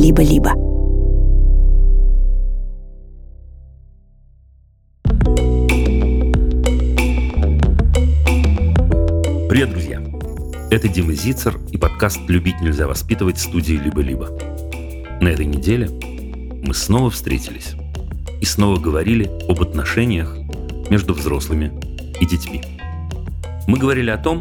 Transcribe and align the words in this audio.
«Либо-либо». 0.00 0.54
Привет, 9.50 9.70
друзья! 9.72 10.02
Это 10.70 10.88
Дима 10.88 11.12
Зицер 11.12 11.60
и 11.70 11.76
подкаст 11.76 12.18
«Любить 12.28 12.62
нельзя 12.62 12.86
воспитывать» 12.86 13.38
студии 13.38 13.74
«Либо-либо». 13.74 14.30
На 15.20 15.28
этой 15.28 15.44
неделе 15.44 15.90
мы 16.64 16.72
снова 16.72 17.10
встретились 17.10 17.74
и 18.40 18.46
снова 18.46 18.80
говорили 18.80 19.30
об 19.50 19.60
отношениях 19.60 20.34
между 20.88 21.12
взрослыми 21.12 21.78
и 22.18 22.24
детьми. 22.24 22.62
Мы 23.68 23.76
говорили 23.76 24.08
о 24.08 24.16
том, 24.16 24.40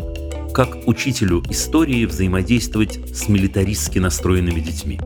как 0.54 0.88
учителю 0.88 1.44
истории 1.50 2.06
взаимодействовать 2.06 2.98
с 3.14 3.28
милитаристски 3.28 4.00
настроенными 4.00 4.62
детьми. 4.62 5.02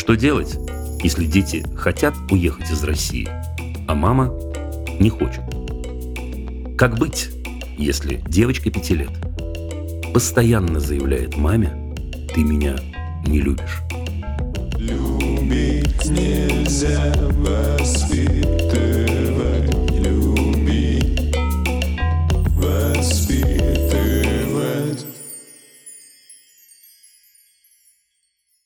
Что 0.00 0.16
делать, 0.16 0.58
если 1.02 1.26
дети 1.26 1.62
хотят 1.76 2.14
уехать 2.30 2.70
из 2.70 2.82
России, 2.84 3.28
а 3.86 3.94
мама 3.94 4.32
не 4.98 5.10
хочет? 5.10 5.42
Как 6.78 6.98
быть, 6.98 7.28
если 7.76 8.22
девочка 8.26 8.70
пяти 8.70 8.94
лет– 8.94 9.10
постоянно 10.14 10.80
заявляет 10.80 11.36
маме, 11.36 11.94
ты 12.34 12.42
меня 12.42 12.76
не 13.26 13.42
любишь. 13.42 13.82
Любить 14.78 16.06
нельзя 16.06 17.12
воспитывать, 17.32 18.99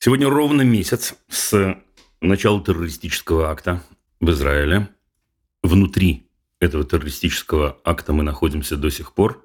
Сегодня 0.05 0.29
ровно 0.29 0.61
месяц 0.61 1.15
с 1.29 1.81
начала 2.21 2.63
террористического 2.63 3.49
акта 3.49 3.81
в 4.19 4.29
Израиле. 4.29 4.87
Внутри 5.63 6.29
этого 6.59 6.83
террористического 6.83 7.79
акта 7.83 8.13
мы 8.13 8.21
находимся 8.21 8.77
до 8.77 8.91
сих 8.91 9.13
пор. 9.13 9.43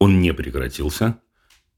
Он 0.00 0.20
не 0.20 0.34
прекратился. 0.34 1.20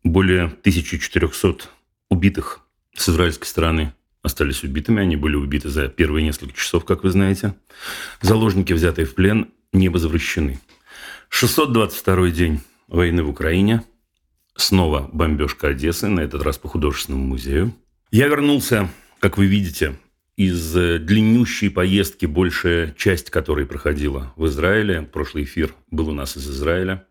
Более 0.05 0.45
1400 0.45 1.69
убитых 2.09 2.61
с 2.97 3.11
израильской 3.11 3.47
стороны 3.47 3.93
остались 4.23 4.65
убитыми. 4.65 5.03
Они 5.03 5.17
были 5.17 5.37
убиты 5.37 5.69
за 5.69 5.89
первые 5.89 6.25
несколько 6.25 6.59
часов, 6.59 6.87
как 6.87 7.05
вы 7.05 7.11
знаете. 7.11 7.55
Заложники, 8.23 8.73
взятые 8.73 9.05
в 9.05 9.15
плен, 9.15 9.51
не 9.75 9.91
возвращены. 9.91 10.61
622 11.29 12.31
день 12.31 12.63
войны 12.89 13.23
в 13.23 13.29
Украине. 13.29 13.85
Снова 14.57 15.11
бомбежка 15.13 15.69
Одессы, 15.69 16.09
на 16.09 16.21
этот 16.21 16.41
раз 16.41 16.57
по 16.57 16.69
художественному 16.69 17.27
музею. 17.27 17.75
Я 18.15 18.29
вернулся, 18.29 18.91
как 19.19 19.39
вы 19.39 19.47
видите, 19.47 19.97
из 20.37 20.73
длиннющей 20.73 21.69
поездки, 21.69 22.27
большая 22.27 22.93
часть 22.93 23.29
которой 23.29 23.67
проходила 23.67 24.33
в 24.37 24.47
Израиле. 24.47 25.03
Прошлый 25.03 25.43
эфир 25.43 25.75
был 25.91 26.11
у 26.11 26.13
нас 26.13 26.37
из 26.37 26.49
Израиля. 26.49 27.09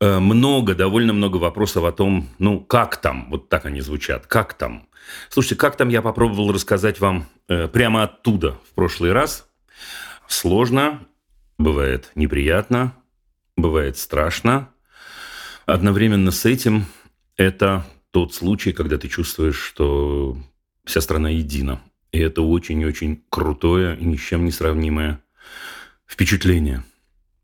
Э, 0.00 0.18
много, 0.18 0.74
довольно 0.74 1.12
много 1.12 1.36
вопросов 1.36 1.84
о 1.84 1.92
том, 1.92 2.30
ну, 2.38 2.60
как 2.60 2.96
там, 2.96 3.28
вот 3.28 3.50
так 3.50 3.66
они 3.66 3.82
звучат, 3.82 4.26
как 4.26 4.54
там. 4.54 4.88
Слушайте, 5.28 5.56
как 5.56 5.76
там 5.76 5.90
я 5.90 6.00
попробовал 6.00 6.50
рассказать 6.50 6.98
вам 6.98 7.26
э, 7.48 7.68
прямо 7.68 8.04
оттуда 8.04 8.52
в 8.70 8.74
прошлый 8.74 9.12
раз. 9.12 9.46
Сложно, 10.28 11.06
бывает 11.58 12.10
неприятно, 12.14 12.96
бывает 13.54 13.98
страшно. 13.98 14.70
Одновременно 15.66 16.30
с 16.30 16.46
этим 16.46 16.86
это 17.36 17.84
тот 18.16 18.34
случай, 18.34 18.72
когда 18.72 18.96
ты 18.96 19.08
чувствуешь, 19.08 19.60
что 19.60 20.38
вся 20.84 21.00
страна 21.00 21.28
едина. 21.28 21.82
И 22.12 22.18
это 22.18 22.40
очень-очень 22.40 23.22
крутое 23.28 23.96
и 23.98 24.04
ни 24.04 24.16
с 24.16 24.20
чем 24.20 24.44
не 24.46 24.50
сравнимое 24.50 25.20
впечатление– 26.06 26.82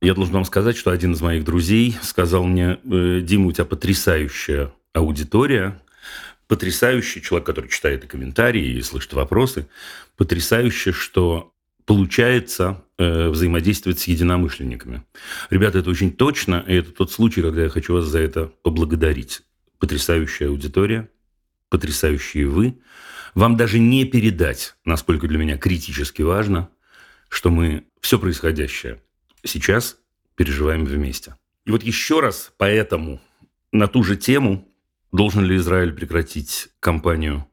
я 0.03 0.15
должен 0.15 0.35
вам 0.35 0.45
сказать, 0.45 0.77
что 0.77 0.91
один 0.91 1.13
из 1.13 1.21
моих 1.21 1.45
друзей 1.45 1.97
сказал 2.03 2.43
мне, 2.43 2.81
«Э, 2.85 3.21
Дима, 3.23 3.47
у 3.47 3.53
тебя 3.53 3.65
потрясающая 3.65 4.73
аудитория, 4.93 5.81
потрясающий 6.49 7.23
человек, 7.23 7.47
который 7.47 7.71
читает 7.71 8.03
и 8.03 8.09
комментарии, 8.09 8.79
и 8.79 8.83
слышит 8.83 9.13
вопросы, 9.13 9.69
потрясающе, 10.17 10.91
что 10.91 11.55
получается 11.87 12.83
э, 12.99 13.29
взаимодействовать 13.29 14.01
с 14.01 14.09
единомышленниками. 14.09 15.05
Ребята, 15.51 15.79
это 15.79 15.91
очень 15.91 16.11
точно, 16.11 16.65
и 16.67 16.75
это 16.75 16.91
тот 16.91 17.13
случай, 17.13 17.41
когда 17.41 17.63
я 17.63 17.69
хочу 17.69 17.95
вас 17.95 18.07
за 18.07 18.19
это 18.19 18.47
поблагодарить. 18.65 19.43
Потрясающая 19.83 20.47
аудитория, 20.47 21.11
потрясающие 21.69 22.47
вы. 22.47 22.79
Вам 23.35 23.57
даже 23.57 23.81
не 23.81 24.05
передать, 24.05 24.77
насколько 24.85 25.27
для 25.27 25.39
меня 25.39 25.59
критически 25.59 26.23
важно, 26.23 26.69
что 27.29 27.51
мы 27.51 27.89
все 28.01 28.21
происходящее– 28.21 29.03
сейчас 29.45 29.97
переживаем 30.37 30.85
вместе. 30.85 31.35
И 31.65 31.73
вот 31.73 31.83
еще 31.83 32.21
раз 32.21 32.53
поэтому 32.59 33.21
на 33.73 33.89
ту 33.89 34.05
же 34.05 34.17
тему, 34.17 34.69
должен 35.11 35.45
ли 35.45 35.57
Израиль 35.57 35.93
прекратить 35.93 36.69
кампанию 36.79 37.45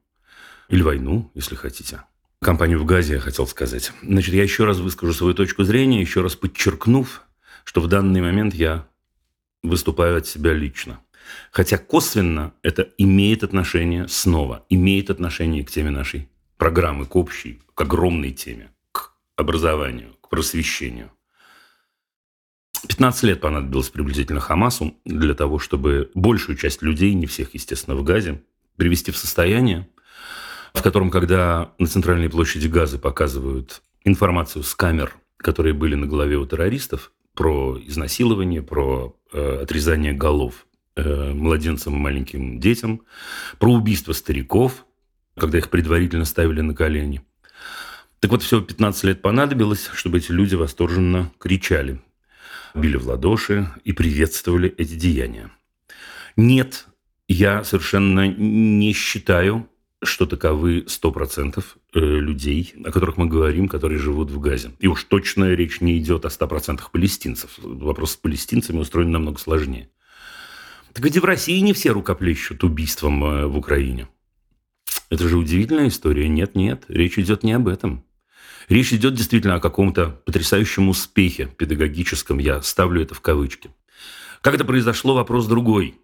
или 0.68 0.82
войну, 0.82 1.32
если 1.34 1.56
хотите. 1.56 2.04
Кампанию 2.40 2.78
в 2.78 2.84
Газе, 2.84 3.14
я 3.14 3.18
хотел 3.18 3.48
сказать. 3.48 3.90
Значит, 4.02 4.34
я 4.34 4.44
еще 4.44 4.64
раз 4.66 4.78
выскажу 4.78 5.12
свою 5.14 5.34
точку 5.34 5.64
зрения, 5.64 6.00
еще 6.00 6.20
раз 6.22 6.36
подчеркнув, 6.36 7.22
что 7.64 7.80
в 7.80 7.88
данный 7.88 8.20
момент 8.20 8.54
я 8.54 8.86
выступаю 9.64 10.18
от 10.18 10.28
себя 10.28 10.52
лично. 10.52 11.00
Хотя 11.50 11.78
косвенно 11.78 12.52
это 12.62 12.88
имеет 12.98 13.42
отношение 13.42 14.08
снова, 14.08 14.64
имеет 14.68 15.10
отношение 15.10 15.64
к 15.64 15.70
теме 15.70 15.90
нашей 15.90 16.28
программы, 16.56 17.06
к 17.06 17.16
общей, 17.16 17.62
к 17.74 17.80
огромной 17.80 18.32
теме, 18.32 18.70
к 18.92 19.12
образованию, 19.36 20.16
к 20.20 20.28
просвещению. 20.28 21.10
15 22.86 23.22
лет 23.24 23.40
понадобилось 23.40 23.90
приблизительно 23.90 24.40
Хамасу 24.40 24.94
для 25.04 25.34
того, 25.34 25.58
чтобы 25.58 26.10
большую 26.14 26.56
часть 26.56 26.82
людей, 26.82 27.12
не 27.14 27.26
всех, 27.26 27.54
естественно, 27.54 27.96
в 27.96 28.02
Газе, 28.02 28.42
привести 28.76 29.12
в 29.12 29.16
состояние, 29.16 29.88
в 30.72 30.82
котором, 30.82 31.10
когда 31.10 31.72
на 31.78 31.86
центральной 31.86 32.30
площади 32.30 32.68
Газы 32.68 32.98
показывают 32.98 33.82
информацию 34.04 34.62
с 34.62 34.74
камер, 34.74 35.16
которые 35.36 35.74
были 35.74 35.94
на 35.94 36.06
голове 36.06 36.36
у 36.36 36.46
террористов, 36.46 37.12
про 37.34 37.78
изнасилование, 37.78 38.62
про 38.62 39.16
э, 39.32 39.60
отрезание 39.62 40.12
голов 40.12 40.66
э, 40.96 41.32
младенцам 41.32 41.94
маленьким 41.94 42.60
детям, 42.60 43.02
про 43.58 43.72
убийство 43.72 44.12
стариков, 44.12 44.86
когда 45.36 45.58
их 45.58 45.70
предварительно 45.70 46.24
ставили 46.24 46.60
на 46.60 46.74
колени. 46.74 47.22
Так 48.20 48.30
вот, 48.30 48.42
всего 48.42 48.60
15 48.60 49.04
лет 49.04 49.22
понадобилось, 49.22 49.88
чтобы 49.94 50.18
эти 50.18 50.30
люди 50.30 50.54
восторженно 50.54 51.32
кричали 51.38 52.00
били 52.74 52.96
в 52.96 53.06
ладоши 53.06 53.68
и 53.84 53.92
приветствовали 53.92 54.72
эти 54.76 54.94
деяния. 54.94 55.50
Нет, 56.36 56.86
я 57.28 57.64
совершенно 57.64 58.28
не 58.28 58.92
считаю, 58.92 59.68
что 60.02 60.24
таковы 60.24 60.86
100% 60.88 61.62
э, 61.92 62.00
людей, 62.00 62.74
о 62.84 62.90
которых 62.90 63.18
мы 63.18 63.26
говорим, 63.26 63.68
которые 63.68 63.98
живут 63.98 64.30
в 64.30 64.40
Газе. 64.40 64.72
И 64.78 64.86
уж 64.86 65.04
точно 65.04 65.52
речь 65.52 65.80
не 65.82 65.98
идет 65.98 66.24
о 66.24 66.28
100% 66.28 66.80
палестинцев. 66.90 67.50
Вопрос 67.58 68.12
с 68.12 68.16
палестинцами 68.16 68.78
устроен 68.78 69.10
намного 69.10 69.38
сложнее. 69.38 69.90
Так 70.92 71.04
ведь 71.04 71.16
и 71.16 71.20
в 71.20 71.24
России 71.24 71.58
не 71.60 71.72
все 71.72 71.90
рукоплещут 71.90 72.64
убийством 72.64 73.24
э, 73.24 73.46
в 73.46 73.56
Украине. 73.56 74.08
Это 75.08 75.28
же 75.28 75.36
удивительная 75.36 75.88
история. 75.88 76.28
Нет, 76.28 76.54
нет, 76.54 76.84
речь 76.88 77.18
идет 77.18 77.42
не 77.42 77.52
об 77.52 77.68
этом. 77.68 78.04
Речь 78.68 78.92
идет 78.92 79.14
действительно 79.14 79.56
о 79.56 79.60
каком-то 79.60 80.22
потрясающем 80.24 80.88
успехе 80.88 81.46
педагогическом, 81.46 82.38
я 82.38 82.62
ставлю 82.62 83.02
это 83.02 83.14
в 83.14 83.20
кавычки. 83.20 83.70
Как 84.42 84.54
это 84.54 84.64
произошло, 84.64 85.14
вопрос 85.14 85.46
другой. 85.46 85.96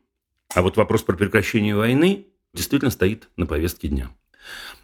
А 0.52 0.62
вот 0.62 0.76
вопрос 0.76 1.02
про 1.02 1.16
прекращение 1.16 1.76
войны 1.76 2.26
действительно 2.52 2.90
стоит 2.90 3.28
на 3.36 3.46
повестке 3.46 3.88
дня. 3.88 4.10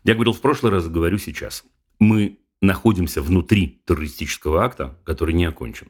Я 0.04 0.14
говорил 0.14 0.32
в 0.32 0.40
прошлый 0.40 0.70
раз, 0.70 0.88
говорю 0.88 1.18
сейчас. 1.18 1.64
Мы 1.98 2.38
находимся 2.60 3.20
внутри 3.20 3.82
террористического 3.84 4.64
акта, 4.64 4.96
который 5.04 5.34
не 5.34 5.44
окончен. 5.44 5.88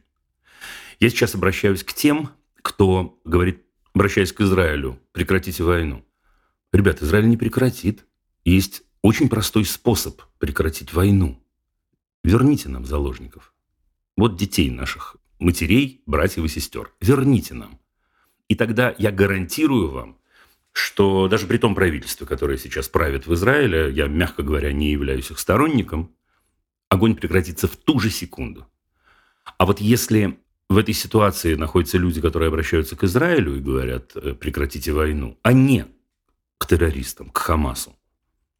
Я 0.98 1.10
сейчас 1.10 1.34
обращаюсь 1.34 1.84
к 1.84 1.92
тем, 1.92 2.30
кто 2.62 3.20
говорит, 3.24 3.62
обращаясь 3.94 4.32
к 4.32 4.40
Израилю, 4.40 4.98
прекратите 5.12 5.62
войну. 5.62 6.04
Ребята, 6.72 7.04
Израиль 7.04 7.28
не 7.28 7.36
прекратит. 7.36 8.06
Есть 8.44 8.82
очень 9.02 9.28
простой 9.28 9.64
способ 9.64 10.22
прекратить 10.38 10.92
войну. 10.92 11.42
Верните 12.24 12.68
нам 12.68 12.86
заложников. 12.86 13.52
Вот 14.16 14.36
детей 14.36 14.70
наших, 14.70 15.16
матерей, 15.38 16.02
братьев 16.06 16.44
и 16.44 16.48
сестер. 16.48 16.92
Верните 17.00 17.54
нам. 17.54 17.78
И 18.48 18.54
тогда 18.54 18.94
я 18.98 19.10
гарантирую 19.10 19.90
вам, 19.90 20.18
что 20.72 21.28
даже 21.28 21.46
при 21.46 21.58
том 21.58 21.74
правительстве, 21.74 22.26
которое 22.26 22.58
сейчас 22.58 22.88
правит 22.88 23.26
в 23.26 23.34
Израиле, 23.34 23.90
я, 23.92 24.06
мягко 24.06 24.42
говоря, 24.42 24.72
не 24.72 24.90
являюсь 24.90 25.30
их 25.30 25.38
сторонником, 25.38 26.14
огонь 26.88 27.14
прекратится 27.14 27.68
в 27.68 27.76
ту 27.76 27.98
же 27.98 28.10
секунду. 28.10 28.66
А 29.58 29.66
вот 29.66 29.80
если 29.80 30.38
в 30.72 30.78
этой 30.78 30.94
ситуации 30.94 31.54
находятся 31.54 31.98
люди, 31.98 32.20
которые 32.20 32.48
обращаются 32.48 32.96
к 32.96 33.04
Израилю 33.04 33.56
и 33.56 33.60
говорят, 33.60 34.12
«Э, 34.14 34.34
прекратите 34.34 34.92
войну, 34.92 35.38
а 35.42 35.52
не 35.52 35.86
к 36.58 36.66
террористам, 36.66 37.30
к 37.30 37.38
Хамасу, 37.38 37.96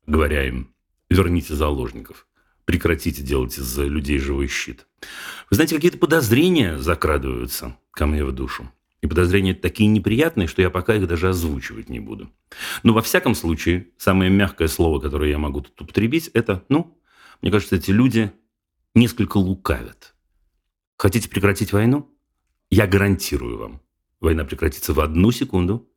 говоря 0.06 0.47
им, 0.47 0.75
верните 1.09 1.55
заложников, 1.55 2.26
прекратите 2.64 3.23
делать 3.23 3.59
из 3.59 3.79
людей 3.79 4.19
живой 4.19 4.49
щит. 4.49 4.87
Вы 5.50 5.56
знаете, 5.56 5.75
какие-то 5.75 5.99
подозрения 5.99 6.79
закрадываются 6.79 7.76
ко 7.93 8.06
мне 8.06 8.25
в 8.25 8.32
душу. 8.32 8.70
И 9.00 9.08
подозрения 9.08 9.53
такие 9.53 9.88
неприятные, 9.88 10.47
что 10.47 10.62
я 10.62 10.70
пока 10.70 10.94
их 10.94 11.08
даже 11.08 11.29
озвучивать 11.29 11.88
не 11.88 11.99
буду. 11.99 12.31
Но 12.85 12.93
во 12.93 13.03
всяком 13.03 13.35
случае, 13.35 13.88
самое 13.99 14.31
мягкое 14.31 14.69
слово, 14.69 15.00
которое 15.00 15.31
я 15.31 15.38
могу 15.38 15.61
тут 15.61 15.81
употребить, 15.81 16.29
это, 16.35 16.65
ну, 16.69 16.97
мне 17.41 17.50
кажется, 17.50 17.76
эти 17.76 17.91
люди 17.91 18.32
несколько 18.94 19.38
лукавят. 19.38 20.12
Хотите 21.03 21.29
прекратить 21.29 21.73
войну? 21.73 22.09
Я 22.71 22.87
гарантирую 22.87 23.59
вам, 23.59 23.83
война 24.21 24.45
прекратится 24.45 24.95
в 24.95 25.01
одну 25.01 25.33
секунду, 25.33 25.91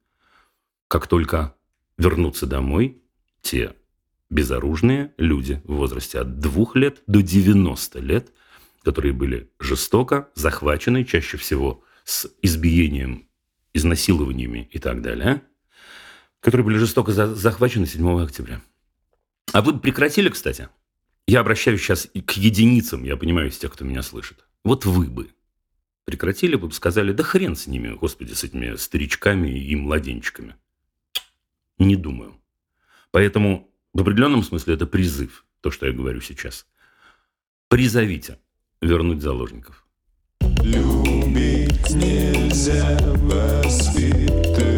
как 0.88 1.06
только 1.06 1.54
вернутся 1.96 2.48
домой 2.48 3.04
те 3.44 3.76
безоружные 4.32 5.14
люди 5.20 5.62
в 5.66 5.76
возрасте 5.76 6.18
от 6.18 6.40
двух 6.40 6.76
лет 6.76 7.04
до 7.06 7.22
90 7.22 8.00
лет, 8.00 8.34
которые 8.82 9.14
были 9.14 9.52
жестоко 9.60 10.32
захвачены, 10.34 11.06
чаще 11.06 11.38
всего 11.38 11.84
с 12.04 12.28
избиением, 12.42 13.30
изнасилованиями 13.76 14.68
и 14.72 14.80
так 14.80 15.04
далее, 15.04 15.44
которые 16.40 16.66
были 16.66 16.78
жестоко 16.78 17.12
захвачены 17.12 17.86
7 17.86 18.24
октября. 18.24 18.60
А 19.54 19.62
вы 19.62 19.80
прекратили, 19.80 20.30
кстати? 20.30 20.68
Я 21.28 21.42
обращаюсь 21.42 21.80
сейчас 21.80 22.08
к 22.26 22.32
единицам, 22.32 23.04
я 23.04 23.18
понимаю, 23.18 23.50
из 23.50 23.58
тех, 23.60 23.72
кто 23.72 23.86
меня 23.86 24.02
слышит. 24.02 24.45
Вот 24.66 24.84
вы 24.84 25.06
бы 25.06 25.30
прекратили, 26.06 26.56
бы 26.56 26.72
сказали, 26.72 27.14
да 27.14 27.24
хрен 27.24 27.56
с 27.56 27.68
ними, 27.68 27.94
господи, 27.94 28.34
с 28.34 28.44
этими 28.44 28.76
старичками 28.78 29.48
и 29.48 29.76
младенчиками. 29.76 30.56
Не 31.78 31.96
думаю. 31.96 32.42
Поэтому 33.12 33.70
в 33.94 34.02
определенном 34.02 34.42
смысле 34.42 34.74
это 34.74 34.88
призыв, 34.88 35.46
то, 35.62 35.70
что 35.70 35.86
я 35.86 35.94
говорю 35.94 36.20
сейчас. 36.20 36.66
Призовите 37.68 38.40
вернуть 38.82 39.22
заложников. 39.22 39.86
Любить 40.42 41.92
нельзя 41.92 42.98
воспитывать, 43.04 44.75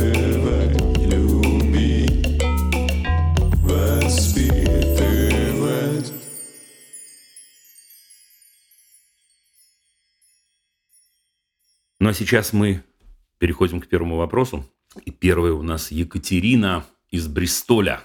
Ну 12.07 12.12
а 12.12 12.13
сейчас 12.13 12.54
мы 12.54 12.83
переходим 13.38 13.81
к 13.81 13.88
первому 13.88 14.15
вопросу. 14.15 14.65
И 15.04 15.12
первая 15.12 15.51
у 15.51 15.62
нас 15.62 15.92
Екатерина 15.92 16.86
из 17.09 17.27
Бристоля. 17.27 18.00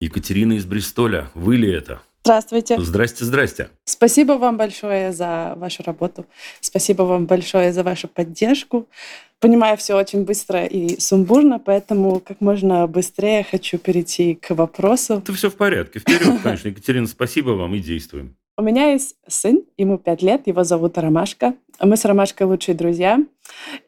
Екатерина 0.00 0.54
из 0.54 0.64
Бристоля, 0.64 1.30
вы 1.34 1.58
ли 1.58 1.70
это? 1.70 2.02
Здравствуйте. 2.24 2.80
Здрасте, 2.80 3.24
здрасте. 3.24 3.70
Спасибо 3.84 4.32
вам 4.32 4.56
большое 4.56 5.12
за 5.12 5.54
вашу 5.58 5.84
работу. 5.84 6.26
Спасибо 6.60 7.02
вам 7.02 7.26
большое 7.26 7.72
за 7.72 7.84
вашу 7.84 8.08
поддержку. 8.08 8.88
Понимаю, 9.38 9.76
все 9.76 9.94
очень 9.94 10.24
быстро 10.24 10.66
и 10.66 10.98
сумбурно, 10.98 11.60
поэтому 11.60 12.18
как 12.18 12.40
можно 12.40 12.88
быстрее 12.88 13.46
хочу 13.48 13.78
перейти 13.78 14.34
к 14.34 14.56
вопросу. 14.56 15.18
Это 15.18 15.32
все 15.34 15.50
в 15.50 15.54
порядке. 15.54 16.00
Вперед, 16.00 16.40
конечно. 16.42 16.66
Екатерина, 16.66 17.06
спасибо 17.06 17.50
вам 17.50 17.76
и 17.76 17.78
действуем. 17.78 18.34
У 18.62 18.64
меня 18.64 18.92
есть 18.92 19.16
сын, 19.26 19.64
ему 19.76 19.98
пять 19.98 20.22
лет, 20.22 20.46
его 20.46 20.62
зовут 20.62 20.96
Ромашка. 20.96 21.54
Мы 21.80 21.96
с 21.96 22.04
Ромашкой 22.04 22.46
лучшие 22.46 22.76
друзья. 22.76 23.18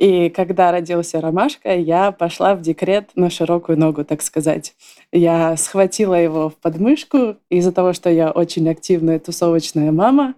И 0.01 0.31
когда 0.31 0.73
родился 0.73 1.21
Ромашка, 1.21 1.77
я 1.77 2.11
пошла 2.11 2.57
в 2.57 2.61
декрет 2.61 3.09
на 3.15 3.31
широкую 3.31 3.79
ногу, 3.79 4.05
так 4.05 4.21
сказать. 4.21 4.75
Я 5.13 5.57
схватила 5.57 6.17
его 6.17 6.49
в 6.49 6.57
подмышку. 6.57 7.37
Из-за 7.51 7.71
того, 7.71 7.93
что 7.93 8.11
я 8.11 8.33
очень 8.33 8.69
активная 8.69 9.21
тусовочная 9.21 9.93
мама, 9.93 10.35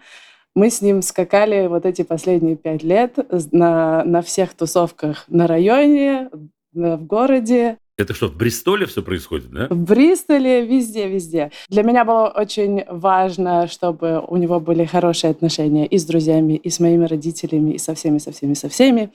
мы 0.55 0.69
с 0.69 0.83
ним 0.83 1.01
скакали 1.01 1.67
вот 1.67 1.87
эти 1.87 2.03
последние 2.03 2.57
пять 2.57 2.83
лет 2.83 3.17
на, 3.53 4.05
на 4.05 4.21
всех 4.21 4.53
тусовках 4.53 5.25
на 5.29 5.47
районе, 5.47 6.29
в 6.75 6.99
городе. 7.07 7.79
Это 7.99 8.13
что, 8.13 8.29
в 8.29 8.37
Бристоле 8.37 8.85
все 8.85 9.03
происходит, 9.03 9.51
да? 9.51 9.69
В 9.71 9.77
Бристоле, 9.77 10.67
везде, 10.67 11.09
везде. 11.09 11.51
Для 11.69 11.83
меня 11.83 12.05
было 12.05 12.27
очень 12.37 12.85
важно, 12.89 13.69
чтобы 13.69 14.23
у 14.27 14.37
него 14.37 14.61
были 14.61 14.85
хорошие 14.85 15.31
отношения 15.31 15.87
и 15.87 15.97
с 15.97 16.05
друзьями, 16.05 16.55
и 16.55 16.69
с 16.69 16.79
моими 16.79 17.07
родителями, 17.07 17.73
и 17.73 17.79
со 17.79 17.95
всеми, 17.95 18.19
со 18.19 18.33
всеми, 18.33 18.53
со 18.53 18.69
всеми. 18.69 19.11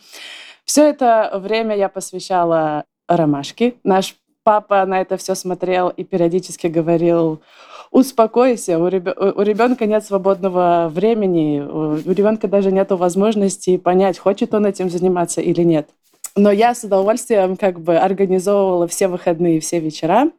Все 0.66 0.90
это 0.90 1.32
время 1.44 1.78
я 1.78 1.90
посвящала 1.90 2.86
ромашке. 3.08 3.76
Наш 3.84 4.16
папа 4.44 4.84
на 4.88 5.02
это 5.02 5.18
все 5.18 5.36
смотрел 5.36 5.90
и 5.90 6.04
периодически 6.04 6.66
говорил, 6.66 7.42
успокойся, 7.92 8.80
у, 8.80 8.88
реб... 8.88 9.10
у 9.16 9.42
ребенка 9.42 9.86
нет 9.86 10.04
свободного 10.04 10.90
времени, 10.92 11.60
у 11.60 11.98
ребенка 11.98 12.48
даже 12.48 12.72
нет 12.72 12.90
возможности 12.90 13.78
понять, 13.78 14.18
хочет 14.18 14.56
он 14.56 14.66
этим 14.66 14.90
заниматься 14.90 15.40
или 15.42 15.62
нет. 15.62 15.90
Но 16.36 16.52
я 16.52 16.74
с 16.74 16.84
удовольствием 16.84 17.58
как 17.58 17.80
бы 17.80 17.98
организовывала 17.98 18.88
все 18.88 19.08
выходные, 19.08 19.60
все 19.60 19.80
вечера. 19.80 20.32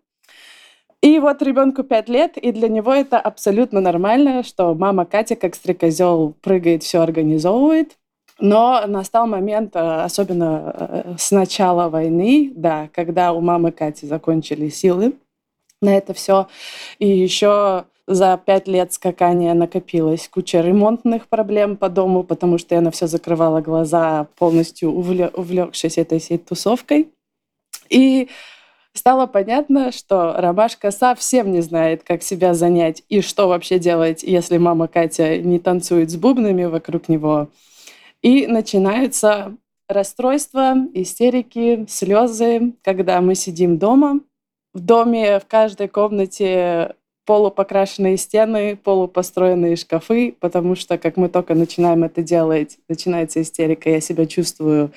И 1.03 1.19
вот 1.19 1.43
ребенку 1.43 1.83
пять 1.83 2.09
лет, 2.09 2.37
и 2.39 2.53
для 2.53 2.69
него 2.69 2.95
это 2.95 3.19
абсолютно 3.19 3.81
нормально, 3.81 4.45
что 4.45 4.75
мама 4.75 5.05
Катя, 5.05 5.35
как 5.35 5.57
стрекозел, 5.57 6.35
прыгает, 6.41 6.85
все 6.85 7.01
организовывает. 7.01 7.99
Но 8.39 8.85
настал 8.87 9.27
момент, 9.27 9.77
э, 9.77 9.79
особенно 9.79 10.75
э, 10.75 11.15
с 11.19 11.31
начала 11.31 11.89
войны, 11.89 12.53
да, 12.55 12.89
когда 12.93 13.33
у 13.33 13.41
мамы 13.41 13.73
Кати 13.73 14.07
закончили 14.07 14.69
силы 14.69 15.15
на 15.81 15.97
это 15.97 16.15
все. 16.15 16.49
И 16.99 17.07
еще 17.07 17.85
за 18.07 18.37
пять 18.37 18.67
лет 18.67 18.93
скакания 18.93 19.55
накопилась 19.55 20.29
куча 20.29 20.61
ремонтных 20.61 21.29
проблем 21.29 21.77
по 21.77 21.89
дому, 21.89 22.25
потому 22.25 22.59
что 22.59 22.75
я 22.75 22.81
на 22.81 22.91
все 22.91 23.07
закрывала 23.07 23.61
глаза, 23.61 24.27
полностью 24.37 24.91
увлекшись 24.91 25.99
этой 25.99 26.19
всей 26.19 26.39
тусовкой. 26.39 27.13
И 27.89 28.29
стало 28.93 29.27
понятно, 29.27 29.93
что 29.93 30.35
Ромашка 30.37 30.91
совсем 30.91 31.53
не 31.53 31.61
знает, 31.61 32.03
как 32.03 32.23
себя 32.23 32.55
занять 32.55 33.05
и 33.09 33.21
что 33.21 33.49
вообще 33.49 33.79
делать, 33.79 34.23
если 34.23 34.59
мама 34.59 34.89
Катя 34.89 35.39
не 35.39 35.59
танцует 35.59 36.11
с 36.11 36.17
бубнами 36.17 36.65
вокруг 36.65 37.09
него. 37.09 37.49
И 38.21 38.47
начинаются 38.47 39.57
расстройства, 39.89 40.75
истерики, 40.95 41.87
слезы, 41.89 42.75
когда 42.83 43.21
мы 43.21 43.35
сидим 43.35 43.79
дома. 43.79 44.21
В 44.73 44.81
доме 44.81 45.39
в 45.39 45.47
каждой 45.47 45.89
комнате 45.89 46.95
полупокрашенные 47.25 48.17
стены, 48.17 48.77
полупостроенные 48.77 49.77
шкафы, 49.77 50.35
потому 50.41 50.75
что, 50.75 50.99
как 50.99 51.17
мы 51.17 51.29
только 51.29 51.55
начинаем 51.55 52.05
это 52.05 52.23
делать, 52.23 52.79
начинается 52.89 53.41
истерика, 53.41 53.91
я 53.91 54.01
себя 54.01 54.27
чувствую 54.27 54.93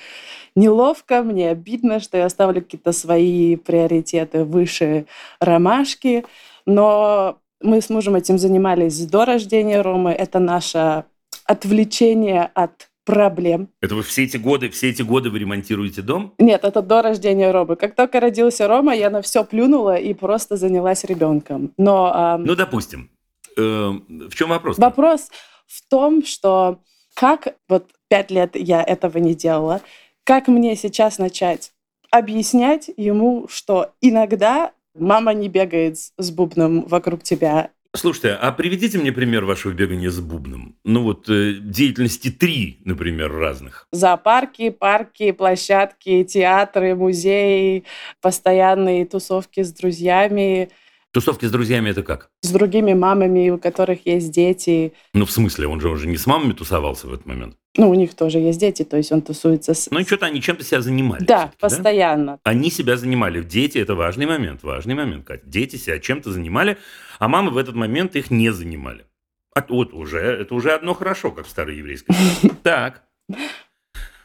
неловко, 0.54 1.22
мне 1.22 1.50
обидно, 1.50 2.00
что 2.00 2.18
я 2.18 2.28
ставлю 2.28 2.62
какие-то 2.62 2.92
свои 2.92 3.56
приоритеты 3.56 4.44
выше 4.44 5.06
ромашки, 5.40 6.24
но 6.64 7.38
мы 7.60 7.80
с 7.80 7.90
мужем 7.90 8.16
этим 8.16 8.38
занимались 8.38 9.06
до 9.06 9.24
рождения 9.24 9.80
Ромы, 9.80 10.12
это 10.12 10.38
наше 10.38 11.04
отвлечение 11.44 12.50
от 12.54 12.88
проблем. 13.06 13.70
Это 13.80 13.94
вы 13.94 14.02
все 14.02 14.24
эти 14.24 14.36
годы, 14.36 14.68
все 14.68 14.90
эти 14.90 15.00
годы 15.00 15.30
вы 15.30 15.38
ремонтируете 15.38 16.02
дом? 16.02 16.34
Нет, 16.38 16.64
это 16.64 16.82
до 16.82 17.00
рождения 17.00 17.50
Ромы. 17.52 17.76
Как 17.76 17.94
только 17.94 18.20
родился 18.20 18.68
Рома, 18.68 18.94
я 18.94 19.08
на 19.08 19.22
все 19.22 19.44
плюнула 19.44 19.96
и 19.96 20.12
просто 20.12 20.56
занялась 20.56 21.04
ребенком. 21.04 21.72
Но, 21.78 22.36
э, 22.38 22.42
ну, 22.44 22.54
допустим. 22.54 23.08
Э, 23.56 23.92
в 24.06 24.34
чем 24.34 24.50
вопрос? 24.50 24.76
Вопрос 24.76 25.30
в 25.66 25.88
том, 25.88 26.24
что 26.24 26.80
как 27.14 27.56
вот 27.68 27.86
пять 28.08 28.30
лет 28.30 28.56
я 28.56 28.82
этого 28.82 29.18
не 29.18 29.34
делала, 29.34 29.80
как 30.24 30.48
мне 30.48 30.76
сейчас 30.76 31.18
начать 31.18 31.72
объяснять 32.10 32.90
ему, 32.96 33.46
что 33.48 33.92
иногда 34.00 34.72
мама 34.94 35.32
не 35.32 35.48
бегает 35.48 35.96
с 35.96 36.30
бубном 36.30 36.82
вокруг 36.86 37.22
тебя, 37.22 37.70
Слушайте, 37.94 38.30
а 38.32 38.52
приведите 38.52 38.98
мне 38.98 39.12
пример 39.12 39.44
вашего 39.44 39.72
бегания 39.72 40.10
с 40.10 40.20
бубном. 40.20 40.76
Ну 40.84 41.02
вот 41.02 41.28
э, 41.28 41.54
деятельности 41.60 42.30
три, 42.30 42.80
например, 42.84 43.32
разных. 43.32 43.86
Зоопарки, 43.92 44.70
парки, 44.70 45.32
площадки, 45.32 46.24
театры, 46.24 46.94
музеи, 46.94 47.84
постоянные 48.20 49.06
тусовки 49.06 49.62
с 49.62 49.72
друзьями– 49.72 50.70
Тусовки 51.16 51.46
с 51.46 51.50
друзьями 51.50 51.88
это 51.88 52.02
как? 52.02 52.28
С 52.42 52.50
другими 52.50 52.92
мамами, 52.92 53.48
у 53.48 53.56
которых 53.56 54.04
есть 54.04 54.30
дети. 54.32 54.92
Ну, 55.14 55.24
в 55.24 55.30
смысле, 55.30 55.66
он 55.66 55.80
же 55.80 55.88
уже 55.88 56.06
не 56.06 56.18
с 56.18 56.26
мамами 56.26 56.52
тусовался 56.52 57.06
в 57.06 57.14
этот 57.14 57.24
момент? 57.24 57.56
Ну, 57.78 57.88
у 57.88 57.94
них 57.94 58.14
тоже 58.14 58.36
есть 58.38 58.60
дети, 58.60 58.84
то 58.84 58.98
есть 58.98 59.12
он 59.12 59.22
тусуется 59.22 59.72
с... 59.72 59.90
Ну, 59.90 59.98
и 59.98 60.04
что-то 60.04 60.26
они 60.26 60.42
чем-то 60.42 60.62
себя 60.62 60.82
занимали. 60.82 61.24
Да, 61.24 61.52
постоянно. 61.58 62.32
Да? 62.32 62.50
Они 62.50 62.70
себя 62.70 62.98
занимали. 62.98 63.42
Дети– 63.42 63.78
это 63.78 63.94
важный 63.94 64.26
момент, 64.26 64.62
важный 64.62 64.94
момент, 64.94 65.24
Катя. 65.24 65.42
Дети 65.46 65.76
себя 65.76 65.98
чем-то 65.98 66.32
занимали, 66.32 66.76
а 67.18 67.28
мамы 67.28 67.50
в 67.50 67.56
этот 67.56 67.74
момент 67.74 68.16
их 68.16 68.30
не 68.30 68.50
занимали. 68.50 69.06
А 69.54 69.64
вот 69.68 69.92
уже, 69.94 70.18
это 70.18 70.54
уже 70.54 70.72
одно 70.72 70.94
хорошо, 70.94 71.32
как 71.32 71.46
в 71.46 71.50
старой 71.50 71.76
еврейской 71.76 72.14
Так. 72.62 73.02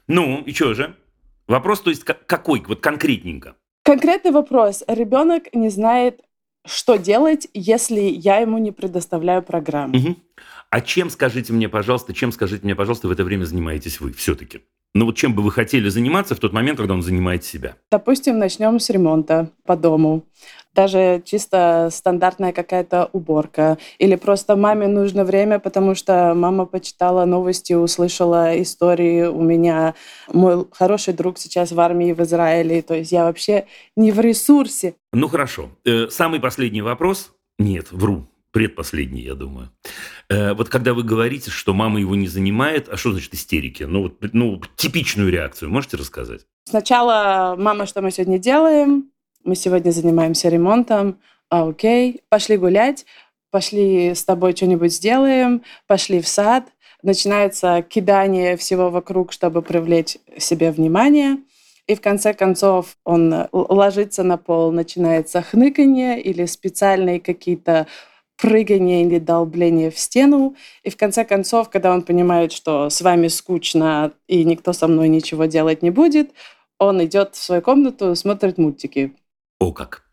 Ну, 0.07 0.41
и 0.41 0.53
что 0.53 0.74
же? 0.74 0.95
Вопрос, 1.48 1.81
то 1.81 1.89
есть, 1.89 2.03
какой, 2.03 2.62
вот 2.67 2.81
конкретненько? 2.81 3.55
Конкретный 3.83 4.31
вопрос. 4.31 4.83
Ребенок 4.88 5.53
не 5.53 5.69
знает 5.69 6.21
что 6.65 6.98
делать, 6.98 7.48
если 7.53 8.01
я 8.01 8.38
ему 8.38 8.57
не 8.57 8.71
предоставляю 8.71 9.41
программу. 9.41 9.98
Угу. 9.98 10.15
А 10.69 10.81
чем, 10.81 11.10
скажите 11.10 11.51
мне, 11.53 11.67
пожалуйста, 11.67 12.13
чем, 12.13 12.31
скажите 12.31 12.63
мне, 12.63 12.75
пожалуйста, 12.75 13.07
в 13.07 13.12
это 13.12 13.24
время 13.24 13.45
занимаетесь 13.45 14.00
вы 14.00 14.13
все-таки? 14.13 14.62
Ну 14.93 15.05
вот 15.05 15.15
чем 15.15 15.33
бы 15.33 15.41
вы 15.41 15.51
хотели 15.51 15.89
заниматься 15.89 16.36
в 16.36 16.39
тот 16.39 16.53
момент, 16.53 16.77
когда 16.77 16.93
он 16.93 17.01
занимает 17.01 17.43
себя? 17.43 17.75
Допустим, 17.91 18.38
начнем 18.38 18.79
с 18.79 18.89
ремонта 18.89 19.50
по 19.65 19.75
дому. 19.75 20.24
Даже 20.73 21.21
чисто 21.25 21.89
стандартная 21.91 22.53
какая-то 22.53 23.09
уборка. 23.13 23.77
Или 23.99 24.15
просто 24.15 24.55
маме 24.55 24.87
нужно 24.87 25.25
время, 25.25 25.59
потому 25.59 25.95
что 25.95 26.33
мама 26.35 26.65
почитала 26.65 27.25
новости, 27.25 27.73
услышала 27.73 28.61
истории. 28.61 29.23
У 29.23 29.41
меня 29.41 29.95
мой 30.31 30.65
хороший 30.71 31.13
друг 31.13 31.37
сейчас 31.37 31.71
в 31.71 31.79
армии 31.79 32.13
в 32.13 32.21
Израиле. 32.21 32.81
То 32.81 32.95
есть 32.95 33.11
я 33.11 33.25
вообще 33.25 33.65
не 33.95 34.11
в 34.11 34.19
ресурсе. 34.19 34.95
Ну 35.13 35.27
хорошо. 35.27 35.69
Э, 35.85 36.07
самый 36.09 36.39
последний 36.39 36.81
вопрос. 36.81 37.31
Нет, 37.59 37.91
вру 37.91 38.27
предпоследний, 38.51 39.23
я 39.23 39.35
думаю. 39.35 39.69
Э, 40.29 40.53
вот 40.53 40.69
когда 40.69 40.93
вы 40.93 41.03
говорите, 41.03 41.49
что 41.51 41.73
мама 41.73 41.99
его 41.99 42.15
не 42.15 42.27
занимает, 42.27 42.89
а 42.89 42.97
что 42.97 43.11
значит 43.11 43.33
истерики? 43.33 43.83
Ну, 43.83 44.03
вот, 44.03 44.17
ну, 44.33 44.61
типичную 44.75 45.31
реакцию 45.31 45.71
можете 45.71 45.97
рассказать? 45.97 46.41
Сначала, 46.65 47.55
мама, 47.57 47.85
что 47.85 48.01
мы 48.01 48.11
сегодня 48.11 48.37
делаем? 48.37 49.09
Мы 49.43 49.55
сегодня 49.55 49.91
занимаемся 49.91 50.50
ремонтом. 50.50 51.19
А, 51.50 51.67
окей, 51.67 52.21
пошли 52.29 52.57
гулять, 52.57 53.05
пошли 53.50 54.13
с 54.13 54.24
тобой 54.24 54.55
что-нибудь 54.55 54.93
сделаем, 54.93 55.63
пошли 55.88 56.21
в 56.21 56.27
сад. 56.27 56.65
Начинается 57.01 57.81
кидание 57.81 58.55
всего 58.55 58.91
вокруг, 58.91 59.31
чтобы 59.31 59.63
привлечь 59.63 60.17
себе 60.38 60.71
внимание. 60.71 61.38
И 61.88 61.95
в 61.95 62.01
конце 62.01 62.33
концов 62.33 62.98
он 63.03 63.48
ложится 63.51 64.21
на 64.24 64.38
пол, 64.38 64.71
начинается 64.71 65.41
хныканье 65.41 66.21
или 66.21 66.45
специальные 66.45 67.19
какие-то 67.19 67.88
прыгание 68.39 69.03
или 69.03 69.17
долбление 69.17 69.89
в 69.89 69.98
стену. 69.98 70.55
И 70.83 70.91
в 70.91 70.98
конце 70.98 71.25
концов, 71.25 71.69
когда 71.69 71.91
он 71.91 72.03
понимает, 72.03 72.51
что 72.51 72.89
с 72.91 73.01
вами 73.01 73.27
скучно 73.27 74.13
и 74.27 74.43
никто 74.43 74.71
со 74.74 74.88
мной 74.88 75.10
ничего 75.10 75.45
делать 75.45 75.81
не 75.81 75.89
будет, 75.89 76.31
он 76.77 77.03
идет 77.03 77.36
в 77.36 77.43
свою 77.43 77.62
комнату, 77.62 78.15
смотрит 78.15 78.57
мультики. 78.60 79.13
О 79.62 79.72
как. 79.72 80.03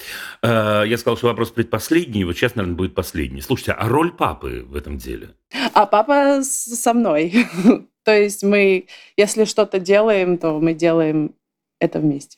Э, 0.43 0.83
я 0.87 0.99
сказал, 0.99 1.17
что 1.17 1.29
вопрос 1.29 1.51
предпоследний, 1.51 2.25
вот 2.25 2.37
сейчас, 2.37 2.55
наверное, 2.55 2.77
будет 2.77 2.95
последний. 2.95 3.41
Слушайте, 3.41 3.73
а 3.73 3.89
роль 3.89 4.13
папы 4.13 4.63
в 4.69 4.77
этом 4.77 4.99
деле? 4.99 5.31
А 5.73 5.87
папа 5.87 6.43
со 6.43 6.93
мной. 6.93 7.47
То 8.05 8.15
есть 8.15 8.43
мы, 8.43 8.89
если 9.17 9.47
что-то 9.47 9.79
делаем, 9.81 10.37
то 10.37 10.61
мы 10.61 10.75
делаем 10.75 11.35
это 11.81 11.99
вместе. 11.99 12.37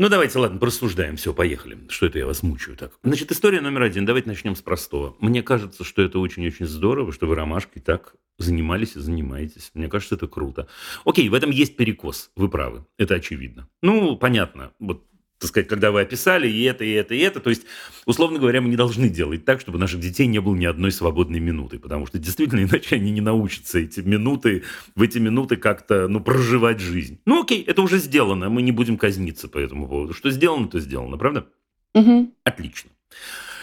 Ну, 0.00 0.08
давайте, 0.08 0.40
ладно, 0.40 0.58
просуждаем. 0.58 1.14
Все, 1.14 1.32
поехали. 1.32 1.78
Что 1.88 2.06
это 2.06 2.18
я 2.18 2.26
вас 2.26 2.42
мучаю 2.42 2.76
так? 2.76 2.98
Значит, 3.04 3.30
история 3.30 3.60
номер 3.60 3.82
один. 3.82 4.04
Давайте 4.04 4.28
начнем 4.28 4.56
с 4.56 4.62
простого. 4.62 5.14
Мне 5.20 5.44
кажется, 5.44 5.84
что 5.84 6.02
это 6.02 6.18
очень-очень 6.18 6.66
здорово, 6.66 7.12
что 7.12 7.26
вы 7.26 7.36
ромашкой 7.36 7.80
так 7.80 8.16
занимались 8.38 8.96
и 8.96 8.98
занимаетесь. 8.98 9.70
Мне 9.74 9.88
кажется, 9.88 10.16
это 10.16 10.26
круто. 10.26 10.66
Окей, 11.04 11.28
в 11.28 11.34
этом 11.34 11.50
есть 11.50 11.76
перекос. 11.76 12.32
Вы 12.34 12.48
правы. 12.48 12.86
Это 12.98 13.14
очевидно. 13.14 13.68
Ну, 13.82 14.16
понятно. 14.16 14.72
Вот 14.80 15.04
так 15.40 15.48
сказать, 15.48 15.68
когда 15.68 15.90
вы 15.90 16.02
описали 16.02 16.48
и 16.48 16.62
это, 16.64 16.84
и 16.84 16.90
это, 16.90 17.14
и 17.14 17.18
это. 17.18 17.40
То 17.40 17.48
есть, 17.48 17.62
условно 18.04 18.38
говоря, 18.38 18.60
мы 18.60 18.68
не 18.68 18.76
должны 18.76 19.08
делать 19.08 19.46
так, 19.46 19.62
чтобы 19.62 19.78
наших 19.78 19.98
детей 19.98 20.26
не 20.26 20.38
было 20.38 20.54
ни 20.54 20.66
одной 20.66 20.92
свободной 20.92 21.40
минуты, 21.40 21.78
потому 21.78 22.06
что 22.06 22.18
действительно 22.18 22.62
иначе 22.64 22.96
они 22.96 23.10
не 23.10 23.22
научатся 23.22 23.78
эти 23.78 24.00
минуты, 24.00 24.64
в 24.94 25.00
эти 25.00 25.16
минуты 25.16 25.56
как-то, 25.56 26.08
ну, 26.08 26.20
проживать 26.20 26.80
жизнь. 26.80 27.20
Ну, 27.24 27.42
окей, 27.42 27.62
это 27.62 27.80
уже 27.80 27.98
сделано, 27.98 28.50
мы 28.50 28.60
не 28.60 28.70
будем 28.70 28.98
казниться 28.98 29.48
по 29.48 29.56
этому 29.56 29.88
поводу. 29.88 30.12
Что 30.12 30.30
сделано, 30.30 30.68
то 30.68 30.78
сделано, 30.78 31.16
правда? 31.16 31.46
Угу. 31.94 32.34
Отлично. 32.44 32.90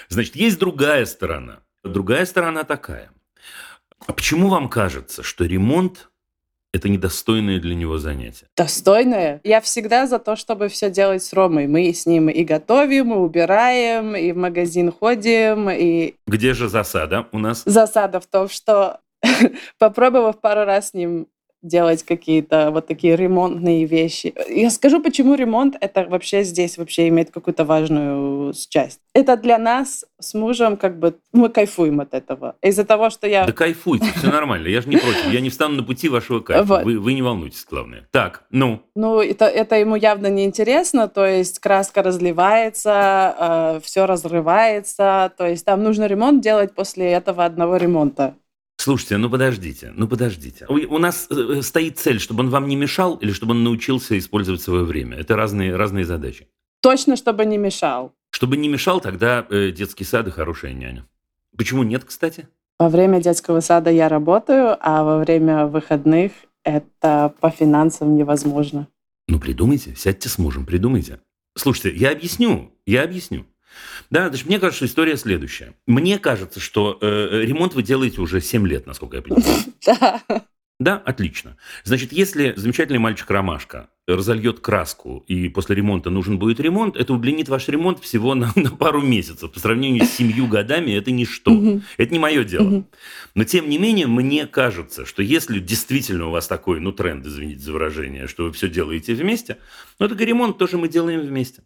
Значит, 0.09 0.35
есть 0.35 0.57
другая 0.57 1.05
сторона. 1.05 1.59
Другая 1.83 2.25
сторона 2.25 2.63
такая. 2.63 3.11
А 4.07 4.13
почему 4.13 4.49
вам 4.49 4.67
кажется, 4.67 5.21
что 5.21 5.45
ремонт 5.45 6.09
это 6.73 6.89
недостойное 6.89 7.59
для 7.59 7.75
него 7.75 7.97
занятие. 7.97 8.47
Достойное? 8.55 9.41
Я 9.43 9.61
всегда 9.61 10.07
за 10.07 10.19
то, 10.19 10.35
чтобы 10.35 10.67
все 10.67 10.89
делать 10.89 11.23
с 11.23 11.33
Ромой. 11.33 11.67
Мы 11.67 11.93
с 11.93 12.05
ним 12.05 12.29
и 12.29 12.43
готовим, 12.43 13.13
и 13.13 13.17
убираем, 13.17 14.15
и 14.15 14.31
в 14.31 14.37
магазин 14.37 14.91
ходим, 14.91 15.69
и... 15.69 16.15
Где 16.27 16.53
же 16.53 16.69
засада 16.69 17.27
у 17.31 17.39
нас? 17.39 17.63
Засада 17.65 18.19
в 18.19 18.27
том, 18.27 18.49
что 18.49 18.99
попробовав 19.79 20.39
пару 20.39 20.65
раз 20.65 20.89
с 20.89 20.93
ним 20.93 21.27
делать 21.67 22.03
какие-то 22.03 22.71
вот 22.71 22.87
такие 22.87 23.15
ремонтные 23.15 23.85
вещи. 23.85 24.33
Я 24.49 24.69
скажу, 24.69 25.01
почему 25.01 25.35
ремонт 25.35 25.75
это 25.79 26.05
вообще 26.09 26.43
здесь 26.43 26.77
вообще 26.77 27.07
имеет 27.09 27.31
какую-то 27.31 27.65
важную 27.65 28.53
часть. 28.69 28.99
Это 29.13 29.35
для 29.35 29.57
нас 29.57 30.05
с 30.19 30.33
мужем 30.33 30.77
как 30.77 30.99
бы 30.99 31.15
мы 31.33 31.49
кайфуем 31.49 31.99
от 31.99 32.13
этого. 32.13 32.55
Из-за 32.61 32.85
того, 32.85 33.09
что 33.09 33.27
я... 33.27 33.45
Да 33.45 33.51
кайфуйте, 33.51 34.05
все 34.15 34.27
нормально. 34.27 34.67
Я 34.67 34.81
же 34.81 34.89
не 34.89 34.97
против. 34.97 35.31
Я 35.31 35.41
не 35.41 35.49
встану 35.49 35.75
на 35.75 35.83
пути 35.83 36.09
вашего 36.09 36.39
кайфа. 36.39 36.63
Вот. 36.63 36.83
Вы, 36.83 36.99
вы 36.99 37.13
не 37.13 37.21
волнуйтесь, 37.21 37.65
главное. 37.69 38.07
Так, 38.11 38.43
ну. 38.51 38.81
Ну, 38.95 39.21
это, 39.21 39.45
это 39.45 39.75
ему 39.75 39.95
явно 39.95 40.27
не 40.27 40.45
интересно. 40.45 41.07
То 41.07 41.25
есть 41.25 41.59
краска 41.59 42.03
разливается, 42.03 43.35
э, 43.39 43.79
все 43.83 44.05
разрывается. 44.05 45.31
То 45.37 45.47
есть 45.47 45.65
там 45.65 45.83
нужно 45.83 46.05
ремонт 46.05 46.41
делать 46.41 46.73
после 46.73 47.11
этого 47.11 47.45
одного 47.45 47.77
ремонта. 47.77 48.35
Слушайте, 48.87 49.17
ну 49.17 49.29
подождите, 49.29 49.91
ну 49.97 50.07
подождите. 50.07 50.65
У 50.69 50.97
нас 50.97 51.27
э, 51.29 51.61
стоит 51.61 51.99
цель, 51.99 52.21
чтобы 52.21 52.45
он 52.45 52.49
вам 52.49 52.69
не 52.69 52.77
мешал 52.77 53.17
или 53.17 53.33
чтобы 53.33 53.51
он 53.51 53.65
научился 53.65 54.17
использовать 54.17 54.61
свое 54.61 54.85
время. 54.85 55.17
Это 55.17 55.35
разные, 55.35 55.75
разные 55.75 56.05
задачи. 56.05 56.47
Точно, 56.79 57.17
чтобы 57.17 57.43
не 57.43 57.57
мешал. 57.57 58.13
Чтобы 58.29 58.55
не 58.55 58.69
мешал, 58.69 59.01
тогда 59.01 59.45
э, 59.49 59.71
детский 59.71 60.05
сад 60.05 60.29
и 60.29 60.31
хорошая 60.31 60.71
няня. 60.71 61.05
Почему 61.57 61.83
нет, 61.83 62.05
кстати? 62.05 62.47
Во 62.79 62.87
время 62.87 63.21
детского 63.21 63.59
сада 63.59 63.91
я 63.91 64.07
работаю, 64.07 64.77
а 64.79 65.03
во 65.03 65.17
время 65.17 65.65
выходных 65.65 66.31
это 66.63 67.33
по 67.41 67.49
финансам 67.49 68.15
невозможно. 68.15 68.87
Ну 69.27 69.37
придумайте, 69.37 69.95
сядьте 69.97 70.29
с 70.29 70.37
мужем, 70.37 70.65
придумайте. 70.65 71.19
Слушайте, 71.57 71.93
я 71.93 72.11
объясню, 72.11 72.71
я 72.85 73.03
объясню. 73.03 73.47
Да, 74.09 74.29
значит, 74.29 74.47
мне 74.47 74.59
кажется, 74.59 74.77
что 74.77 74.85
история 74.85 75.17
следующая. 75.17 75.73
Мне 75.85 76.19
кажется, 76.19 76.59
что 76.59 76.97
э, 77.01 77.41
ремонт 77.43 77.73
вы 77.73 77.83
делаете 77.83 78.21
уже 78.21 78.41
7 78.41 78.67
лет, 78.67 78.85
насколько 78.85 79.17
я 79.17 79.21
понимаю. 79.21 79.45
Да. 79.85 80.21
Да, 80.79 80.97
отлично. 80.97 81.57
Значит, 81.83 82.11
если 82.11 82.53
замечательный 82.55 82.99
мальчик 82.99 83.29
Ромашка 83.31 83.89
разольет 84.07 84.59
краску, 84.59 85.23
и 85.27 85.49
после 85.49 85.75
ремонта 85.75 86.11
нужен 86.11 86.37
будет 86.37 86.59
ремонт, 86.59 86.95
это 86.95 87.13
удлинит 87.13 87.49
ваш 87.49 87.67
ремонт 87.67 87.99
всего 87.99 88.35
на, 88.35 88.51
на 88.55 88.69
пару 88.69 89.01
месяцев. 89.01 89.51
По 89.51 89.59
сравнению 89.59 90.05
с 90.05 90.11
семью 90.11 90.45
годами 90.45 90.91
это 90.91 91.09
ничто. 91.09 91.51
Угу. 91.51 91.81
Это 91.97 92.13
не 92.13 92.19
мое 92.19 92.43
дело. 92.43 92.67
Угу. 92.67 92.87
Но, 93.33 93.43
тем 93.43 93.69
не 93.69 93.79
менее, 93.79 94.05
мне 94.05 94.45
кажется, 94.45 95.05
что 95.07 95.23
если 95.23 95.59
действительно 95.59 96.27
у 96.27 96.31
вас 96.31 96.47
такой, 96.47 96.79
ну, 96.79 96.91
тренд, 96.91 97.25
извините 97.25 97.59
за 97.59 97.73
выражение, 97.73 98.27
что 98.27 98.43
вы 98.43 98.51
все 98.51 98.69
делаете 98.69 99.15
вместе, 99.15 99.57
ну, 99.97 100.07
так 100.07 100.21
и 100.21 100.25
ремонт 100.25 100.59
тоже 100.59 100.77
мы 100.77 100.89
делаем 100.89 101.21
вместе. 101.21 101.63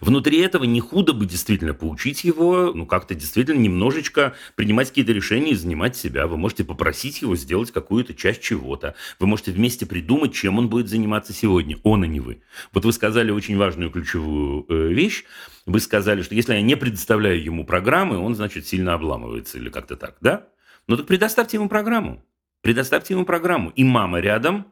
Внутри 0.00 0.38
этого 0.40 0.64
не 0.64 0.80
худо 0.80 1.12
бы 1.12 1.26
действительно 1.26 1.74
поучить 1.74 2.24
его, 2.24 2.72
ну 2.74 2.86
как-то 2.86 3.14
действительно 3.14 3.58
немножечко 3.58 4.34
принимать 4.54 4.88
какие-то 4.88 5.12
решения 5.12 5.52
и 5.52 5.56
занимать 5.56 5.96
себя. 5.96 6.26
Вы 6.26 6.36
можете 6.36 6.64
попросить 6.64 7.22
его 7.22 7.36
сделать 7.36 7.70
какую-то 7.70 8.14
часть 8.14 8.42
чего-то. 8.42 8.94
Вы 9.18 9.26
можете 9.26 9.52
вместе 9.52 9.86
придумать, 9.86 10.34
чем 10.34 10.58
он 10.58 10.68
будет 10.68 10.88
заниматься 10.88 11.32
сегодня, 11.32 11.78
он, 11.82 12.02
а 12.02 12.06
не 12.06 12.20
вы. 12.20 12.42
Вот 12.72 12.84
вы 12.84 12.92
сказали 12.92 13.30
очень 13.30 13.56
важную 13.56 13.90
ключевую 13.90 14.66
э, 14.68 14.88
вещь. 14.92 15.24
Вы 15.66 15.80
сказали, 15.80 16.22
что 16.22 16.34
если 16.34 16.54
я 16.54 16.62
не 16.62 16.76
предоставляю 16.76 17.42
ему 17.42 17.64
программы, 17.64 18.18
он, 18.18 18.34
значит, 18.34 18.66
сильно 18.66 18.94
обламывается 18.94 19.58
или 19.58 19.70
как-то 19.70 19.96
так, 19.96 20.16
да? 20.20 20.48
Ну 20.86 20.96
так 20.96 21.06
предоставьте 21.06 21.56
ему 21.56 21.68
программу. 21.68 22.22
Предоставьте 22.60 23.14
ему 23.14 23.24
программу. 23.24 23.70
И 23.70 23.84
мама 23.84 24.20
рядом, 24.20 24.66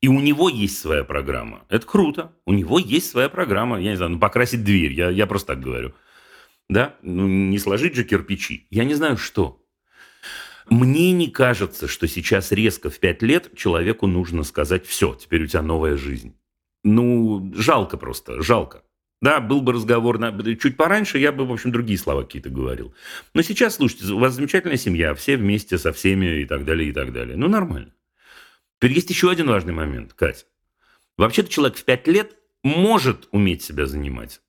и 0.00 0.08
у 0.08 0.20
него 0.20 0.48
есть 0.48 0.78
своя 0.78 1.04
программа. 1.04 1.64
Это 1.68 1.86
круто. 1.86 2.32
У 2.46 2.52
него 2.52 2.78
есть 2.78 3.10
своя 3.10 3.28
программа. 3.28 3.80
Я 3.80 3.90
не 3.90 3.96
знаю, 3.96 4.12
ну, 4.12 4.18
покрасить 4.18 4.64
дверь. 4.64 4.92
Я, 4.92 5.10
я 5.10 5.26
просто 5.26 5.54
так 5.54 5.62
говорю. 5.62 5.94
Да? 6.68 6.96
Ну, 7.02 7.26
не 7.26 7.58
сложить 7.58 7.94
же 7.94 8.04
кирпичи. 8.04 8.66
Я 8.70 8.84
не 8.84 8.94
знаю, 8.94 9.16
что. 9.16 9.60
Мне 10.68 11.12
не 11.12 11.28
кажется, 11.28 11.88
что 11.88 12.08
сейчас 12.08 12.52
резко 12.52 12.90
в 12.90 12.98
пять 12.98 13.22
лет 13.22 13.54
человеку 13.56 14.06
нужно 14.06 14.44
сказать, 14.44 14.86
все, 14.86 15.14
теперь 15.14 15.44
у 15.44 15.46
тебя 15.46 15.62
новая 15.62 15.96
жизнь. 15.96 16.34
Ну, 16.82 17.52
жалко 17.54 17.96
просто, 17.96 18.42
жалко. 18.42 18.82
Да, 19.20 19.40
был 19.40 19.62
бы 19.62 19.72
разговор 19.72 20.18
на... 20.18 20.32
чуть 20.56 20.76
пораньше, 20.76 21.18
я 21.18 21.32
бы, 21.32 21.46
в 21.46 21.52
общем, 21.52 21.72
другие 21.72 21.98
слова 21.98 22.24
какие-то 22.24 22.50
говорил. 22.50 22.94
Но 23.32 23.42
сейчас, 23.42 23.76
слушайте, 23.76 24.12
у 24.12 24.18
вас 24.18 24.34
замечательная 24.34 24.76
семья, 24.76 25.14
все 25.14 25.36
вместе 25.36 25.78
со 25.78 25.92
всеми 25.92 26.40
и 26.40 26.44
так 26.44 26.64
далее, 26.64 26.90
и 26.90 26.92
так 26.92 27.12
далее. 27.12 27.36
Ну, 27.36 27.48
нормально. 27.48 27.94
Теперь 28.78 28.92
есть 28.92 29.10
еще 29.10 29.30
один 29.30 29.48
важный 29.48 29.72
момент, 29.72 30.12
Кать. 30.12 30.46
Вообще-то 31.16 31.48
человек 31.48 31.76
в 31.76 31.84
пять 31.84 32.06
лет 32.06 32.36
может 32.62 33.28
уметь 33.30 33.62
себя 33.62 33.86
занимать, 33.86 34.40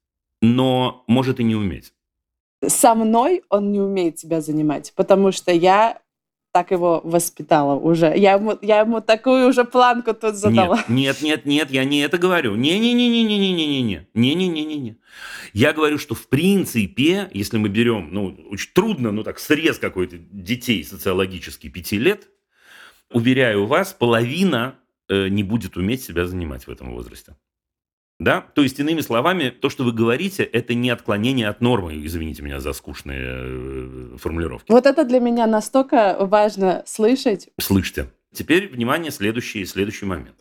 но 0.41 1.03
может 1.07 1.39
и 1.39 1.43
не 1.43 1.55
уметь. 1.55 1.93
Со 2.65 2.95
мной 2.95 3.43
он 3.49 3.71
не 3.71 3.79
умеет 3.79 4.17
себя 4.17 4.41
занимать, 4.41 4.93
потому 4.95 5.31
что 5.31 5.51
я 5.51 6.01
так 6.55 6.71
его 6.71 7.01
воспитала 7.03 7.77
уже. 7.77 8.17
Я 8.17 8.35
ему, 8.35 8.57
я 8.61 8.79
ему 8.79 9.01
такую 9.01 9.49
уже 9.49 9.65
планку 9.65 10.13
тут 10.13 10.35
задала. 10.35 10.85
Нет, 10.87 11.21
нет, 11.21 11.21
нет, 11.21 11.45
нет, 11.45 11.71
я 11.71 11.83
не 11.83 11.99
это 11.99 12.17
говорю. 12.17 12.55
Не-не-не-не-не-не-не-не. 12.55 14.07
Не-не-не-не-не. 14.13 14.95
Я 15.51 15.73
говорю, 15.73 15.97
что 15.97 16.15
в 16.15 16.27
принципе, 16.29 17.29
если 17.33 17.57
мы 17.57 17.67
берем, 17.67 18.07
ну, 18.13 18.37
очень 18.49 18.71
трудно, 18.73 19.11
ну 19.11 19.23
так, 19.23 19.39
срез 19.39 19.79
какой-то 19.79 20.17
детей 20.17 20.81
социологический 20.85 21.69
пяти 21.69 21.97
лет, 21.97 22.29
уверяю 23.11 23.65
вас, 23.65 23.93
половина 23.93 24.75
э, 25.09 25.27
не 25.29 25.43
будет 25.43 25.77
уметь 25.77 26.03
себя 26.03 26.25
занимать 26.25 26.67
в 26.67 26.71
этом 26.71 26.91
возрасте. 26.93 27.35
Да? 28.19 28.41
То 28.41 28.63
есть, 28.63 28.79
иными 28.79 29.01
словами, 29.01 29.49
то, 29.49 29.69
что 29.69 29.83
вы 29.83 29.91
говорите, 29.91 30.43
это 30.43 30.73
не 30.73 30.89
отклонение 30.89 31.49
от 31.49 31.59
нормы, 31.59 32.05
извините 32.05 32.43
меня 32.43 32.61
за 32.61 32.71
скучные 32.71 33.23
э, 33.23 34.17
формулировки. 34.17 34.71
Вот 34.71 34.85
это 34.85 35.03
для 35.03 35.19
меня 35.19 35.47
настолько 35.47 36.17
важно 36.19 36.83
слышать. 36.85 37.49
Слышите. 37.59 38.11
Теперь, 38.33 38.69
внимание, 38.69 39.11
следующий, 39.11 39.65
следующий 39.65 40.05
момент. 40.05 40.35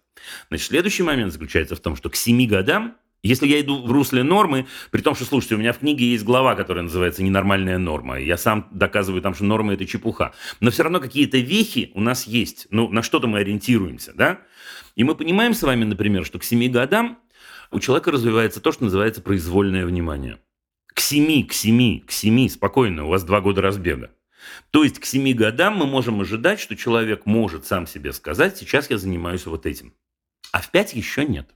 Значит, 0.48 0.68
следующий 0.68 1.02
момент 1.02 1.32
заключается 1.32 1.74
в 1.74 1.80
том, 1.80 1.96
что 1.96 2.10
к 2.10 2.16
7 2.16 2.46
годам, 2.46 2.96
если 3.24 3.48
я 3.48 3.60
иду 3.60 3.82
в 3.82 3.90
русле 3.90 4.22
нормы, 4.22 4.66
при 4.90 5.00
том, 5.00 5.14
что, 5.14 5.24
слушайте, 5.24 5.54
у 5.54 5.58
меня 5.58 5.72
в 5.72 5.78
книге 5.78 6.10
есть 6.12 6.24
глава, 6.24 6.54
которая 6.54 6.84
называется 6.84 7.22
«Ненормальная 7.22 7.78
норма», 7.78 8.20
я 8.20 8.36
сам 8.36 8.68
доказываю 8.70 9.22
там, 9.22 9.34
что 9.34 9.44
норма– 9.44 9.72
это 9.74 9.86
чепуха, 9.86 10.34
но 10.60 10.70
все 10.70 10.82
равно 10.82 11.00
какие-то 11.00 11.38
вехи 11.38 11.90
у 11.94 12.00
нас 12.00 12.26
есть, 12.26 12.66
ну, 12.70 12.88
на 12.90 13.02
что-то 13.02 13.26
мы 13.26 13.38
ориентируемся, 13.38 14.12
да? 14.14 14.40
И 14.94 15.04
мы 15.04 15.14
понимаем 15.14 15.54
с 15.54 15.62
вами, 15.62 15.84
например, 15.84 16.24
что 16.24 16.38
к 16.38 16.44
7 16.44 16.70
годам 16.70 17.18
у 17.70 17.80
человека 17.80 18.10
развивается 18.10 18.60
то, 18.60 18.72
что 18.72 18.84
называется 18.84 19.22
произвольное 19.22 19.86
внимание. 19.86 20.38
К 20.86 21.00
семи, 21.00 21.44
к 21.44 21.52
семи, 21.52 22.04
к 22.06 22.12
семи, 22.12 22.48
спокойно, 22.48 23.06
у 23.06 23.08
вас 23.08 23.24
два 23.24 23.40
года 23.40 23.62
разбега. 23.62 24.10
То 24.70 24.84
есть 24.84 24.98
к 24.98 25.06
семи 25.06 25.32
годам 25.32 25.76
мы 25.76 25.86
можем 25.86 26.20
ожидать, 26.20 26.60
что 26.60 26.76
человек 26.76 27.24
может 27.24 27.66
сам 27.66 27.86
себе 27.86 28.12
сказать, 28.12 28.58
сейчас 28.58 28.90
я 28.90 28.98
занимаюсь 28.98 29.46
вот 29.46 29.66
этим. 29.66 29.94
А 30.52 30.60
в 30.60 30.70
пять 30.70 30.92
еще 30.92 31.24
нет. 31.24 31.50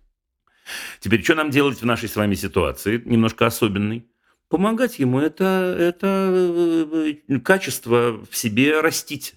Теперь, 1.00 1.22
что 1.22 1.34
нам 1.34 1.50
делать 1.50 1.80
в 1.80 1.84
нашей 1.84 2.08
с 2.08 2.16
вами 2.16 2.34
ситуации, 2.34 3.02
немножко 3.04 3.46
особенной? 3.46 4.06
Помогать 4.48 4.98
ему 4.98 5.20
это, 5.20 5.76
это 5.78 7.16
э, 7.28 7.38
качество 7.40 8.25
в 8.30 8.37
себе 8.37 8.80
растить. 8.80 9.34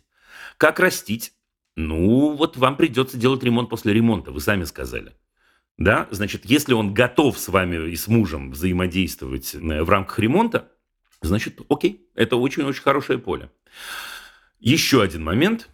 Как 0.58 0.80
растить? 0.80 1.34
Ну, 1.76 2.36
вот 2.36 2.58
вам 2.58 2.78
придется 2.78 3.18
делать 3.18 3.44
ремонт 3.44 3.70
после 3.70 3.94
ремонта, 3.94 4.32
вы 4.32 4.40
сами 4.40 4.64
сказали 4.64 5.14
да, 5.84 6.08
значит, 6.12 6.46
если 6.46 6.74
он 6.74 6.94
готов 6.94 7.38
с 7.40 7.48
вами 7.48 7.90
и 7.90 7.96
с 7.96 8.08
мужем 8.08 8.52
взаимодействовать 8.52 9.56
э, 9.56 9.84
в 9.84 9.90
рамках 9.90 10.20
ремонта, 10.20 10.72
значит, 11.22 11.62
окей, 11.70 12.08
это 12.16 12.36
очень-очень 12.36 12.82
хорошее 12.82 13.20
поле. 13.20 13.52
Еще 14.60 15.02
один 15.02 15.24
момент. 15.24 15.70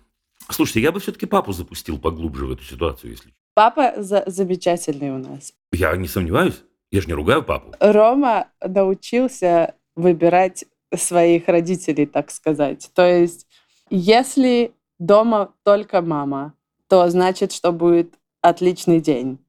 Слушайте, 0.49 0.81
я 0.81 0.91
бы 0.91 0.99
все-таки 0.99 1.25
папу 1.25 1.51
запустил 1.51 1.99
поглубже 1.99 2.45
в 2.45 2.51
эту 2.51 2.63
ситуацию, 2.63 3.11
если... 3.11 3.33
Папа 3.57 3.93
за 3.97 4.23
замечательный 4.27 5.09
у 5.09 5.17
нас. 5.17 5.51
Я 5.71 5.97
не 5.97 6.07
сомневаюсь. 6.07 6.61
Я 6.91 7.01
же 7.01 7.07
не 7.07 7.15
ругаю 7.15 7.41
папу. 7.41 7.73
Рома 7.79 8.49
научился 8.61 9.73
выбирать 9.95 10.65
своих 10.95 11.47
родителей, 11.47 12.05
так 12.05 12.29
сказать. 12.29 12.91
То 12.93 13.03
есть, 13.03 13.47
если 13.89 14.75
дома 14.99 15.55
только 15.63 16.03
мама, 16.03 16.53
то 16.87 17.09
значит, 17.09 17.51
что 17.51 17.71
будет 17.71 18.13
отличный 18.41 19.01
день. 19.01 19.39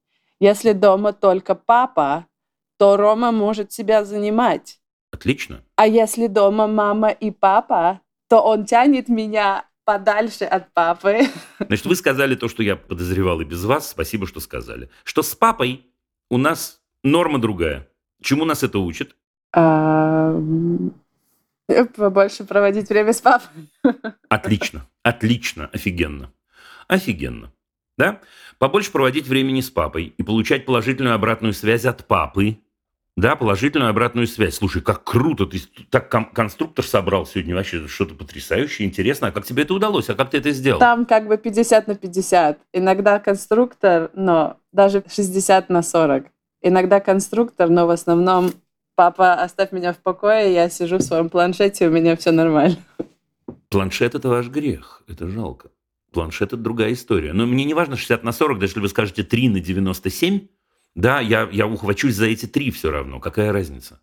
Если 0.40 0.72
дома 0.72 1.12
только 1.12 1.54
папа, 1.54 2.24
то 2.78 2.96
Рома 2.96 3.30
может 3.30 3.72
себя 3.72 4.06
занимать. 4.06 4.80
Отлично. 5.12 5.62
А 5.76 5.86
если 5.86 6.28
дома 6.28 6.66
мама 6.66 7.10
и 7.10 7.30
папа, 7.30 8.00
то 8.30 8.40
он 8.40 8.64
тянет 8.64 9.10
меня 9.10 9.67
подальше 9.88 10.45
от 10.45 10.71
папы. 10.75 11.21
Значит, 11.59 11.87
вы 11.87 11.97
сказали 11.97 12.35
то, 12.35 12.49
что 12.49 12.62
я 12.62 12.76
подозревал 12.76 13.40
и 13.40 13.47
без 13.47 13.64
вас. 13.64 13.88
Спасибо, 13.88 14.26
что 14.26 14.38
сказали. 14.38 14.90
Что 15.02 15.23
с 15.23 15.35
папой 15.35 15.87
у 16.28 16.37
нас 16.37 16.83
норма 17.02 17.38
другая. 17.38 17.88
Чему 18.21 18.45
нас 18.45 18.62
это 18.62 18.80
учит? 18.80 19.16
Побольше 21.97 22.45
проводить 22.45 22.90
время 22.90 23.14
с 23.14 23.23
папой. 23.23 23.71
Отлично, 24.28 24.87
отлично, 25.02 25.70
офигенно. 25.72 26.35
Офигенно 26.87 27.51
да, 27.98 28.20
побольше 28.59 28.92
проводить 28.92 29.27
времени 29.27 29.61
с 29.61 29.70
папой 29.70 30.14
и 30.16 30.22
получать 30.22 30.64
положительную 30.64 31.14
обратную 31.16 31.53
связь 31.53 31.85
от 31.85 32.07
папы, 32.07 32.59
да, 33.18 33.35
положительную 33.35 33.90
обратную 33.90 34.28
связь. 34.28 34.54
Слушай, 34.54 34.81
как 34.81 35.02
круто, 35.02 35.44
ты 35.44 35.61
так 35.90 36.09
кон- 36.09 36.31
конструктор 36.31 36.85
собрал 36.85 37.26
сегодня, 37.26 37.52
вообще 37.52 37.88
что-то 37.88 38.14
потрясающее, 38.14 38.87
интересно. 38.87 39.28
А 39.28 39.33
как 39.33 39.44
тебе 39.44 39.64
это 39.64 39.74
удалось? 39.74 40.09
А 40.09 40.14
как 40.14 40.31
ты 40.31 40.38
это 40.38 40.52
сделал? 40.52 40.78
Там 40.78 41.04
как 41.04 41.26
бы 41.26 41.37
50 41.37 41.88
на 41.88 41.96
50. 41.96 42.61
Иногда 42.72 43.18
конструктор, 43.18 44.12
но 44.14 44.59
даже 44.72 45.02
60 45.09 45.68
на 45.68 45.83
40. 45.83 46.26
Иногда 46.62 47.00
конструктор, 47.00 47.68
но 47.68 47.88
в 47.88 47.90
основном 47.90 48.52
папа, 48.94 49.35
оставь 49.35 49.72
меня 49.72 49.92
в 49.92 49.98
покое, 49.98 50.54
я 50.54 50.68
сижу 50.68 50.98
в 50.98 51.02
своем 51.02 51.28
планшете, 51.28 51.88
у 51.88 51.90
меня 51.90 52.16
все 52.16 52.31
нормально. 52.31 52.76
Планшет– 53.68 54.14
это 54.16 54.28
ваш 54.28 54.46
грех, 54.48 55.02
это 55.09 55.26
жалко. 55.26 55.70
Планшет– 56.12 56.52
это 56.52 56.57
другая 56.57 56.92
история. 56.92 57.33
Но 57.33 57.46
мне 57.46 57.64
не 57.64 57.74
важно 57.74 57.96
60 57.96 58.22
на 58.22 58.31
40, 58.31 58.61
даже 58.61 58.70
если 58.70 58.81
вы 58.81 58.88
скажете 58.88 59.24
3 59.24 59.48
на 59.48 59.61
97, 59.61 60.46
да, 60.94 61.20
я, 61.20 61.48
я 61.53 61.66
ухвачусь 61.66 62.14
за 62.14 62.27
эти 62.27 62.46
3 62.46 62.70
все 62.70 62.90
равно. 62.90 63.20
Какая 63.20 63.53
разница? 63.53 64.01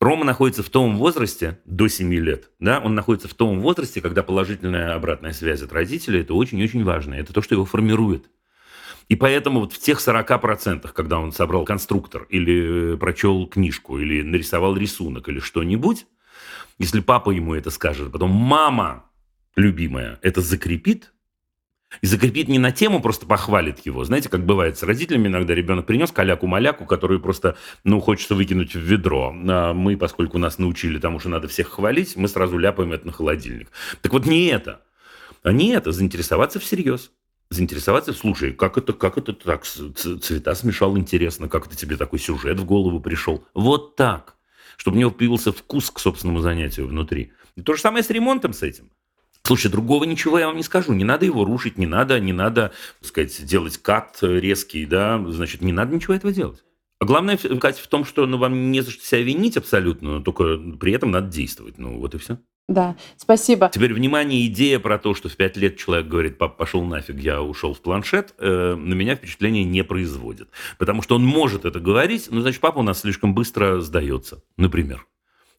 Рома 0.00 0.24
находится 0.24 0.62
в 0.62 0.70
том 0.70 0.96
возрасте, 0.96 1.60
до 1.66 1.86
7 1.86 2.12
лет, 2.14 2.50
да, 2.58 2.80
он 2.80 2.94
находится 2.94 3.28
в 3.28 3.34
том 3.34 3.60
возрасте, 3.60 4.00
когда 4.00 4.22
положительная 4.22 4.94
обратная 4.94 5.32
связь 5.32 5.60
от 5.60 5.72
родителей– 5.72 6.20
это 6.22 6.32
очень-очень 6.32 6.84
важно. 6.84 7.14
Это 7.14 7.34
то, 7.34 7.42
что 7.42 7.54
его 7.54 7.66
формирует. 7.66 8.30
И 9.10 9.16
поэтому 9.16 9.60
вот 9.60 9.72
в 9.72 9.78
тех 9.78 9.98
40%, 9.98 10.90
когда 10.92 11.18
он 11.18 11.32
собрал 11.32 11.64
конструктор 11.64 12.26
или 12.30 12.96
прочел 12.96 13.46
книжку, 13.46 13.98
или 13.98 14.22
нарисовал 14.22 14.74
рисунок, 14.76 15.28
или 15.28 15.40
что-нибудь, 15.40 16.06
если 16.78 17.00
папа 17.00 17.30
ему 17.30 17.54
это 17.54 17.70
скажет, 17.70 18.10
потом 18.10 18.30
мама 18.30 19.04
любимая 19.56 20.18
это 20.22 20.40
закрепит, 20.40 21.12
и 22.00 22.06
закрепит 22.06 22.48
не 22.48 22.58
на 22.58 22.72
тему, 22.72 23.02
просто 23.02 23.26
похвалит 23.26 23.80
его. 23.84 24.04
Знаете, 24.04 24.28
как 24.28 24.44
бывает 24.44 24.78
с 24.78 24.82
родителями, 24.82 25.28
иногда 25.28 25.54
ребенок 25.54 25.86
принес 25.86 26.12
каляку-маляку, 26.12 26.86
которую 26.86 27.20
просто, 27.20 27.56
ну, 27.84 28.00
хочется 28.00 28.34
выкинуть 28.34 28.74
в 28.74 28.80
ведро. 28.80 29.34
А 29.48 29.74
мы, 29.74 29.96
поскольку 29.96 30.38
нас 30.38 30.58
научили 30.58 30.98
тому, 30.98 31.18
что 31.18 31.28
надо 31.28 31.48
всех 31.48 31.68
хвалить, 31.68 32.16
мы 32.16 32.28
сразу 32.28 32.58
ляпаем 32.58 32.92
это 32.92 33.06
на 33.06 33.12
холодильник. 33.12 33.68
Так 34.02 34.12
вот 34.12 34.26
не 34.26 34.46
это. 34.46 34.82
А 35.42 35.52
не 35.52 35.70
это, 35.70 35.92
заинтересоваться 35.92 36.60
всерьез. 36.60 37.10
Заинтересоваться, 37.50 38.12
слушай, 38.12 38.52
как 38.52 38.78
это, 38.78 38.92
как 38.92 39.18
это 39.18 39.32
так, 39.32 39.64
цвета 39.64 40.54
смешал, 40.54 40.96
интересно, 40.96 41.48
как 41.48 41.66
это 41.66 41.76
тебе 41.76 41.96
такой 41.96 42.20
сюжет 42.20 42.60
в 42.60 42.64
голову 42.64 43.00
пришел. 43.00 43.44
Вот 43.54 43.96
так. 43.96 44.36
Чтобы 44.76 44.96
у 44.96 45.00
него 45.00 45.10
появился 45.10 45.52
вкус 45.52 45.90
к 45.90 45.98
собственному 45.98 46.40
занятию 46.40 46.86
внутри. 46.86 47.32
И 47.56 47.62
то 47.62 47.74
же 47.74 47.80
самое 47.80 48.04
с 48.04 48.10
ремонтом 48.10 48.52
с 48.52 48.62
этим. 48.62 48.90
Слушай, 49.42 49.70
другого 49.70 50.04
ничего 50.04 50.38
я 50.38 50.46
вам 50.46 50.56
не 50.56 50.62
скажу. 50.62 50.92
Не 50.92 51.04
надо 51.04 51.24
его 51.24 51.44
рушить, 51.44 51.78
не 51.78 51.86
надо, 51.86 52.20
не 52.20 52.32
надо, 52.32 52.72
так 53.00 53.08
сказать, 53.08 53.44
делать 53.44 53.78
кат 53.78 54.18
резкий, 54.20 54.86
да, 54.86 55.22
значит, 55.28 55.62
не 55.62 55.72
надо 55.72 55.94
ничего 55.94 56.14
этого 56.14 56.32
делать. 56.32 56.62
А 57.00 57.06
главное, 57.06 57.38
Катя, 57.38 57.82
в 57.82 57.86
том, 57.86 58.04
что 58.04 58.26
ну, 58.26 58.36
вам 58.36 58.70
не 58.70 58.82
за 58.82 58.90
что 58.90 59.04
себя 59.04 59.22
винить 59.22 59.56
абсолютно, 59.56 60.18
но 60.18 60.20
только 60.20 60.58
при 60.78 60.92
этом 60.92 61.10
надо 61.10 61.28
действовать. 61.28 61.78
Ну, 61.78 61.98
вот 61.98 62.14
и 62.14 62.18
все. 62.18 62.38
Да, 62.68 62.94
спасибо. 63.16 63.68
Теперь, 63.72 63.92
внимание, 63.92 64.46
идея 64.46 64.78
про 64.78 64.98
то, 64.98 65.14
что 65.14 65.28
в 65.28 65.36
пять 65.36 65.56
лет 65.56 65.76
человек 65.76 66.06
говорит, 66.06 66.38
пап, 66.38 66.56
пошел 66.56 66.84
нафиг, 66.84 67.16
я 67.16 67.42
ушел 67.42 67.74
в 67.74 67.80
планшет, 67.80 68.34
э, 68.38 68.76
на 68.76 68.94
меня 68.94 69.16
впечатление 69.16 69.64
не 69.64 69.82
производит. 69.82 70.50
Потому 70.78 71.02
что 71.02 71.16
он 71.16 71.24
может 71.24 71.64
это 71.64 71.80
говорить, 71.80 72.28
но, 72.30 72.42
значит, 72.42 72.60
папа 72.60 72.78
у 72.78 72.82
нас 72.82 73.00
слишком 73.00 73.34
быстро 73.34 73.80
сдается, 73.80 74.44
например. 74.56 75.04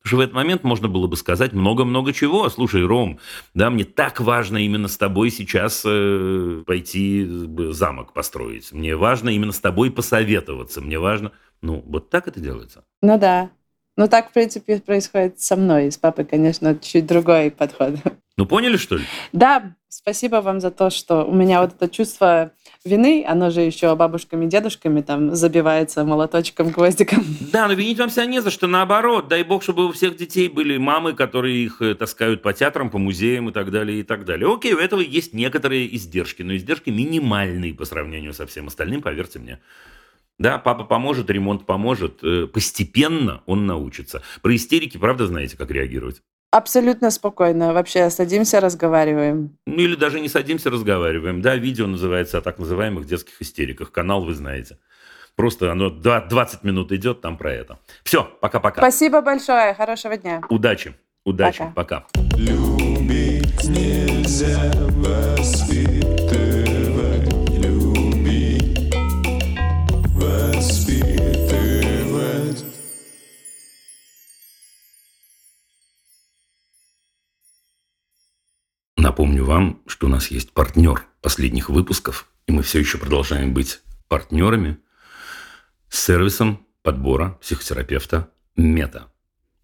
Потому 0.02 0.10
что 0.10 0.18
в 0.18 0.20
этот 0.22 0.36
момент 0.36 0.64
можно 0.64 0.88
было 0.88 1.08
бы 1.08 1.16
сказать 1.16 1.54
много-много 1.54 2.12
чего. 2.12 2.50
Слушай, 2.50 2.84
Ром, 2.84 3.20
да, 3.54 3.70
мне 3.70 3.84
так 3.84 4.20
важно 4.20 4.58
именно 4.58 4.88
с 4.88 4.98
тобой 4.98 5.30
сейчас 5.30 5.84
э, 5.86 6.64
пойти 6.66 7.24
э, 7.24 7.72
замок 7.72 8.14
построить. 8.14 8.72
Мне 8.72 8.96
важно 8.96 9.30
именно 9.30 9.52
с 9.52 9.60
тобой 9.60 9.92
посоветоваться. 9.92 10.82
Мне 10.82 10.98
важно... 10.98 11.32
Ну, 11.62 11.84
вот 11.86 12.10
так 12.10 12.28
это 12.28 12.40
делается. 12.40 12.84
Ну 13.04 13.20
да. 13.20 13.52
Ну 13.96 14.08
так, 14.08 14.32
в 14.32 14.34
принципе, 14.34 14.80
происходит 14.80 15.40
со 15.40 15.56
мной. 15.56 15.92
С 15.92 15.98
папой, 15.98 16.26
конечно, 16.26 16.76
чуть 16.80 17.06
другой 17.06 17.52
подход. 17.52 17.96
Ну, 18.38 18.46
поняли, 18.46 18.78
что 18.78 18.96
ли? 18.96 19.04
Да, 19.34 19.76
спасибо 19.89 20.38
вам 20.38 20.62
за 20.62 20.72
то, 20.72 20.89
что 20.89 21.26
у 21.26 21.36
меня 21.36 21.62
вот 21.62 21.74
это 21.74 21.89
чувство 21.89 22.52
вины, 22.86 23.26
оно 23.28 23.50
же 23.50 23.62
еще 23.62 23.94
бабушками, 23.96 24.48
дедушками 24.48 25.02
там 25.02 25.36
забивается 25.36 26.06
молоточком, 26.06 26.72
гвоздиком. 26.72 27.24
Да, 27.52 27.67
но 27.67 27.74
винить 27.74 28.00
вам 28.00 28.10
себя 28.10 28.26
не 28.26 28.41
за 28.41 28.50
что, 28.50 28.67
наоборот. 28.67 29.28
Дай 29.28 29.44
бог, 29.44 29.63
чтобы 29.63 29.86
у 29.86 29.91
всех 29.91 30.15
детей 30.15 30.48
были 30.48 30.78
мамы, 30.78 31.13
которые 31.13 31.65
их 31.65 31.82
э, 31.82 31.94
таскают 31.94 32.41
по 32.41 32.54
театрам, 32.54 32.89
по 32.89 32.98
музеям 32.98 33.50
и 33.50 33.52
так 33.52 33.70
далее, 33.70 34.00
и 34.00 34.04
так 34.04 34.24
далее. 34.24 34.52
Окей, 34.52 34.74
у 34.74 34.80
этого 34.80 35.02
есть 35.02 35.34
некоторые 35.34 35.94
издержки, 35.94 36.41
но 36.41 36.56
издержки 36.56 36.89
минимальные 36.89 37.74
по 37.74 37.84
сравнению 37.84 38.34
со 38.34 38.48
всем 38.48 38.67
остальным, 38.67 39.02
поверьте 39.02 39.39
мне. 39.39 39.60
Да, 40.39 40.58
папа 40.58 40.86
поможет, 40.86 41.30
ремонт 41.30 41.65
поможет. 41.65 42.24
Э, 42.24 42.48
постепенно 42.48 43.44
он 43.46 43.67
научится. 43.67 44.24
Про 44.41 44.56
истерики, 44.56 44.98
правда, 44.98 45.28
знаете, 45.28 45.58
как 45.58 45.70
реагировать? 45.70 46.22
Абсолютно 46.52 47.12
спокойно. 47.12 47.74
Вообще 47.74 48.10
садимся, 48.10 48.60
разговариваем. 48.60 49.58
Ну 49.66 49.82
или 49.82 49.96
даже 49.96 50.20
не 50.20 50.28
садимся, 50.28 50.70
разговариваем. 50.70 51.42
Да, 51.42 51.56
видео 51.56 51.88
называется 51.88 52.40
о 52.40 52.42
так 52.42 52.60
называемых 52.60 53.06
детских 53.06 53.42
истериках. 53.42 53.94
Канал 53.94 54.26
вы 54.26 54.34
знаете. 54.34 54.78
Просто 55.36 55.72
оно 55.72 55.90
20 55.90 56.64
минут 56.64 56.92
идет 56.92 57.22
там 57.22 57.38
про 57.38 57.54
это. 57.54 57.80
Все, 58.04 58.30
пока-пока. 58.42 58.82
Спасибо 58.82 59.22
большое. 59.22 59.74
Хорошего 59.74 60.18
дня. 60.18 60.42
Удачи. 60.50 60.94
Удачи. 61.24 61.72
Пока. 61.74 62.02
пока. 62.02 62.38
Любить 62.38 63.64
нельзя 63.64 64.72
Напомню 79.12 79.43
вам, 79.43 79.82
что 79.88 80.08
у 80.08 80.10
нас 80.10 80.32
есть 80.32 80.54
партнер 80.54 81.06
последних 81.21 81.69
выпусков, 81.69 82.30
и 82.47 82.54
мы 82.54 82.63
все 82.63 82.80
еще 82.80 82.97
продолжаем 82.97 83.54
быть 83.54 83.82
партнерами 84.08 84.78
с 85.89 86.00
сервисом 86.06 86.65
подбора 86.82 87.38
психотерапевта 87.41 88.30
Мета. 88.56 89.12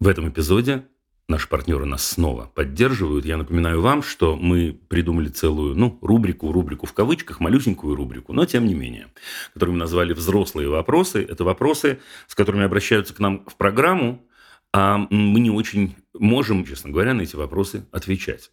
В 0.00 0.06
этом 0.06 0.28
эпизоде 0.28 0.84
наши 1.28 1.48
партнеры 1.48 1.86
нас 1.86 2.06
снова 2.06 2.52
поддерживают. 2.54 3.24
Я 3.24 3.38
напоминаю 3.38 3.80
вам, 3.80 4.02
что 4.02 4.36
мы 4.36 4.78
придумали 4.86 5.28
целую, 5.28 5.74
ну, 5.76 5.98
рубрику, 6.02 6.52
рубрику 6.52 6.86
в 6.86 6.92
кавычках, 6.92 7.40
малюсенькую 7.40 7.96
рубрику, 7.96 8.34
но 8.34 8.44
тем 8.44 8.66
не 8.66 8.74
менее, 8.74 9.06
которую 9.54 9.76
мы 9.76 9.78
назвали 9.78 10.12
«Взрослые 10.12 10.68
вопросы». 10.68 11.22
Это 11.26 11.44
вопросы, 11.44 12.00
с 12.26 12.34
которыми 12.34 12.64
обращаются 12.64 13.14
к 13.14 13.18
нам 13.18 13.46
в 13.46 13.56
программу, 13.56 14.22
а 14.74 14.98
мы 14.98 15.40
не 15.40 15.50
очень 15.50 15.96
можем, 16.12 16.66
честно 16.66 16.90
говоря, 16.90 17.14
на 17.14 17.22
эти 17.22 17.34
вопросы 17.34 17.86
отвечать. 17.92 18.50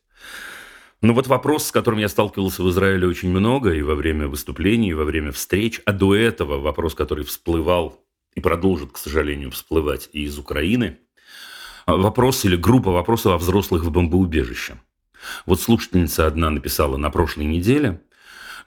Но 1.06 1.14
вот 1.14 1.28
вопрос, 1.28 1.68
с 1.68 1.72
которым 1.72 2.00
я 2.00 2.10
сталкивался 2.10 2.64
в 2.64 2.70
Израиле 2.72 3.08
очень 3.08 3.30
много, 3.30 3.74
и 3.74 3.84
во 3.84 3.94
время 3.94 4.28
выступлений, 4.28 4.90
и 4.90 4.94
во 4.94 5.04
время 5.04 5.32
встреч, 5.32 5.80
а 5.86 5.94
до 5.94 6.16
этого 6.16 6.60
вопрос, 6.60 6.96
который 6.96 7.24
всплывал 7.24 8.04
и 8.34 8.42
продолжит, 8.42 8.92
к 8.92 8.98
сожалению, 8.98 9.52
всплывать 9.52 10.10
и 10.14 10.24
из 10.24 10.40
Украины, 10.40 10.98
вопрос 11.86 12.44
или 12.44 12.56
группа 12.56 12.90
вопросов 12.90 13.34
о 13.34 13.38
взрослых 13.38 13.84
в 13.84 13.92
бомбоубежище. 13.92 14.80
Вот 15.46 15.62
слушательница 15.62 16.26
одна 16.26 16.50
написала 16.50 16.98
на 16.98 17.12
прошлой 17.12 17.46
неделе, 17.46 18.02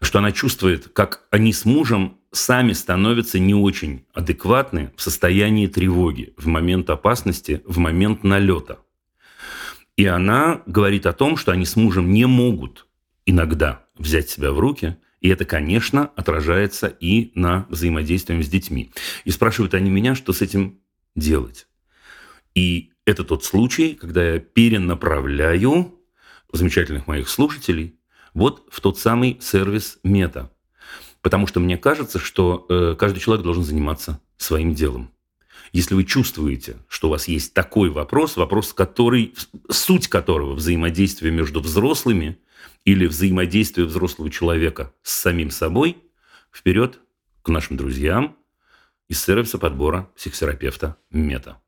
что 0.01 0.20
она 0.20 0.31
чувствует, 0.31 0.87
как 0.92 1.24
они 1.33 1.53
с 1.53 1.64
мужем 1.64 2.18
сами 2.31 2.72
становятся 2.72 3.40
не 3.40 3.55
очень 3.55 4.07
адекватны 4.14 4.92
в 4.94 5.03
состоянии 5.03 5.66
тревоги, 5.66 6.35
в 6.37 6.46
момент 6.46 6.88
опасности, 6.88 7.62
в 7.64 7.79
момент 7.79 8.22
налета– 8.22 8.79
и 9.98 10.06
она 10.06 10.62
говорит 10.66 11.06
о 11.06 11.12
том, 11.12 11.37
что 11.37 11.50
они 11.50 11.66
с 11.66 11.74
мужем 11.74 12.12
не 12.12 12.24
могут 12.24 12.87
иногда 13.26 13.84
взять 13.96 14.30
себя 14.30 14.52
в 14.52 14.61
руки, 14.61 14.96
и 15.20 15.28
это, 15.28 15.44
конечно, 15.44 16.12
отражается 16.14 16.87
и 16.87 17.32
на 17.34 17.66
взаимодействии 17.68 18.40
с 18.40 18.48
детьми. 18.48 18.92
И 19.24 19.32
спрашивают 19.32 19.74
они 19.74 19.90
меня, 19.90 20.14
что 20.14 20.32
с 20.32 20.40
этим 20.40 20.78
делать. 21.16 21.66
И 22.54 22.92
это 23.06 23.24
тот 23.24 23.44
случай, 23.44 23.94
когда 23.94 24.34
я 24.34 24.38
перенаправляю 24.38 25.98
замечательных 26.52 27.08
моих 27.08 27.28
слушателей 27.28 27.98
вот 28.34 28.68
в 28.70 28.80
тот 28.80 29.00
самый 29.00 29.38
сервис 29.40 29.98
Мета. 30.04 30.52
Потому 31.22 31.48
что 31.48 31.58
мне 31.58 31.76
кажется, 31.76 32.20
что 32.20 32.66
э, 32.68 32.94
каждый 32.96 33.18
человек 33.18 33.42
должен 33.42 33.64
заниматься 33.64 34.20
своим 34.37 34.74
делом. 34.74 35.11
Если 35.72 35.94
вы 35.94 36.04
чувствуете, 36.04 36.76
что 36.88 37.09
у 37.09 37.11
вас 37.11 37.28
есть 37.28 37.54
такой 37.54 37.90
вопрос, 37.90 38.37
вопрос, 38.37 38.72
который, 38.72 39.35
суть 39.70 40.09
которого 40.09 40.54
взаимодействие 40.54 41.33
между 41.33 41.61
взрослыми 41.61 42.38
или 42.85 43.07
взаимодействие 43.07 43.87
взрослого 43.87 44.31
человека 44.31 44.92
с 45.02 45.12
самим 45.12 45.50
собой, 45.50 45.96
вперед 46.52 47.00
к 47.42 47.48
нашим 47.48 47.76
друзьям 47.76 48.37
из 49.09 49.22
сервиса 49.22 49.59
подбора 49.59 50.11
психотерапевта 50.16 50.96
Мета. 51.11 51.61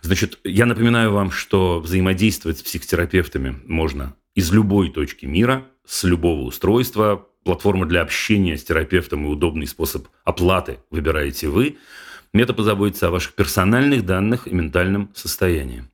Значит, 0.00 0.38
я 0.44 0.66
напоминаю 0.66 1.12
вам, 1.12 1.30
что 1.30 1.80
взаимодействовать 1.80 2.58
с 2.58 2.62
психотерапевтами 2.62 3.60
можно 3.66 4.14
из 4.34 4.50
любой 4.52 4.90
точки 4.90 5.26
мира, 5.26 5.66
с 5.84 6.04
любого 6.04 6.42
устройства. 6.42 7.26
Платформа 7.44 7.86
для 7.86 8.02
общения 8.02 8.56
с 8.58 8.64
терапевтом 8.64 9.24
и 9.24 9.28
удобный 9.28 9.66
способ 9.66 10.08
оплаты 10.24 10.78
выбираете 10.90 11.48
вы. 11.48 11.78
Мета 12.32 12.52
позаботится 12.52 13.08
о 13.08 13.10
ваших 13.10 13.34
персональных 13.34 14.04
данных 14.04 14.46
и 14.46 14.54
ментальном 14.54 15.10
состоянии. 15.14 15.84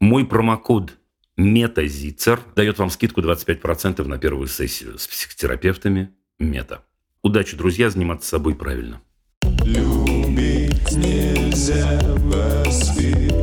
Мой 0.00 0.26
промокод 0.26 0.92
MetaZitzer 1.38 2.40
дает 2.56 2.78
вам 2.78 2.90
скидку 2.90 3.20
25% 3.20 4.04
на 4.06 4.18
первую 4.18 4.48
сессию 4.48 4.98
с 4.98 5.06
психотерапевтами 5.06 6.10
Мета. 6.38 6.82
Удачи, 7.22 7.56
друзья, 7.56 7.90
заниматься 7.90 8.28
собой 8.28 8.54
правильно. 8.54 9.00
Любить 9.64 10.92
нельзя 10.92 12.00
воспитывать. 12.18 13.39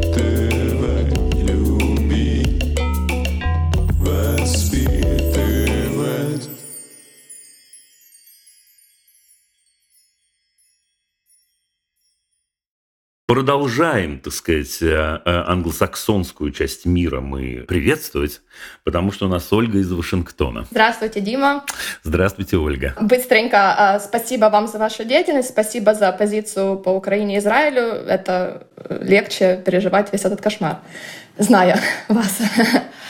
Продолжаем, 13.28 14.20
так 14.20 14.32
сказать, 14.32 14.82
э, 14.82 14.86
э, 14.86 15.20
англосаксонскую 15.26 16.54
часть 16.54 16.86
мира 16.86 17.20
мы 17.20 17.66
приветствовать, 17.68 18.40
потому 18.86 19.12
что 19.12 19.26
у 19.26 19.30
нас 19.30 19.52
Ольга 19.52 19.80
из 19.80 19.92
Вашингтона. 19.92 20.66
Здравствуйте, 20.72 21.20
Дима. 21.20 21.66
Здравствуйте, 22.04 22.56
Ольга. 22.56 22.96
Быстренько, 23.02 23.98
э, 23.98 24.00
спасибо 24.00 24.46
вам 24.46 24.70
за 24.70 24.78
вашу 24.78 25.04
деятельность, 25.04 25.50
спасибо 25.50 25.94
за 25.94 26.14
позицию 26.14 26.78
по 26.78 26.92
Украине 26.92 27.36
и 27.36 27.40
Израилю. 27.40 27.82
Это 27.82 28.68
легче 28.90 29.62
переживать 29.66 30.14
весь 30.14 30.24
этот 30.24 30.40
кошмар, 30.40 30.80
зная 31.38 31.82
вас. 32.08 32.40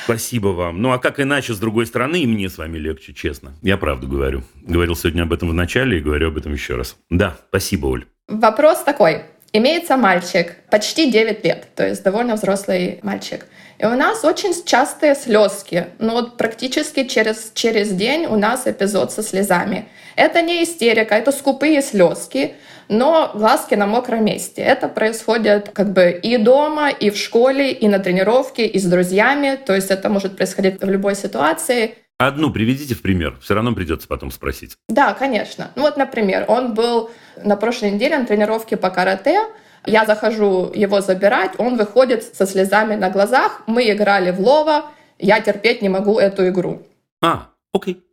Спасибо 0.05 0.47
вам. 0.47 0.81
Ну 0.81 0.93
а 0.93 0.97
как 0.97 1.19
иначе, 1.19 1.53
с 1.53 1.59
другой 1.59 1.85
стороны, 1.85 2.21
и 2.21 2.25
мне 2.25 2.49
с 2.49 2.57
вами 2.57 2.79
легче, 2.79 3.13
честно. 3.13 3.53
Я 3.61 3.77
правду 3.77 4.07
говорю. 4.07 4.41
Говорил 4.63 4.95
сегодня 4.95 5.21
об 5.21 5.33
этом 5.33 5.49
в 5.49 5.53
начале 5.53 5.99
и 5.99 6.01
говорю 6.01 6.29
об 6.29 6.37
этом 6.37 6.53
еще 6.53 6.75
раз. 6.75 6.95
Да, 7.11 7.37
спасибо, 7.49 7.85
Оль. 7.85 8.05
Вопрос 8.27 8.81
такой. 8.81 9.21
Имеется 9.53 9.97
мальчик, 9.97 10.55
почти 10.69 11.09
9 11.09 11.43
лет, 11.45 11.67
то 11.75 11.87
есть 11.87 12.03
довольно 12.03 12.35
взрослый 12.35 12.99
мальчик. 13.01 13.45
И 13.79 13.85
у 13.85 13.95
нас 13.95 14.23
очень 14.25 14.53
частые 14.65 15.15
слезки. 15.15 15.87
Ну 15.99 16.13
вот 16.13 16.37
практически 16.37 17.05
через, 17.05 17.51
через 17.53 17.91
день 17.91 18.25
у 18.25 18.35
нас 18.35 18.65
эпизод 18.65 19.11
со 19.11 19.21
слезами. 19.23 19.87
Это 20.15 20.41
не 20.41 20.63
истерика, 20.63 21.15
это 21.15 21.31
скупые 21.31 21.81
слезки, 21.81 22.55
но 22.89 23.31
глазки 23.35 23.75
на 23.75 23.85
мокром 23.85 24.25
месте. 24.25 24.63
Это 24.63 24.87
происходит 24.87 25.69
как 25.69 25.93
бы 25.93 26.09
и 26.11 26.37
дома, 26.37 26.89
и 26.89 27.09
в 27.11 27.17
школе, 27.17 27.71
и 27.71 27.87
на 27.87 27.99
тренировке, 27.99 28.65
и 28.65 28.79
с 28.79 28.83
друзьями. 28.83 29.59
То 29.63 29.75
есть 29.75 29.91
это 29.91 30.09
может 30.09 30.35
происходить 30.35 30.81
в 30.81 30.89
любой 30.89 31.15
ситуации. 31.15 31.95
Одну 32.19 32.51
приведите 32.51 32.95
в 32.95 33.01
пример, 33.03 33.37
все 33.41 33.53
равно 33.53 33.73
придется 33.73 34.07
потом 34.07 34.31
спросить. 34.31 34.75
Да, 34.89 35.13
конечно. 35.13 35.71
Ну 35.75 35.83
вот, 35.83 35.97
например, 35.97 36.45
он 36.47 36.73
был 36.73 37.11
на 37.43 37.55
прошлой 37.55 37.91
неделе 37.91 38.17
на 38.17 38.25
тренировке 38.25 38.75
по 38.75 38.89
карате, 38.89 39.39
я 39.85 40.05
захожу 40.05 40.71
его 40.73 41.01
забирать, 41.01 41.51
он 41.59 41.77
выходит 41.77 42.23
со 42.23 42.47
слезами 42.47 42.95
на 42.95 43.11
глазах, 43.11 43.61
мы 43.67 43.91
играли 43.91 44.31
в 44.31 44.39
лова, 44.39 44.91
я 45.19 45.39
терпеть 45.41 45.83
не 45.83 45.89
могу 45.89 46.17
эту 46.17 46.47
игру. 46.49 46.81
А, 47.21 47.49
окей. 47.71 48.03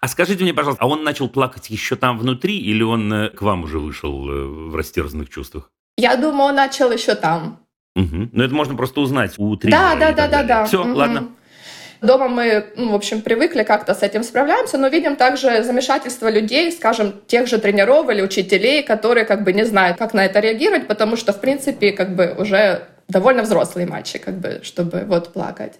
А 0.00 0.08
скажите 0.08 0.42
мне, 0.42 0.54
пожалуйста, 0.54 0.82
а 0.82 0.88
он 0.88 1.04
начал 1.04 1.28
плакать 1.28 1.68
еще 1.68 1.96
там 1.96 2.18
внутри 2.18 2.58
или 2.58 2.82
он 2.82 3.12
э, 3.12 3.28
к 3.30 3.42
вам 3.42 3.64
уже 3.64 3.78
вышел 3.78 4.28
э, 4.28 4.44
в 4.70 4.76
растерзанных 4.76 5.28
чувствах? 5.28 5.70
Я 5.96 6.16
думаю, 6.16 6.50
он 6.50 6.54
начал 6.54 6.92
еще 6.92 7.14
там. 7.14 7.60
Угу. 7.96 8.30
Но 8.32 8.44
это 8.44 8.54
можно 8.54 8.74
просто 8.74 9.00
узнать 9.00 9.34
у 9.36 9.54
тренера. 9.56 9.78
Да, 9.78 9.96
да, 9.96 10.12
да, 10.12 10.28
да, 10.28 10.42
да. 10.42 10.64
Все, 10.64 10.82
угу. 10.82 10.94
ладно. 10.94 11.28
Дома 12.04 12.28
мы, 12.28 12.66
ну, 12.76 12.92
в 12.92 12.94
общем, 12.94 13.22
привыкли 13.22 13.62
как-то 13.62 13.94
с 13.94 14.02
этим 14.02 14.22
справляемся, 14.22 14.78
но 14.78 14.88
видим 14.88 15.16
также 15.16 15.62
замешательство 15.62 16.28
людей, 16.28 16.70
скажем, 16.70 17.20
тех 17.26 17.46
же 17.46 17.58
тренеров 17.58 18.10
или 18.10 18.22
учителей, 18.22 18.82
которые 18.82 19.24
как 19.24 19.42
бы 19.42 19.52
не 19.52 19.64
знают, 19.64 19.98
как 19.98 20.14
на 20.14 20.24
это 20.24 20.40
реагировать, 20.40 20.86
потому 20.86 21.16
что, 21.16 21.32
в 21.32 21.40
принципе, 21.40 21.92
как 21.92 22.14
бы 22.14 22.34
уже 22.38 22.88
довольно 23.08 23.42
взрослый 23.42 23.86
мальчик, 23.86 24.24
как 24.24 24.34
бы, 24.34 24.60
чтобы 24.62 25.04
вот 25.06 25.32
плакать. 25.32 25.74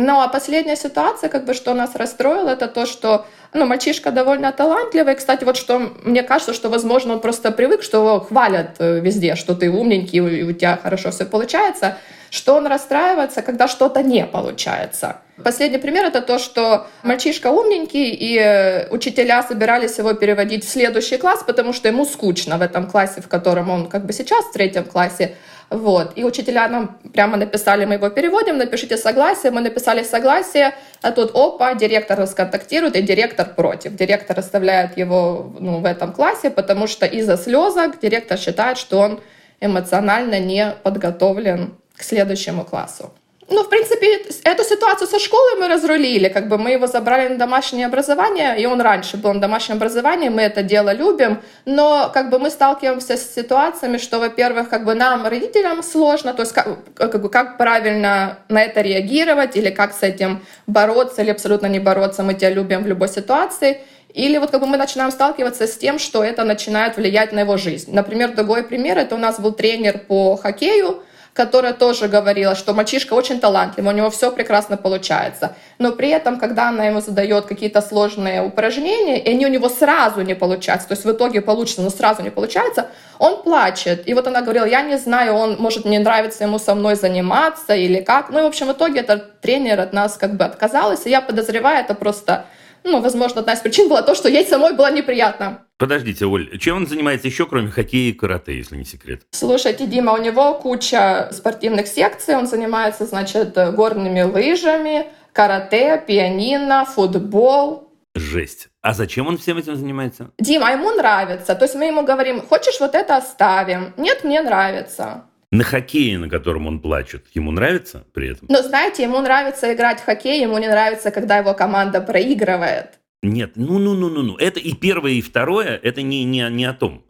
Ну 0.00 0.20
а 0.20 0.28
последняя 0.28 0.76
ситуация, 0.76 1.28
как 1.28 1.44
бы, 1.44 1.54
что 1.54 1.74
нас 1.74 1.96
расстроило, 1.96 2.50
это 2.50 2.68
то, 2.68 2.86
что 2.86 3.26
ну, 3.52 3.66
мальчишка 3.66 4.12
довольно 4.12 4.52
талантливый. 4.52 5.16
Кстати, 5.16 5.42
вот 5.42 5.56
что 5.56 5.90
мне 6.04 6.22
кажется, 6.22 6.54
что, 6.54 6.68
возможно, 6.68 7.14
он 7.14 7.20
просто 7.20 7.50
привык, 7.50 7.82
что 7.82 7.98
его 7.98 8.20
хвалят 8.20 8.76
э, 8.78 9.00
везде, 9.00 9.34
что 9.34 9.56
ты 9.56 9.68
умненький, 9.68 10.18
и 10.18 10.42
у 10.44 10.52
тебя 10.52 10.78
хорошо 10.80 11.10
все 11.10 11.24
получается, 11.24 11.98
что 12.30 12.54
он 12.54 12.68
расстраивается, 12.68 13.42
когда 13.42 13.66
что-то 13.66 14.04
не 14.04 14.24
получается. 14.24 15.16
Последний 15.42 15.78
пример 15.78 16.04
это 16.04 16.20
то, 16.20 16.38
что 16.38 16.86
мальчишка 17.02 17.48
умненький, 17.48 18.10
и 18.10 18.38
э, 18.38 18.88
учителя 18.90 19.42
собирались 19.42 19.98
его 19.98 20.12
переводить 20.12 20.64
в 20.64 20.68
следующий 20.68 21.16
класс, 21.16 21.42
потому 21.44 21.72
что 21.72 21.88
ему 21.88 22.04
скучно 22.04 22.56
в 22.56 22.62
этом 22.62 22.88
классе, 22.88 23.20
в 23.20 23.26
котором 23.26 23.68
он 23.68 23.88
как 23.88 24.06
бы 24.06 24.12
сейчас, 24.12 24.44
в 24.44 24.52
третьем 24.52 24.84
классе. 24.84 25.34
Вот. 25.70 26.12
И 26.16 26.24
учителя 26.24 26.68
нам 26.68 26.98
прямо 27.12 27.36
написали, 27.36 27.84
мы 27.84 27.94
его 27.94 28.08
переводим, 28.08 28.56
напишите 28.56 28.96
согласие. 28.96 29.52
Мы 29.52 29.60
написали 29.60 30.02
согласие, 30.02 30.74
а 31.02 31.12
тут 31.12 31.32
опа, 31.34 31.74
директор 31.74 32.18
расконтактирует, 32.18 32.96
и 32.96 33.02
директор 33.02 33.46
против. 33.54 33.94
Директор 33.94 34.38
оставляет 34.38 34.96
его 34.96 35.52
ну, 35.60 35.80
в 35.80 35.84
этом 35.84 36.12
классе, 36.12 36.50
потому 36.50 36.86
что 36.86 37.04
из-за 37.04 37.36
слезок 37.36 38.00
директор 38.00 38.38
считает, 38.38 38.78
что 38.78 38.98
он 38.98 39.20
эмоционально 39.60 40.40
не 40.40 40.72
подготовлен 40.82 41.74
к 41.96 42.02
следующему 42.02 42.64
классу. 42.64 43.12
Ну, 43.50 43.64
в 43.64 43.70
принципе, 43.70 44.26
эту 44.44 44.62
ситуацию 44.62 45.08
со 45.08 45.18
школой 45.18 45.58
мы 45.58 45.68
разрулили. 45.68 46.28
Как 46.28 46.48
бы 46.48 46.58
мы 46.58 46.72
его 46.72 46.86
забрали 46.86 47.28
на 47.28 47.36
домашнее 47.36 47.86
образование, 47.86 48.60
и 48.60 48.66
он 48.66 48.80
раньше 48.80 49.16
был 49.16 49.32
на 49.32 49.40
домашнем 49.40 49.76
образовании, 49.76 50.28
мы 50.28 50.42
это 50.42 50.62
дело 50.62 50.92
любим. 50.92 51.40
Но 51.64 52.10
как 52.12 52.28
бы 52.28 52.38
мы 52.38 52.50
сталкиваемся 52.50 53.16
с 53.16 53.34
ситуациями, 53.34 53.96
что, 53.96 54.18
во-первых, 54.18 54.68
как 54.68 54.84
бы 54.84 54.94
нам, 54.94 55.26
родителям, 55.26 55.82
сложно, 55.82 56.34
то 56.34 56.42
есть 56.42 56.52
как, 56.52 56.68
как 56.94 57.22
бы 57.22 57.30
как 57.30 57.56
правильно 57.56 58.38
на 58.48 58.62
это 58.62 58.82
реагировать, 58.82 59.56
или 59.56 59.70
как 59.70 59.94
с 59.94 60.02
этим 60.02 60.44
бороться, 60.66 61.22
или 61.22 61.30
абсолютно 61.30 61.68
не 61.68 61.80
бороться, 61.80 62.22
мы 62.22 62.34
тебя 62.34 62.50
любим 62.50 62.82
в 62.82 62.86
любой 62.86 63.08
ситуации. 63.08 63.80
Или 64.12 64.36
вот 64.36 64.50
как 64.50 64.60
бы 64.60 64.66
мы 64.66 64.76
начинаем 64.76 65.10
сталкиваться 65.10 65.66
с 65.66 65.76
тем, 65.76 65.98
что 65.98 66.22
это 66.22 66.44
начинает 66.44 66.98
влиять 66.98 67.32
на 67.32 67.40
его 67.40 67.56
жизнь. 67.56 67.94
Например, 67.94 68.34
другой 68.34 68.62
пример, 68.62 68.98
это 68.98 69.14
у 69.14 69.18
нас 69.18 69.40
был 69.40 69.52
тренер 69.52 69.98
по 69.98 70.36
хоккею, 70.36 71.02
которая 71.38 71.72
тоже 71.72 72.08
говорила, 72.08 72.56
что 72.56 72.74
мальчишка 72.74 73.14
очень 73.14 73.38
талантливый, 73.38 73.92
у 73.92 73.96
него 73.96 74.10
все 74.10 74.32
прекрасно 74.32 74.76
получается. 74.76 75.54
Но 75.78 75.92
при 75.92 76.08
этом, 76.08 76.40
когда 76.40 76.70
она 76.70 76.86
ему 76.86 77.00
задает 77.00 77.46
какие-то 77.46 77.80
сложные 77.80 78.42
упражнения, 78.42 79.22
и 79.22 79.30
они 79.30 79.46
у 79.46 79.48
него 79.48 79.68
сразу 79.68 80.22
не 80.22 80.34
получаются, 80.34 80.88
то 80.88 80.94
есть 80.94 81.04
в 81.04 81.12
итоге 81.12 81.40
получится, 81.40 81.82
но 81.82 81.90
сразу 81.90 82.22
не 82.22 82.30
получается, 82.30 82.88
он 83.20 83.44
плачет. 83.44 84.08
И 84.08 84.14
вот 84.14 84.26
она 84.26 84.40
говорила, 84.40 84.66
я 84.66 84.82
не 84.82 84.98
знаю, 84.98 85.34
он, 85.34 85.56
может, 85.60 85.84
не 85.84 86.00
нравится 86.00 86.42
ему 86.42 86.58
со 86.58 86.74
мной 86.74 86.96
заниматься 86.96 87.76
или 87.76 88.00
как. 88.00 88.30
Ну 88.30 88.40
и, 88.40 88.42
в 88.42 88.46
общем, 88.46 88.66
в 88.66 88.72
итоге 88.72 88.98
этот 88.98 89.40
тренер 89.40 89.80
от 89.80 89.92
нас 89.92 90.16
как 90.16 90.34
бы 90.34 90.44
отказалась, 90.44 91.06
и 91.06 91.10
я 91.10 91.20
подозреваю, 91.20 91.84
это 91.84 91.94
просто 91.94 92.46
ну, 92.82 93.00
возможно, 93.00 93.40
одна 93.40 93.52
из 93.52 93.60
причин 93.60 93.88
была 93.88 94.02
то, 94.02 94.16
что 94.16 94.28
ей 94.28 94.44
самой 94.44 94.72
было 94.72 94.90
неприятно. 94.90 95.67
Подождите, 95.78 96.26
Оль, 96.26 96.58
чем 96.58 96.78
он 96.78 96.86
занимается 96.88 97.28
еще, 97.28 97.46
кроме 97.46 97.70
хоккея 97.70 98.10
и 98.10 98.12
карате, 98.12 98.56
если 98.56 98.76
не 98.76 98.84
секрет? 98.84 99.22
Слушайте, 99.30 99.86
Дима, 99.86 100.12
у 100.12 100.16
него 100.16 100.54
куча 100.54 101.28
спортивных 101.30 101.86
секций. 101.86 102.36
Он 102.36 102.48
занимается, 102.48 103.06
значит, 103.06 103.54
горными 103.74 104.22
лыжами, 104.22 105.06
карате, 105.32 106.02
пианино, 106.04 106.84
футбол. 106.84 107.92
Жесть. 108.16 108.70
А 108.82 108.92
зачем 108.92 109.28
он 109.28 109.38
всем 109.38 109.56
этим 109.56 109.76
занимается? 109.76 110.32
Дима, 110.40 110.72
ему 110.72 110.90
нравится. 110.90 111.54
То 111.54 111.64
есть 111.66 111.76
мы 111.76 111.84
ему 111.84 112.02
говорим, 112.02 112.42
хочешь 112.42 112.80
вот 112.80 112.96
это 112.96 113.16
оставим? 113.16 113.94
Нет, 113.96 114.24
мне 114.24 114.42
нравится. 114.42 115.26
На 115.52 115.62
хоккее, 115.62 116.18
на 116.18 116.28
котором 116.28 116.66
он 116.66 116.80
плачет, 116.80 117.26
ему 117.34 117.52
нравится 117.52 118.04
при 118.12 118.32
этом? 118.32 118.48
Но 118.50 118.62
знаете, 118.62 119.04
ему 119.04 119.20
нравится 119.20 119.72
играть 119.72 120.00
в 120.00 120.04
хоккей, 120.04 120.42
ему 120.42 120.58
не 120.58 120.68
нравится, 120.68 121.12
когда 121.12 121.38
его 121.38 121.54
команда 121.54 122.00
проигрывает. 122.00 122.97
Нет, 123.22 123.52
ну-ну-ну-ну-ну. 123.56 124.36
Это 124.36 124.60
и 124.60 124.74
первое, 124.74 125.12
и 125.12 125.20
второе, 125.20 125.78
это 125.82 126.02
не, 126.02 126.24
не, 126.24 126.48
не 126.50 126.64
о 126.64 126.72
том. 126.72 127.04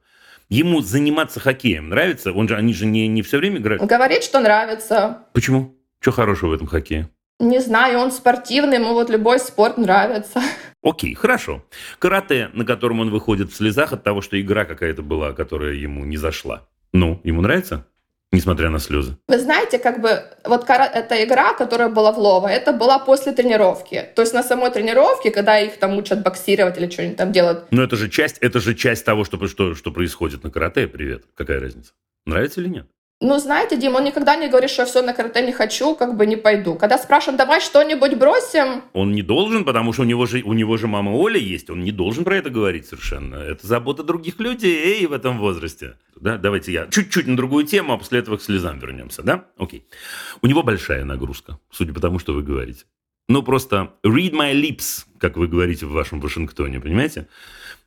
Ему 0.49 0.81
заниматься 0.81 1.41
хоккеем 1.41 1.91
нравится? 1.91 2.33
Он 2.33 2.49
же, 2.49 2.57
они 2.57 2.73
же 2.73 2.87
не, 2.87 3.07
не 3.07 3.21
все 3.21 3.37
время 3.37 3.59
играют. 3.59 3.83
Говорит, 3.83 4.25
что 4.25 4.41
нравится. 4.41 5.27
Почему? 5.35 5.77
Что 6.01 6.13
хорошего 6.13 6.51
в 6.51 6.53
этом 6.55 6.67
хоккее? 6.67 7.11
Не 7.39 7.61
знаю, 7.61 7.99
он 7.99 8.11
спортивный, 8.11 8.79
ему 8.79 8.95
вот 8.95 9.11
любой 9.11 9.39
спорт 9.39 9.77
нравится. 9.77 10.41
Окей, 10.83 11.15
хорошо. 11.15 11.65
Карате, 11.99 12.51
на 12.55 12.65
котором 12.65 13.01
он 13.01 13.11
выходит 13.11 13.53
в 13.53 13.55
слезах 13.55 13.93
от 13.93 14.03
того, 14.03 14.23
что 14.23 14.41
игра 14.41 14.65
какая-то 14.65 15.03
была, 15.03 15.33
которая 15.33 15.75
ему 15.75 16.05
не 16.05 16.17
зашла. 16.17 16.67
Ну, 16.93 17.21
ему 17.25 17.43
нравится? 17.43 17.87
Несмотря 18.33 18.71
на 18.71 18.79
слезы? 18.79 19.17
Вы 19.29 19.39
знаете, 19.39 19.79
как 19.79 20.01
бы 20.01 20.23
вот 20.45 20.69
эта 20.69 21.25
игра, 21.25 21.55
которая 21.55 21.89
была 21.89 22.13
в 22.13 22.19
Лово, 22.19 22.49
это 22.49 22.73
была 22.73 22.99
после 22.99 23.33
тренировки. 23.33 24.09
То 24.15 24.23
есть 24.23 24.35
на 24.35 24.43
самой 24.43 24.71
тренировке, 24.71 25.31
когда 25.31 25.59
их 25.59 25.79
там 25.79 25.97
учат 25.97 26.23
боксировать 26.23 26.79
или 26.79 26.91
что-нибудь 26.91 27.17
там 27.17 27.33
делают. 27.33 27.67
Но 27.71 27.83
это 27.83 27.97
же 27.97 28.09
часть, 28.09 28.39
это 28.39 28.61
же 28.61 28.75
часть 28.75 29.05
того, 29.05 29.25
что, 29.25 29.47
что, 29.47 29.75
что 29.75 29.91
происходит 29.91 30.45
на 30.45 30.51
карате. 30.51 30.87
Привет. 30.87 31.25
Какая 31.35 31.61
разница? 31.61 31.93
Нравится 32.27 32.61
или 32.61 32.69
нет? 32.69 32.87
Ну, 33.21 33.37
знаете, 33.39 33.77
Дим, 33.77 33.97
он 33.97 34.05
никогда 34.05 34.37
не 34.37 34.47
говорит, 34.49 34.71
что 34.71 34.83
я 34.83 34.87
все 34.87 35.03
на 35.03 35.13
карате 35.13 35.43
не 35.45 35.53
хочу, 35.53 35.97
как 35.97 36.17
бы 36.17 36.25
не 36.25 36.37
пойду. 36.37 36.77
Когда 36.77 36.99
спрашиваем, 36.99 37.37
давай 37.37 37.61
что-нибудь 37.61 38.15
бросим... 38.15 38.83
Он 38.93 39.11
не 39.11 39.23
должен, 39.23 39.65
потому 39.65 39.93
что 39.93 40.03
у 40.03 40.05
него 40.05 40.25
же, 40.27 40.43
у 40.43 40.53
него 40.53 40.77
же 40.77 40.87
мама 40.87 41.11
Оля 41.11 41.41
есть, 41.41 41.69
он 41.69 41.81
не 41.81 41.91
должен 41.91 42.23
про 42.25 42.37
это 42.37 42.49
говорить 42.49 42.87
совершенно. 42.87 43.35
Это 43.35 43.67
забота 43.67 44.05
других 44.05 44.39
людей 44.39 45.05
в 45.05 45.13
этом 45.13 45.41
возрасте. 45.41 45.97
Да, 46.15 46.39
давайте 46.39 46.73
я 46.73 46.87
чуть-чуть 46.87 47.27
на 47.27 47.37
другую 47.37 47.67
тему, 47.67 47.93
а 47.93 47.99
после 47.99 48.21
этого 48.21 48.37
к 48.37 48.43
слезам 48.43 48.79
вернемся, 48.79 49.23
да? 49.23 49.47
Окей. 49.57 49.85
У 50.41 50.47
него 50.47 50.63
большая 50.63 51.05
нагрузка, 51.05 51.59
судя 51.73 51.93
по 51.93 52.01
тому, 52.01 52.21
что 52.21 52.35
вы 52.35 52.45
говорите. 52.45 52.85
Ну, 53.29 53.43
просто 53.43 53.95
read 54.05 54.31
my 54.31 54.55
lips, 54.55 55.05
как 55.19 55.37
вы 55.37 55.49
говорите 55.49 55.87
в 55.87 55.91
вашем 55.91 56.21
Вашингтоне, 56.21 56.81
понимаете? 56.81 57.27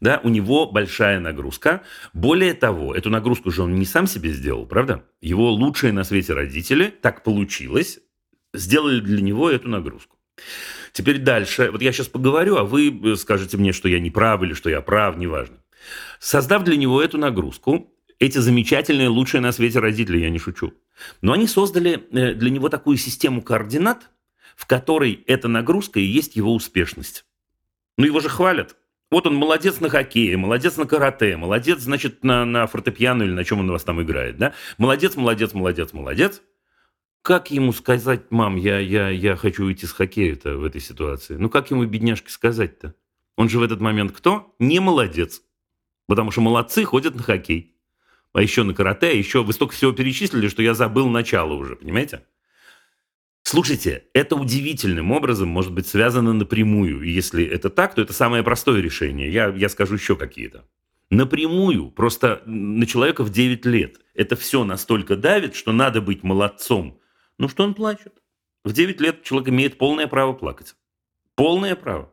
Да, 0.01 0.19
у 0.23 0.29
него 0.29 0.69
большая 0.69 1.19
нагрузка. 1.19 1.83
Более 2.11 2.55
того, 2.55 2.93
эту 2.93 3.09
нагрузку 3.09 3.51
же 3.51 3.61
он 3.61 3.75
не 3.75 3.85
сам 3.85 4.07
себе 4.07 4.31
сделал, 4.31 4.65
правда? 4.65 5.05
Его 5.21 5.51
лучшие 5.51 5.93
на 5.93 6.03
свете 6.03 6.33
родители, 6.33 6.87
так 6.87 7.23
получилось, 7.23 7.99
сделали 8.53 8.99
для 8.99 9.21
него 9.21 9.49
эту 9.49 9.69
нагрузку. 9.69 10.17
Теперь 10.91 11.19
дальше. 11.19 11.69
Вот 11.71 11.81
я 11.83 11.91
сейчас 11.91 12.07
поговорю, 12.07 12.57
а 12.57 12.63
вы 12.63 13.15
скажете 13.15 13.57
мне, 13.57 13.71
что 13.71 13.87
я 13.87 13.99
не 13.99 14.09
прав 14.09 14.41
или 14.41 14.53
что 14.53 14.69
я 14.69 14.81
прав, 14.81 15.17
неважно. 15.17 15.57
Создав 16.19 16.63
для 16.63 16.77
него 16.77 17.01
эту 17.01 17.17
нагрузку, 17.17 17.93
эти 18.19 18.39
замечательные, 18.39 19.07
лучшие 19.07 19.41
на 19.41 19.51
свете 19.51 19.79
родители, 19.79 20.19
я 20.19 20.29
не 20.29 20.39
шучу, 20.39 20.73
но 21.21 21.33
они 21.33 21.47
создали 21.47 22.07
э, 22.11 22.33
для 22.33 22.49
него 22.49 22.69
такую 22.69 22.97
систему 22.97 23.41
координат, 23.41 24.09
в 24.55 24.67
которой 24.67 25.23
эта 25.25 25.47
нагрузка 25.47 25.99
и 25.99 26.03
есть 26.03 26.35
его 26.35 26.53
успешность. 26.53 27.25
Ну, 27.97 28.05
его 28.05 28.19
же 28.19 28.29
хвалят. 28.29 28.75
Вот 29.11 29.27
он 29.27 29.35
молодец 29.35 29.81
на 29.81 29.89
хоккее, 29.89 30.37
молодец 30.37 30.77
на 30.77 30.85
карате, 30.85 31.35
молодец, 31.35 31.81
значит, 31.81 32.23
на, 32.23 32.45
на 32.45 32.65
фортепиано 32.65 33.23
или 33.23 33.33
на 33.33 33.43
чем 33.43 33.59
он 33.59 33.69
у 33.69 33.73
вас 33.73 33.83
там 33.83 34.01
играет, 34.01 34.37
да? 34.37 34.53
Молодец, 34.77 35.17
молодец, 35.17 35.53
молодец, 35.53 35.91
молодец. 35.91 36.41
Как 37.21 37.51
ему 37.51 37.73
сказать, 37.73 38.31
мам, 38.31 38.55
я, 38.55 38.79
я, 38.79 39.09
я 39.09 39.35
хочу 39.35 39.65
уйти 39.65 39.85
с 39.85 39.91
хоккея-то 39.91 40.55
в 40.55 40.63
этой 40.63 40.79
ситуации? 40.79 41.35
Ну, 41.35 41.49
как 41.49 41.69
ему, 41.71 41.85
бедняжке, 41.85 42.31
сказать-то? 42.31 42.95
Он 43.35 43.49
же 43.49 43.59
в 43.59 43.63
этот 43.63 43.81
момент 43.81 44.13
кто? 44.13 44.55
Не 44.59 44.79
молодец. 44.79 45.41
Потому 46.07 46.31
что 46.31 46.39
молодцы 46.39 46.85
ходят 46.85 47.13
на 47.13 47.21
хоккей. 47.21 47.75
А 48.31 48.41
еще 48.41 48.63
на 48.63 48.73
карате, 48.73 49.07
а 49.07 49.13
еще 49.13 49.43
вы 49.43 49.51
столько 49.51 49.73
всего 49.73 49.91
перечислили, 49.91 50.47
что 50.47 50.63
я 50.63 50.73
забыл 50.73 51.09
начало 51.09 51.53
уже, 51.53 51.75
понимаете? 51.75 52.23
Слушайте, 53.43 54.05
это 54.13 54.35
удивительным 54.35 55.11
образом 55.11 55.49
может 55.49 55.73
быть 55.73 55.87
связано 55.87 56.33
напрямую. 56.33 57.01
И 57.01 57.11
если 57.11 57.43
это 57.43 57.69
так, 57.69 57.95
то 57.95 58.01
это 58.01 58.13
самое 58.13 58.43
простое 58.43 58.81
решение. 58.81 59.31
Я, 59.31 59.49
я 59.49 59.67
скажу 59.69 59.95
еще 59.95 60.15
какие-то. 60.15 60.65
Напрямую, 61.09 61.91
просто 61.91 62.41
на 62.45 62.85
человека 62.85 63.23
в 63.23 63.31
9 63.31 63.65
лет. 63.65 63.97
Это 64.13 64.35
все 64.35 64.63
настолько 64.63 65.17
давит, 65.17 65.55
что 65.55 65.73
надо 65.73 66.01
быть 66.01 66.23
молодцом. 66.23 66.99
Ну 67.37 67.49
что 67.49 67.63
он 67.63 67.73
плачет? 67.73 68.13
В 68.63 68.71
9 68.71 69.01
лет 69.01 69.23
человек 69.23 69.49
имеет 69.49 69.77
полное 69.77 70.07
право 70.07 70.33
плакать. 70.33 70.75
Полное 71.35 71.75
право. 71.75 72.10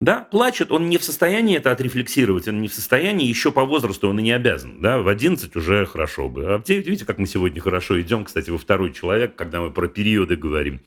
Да, 0.00 0.20
плачет, 0.20 0.72
он 0.72 0.88
не 0.88 0.96
в 0.96 1.04
состоянии 1.04 1.58
это 1.58 1.72
отрефлексировать, 1.72 2.48
он 2.48 2.62
не 2.62 2.68
в 2.68 2.74
состоянии, 2.74 3.26
еще 3.26 3.52
по 3.52 3.66
возрасту 3.66 4.08
он 4.08 4.18
и 4.18 4.22
не 4.22 4.32
обязан. 4.32 4.80
Да, 4.80 4.98
в 4.98 5.08
11 5.08 5.54
уже 5.56 5.84
хорошо 5.84 6.30
бы. 6.30 6.54
А 6.54 6.58
в 6.58 6.64
9, 6.64 6.86
видите, 6.86 7.04
как 7.04 7.18
мы 7.18 7.26
сегодня 7.26 7.60
хорошо 7.60 8.00
идем, 8.00 8.24
кстати, 8.24 8.48
во 8.48 8.56
второй 8.56 8.94
человек, 8.94 9.36
когда 9.36 9.60
мы 9.60 9.70
про 9.70 9.88
периоды 9.88 10.36
говорим, 10.36 10.80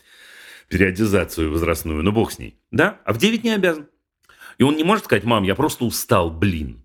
периодизацию 0.67 1.51
возрастную, 1.51 2.01
ну 2.01 2.11
бог 2.11 2.31
с 2.31 2.39
ней. 2.39 2.57
Да, 2.71 2.99
а 3.05 3.13
в 3.13 3.19
9 3.19 3.43
не 3.43 3.51
обязан. 3.51 3.87
И 4.57 4.63
он 4.63 4.75
не 4.77 4.83
может 4.83 5.05
сказать, 5.05 5.25
мам, 5.25 5.43
я 5.43 5.53
просто 5.53 5.85
устал, 5.85 6.31
блин. 6.31 6.83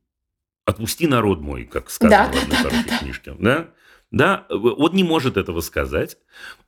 Отпусти 0.67 1.07
народ 1.07 1.41
мой, 1.41 1.65
как 1.65 1.89
сказано 1.89 2.31
да, 2.31 2.39
в 2.39 2.43
одной 2.43 2.63
да, 2.63 2.85
да. 2.91 2.99
книжке. 2.99 3.35
Да? 3.39 3.69
Да, 4.11 4.47
он 4.49 4.93
не 4.95 5.05
может 5.05 5.37
этого 5.37 5.61
сказать. 5.61 6.17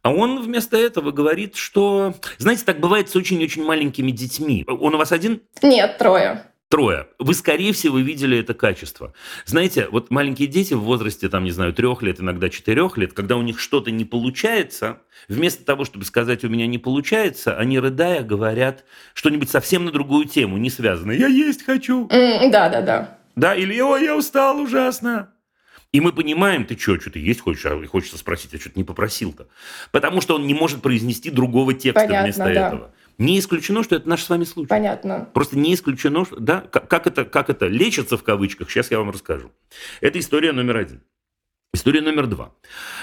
А 0.02 0.12
он 0.12 0.42
вместо 0.42 0.76
этого 0.76 1.10
говорит, 1.10 1.56
что... 1.56 2.14
Знаете, 2.38 2.64
так 2.64 2.80
бывает 2.80 3.08
с 3.08 3.16
очень-очень 3.16 3.64
маленькими 3.64 4.10
детьми. 4.10 4.64
Он 4.68 4.94
у 4.94 4.98
вас 4.98 5.10
один? 5.10 5.40
Нет, 5.62 5.96
трое. 5.96 6.44
Трое. 6.68 7.08
Вы, 7.18 7.34
скорее 7.34 7.72
всего, 7.72 7.98
видели 7.98 8.38
это 8.38 8.54
качество. 8.54 9.12
Знаете, 9.44 9.88
вот 9.90 10.10
маленькие 10.10 10.46
дети 10.46 10.72
в 10.74 10.82
возрасте, 10.82 11.28
там, 11.28 11.42
не 11.42 11.50
знаю, 11.50 11.72
трех 11.72 12.02
лет, 12.02 12.20
иногда 12.20 12.48
четырех 12.48 12.96
лет, 12.96 13.12
когда 13.12 13.36
у 13.36 13.42
них 13.42 13.58
что-то 13.58 13.90
не 13.90 14.04
получается, 14.04 14.98
вместо 15.26 15.64
того, 15.64 15.84
чтобы 15.84 16.04
сказать 16.04 16.44
«у 16.44 16.48
меня 16.48 16.68
не 16.68 16.78
получается», 16.78 17.56
они, 17.56 17.80
рыдая, 17.80 18.22
говорят 18.22 18.84
что-нибудь 19.14 19.50
совсем 19.50 19.84
на 19.84 19.90
другую 19.90 20.26
тему, 20.26 20.58
не 20.58 20.70
связанное. 20.70 21.16
«Я 21.16 21.26
есть 21.26 21.64
хочу». 21.64 22.06
Mm, 22.06 22.52
да, 22.52 22.68
да, 22.68 22.82
да. 22.82 23.18
Да, 23.34 23.54
или 23.56 23.80
«ой, 23.80 24.04
я 24.04 24.16
устал 24.16 24.60
ужасно». 24.60 25.32
И 25.92 26.00
мы 26.00 26.12
понимаем, 26.12 26.66
ты 26.66 26.78
что, 26.78 27.00
что-то 27.00 27.18
есть 27.18 27.40
хочешь, 27.40 27.66
а 27.66 27.86
хочется 27.86 28.16
спросить, 28.16 28.54
а 28.54 28.58
что-то 28.58 28.78
не 28.78 28.84
попросил-то. 28.84 29.48
Потому 29.90 30.20
что 30.20 30.36
он 30.36 30.46
не 30.46 30.54
может 30.54 30.82
произнести 30.82 31.30
другого 31.30 31.74
текста 31.74 32.00
Понятно, 32.06 32.24
вместо 32.24 32.44
да. 32.44 32.50
этого. 32.50 32.90
Не 33.18 33.38
исключено, 33.38 33.82
что 33.82 33.96
это 33.96 34.08
наш 34.08 34.22
с 34.22 34.30
вами 34.30 34.44
случай. 34.44 34.68
Понятно. 34.68 35.28
Просто 35.34 35.58
не 35.58 35.74
исключено, 35.74 36.24
что, 36.24 36.36
да, 36.38 36.60
как, 36.60 36.88
как, 36.88 37.06
это, 37.06 37.24
как 37.24 37.50
это 37.50 37.66
лечится 37.66 38.16
в 38.16 38.22
кавычках, 38.22 38.70
сейчас 38.70 38.90
я 38.90 38.98
вам 38.98 39.10
расскажу. 39.10 39.50
Это 40.00 40.18
история 40.20 40.52
номер 40.52 40.76
один. 40.76 41.02
История 41.74 42.00
номер 42.00 42.26
два. 42.26 42.52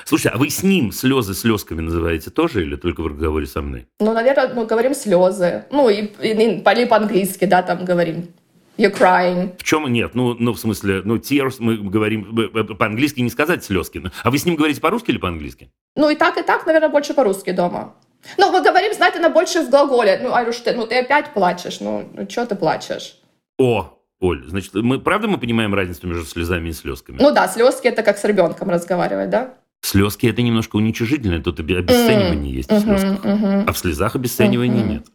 Слушайте, 0.06 0.30
а 0.36 0.38
вы 0.38 0.50
с 0.50 0.64
ним 0.64 0.92
слезы 0.92 1.34
слезками 1.34 1.82
называете 1.82 2.32
тоже 2.32 2.64
или 2.64 2.76
только 2.76 3.02
в 3.02 3.08
разговоре 3.08 3.48
со 3.48 3.62
мной? 3.62 3.88
Ну, 4.00 4.14
наверное, 4.14 4.54
мы 4.54 4.66
говорим 4.66 4.94
слезы. 4.94 5.66
Ну, 5.72 5.90
и, 5.90 6.06
и, 6.22 6.32
и 6.32 6.62
по-английски, 6.62 7.46
да, 7.46 7.62
там 7.62 7.86
говорим. 7.86 8.30
You're 8.78 8.96
crying. 8.96 9.58
В 9.58 9.64
чем 9.64 9.92
нет? 9.92 10.14
Ну, 10.14 10.36
ну, 10.40 10.54
в 10.54 10.60
смысле, 10.60 11.02
ну, 11.04 11.18
tears 11.18 11.56
мы 11.60 11.78
говорим 11.78 12.78
по-английски 12.78 13.22
не 13.22 13.30
сказать 13.30 13.64
слезки. 13.64 14.02
А 14.24 14.32
вы 14.32 14.38
с 14.38 14.46
ним 14.46 14.56
говорите 14.56 14.82
по-русски 14.82 15.12
или 15.12 15.18
по-английски? 15.18 15.72
Ну, 15.96 16.10
и 16.10 16.16
так, 16.16 16.38
и 16.38 16.44
так, 16.44 16.66
наверное, 16.66 16.90
больше 16.90 17.14
по-русски 17.14 17.52
дома. 17.52 17.96
Ну, 18.38 18.52
мы 18.52 18.62
говорим, 18.62 18.94
знаете, 18.94 19.20
на 19.20 19.30
больше 19.30 19.62
в 19.62 19.70
глаголе. 19.70 20.20
Ну, 20.22 20.34
Айруш, 20.34 20.58
ты, 20.58 20.74
ну, 20.74 20.86
ты 20.86 21.00
опять 21.00 21.34
плачешь. 21.34 21.80
Ну, 21.80 22.08
ну 22.14 22.30
что 22.30 22.46
ты 22.46 22.56
плачешь? 22.56 23.18
О, 23.58 23.98
Оль, 24.20 24.44
значит, 24.48 24.74
мы 24.74 25.00
правда 25.00 25.28
мы 25.28 25.38
понимаем 25.38 25.74
разницу 25.74 26.08
между 26.08 26.26
слезами 26.26 26.70
и 26.70 26.74
слезками? 26.74 27.18
Ну 27.20 27.32
да, 27.32 27.48
слезки 27.48 27.88
это 27.88 28.04
как 28.04 28.18
с 28.18 28.24
ребенком 28.24 28.70
разговаривать, 28.70 29.30
да? 29.30 29.54
Слезки 29.82 30.26
это 30.26 30.42
немножко 30.42 30.76
уничижительное, 30.76 31.42
тут 31.42 31.60
обесценивание 31.60 32.52
mm, 32.52 32.56
есть 32.56 32.72
в 32.72 32.80
слезках, 32.80 33.24
mm-hmm. 33.24 33.64
а 33.68 33.72
в 33.72 33.78
слезах 33.78 34.16
обесценивания 34.16 34.84
mm-hmm. 34.84 34.90
нет. 34.90 35.08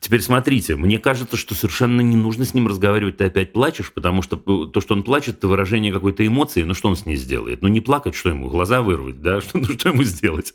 Теперь 0.00 0.22
смотрите, 0.22 0.76
мне 0.76 0.98
кажется, 0.98 1.36
что 1.36 1.54
совершенно 1.54 2.00
не 2.00 2.16
нужно 2.16 2.44
с 2.44 2.54
ним 2.54 2.68
разговаривать, 2.68 3.18
ты 3.18 3.24
опять 3.24 3.52
плачешь, 3.52 3.92
потому 3.92 4.22
что 4.22 4.36
то, 4.36 4.80
что 4.80 4.94
он 4.94 5.02
плачет, 5.02 5.38
это 5.38 5.48
выражение 5.48 5.92
какой-то 5.92 6.26
эмоции, 6.26 6.62
ну 6.62 6.74
что 6.74 6.88
он 6.88 6.96
с 6.96 7.06
ней 7.06 7.16
сделает? 7.16 7.60
Ну 7.60 7.68
не 7.68 7.80
плакать, 7.80 8.14
что 8.14 8.30
ему, 8.30 8.48
глаза 8.48 8.82
вырвать, 8.82 9.20
да, 9.20 9.40
что, 9.42 9.58
ну, 9.58 9.64
что 9.64 9.90
ему 9.90 10.04
сделать? 10.04 10.54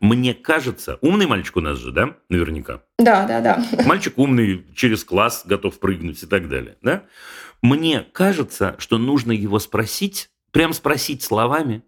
Мне 0.00 0.34
кажется, 0.34 0.98
умный 1.00 1.26
мальчик 1.26 1.56
у 1.56 1.60
нас 1.60 1.78
же, 1.78 1.90
да, 1.90 2.16
наверняка? 2.28 2.82
Да, 2.98 3.26
да, 3.26 3.40
да. 3.40 3.64
Мальчик 3.84 4.16
умный, 4.16 4.64
через 4.74 5.04
класс 5.04 5.42
готов 5.44 5.78
прыгнуть 5.80 6.22
и 6.22 6.26
так 6.26 6.48
далее, 6.48 6.76
да? 6.82 7.04
Мне 7.62 8.06
кажется, 8.12 8.76
что 8.78 8.98
нужно 8.98 9.32
его 9.32 9.58
спросить, 9.58 10.28
прям 10.52 10.72
спросить 10.72 11.22
словами, 11.22 11.82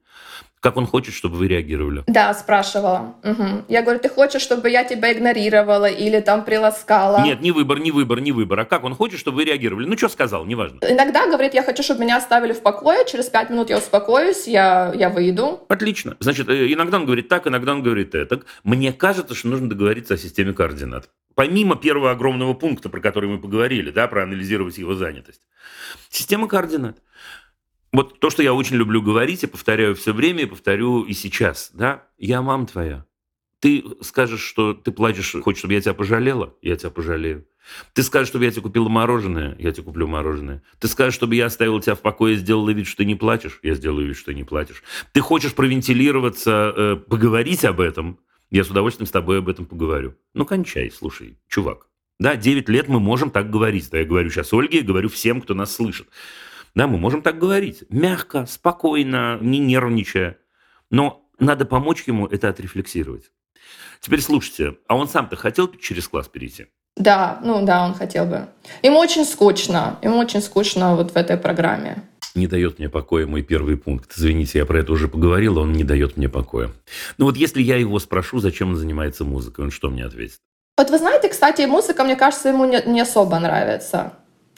как 0.61 0.77
он 0.77 0.87
хочет, 0.87 1.15
чтобы 1.15 1.37
вы 1.37 1.49
реагировали? 1.49 2.03
Да, 2.07 2.35
спрашивала. 2.35 3.15
Угу. 3.23 3.65
Я 3.69 3.83
говорю, 3.83 4.01
ты 4.01 4.09
хочешь, 4.09 4.43
чтобы 4.43 4.71
я 4.71 4.85
тебя 4.85 5.13
игнорировала 5.13 5.87
или 5.89 6.21
там 6.21 6.45
приласкала? 6.45 7.23
Нет, 7.23 7.41
не 7.41 7.53
выбор, 7.53 7.79
не 7.79 7.91
выбор, 7.91 8.21
не 8.21 8.33
выбор. 8.33 8.61
А 8.61 8.65
как 8.65 8.85
он 8.85 8.95
хочет, 8.95 9.21
чтобы 9.21 9.39
вы 9.39 9.45
реагировали? 9.45 9.87
Ну, 9.87 9.97
что 9.97 10.09
сказал, 10.09 10.45
неважно. 10.47 10.79
Иногда 10.83 11.27
говорит, 11.27 11.55
я 11.55 11.63
хочу, 11.63 11.83
чтобы 11.83 12.01
меня 12.01 12.17
оставили 12.17 12.53
в 12.53 12.63
покое, 12.63 13.05
через 13.07 13.27
пять 13.27 13.51
минут 13.51 13.71
я 13.71 13.79
успокоюсь, 13.79 14.47
я, 14.47 14.93
я 14.95 15.11
выйду. 15.11 15.65
Отлично. 15.69 16.17
Значит, 16.21 16.49
э, 16.49 16.73
иногда 16.73 16.99
он 16.99 17.05
говорит 17.05 17.29
так, 17.29 17.47
иногда 17.47 17.73
он 17.73 17.83
говорит 17.83 18.15
это. 18.15 18.41
Мне 18.65 18.93
кажется, 18.93 19.35
что 19.35 19.49
нужно 19.49 19.69
договориться 19.69 20.15
о 20.15 20.17
системе 20.17 20.53
координат. 20.53 21.09
Помимо 21.35 21.77
первого 21.77 22.11
огромного 22.11 22.55
пункта, 22.55 22.89
про 22.89 23.01
который 23.01 23.29
мы 23.29 23.39
поговорили, 23.39 23.91
да, 23.91 24.09
проанализировать 24.09 24.77
его 24.79 24.97
занятость. 24.97 25.41
Система 26.11 26.49
координат. 26.49 26.99
Вот 27.93 28.21
то, 28.21 28.31
что 28.31 28.43
я 28.43 28.53
очень 28.53 28.77
люблю 28.77 29.01
говорить, 29.03 29.45
и 29.45 29.47
повторяю 29.47 29.95
все 29.95 30.13
время, 30.13 30.43
и 30.43 30.47
повторю 30.47 31.03
и 31.03 31.13
сейчас, 31.15 31.71
да, 31.73 32.05
я 32.19 32.43
мам 32.43 32.67
твоя. 32.67 33.07
Ты 33.61 33.85
скажешь, 34.03 34.43
что 34.43 34.75
ты 34.75 34.93
плачешь, 34.93 35.35
хочешь, 35.43 35.59
чтобы 35.61 35.75
я 35.75 35.81
тебя 35.81 35.95
пожалела, 35.95 36.55
я 36.63 36.77
тебя 36.77 36.91
пожалею. 36.91 37.47
Ты 37.93 38.03
скажешь, 38.03 38.29
чтобы 38.29 38.45
я 38.45 38.51
тебе 38.51 38.63
купила 38.63 38.89
мороженое, 38.89 39.57
я 39.59 39.73
тебе 39.73 39.85
куплю 39.85 40.07
мороженое. 40.07 40.63
Ты 40.79 40.89
скажешь, 40.89 41.15
чтобы 41.15 41.35
я 41.35 41.47
оставил 41.47 41.81
тебя 41.81 41.95
в 41.95 42.01
покое 42.01 42.37
сделала 42.37 42.71
вид, 42.71 42.87
что 42.87 42.99
ты 42.99 43.05
не 43.05 43.15
плачешь, 43.15 43.59
я 43.63 43.75
сделаю 43.75 44.07
вид, 44.07 44.17
что 44.17 44.27
ты 44.27 44.35
не 44.35 44.45
плачешь. 44.45 44.83
Ты 45.13 45.21
хочешь 45.21 45.55
провентилироваться, 45.55 46.73
э, 46.77 46.97
поговорить 46.97 47.65
об 47.65 47.81
этом, 47.81 48.21
я 48.51 48.65
с 48.65 48.71
удовольствием 48.71 49.07
с 49.07 49.11
тобой 49.11 49.39
об 49.39 49.49
этом 49.49 49.67
поговорю. 49.67 50.15
Ну, 50.35 50.47
кончай, 50.47 50.91
слушай, 50.91 51.39
чувак. 51.49 51.87
Да, 52.19 52.37
9 52.37 52.69
лет 52.69 52.89
мы 52.89 52.99
можем 52.99 53.31
так 53.31 53.51
говорить. 53.51 53.91
Да, 53.91 53.99
я 53.99 54.05
говорю 54.05 54.31
сейчас 54.31 54.53
Ольге, 54.53 54.79
я 54.79 54.85
говорю 54.85 55.09
всем, 55.09 55.41
кто 55.41 55.55
нас 55.55 55.75
слышит. 55.75 56.09
Да, 56.75 56.87
мы 56.87 56.99
можем 56.99 57.23
так 57.23 57.39
говорить. 57.39 57.85
Мягко, 57.89 58.47
спокойно, 58.47 59.39
не 59.41 59.59
нервничая. 59.59 60.39
Но 60.91 61.29
надо 61.39 61.65
помочь 61.65 62.05
ему 62.07 62.27
это 62.27 62.49
отрефлексировать. 62.49 63.31
Теперь 64.01 64.21
слушайте, 64.21 64.79
а 64.87 64.97
он 64.97 65.09
сам-то 65.09 65.37
хотел 65.37 65.69
через 65.73 66.09
класс 66.09 66.29
перейти? 66.29 66.67
Да, 66.97 67.39
ну 67.43 67.65
да, 67.65 67.85
он 67.85 67.95
хотел 67.95 68.27
бы. 68.27 68.49
Ему 68.83 68.99
очень 68.99 69.25
скучно. 69.25 69.99
Ему 70.03 70.19
очень 70.19 70.43
скучно 70.43 70.97
вот 70.97 71.13
в 71.13 71.17
этой 71.17 71.37
программе. 71.37 72.03
Не 72.35 72.47
дает 72.47 72.79
мне 72.79 72.89
покоя 72.89 73.27
мой 73.27 73.43
первый 73.43 73.77
пункт. 73.77 74.13
Извините, 74.17 74.59
я 74.59 74.67
про 74.67 74.81
это 74.81 74.93
уже 74.93 75.09
поговорил, 75.09 75.59
он 75.59 75.73
не 75.73 75.85
дает 75.85 76.17
мне 76.17 76.29
покоя. 76.29 76.71
Ну 77.17 77.25
вот 77.25 77.37
если 77.37 77.63
я 77.63 77.77
его 77.77 77.99
спрошу, 77.99 78.39
зачем 78.39 78.71
он 78.71 78.77
занимается 78.77 79.25
музыкой, 79.25 79.65
он 79.65 79.71
что 79.71 79.91
мне 79.91 80.05
ответит? 80.05 80.39
Вот 80.77 80.91
вы 80.91 80.99
знаете, 80.99 81.29
кстати, 81.29 81.63
музыка, 81.63 82.05
мне 82.05 82.15
кажется, 82.15 82.51
ему 82.51 82.65
не, 82.65 82.81
не 82.87 83.01
особо 83.01 83.39
нравится. 83.39 84.13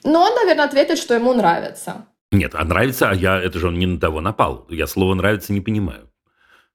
Но 0.05 0.23
он, 0.23 0.35
наверное, 0.35 0.65
ответит, 0.65 0.99
что 0.99 1.15
ему 1.15 1.33
нравится. 1.33 2.07
Нет, 2.33 2.55
а 2.55 2.65
нравится, 2.65 3.11
а 3.11 3.15
я, 3.15 3.41
это 3.41 3.59
же 3.59 3.69
он 3.69 3.79
не 3.79 3.87
на 3.87 3.99
того 3.99 4.21
напал. 4.21 4.67
Я 4.69 4.87
слово 4.87 5.15
«нравится» 5.15 5.53
не 5.53 5.61
понимаю. 5.61 6.10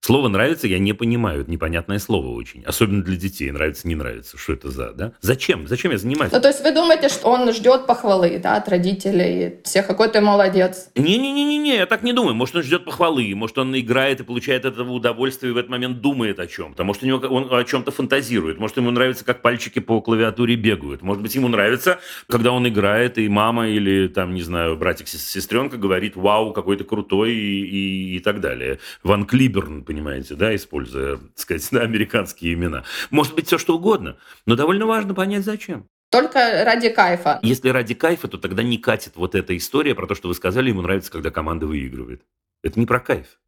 Слово 0.06 0.28
«нравится» 0.28 0.68
я 0.68 0.78
не 0.78 0.94
понимаю. 0.94 1.42
Это 1.42 1.50
непонятное 1.50 1.98
слово 1.98 2.28
очень. 2.28 2.64
Особенно 2.64 3.04
для 3.04 3.16
детей. 3.16 3.50
Нравится, 3.50 3.88
не 3.88 3.96
нравится. 3.96 4.38
Что 4.38 4.54
это 4.54 4.70
за, 4.70 4.94
да? 4.94 5.14
Зачем? 5.22 5.68
Зачем 5.68 5.92
я 5.92 5.98
занимаюсь? 5.98 6.32
Ну, 6.32 6.40
то 6.40 6.48
есть 6.48 6.64
вы 6.64 6.72
думаете, 6.72 7.10
что 7.10 7.28
он 7.30 7.52
ждет 7.52 7.88
похвалы, 7.88 8.38
да, 8.38 8.56
от 8.58 8.70
родителей? 8.70 9.62
Всех, 9.64 9.88
какой 9.88 10.10
ты 10.10 10.22
молодец. 10.22 10.90
Не-не-не-не, 10.96 11.78
я 11.78 11.88
так 11.88 12.04
не 12.04 12.14
думаю. 12.14 12.36
Может, 12.36 12.58
он 12.58 12.62
ждет 12.62 12.86
похвалы. 12.86 13.34
Может, 13.34 13.58
он 13.58 13.76
играет 13.80 14.20
и 14.20 14.24
получает 14.24 14.66
от 14.66 14.76
этого 14.76 14.92
удовольствие 14.92 15.50
и 15.50 15.56
в 15.56 15.58
этот 15.58 15.72
момент 15.72 16.02
думает 16.02 16.40
о 16.40 16.46
чем-то. 16.46 16.84
Может, 16.84 17.02
у 17.02 17.08
него 17.08 17.18
он 17.28 17.52
о 17.52 17.64
чем-то 17.64 17.90
фантазирует. 17.90 18.60
Может, 18.60 18.78
ему 18.78 18.92
нравится, 18.92 19.26
как 19.26 19.42
пальчики 19.42 19.80
по 19.80 20.02
клавиатуре 20.02 20.56
бегают. 20.56 21.02
Может 21.02 21.24
быть, 21.24 21.34
ему 21.34 21.48
нравится, 21.48 22.00
когда 22.30 22.52
он 22.52 22.68
играет, 22.68 23.18
и 23.18 23.28
мама 23.28 23.70
или, 23.70 24.08
там, 24.08 24.36
не 24.36 24.44
знаю, 24.44 24.78
братик, 24.78 25.08
сестренка 25.08 25.78
говорит, 25.78 26.16
вау, 26.16 26.54
какой 26.54 26.78
то 26.78 26.84
крутой 26.84 27.34
и, 27.34 27.66
и, 27.66 28.16
и 28.18 28.20
так 28.20 28.40
далее. 28.40 28.78
Ван 29.02 29.26
Клиберн, 29.26 29.84
понимаете, 29.86 30.36
да, 30.36 30.56
используя, 30.56 31.18
так 31.18 31.38
сказать, 31.40 31.68
да, 31.72 31.82
американские 31.82 32.54
имена. 32.54 32.84
Может 33.12 33.36
быть, 33.36 33.48
все 33.48 33.58
что 33.58 33.78
угодно, 33.78 34.18
но 34.46 34.56
довольно 34.56 34.86
важно 34.86 35.14
понять, 35.14 35.46
зачем. 35.46 35.88
Только 36.10 36.64
ради 36.64 36.90
кайфа. 36.90 37.40
Если 37.42 37.70
ради 37.70 37.94
кайфа, 37.94 38.28
то 38.28 38.38
тогда 38.38 38.64
не 38.64 38.78
катит 38.78 39.14
вот 39.16 39.36
эта 39.36 39.56
история 39.58 39.96
про 39.96 40.08
то, 40.08 40.16
что 40.16 40.28
вы 40.28 40.34
сказали, 40.34 40.70
ему 40.70 40.82
нравится, 40.82 41.12
когда 41.12 41.32
команда 41.32 41.68
выигрывает. 41.68 42.22
Это 42.64 42.80
не 42.80 42.86
про 42.86 43.00
кайф. 43.00 43.40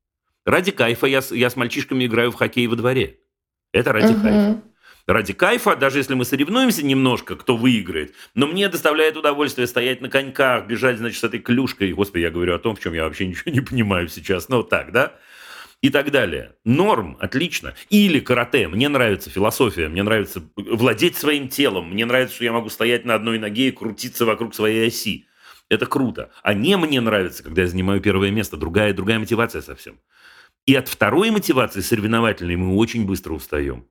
Ради 0.45 0.71
кайфа 0.71 1.07
я, 1.07 1.21
я 1.31 1.49
с 1.49 1.55
мальчишками 1.55 2.05
играю 2.05 2.31
в 2.31 2.35
хоккей 2.35 2.67
во 2.67 2.75
дворе. 2.75 3.19
Это 3.73 3.91
ради 3.91 4.13
угу. 4.13 4.21
кайфа. 4.21 4.61
Ради 5.07 5.31
кайфа, 5.31 5.77
даже 5.77 5.99
если 5.99 6.15
мы 6.15 6.25
соревнуемся 6.25 6.85
немножко, 6.85 7.37
кто 7.37 7.55
выиграет, 7.55 8.13
но 8.35 8.45
мне 8.45 8.67
доставляет 8.67 9.15
удовольствие 9.15 9.65
стоять 9.65 10.01
на 10.01 10.09
коньках, 10.09 10.67
бежать, 10.67 10.97
значит, 10.97 11.21
с 11.21 11.23
этой 11.23 11.39
клюшкой. 11.39 11.93
Господи, 11.93 12.23
я 12.23 12.29
говорю 12.29 12.53
о 12.53 12.59
том, 12.59 12.75
в 12.75 12.81
чем 12.81 12.91
я 12.91 13.05
вообще 13.05 13.25
ничего 13.25 13.49
не 13.49 13.61
понимаю 13.61 14.09
сейчас. 14.09 14.49
Ну, 14.49 14.63
так, 14.63 14.91
да? 14.91 15.15
И 15.81 15.89
так 15.89 16.11
далее. 16.11 16.55
Норм, 16.65 17.17
отлично. 17.19 17.75
Или 17.89 18.19
карате. 18.19 18.67
Мне 18.67 18.89
нравится 18.89 19.29
философия, 19.29 19.87
мне 19.87 20.03
нравится 20.03 20.43
владеть 20.55 21.15
своим 21.15 21.49
телом, 21.49 21.91
мне 21.91 22.05
нравится, 22.05 22.35
что 22.35 22.45
я 22.45 22.51
могу 22.51 22.69
стоять 22.69 23.05
на 23.05 23.15
одной 23.15 23.39
ноге 23.39 23.69
и 23.69 23.71
крутиться 23.71 24.25
вокруг 24.25 24.55
своей 24.55 24.87
оси. 24.87 25.27
Это 25.69 25.85
круто. 25.85 26.31
А 26.43 26.53
не 26.53 26.77
мне 26.77 27.01
нравится, 27.01 27.43
когда 27.43 27.63
я 27.63 27.67
занимаю 27.67 28.01
первое 28.01 28.31
место. 28.31 28.57
Другая, 28.57 28.93
другая 28.93 29.19
мотивация 29.19 29.61
совсем. 29.61 29.99
И 30.65 30.73
от 30.75 30.87
второй 30.87 31.29
мотивации 31.31 31.81
соревновательной 31.81 32.55
мы 32.55 32.75
очень 32.75 33.05
быстро 33.05 33.33
устаем. 33.33 33.85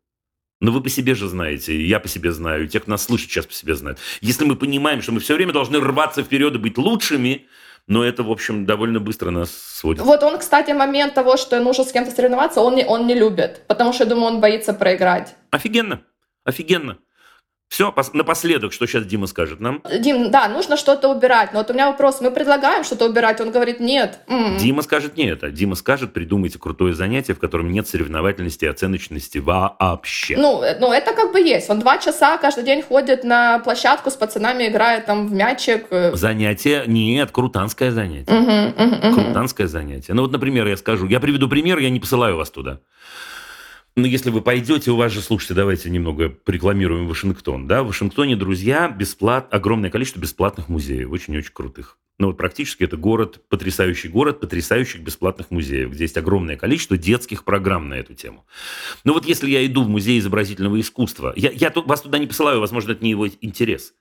Но 0.61 0.73
вы 0.73 0.83
по 0.83 0.89
себе 0.89 1.15
же 1.15 1.29
знаете, 1.29 1.79
я 1.85 2.01
по 2.01 2.09
себе 2.09 2.33
знаю, 2.33 2.67
те, 2.67 2.81
кто 2.81 2.91
нас 2.91 3.05
слышит, 3.05 3.31
сейчас 3.31 3.47
по 3.47 3.53
себе 3.53 3.75
знают. 3.75 3.99
Если 4.23 4.47
мы 4.47 4.57
понимаем, 4.57 5.03
что 5.03 5.13
мы 5.13 5.21
все 5.21 5.35
время 5.35 5.53
должны 5.53 5.79
рваться 5.79 6.23
вперед 6.23 6.55
и 6.55 6.59
быть 6.59 6.79
лучшими, 6.79 7.47
но 7.87 8.05
это, 8.05 8.23
в 8.23 8.31
общем, 8.31 8.67
довольно 8.67 9.01
быстро 9.01 9.31
нас 9.31 9.51
сводит. 9.51 10.03
Вот 10.03 10.23
он, 10.23 10.39
кстати, 10.39 10.73
момент 10.73 11.15
того, 11.15 11.37
что 11.37 11.61
нужно 11.61 11.85
с 11.85 11.93
кем-то 11.93 12.11
соревноваться, 12.11 12.61
он 12.61 12.75
не, 12.75 12.85
он 12.85 13.07
не 13.07 13.15
любит, 13.15 13.63
потому 13.69 13.93
что, 13.93 14.05
я 14.05 14.11
думаю, 14.11 14.35
он 14.35 14.41
боится 14.41 14.75
проиграть. 14.75 15.37
Офигенно, 15.51 16.03
офигенно. 16.45 16.99
Все, 17.69 17.93
напоследок, 18.13 18.73
что 18.73 18.87
сейчас 18.87 19.05
Дима 19.07 19.27
скажет 19.27 19.61
нам? 19.61 19.83
Дим, 19.99 20.31
да, 20.31 20.49
нужно 20.49 20.77
что-то 20.77 21.09
убирать. 21.09 21.53
Но 21.53 21.59
вот 21.59 21.71
у 21.71 21.75
меня 21.75 21.89
вопрос, 21.91 22.21
мы 22.21 22.31
предлагаем 22.31 22.85
что-то 22.85 23.07
убирать, 23.07 23.41
он 23.41 23.51
говорит 23.51 23.81
нет. 23.81 24.21
М-м. 24.29 24.57
Дима 24.57 24.83
скажет 24.83 25.17
нет, 25.17 25.43
а 25.43 25.51
Дима 25.51 25.75
скажет, 25.75 26.13
придумайте 26.13 26.59
крутое 26.59 26.95
занятие, 26.95 27.35
в 27.35 27.41
котором 27.41 27.73
нет 27.73 27.89
соревновательности 27.89 28.65
и 28.65 28.69
оценочности 28.69 29.39
вообще. 29.39 30.37
Ну, 30.37 30.63
э, 30.63 30.79
ну, 30.79 30.93
это 30.93 31.13
как 31.13 31.33
бы 31.33 31.41
есть. 31.41 31.69
Он 31.69 31.81
два 31.81 31.99
часа 31.99 32.39
каждый 32.39 32.65
день 32.65 32.83
ходит 32.83 33.25
на 33.25 33.59
площадку 33.59 34.11
с 34.11 34.15
пацанами, 34.15 34.69
играет 34.69 35.07
там 35.07 35.27
в 35.27 35.33
мячик. 35.33 35.87
Э. 35.91 36.15
Занятие, 36.15 36.85
нет, 36.87 37.33
крутанское 37.33 37.91
занятие. 37.91 38.33
Угу, 38.33 38.85
угу, 38.85 39.09
угу. 39.09 39.23
Крутанское 39.23 39.67
занятие. 39.67 40.15
Ну 40.15 40.23
вот, 40.23 40.31
например, 40.31 40.69
я 40.69 40.77
скажу, 40.77 41.07
я 41.07 41.19
приведу 41.19 41.49
пример, 41.49 41.79
я 41.79 41.91
не 41.91 41.99
посылаю 41.99 42.37
вас 42.37 42.51
туда. 42.51 42.79
Но 43.97 44.03
ну, 44.03 44.09
если 44.09 44.29
вы 44.29 44.43
пойдете, 44.43 44.91
у 44.91 44.97
вас 44.97 45.11
же, 45.11 45.23
слушайте, 45.23 45.55
давайте 45.55 45.89
немного 45.89 46.37
рекламируем 46.47 47.09
Вашингтон. 47.09 47.67
Да? 47.67 47.83
В 47.83 47.87
Вашингтоне, 47.87 48.37
друзья, 48.37 48.91
бесплат, 48.91 49.49
огромное 49.55 49.89
количество 49.89 50.21
бесплатных 50.21 50.69
музеев, 50.69 51.11
очень-очень 51.11 51.53
крутых. 51.55 51.97
Ну 52.19 52.27
вот 52.27 52.37
практически 52.37 52.85
это 52.85 52.99
город, 52.99 53.41
потрясающий 53.49 54.09
город, 54.09 54.41
потрясающих 54.41 55.01
бесплатных 55.01 55.51
музеев, 55.51 55.91
где 55.91 56.05
есть 56.05 56.19
огромное 56.19 56.57
количество 56.57 56.99
детских 56.99 57.43
программ 57.45 57.89
на 57.89 57.95
эту 57.95 58.15
тему. 58.15 58.45
Ну 59.05 59.15
вот 59.15 59.25
если 59.25 59.49
я 59.49 59.65
иду 59.65 59.83
в 59.83 59.89
музей 59.89 60.19
изобразительного 60.19 60.79
искусства, 60.79 61.33
я, 61.35 61.51
я 61.51 61.73
вас 61.75 62.03
туда 62.03 62.19
не 62.19 62.27
посылаю, 62.27 62.61
возможно, 62.61 62.93
это 62.93 63.03
не 63.03 63.11
его 63.11 63.27
интерес. 63.29 63.95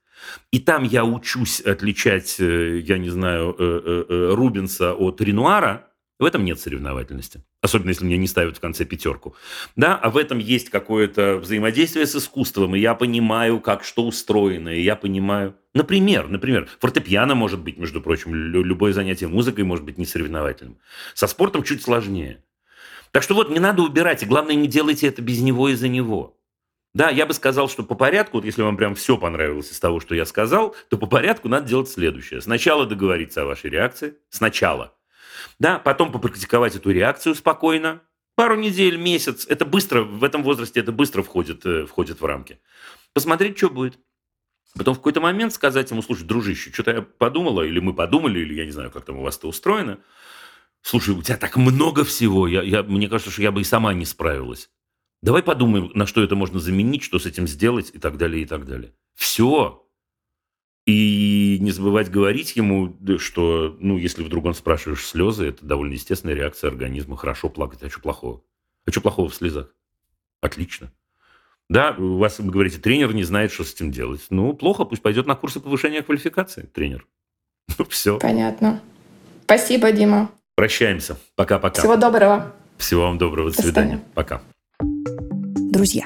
И 0.52 0.60
там 0.60 0.84
я 0.84 1.06
учусь 1.06 1.62
отличать, 1.62 2.36
э, 2.40 2.80
я 2.80 2.98
не 2.98 3.10
знаю, 3.10 3.56
э, 3.58 4.06
э, 4.10 4.34
Рубенса 4.34 4.94
от 4.94 5.22
Ренуара, 5.22 5.88
В 6.18 6.24
этом 6.24 6.46
нет 6.46 6.60
соревновательности. 6.60 7.44
Особенно, 7.62 7.90
если 7.90 8.06
мне 8.06 8.18
не 8.18 8.28
ставят 8.28 8.56
в 8.56 8.62
конце 8.62 8.86
пятерку. 8.86 9.36
Да, 9.76 9.98
а 9.98 10.10
в 10.10 10.16
этом 10.16 10.38
есть 10.38 10.70
какое-то 10.70 11.38
взаимодействие 11.38 12.06
с 12.06 12.16
искусством, 12.16 12.74
и 12.74 12.80
я 12.80 12.96
понимаю, 12.96 13.60
как 13.60 13.84
что 13.84 14.06
устроено, 14.06 14.70
и 14.70 14.82
я 14.82 14.96
понимаю... 14.96 15.56
Например, 15.74 16.30
например, 16.30 16.70
фортепиано 16.80 17.36
может 17.36 17.60
быть, 17.60 17.78
между 17.78 18.02
прочим, 18.02 18.34
любое 18.34 18.94
занятие 18.94 19.28
музыкой 19.28 19.66
может 19.66 19.84
быть 19.84 19.98
не 19.98 20.06
соревновательным. 20.06 20.78
Со 21.14 21.28
спортом 21.28 21.64
чуть 21.64 21.84
сложнее. 21.84 22.46
Так 23.12 23.22
что 23.22 23.34
вот, 23.34 23.50
не 23.50 23.60
надо 23.60 23.82
убирать, 23.82 24.24
и 24.24 24.26
главное, 24.26 24.56
не 24.56 24.68
делайте 24.68 25.08
это 25.08 25.22
без 25.22 25.42
него 25.42 25.68
и 25.68 25.76
за 25.76 25.90
него. 25.90 26.40
Да, 26.94 27.10
я 27.10 27.26
бы 27.26 27.34
сказал, 27.34 27.68
что 27.68 27.84
по 27.84 27.94
порядку, 27.94 28.38
вот 28.38 28.46
если 28.46 28.62
вам 28.62 28.78
прям 28.78 28.96
все 28.96 29.18
понравилось 29.18 29.70
из 29.70 29.80
того, 29.82 30.00
что 30.00 30.16
я 30.16 30.26
сказал, 30.26 30.78
то 30.90 30.98
по 30.98 31.08
порядку 31.08 31.50
надо 31.50 31.68
делать 31.68 31.90
следующее. 31.90 32.40
Сначала 32.40 32.86
договориться 32.86 33.42
о 33.42 33.46
вашей 33.46 33.70
реакции. 33.70 34.16
Сначала 34.30 34.94
да, 35.60 35.80
потом 35.80 36.12
попрактиковать 36.12 36.76
эту 36.76 36.92
реакцию 36.92 37.36
спокойно, 37.36 38.02
пару 38.36 38.56
недель, 38.56 38.98
месяц, 38.98 39.46
это 39.48 39.66
быстро, 39.66 40.04
в 40.04 40.24
этом 40.24 40.44
возрасте 40.44 40.80
это 40.80 40.92
быстро 40.92 41.24
входит, 41.24 41.66
э, 41.66 41.86
входит 41.86 42.22
в 42.22 42.26
рамки. 42.26 42.60
Посмотреть, 43.14 43.58
что 43.58 43.70
будет. 43.70 44.00
Потом 44.78 44.94
в 44.94 44.98
какой-то 44.98 45.22
момент 45.22 45.54
сказать 45.54 45.90
ему, 45.92 46.02
слушай, 46.02 46.26
дружище, 46.26 46.72
что-то 46.72 46.92
я 46.92 47.02
подумала, 47.02 47.62
или 47.62 47.80
мы 47.80 47.94
подумали, 47.94 48.40
или 48.40 48.54
я 48.54 48.66
не 48.66 48.72
знаю, 48.72 48.92
как 48.92 49.06
там 49.06 49.18
у 49.18 49.24
вас 49.24 49.38
это 49.38 49.48
устроено. 49.48 50.00
Слушай, 50.82 51.16
у 51.16 51.22
тебя 51.22 51.38
так 51.38 51.56
много 51.56 52.04
всего, 52.04 52.48
я, 52.48 52.62
я, 52.62 52.84
мне 52.84 53.08
кажется, 53.08 53.32
что 53.32 53.42
я 53.42 53.52
бы 53.52 53.62
и 53.62 53.64
сама 53.64 53.94
не 53.94 54.06
справилась. 54.06 54.70
Давай 55.22 55.42
подумаем, 55.42 55.92
на 55.96 56.06
что 56.06 56.22
это 56.22 56.36
можно 56.36 56.60
заменить, 56.60 57.04
что 57.04 57.18
с 57.20 57.26
этим 57.26 57.48
сделать 57.48 57.90
и 57.94 58.00
так 58.00 58.18
далее, 58.18 58.44
и 58.44 58.46
так 58.46 58.66
далее. 58.66 58.94
Все. 59.16 59.85
И 60.86 61.58
не 61.62 61.72
забывать 61.72 62.12
говорить 62.12 62.56
ему, 62.56 62.96
что, 63.18 63.76
ну, 63.80 63.98
если 63.98 64.24
вдруг 64.24 64.46
он 64.46 64.54
спрашиваешь 64.54 65.06
слезы, 65.06 65.48
это 65.48 65.66
довольно 65.66 65.94
естественная 65.94 66.36
реакция 66.36 66.70
организма. 66.70 67.18
Хорошо 67.18 67.50
плакать, 67.50 67.82
а 67.82 67.90
что 67.90 68.02
плохого? 68.02 68.44
А 68.86 68.92
что 68.92 69.02
плохого 69.02 69.30
в 69.30 69.36
слезах? 69.36 69.74
Отлично. 70.42 70.92
Да, 71.70 71.96
у 71.98 72.18
вас, 72.18 72.38
вы 72.38 72.52
говорите, 72.52 72.78
тренер 72.78 73.14
не 73.14 73.24
знает, 73.24 73.52
что 73.52 73.64
с 73.64 73.74
этим 73.74 73.92
делать. 73.92 74.22
Ну, 74.30 74.54
плохо, 74.54 74.86
пусть 74.86 75.02
пойдет 75.02 75.26
на 75.26 75.34
курсы 75.34 75.60
повышения 75.60 76.04
квалификации, 76.04 76.70
тренер. 76.74 77.06
Ну, 77.80 77.86
все. 77.86 78.20
Понятно. 78.20 78.82
Спасибо, 79.46 79.92
Дима. 79.92 80.30
Прощаемся. 80.56 81.18
Пока-пока. 81.36 81.82
Всего 81.82 81.96
доброго. 81.96 82.54
Всего 82.78 83.04
вам 83.04 83.18
доброго. 83.18 83.50
До, 83.50 83.58
До 83.58 83.64
свидания. 83.64 84.04
Пока. 84.14 84.42
Друзья, 84.80 86.06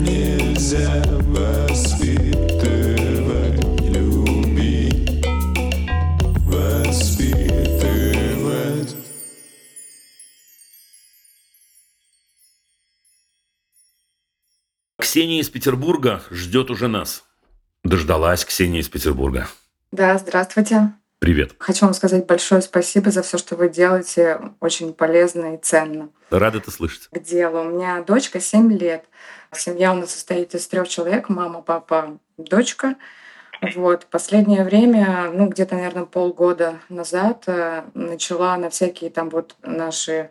нельзя 0.00 1.02
воспитывать, 1.22 2.20
любить, 3.80 5.26
воспитывать. 6.44 7.50
Ксения 14.98 15.40
из 15.40 15.48
Петербурга 15.50 16.22
ждет 16.30 16.70
уже 16.70 16.88
нас. 16.88 17.24
Дождалась 17.84 18.44
Ксения 18.44 18.80
из 18.80 18.88
Петербурга. 18.88 19.48
Да, 19.92 20.18
здравствуйте. 20.18 20.92
Привет. 21.20 21.54
Хочу 21.58 21.84
вам 21.84 21.92
сказать 21.92 22.26
большое 22.26 22.62
спасибо 22.62 23.10
за 23.10 23.22
все, 23.22 23.36
что 23.36 23.54
вы 23.54 23.68
делаете. 23.68 24.40
Очень 24.58 24.94
полезно 24.94 25.54
и 25.54 25.58
ценно. 25.58 26.08
Рад 26.30 26.54
это 26.54 26.70
слышать. 26.70 27.08
К 27.12 27.18
делу. 27.18 27.60
У 27.60 27.64
меня 27.64 28.02
дочка 28.02 28.40
7 28.40 28.72
лет. 28.72 29.04
Семья 29.52 29.92
у 29.92 29.96
нас 29.96 30.12
состоит 30.12 30.54
из 30.54 30.66
трех 30.66 30.88
человек. 30.88 31.28
Мама, 31.28 31.60
папа, 31.60 32.18
дочка. 32.38 32.96
Вот. 33.74 34.06
Последнее 34.06 34.64
время, 34.64 35.30
ну, 35.30 35.48
где-то, 35.48 35.74
наверное, 35.74 36.06
полгода 36.06 36.80
назад 36.88 37.44
э, 37.48 37.82
начала 37.92 38.56
на 38.56 38.70
всякие 38.70 39.10
там 39.10 39.28
вот 39.28 39.56
наши, 39.62 40.30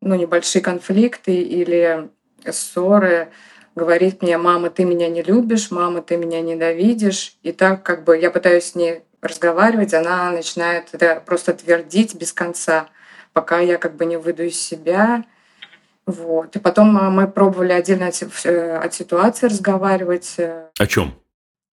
ну, 0.00 0.16
небольшие 0.16 0.62
конфликты 0.62 1.40
или 1.40 2.10
ссоры 2.50 3.28
говорить 3.76 4.20
мне, 4.20 4.36
мама, 4.36 4.70
ты 4.70 4.84
меня 4.84 5.08
не 5.08 5.22
любишь, 5.22 5.70
мама, 5.70 6.02
ты 6.02 6.16
меня 6.16 6.40
ненавидишь. 6.40 7.36
И 7.44 7.52
так 7.52 7.84
как 7.84 8.02
бы 8.02 8.18
я 8.18 8.32
пытаюсь 8.32 8.64
с 8.64 8.74
ней 8.74 9.02
разговаривать, 9.20 9.94
она 9.94 10.30
начинает 10.30 10.88
это 10.92 11.22
просто 11.24 11.54
твердить 11.54 12.14
без 12.14 12.32
конца, 12.32 12.88
пока 13.32 13.58
я 13.58 13.78
как 13.78 13.96
бы 13.96 14.06
не 14.06 14.16
выйду 14.16 14.44
из 14.44 14.60
себя. 14.60 15.24
Вот. 16.06 16.56
И 16.56 16.58
потом 16.58 16.94
мы 16.94 17.28
пробовали 17.28 17.72
отдельно 17.72 18.08
от, 18.08 18.22
э, 18.44 18.76
от 18.76 18.94
ситуации 18.94 19.46
разговаривать. 19.46 20.34
Э. 20.38 20.68
О 20.78 20.86
чем? 20.86 21.14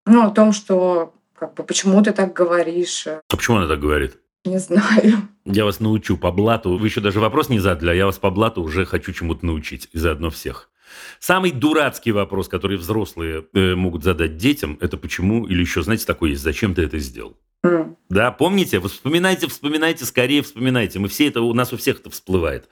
Ну, 0.05 0.27
о 0.27 0.31
том, 0.31 0.51
что 0.51 1.13
как 1.37 1.53
бы, 1.53 1.63
почему 1.63 2.01
ты 2.03 2.11
так 2.11 2.33
говоришь. 2.33 3.07
А 3.07 3.21
почему 3.29 3.57
она 3.57 3.67
так 3.67 3.79
говорит? 3.79 4.17
Не 4.45 4.59
знаю. 4.59 5.27
Я 5.45 5.65
вас 5.65 5.79
научу 5.79 6.17
по 6.17 6.31
блату. 6.31 6.77
Вы 6.77 6.87
еще 6.87 7.01
даже 7.01 7.19
вопрос 7.19 7.49
не 7.49 7.59
задали, 7.59 7.91
а 7.91 7.93
я 7.93 8.05
вас 8.05 8.19
по 8.19 8.29
блату 8.29 8.61
уже 8.61 8.85
хочу 8.85 9.11
чему-то 9.11 9.45
научить. 9.45 9.89
И 9.91 9.97
заодно 9.97 10.29
всех. 10.29 10.69
Самый 11.19 11.51
дурацкий 11.51 12.11
вопрос, 12.11 12.47
который 12.47 12.77
взрослые 12.77 13.45
э, 13.53 13.75
могут 13.75 14.03
задать 14.03 14.37
детям, 14.37 14.77
это 14.81 14.97
почему, 14.97 15.45
или 15.45 15.61
еще, 15.61 15.81
знаете, 15.81 16.05
такой 16.05 16.31
есть, 16.31 16.43
зачем 16.43 16.73
ты 16.73 16.83
это 16.83 16.99
сделал? 16.99 17.37
Mm. 17.65 17.95
Да, 18.09 18.31
помните? 18.31 18.79
Вы 18.79 18.89
вспоминайте, 18.89 19.47
вспоминайте, 19.47 20.05
скорее 20.05 20.41
вспоминайте. 20.43 20.99
Мы 20.99 21.07
все 21.07 21.27
это, 21.27 21.41
у 21.41 21.53
нас 21.53 21.73
у 21.73 21.77
всех 21.77 21.99
это 21.99 22.09
всплывает. 22.09 22.69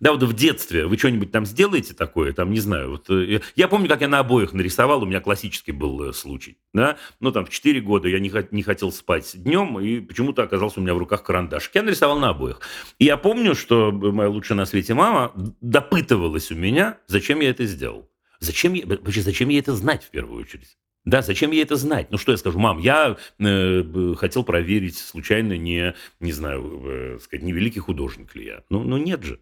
Да, 0.00 0.12
вот 0.12 0.22
в 0.22 0.32
детстве 0.32 0.86
вы 0.86 0.96
что-нибудь 0.98 1.30
там 1.30 1.46
сделаете 1.46 1.94
такое, 1.94 2.32
там, 2.32 2.50
не 2.50 2.60
знаю, 2.60 2.90
вот, 2.90 3.10
э, 3.10 3.40
я 3.54 3.68
помню, 3.68 3.88
как 3.88 4.00
я 4.00 4.08
на 4.08 4.18
обоих 4.18 4.52
нарисовал, 4.52 5.02
у 5.02 5.06
меня 5.06 5.20
классический 5.20 5.72
был 5.72 6.02
э, 6.02 6.12
случай, 6.12 6.58
да, 6.72 6.96
ну, 7.20 7.32
там, 7.32 7.46
в 7.46 7.50
4 7.50 7.80
года 7.80 8.08
я 8.08 8.18
не, 8.18 8.32
не 8.50 8.62
хотел 8.62 8.92
спать 8.92 9.32
днем, 9.34 9.80
и 9.80 10.00
почему-то 10.00 10.42
оказался 10.42 10.80
у 10.80 10.82
меня 10.82 10.94
в 10.94 10.98
руках 10.98 11.22
карандаш. 11.22 11.70
Я 11.74 11.82
нарисовал 11.82 12.18
на 12.18 12.30
обоих. 12.30 12.60
И 12.98 13.04
я 13.04 13.16
помню, 13.16 13.54
что 13.54 13.90
моя 13.92 14.28
лучшая 14.28 14.58
на 14.58 14.66
свете 14.66 14.94
мама 14.94 15.32
допытывалась 15.60 16.50
у 16.50 16.54
меня, 16.54 16.98
зачем 17.06 17.40
я 17.40 17.50
это 17.50 17.64
сделал. 17.64 18.10
Зачем, 18.40 18.74
я, 18.74 18.84
зачем 19.04 19.48
ей 19.48 19.60
это 19.60 19.74
знать 19.74 20.04
в 20.04 20.10
первую 20.10 20.42
очередь? 20.42 20.76
Да, 21.06 21.22
зачем 21.22 21.52
ей 21.52 21.62
это 21.62 21.76
знать? 21.76 22.08
Ну 22.10 22.18
что 22.18 22.32
я 22.32 22.38
скажу, 22.38 22.58
мам, 22.58 22.78
я 22.78 23.16
э, 23.38 24.14
хотел 24.16 24.42
проверить 24.42 24.98
случайно 24.98 25.56
не, 25.56 25.94
не 26.18 26.32
знаю, 26.32 26.82
э, 26.84 27.18
сказать, 27.20 27.44
не 27.44 27.52
великий 27.52 27.78
художник 27.78 28.34
ли 28.34 28.46
я. 28.46 28.64
Ну, 28.70 28.82
ну 28.82 28.96
нет 28.96 29.22
же. 29.22 29.40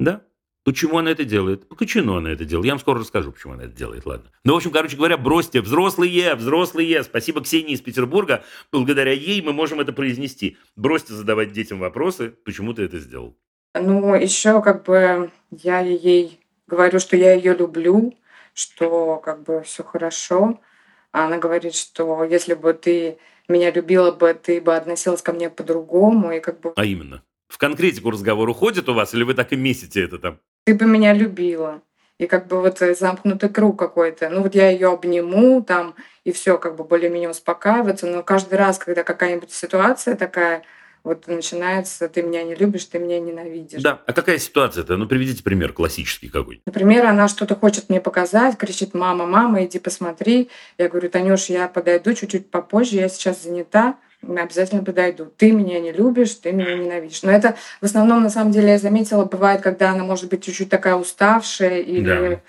Да? 0.00 0.22
Почему 0.64 0.98
она 0.98 1.10
это 1.10 1.24
делает? 1.24 1.68
Почему 1.68 2.16
она 2.16 2.30
это 2.30 2.44
делает? 2.44 2.66
Я 2.66 2.72
вам 2.72 2.80
скоро 2.80 3.00
расскажу, 3.00 3.32
почему 3.32 3.54
она 3.54 3.64
это 3.64 3.72
делает, 3.72 4.04
ладно. 4.04 4.30
Ну, 4.44 4.54
в 4.54 4.56
общем, 4.56 4.70
короче 4.70 4.96
говоря, 4.96 5.16
бросьте, 5.16 5.60
взрослые, 5.60 6.34
взрослые. 6.34 7.02
Спасибо 7.02 7.42
Ксении 7.42 7.74
из 7.74 7.80
Петербурга. 7.80 8.42
Благодаря 8.72 9.12
ей 9.12 9.40
мы 9.42 9.52
можем 9.52 9.80
это 9.80 9.92
произнести. 9.92 10.58
Бросьте 10.76 11.14
задавать 11.14 11.52
детям 11.52 11.78
вопросы, 11.78 12.30
почему 12.44 12.74
ты 12.74 12.82
это 12.82 12.98
сделал. 12.98 13.36
Ну, 13.74 14.14
еще 14.14 14.60
как 14.62 14.84
бы 14.84 15.30
я 15.50 15.80
ей 15.80 16.40
говорю, 16.66 16.98
что 16.98 17.16
я 17.16 17.34
ее 17.34 17.54
люблю, 17.54 18.14
что 18.52 19.16
как 19.18 19.42
бы 19.42 19.62
все 19.62 19.82
хорошо. 19.82 20.60
А 21.12 21.26
она 21.26 21.38
говорит, 21.38 21.74
что 21.74 22.24
если 22.24 22.54
бы 22.54 22.74
ты 22.74 23.18
меня 23.48 23.70
любила 23.70 24.12
бы, 24.12 24.34
ты 24.34 24.60
бы 24.60 24.76
относилась 24.76 25.22
ко 25.22 25.32
мне 25.32 25.50
по-другому. 25.50 26.32
И 26.32 26.40
как 26.40 26.60
бы... 26.60 26.72
А 26.76 26.84
именно? 26.84 27.22
В 27.50 27.58
конкретику 27.58 28.10
разговор 28.10 28.48
уходит 28.48 28.88
у 28.88 28.94
вас, 28.94 29.12
или 29.12 29.24
вы 29.24 29.34
так 29.34 29.52
и 29.52 29.56
месите 29.56 30.04
это 30.04 30.18
там? 30.18 30.38
Ты 30.64 30.74
бы 30.76 30.86
меня 30.86 31.12
любила. 31.12 31.82
И 32.16 32.26
как 32.26 32.46
бы 32.46 32.60
вот 32.60 32.78
замкнутый 32.78 33.48
круг 33.48 33.76
какой-то. 33.78 34.28
Ну 34.28 34.42
вот 34.42 34.54
я 34.54 34.70
ее 34.70 34.92
обниму 34.92 35.60
там, 35.62 35.96
и 36.22 36.30
все 36.30 36.58
как 36.58 36.76
бы 36.76 36.84
более-менее 36.84 37.30
успокаивается. 37.30 38.06
Но 38.06 38.22
каждый 38.22 38.54
раз, 38.56 38.78
когда 38.78 39.02
какая-нибудь 39.02 39.50
ситуация 39.50 40.14
такая, 40.14 40.62
вот 41.02 41.26
начинается, 41.26 42.08
ты 42.08 42.22
меня 42.22 42.44
не 42.44 42.54
любишь, 42.54 42.84
ты 42.84 43.00
меня 43.00 43.18
ненавидишь. 43.18 43.82
Да, 43.82 44.00
а 44.06 44.12
какая 44.12 44.38
ситуация-то? 44.38 44.96
Ну, 44.96 45.08
приведите 45.08 45.42
пример 45.42 45.72
классический 45.72 46.28
какой. 46.28 46.62
Например, 46.66 47.06
она 47.06 47.26
что-то 47.26 47.56
хочет 47.56 47.88
мне 47.88 48.00
показать, 48.00 48.58
кричит, 48.58 48.94
мама, 48.94 49.26
мама, 49.26 49.64
иди 49.64 49.80
посмотри. 49.80 50.50
Я 50.78 50.88
говорю, 50.88 51.08
Танюш, 51.10 51.46
я 51.46 51.66
подойду 51.66 52.14
чуть-чуть 52.14 52.50
попозже, 52.50 52.96
я 52.96 53.08
сейчас 53.08 53.42
занята 53.42 53.96
обязательно 54.22 54.84
подойду. 54.84 55.26
Ты 55.36 55.52
меня 55.52 55.80
не 55.80 55.92
любишь, 55.92 56.34
ты 56.34 56.52
меня 56.52 56.76
ненавидишь. 56.76 57.22
Но 57.22 57.30
это 57.30 57.56
в 57.80 57.84
основном, 57.84 58.22
на 58.22 58.30
самом 58.30 58.52
деле, 58.52 58.70
я 58.70 58.78
заметила, 58.78 59.24
бывает, 59.24 59.62
когда 59.62 59.90
она 59.90 60.04
может 60.04 60.28
быть 60.28 60.44
чуть-чуть 60.44 60.68
такая 60.68 60.94
уставшая 60.94 61.80
или, 61.80 62.34
да. 62.34 62.40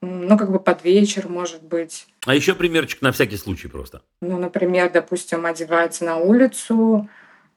ну, 0.00 0.36
как 0.36 0.50
бы 0.50 0.58
под 0.58 0.84
вечер, 0.84 1.28
может 1.28 1.62
быть. 1.62 2.06
А 2.26 2.34
еще 2.34 2.54
примерчик 2.54 3.02
на 3.02 3.12
всякий 3.12 3.36
случай 3.36 3.68
просто. 3.68 4.02
Ну, 4.20 4.38
например, 4.38 4.90
допустим, 4.90 5.46
одевается 5.46 6.04
на 6.04 6.16
улицу, 6.16 7.08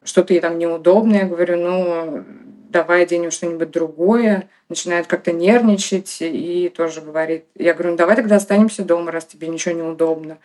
что-то 0.04 0.34
ей 0.34 0.40
там 0.40 0.58
неудобно, 0.58 1.16
я 1.16 1.26
говорю, 1.26 1.58
ну, 1.58 2.26
давай 2.70 3.04
оденем 3.04 3.32
что-нибудь 3.32 3.72
другое, 3.72 4.50
начинает 4.70 5.08
как-то 5.08 5.32
нервничать 5.32 6.18
и 6.22 6.72
тоже 6.76 7.02
говорит, 7.02 7.46
я 7.56 7.74
говорю, 7.74 7.92
ну 7.92 7.98
давай 7.98 8.16
тогда 8.16 8.36
останемся 8.36 8.84
дома, 8.84 9.12
раз 9.12 9.26
тебе 9.26 9.48
ничего 9.48 9.76
не 9.76 9.82
удобно. 9.82 10.38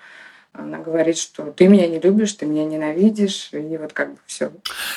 Она 0.55 0.79
говорит, 0.79 1.17
что 1.17 1.45
ты 1.51 1.67
меня 1.67 1.87
не 1.89 1.99
любишь, 1.99 2.35
ты 2.35 2.45
меня 2.45 2.67
ненавидишь, 2.67 3.49
и 3.53 3.77
вот 3.79 3.95
как 3.95 4.13
бы 4.13 4.19
все. 4.27 4.53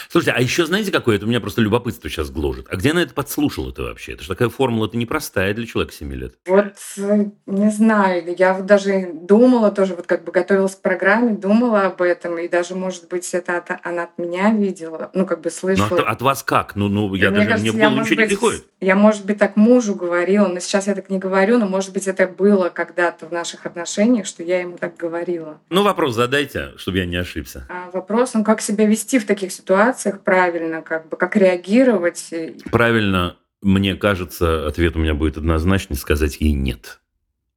Слушайте, 0.10 0.34
а 0.38 0.42
еще 0.42 0.66
знаете 0.66 0.92
какое? 0.92 1.16
Это 1.16 1.26
у 1.26 1.30
меня 1.30 1.40
просто 1.40 1.62
любопытство 1.62 2.10
сейчас 2.10 2.30
гложет. 2.30 2.68
А 2.70 2.76
где 2.76 2.92
она 2.92 3.02
это 3.04 3.14
подслушала 3.14 3.70
это 3.70 3.84
вообще? 3.84 4.14
Это 4.14 4.24
же 4.24 4.28
такая 4.30 4.50
формула, 4.50 4.88
это 4.88 4.98
непростая 4.98 5.54
для 5.54 5.66
человека 5.66 5.94
7 5.94 6.12
лет. 6.14 6.36
Вот 6.46 6.74
э, 6.98 7.26
не 7.46 7.72
знаю, 7.72 8.36
я 8.38 8.54
вот 8.54 8.66
даже 8.66 9.12
думала 9.14 9.72
тоже, 9.72 9.96
вот 9.96 10.08
как 10.08 10.26
бы 10.26 10.34
готовилась 10.34 10.76
к 10.76 10.82
программе, 10.82 11.34
думала 11.36 11.84
об 11.84 12.02
этом, 12.02 12.38
и 12.38 12.50
даже, 12.50 12.76
может 12.76 13.08
быть, 13.08 13.34
это 13.34 13.58
от- 13.58 13.80
она 13.86 14.04
от 14.04 14.18
меня 14.18 14.52
видела, 14.52 15.10
ну 15.14 15.26
как 15.26 15.40
бы 15.40 15.50
Ну, 15.50 15.52
слышала. 15.52 16.02
от, 16.02 16.08
от 16.08 16.22
вас 16.22 16.44
как? 16.44 16.76
Ну, 16.76 16.90
ну 16.90 17.14
я 17.16 17.30
Мне 17.30 17.40
даже, 17.40 17.50
кажется, 17.52 17.74
мне 17.74 17.82
я, 17.82 17.90
ничего 17.92 18.10
не 18.10 18.16
быть, 18.16 18.28
приходит. 18.28 18.66
Я, 18.82 18.96
может 18.98 19.26
быть, 19.26 19.38
так 19.38 19.56
мужу 19.56 19.96
говорила, 19.96 20.48
но 20.50 20.60
сейчас 20.60 20.88
я 20.88 20.96
так 20.96 21.10
не 21.10 21.18
говорю, 21.18 21.58
но, 21.60 21.66
может 21.66 21.94
быть, 21.94 22.08
это 22.10 22.28
было 22.28 22.68
когда-то 22.68 23.26
в 23.28 23.32
наших 23.32 23.66
отношениях, 23.66 24.26
что 24.26 24.44
я 24.44 24.60
ему 24.60 24.78
так 24.78 24.98
говорила. 24.98 25.45
Ну, 25.70 25.84
вопрос 25.84 26.16
задайте, 26.16 26.74
чтобы 26.78 26.98
я 26.98 27.06
не 27.06 27.16
ошибся. 27.16 27.66
А 27.70 27.90
вопрос, 27.92 28.34
ну, 28.34 28.44
как 28.44 28.62
себя 28.62 28.86
вести 28.86 29.20
в 29.20 29.26
таких 29.26 29.52
ситуациях 29.52 30.22
правильно, 30.22 30.82
как 30.82 31.10
бы, 31.10 31.18
как 31.18 31.36
реагировать. 31.36 32.34
Правильно, 32.72 33.38
мне 33.62 33.96
кажется, 33.96 34.68
ответ 34.68 34.96
у 34.96 35.00
меня 35.00 35.14
будет 35.14 35.38
однозначный, 35.38 35.96
сказать 35.96 36.38
ей 36.40 36.54
«нет». 36.54 37.00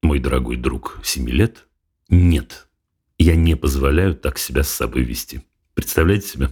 Мой 0.02 0.20
дорогой 0.20 0.56
друг 0.56 1.00
7 1.02 1.28
лет, 1.28 1.66
нет. 2.08 2.68
Я 3.18 3.34
не 3.34 3.56
позволяю 3.56 4.14
так 4.14 4.38
себя 4.38 4.62
с 4.62 4.68
собой 4.68 5.02
вести. 5.02 5.42
Представляете 5.74 6.28
себе? 6.28 6.48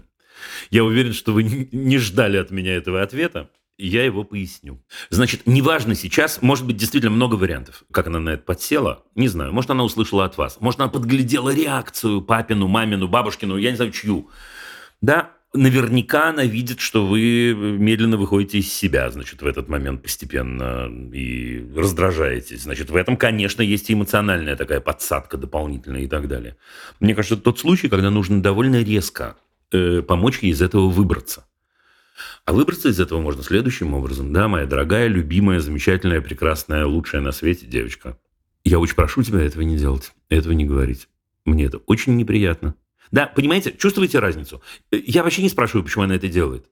Я 0.71 0.85
уверен, 0.85 1.13
что 1.13 1.33
вы 1.33 1.45
не 1.45 1.99
ждали 1.99 2.37
от 2.37 2.51
меня 2.51 2.75
этого 2.75 3.03
ответа. 3.03 3.49
Я 3.79 4.05
его 4.05 4.25
поясню. 4.25 4.83
Значит, 5.11 5.43
неважно 5.45 5.95
сейчас, 5.95 6.41
может 6.41 6.67
быть, 6.67 6.77
действительно 6.77 7.15
много 7.15 7.35
вариантов, 7.35 7.85
как 7.93 8.07
она 8.07 8.19
на 8.19 8.31
это 8.31 8.43
подсела. 8.43 9.05
Не 9.15 9.29
знаю, 9.29 9.53
может, 9.53 9.71
она 9.71 9.85
услышала 9.85 10.25
от 10.25 10.39
вас. 10.39 10.59
Может, 10.61 10.81
она 10.81 10.89
подглядела 10.89 11.55
реакцию 11.55 12.23
папину, 12.23 12.69
мамину, 12.69 13.07
бабушкину, 13.07 13.59
я 13.59 13.71
не 13.71 13.77
знаю, 13.77 13.93
чью. 13.93 14.31
Да, 15.03 15.33
наверняка 15.53 16.31
она 16.31 16.45
видит, 16.45 16.81
что 16.81 17.07
вы 17.07 17.55
медленно 17.55 18.17
выходите 18.17 18.59
из 18.59 18.73
себя, 18.73 19.11
значит, 19.11 19.43
в 19.43 19.47
этот 19.47 19.69
момент 19.69 20.03
постепенно 20.03 20.91
и 21.13 21.67
раздражаетесь. 21.75 22.63
Значит, 22.63 22.91
в 22.91 22.97
этом, 22.97 23.19
конечно, 23.19 23.63
есть 23.63 23.91
и 23.91 23.93
эмоциональная 23.93 24.57
такая 24.57 24.81
подсадка 24.81 25.37
дополнительная 25.37 26.03
и 26.03 26.07
так 26.07 26.29
далее. 26.29 26.57
Мне 27.01 27.15
кажется, 27.15 27.35
это 27.35 27.45
тот 27.45 27.59
случай, 27.59 27.89
когда 27.89 28.09
нужно 28.09 28.43
довольно 28.43 28.83
резко 28.83 29.37
э, 29.71 30.01
помочь 30.01 30.39
ей 30.41 30.53
из 30.53 30.63
этого 30.63 30.89
выбраться. 30.89 31.45
А 32.45 32.53
выбраться 32.53 32.89
из 32.89 33.01
этого 33.01 33.21
можно 33.21 33.43
следующим 33.43 33.95
образом. 33.95 34.33
Да, 34.33 34.49
моя 34.49 34.67
дорогая, 34.67 35.09
любимая, 35.09 35.61
замечательная, 35.61 36.21
прекрасная, 36.21 36.87
лучшая 36.87 37.21
на 37.21 37.33
свете 37.33 37.67
девочка. 37.67 38.19
Я 38.65 38.79
очень 38.79 38.97
прошу 38.97 39.23
тебя 39.23 39.41
этого 39.41 39.63
не 39.63 39.77
делать, 39.77 40.13
этого 40.29 40.53
не 40.53 40.65
говорить. 40.65 41.09
Мне 41.45 41.65
это 41.67 41.79
очень 41.87 42.17
неприятно. 42.17 42.75
Да, 43.13 43.27
понимаете, 43.27 43.73
чувствуете 43.79 44.19
разницу? 44.19 44.63
Э, 44.91 45.01
Я 45.07 45.23
вообще 45.23 45.43
не 45.43 45.49
спрашиваю, 45.49 45.85
почему 45.85 46.05
она 46.05 46.17
это 46.17 46.29
делает. 46.29 46.67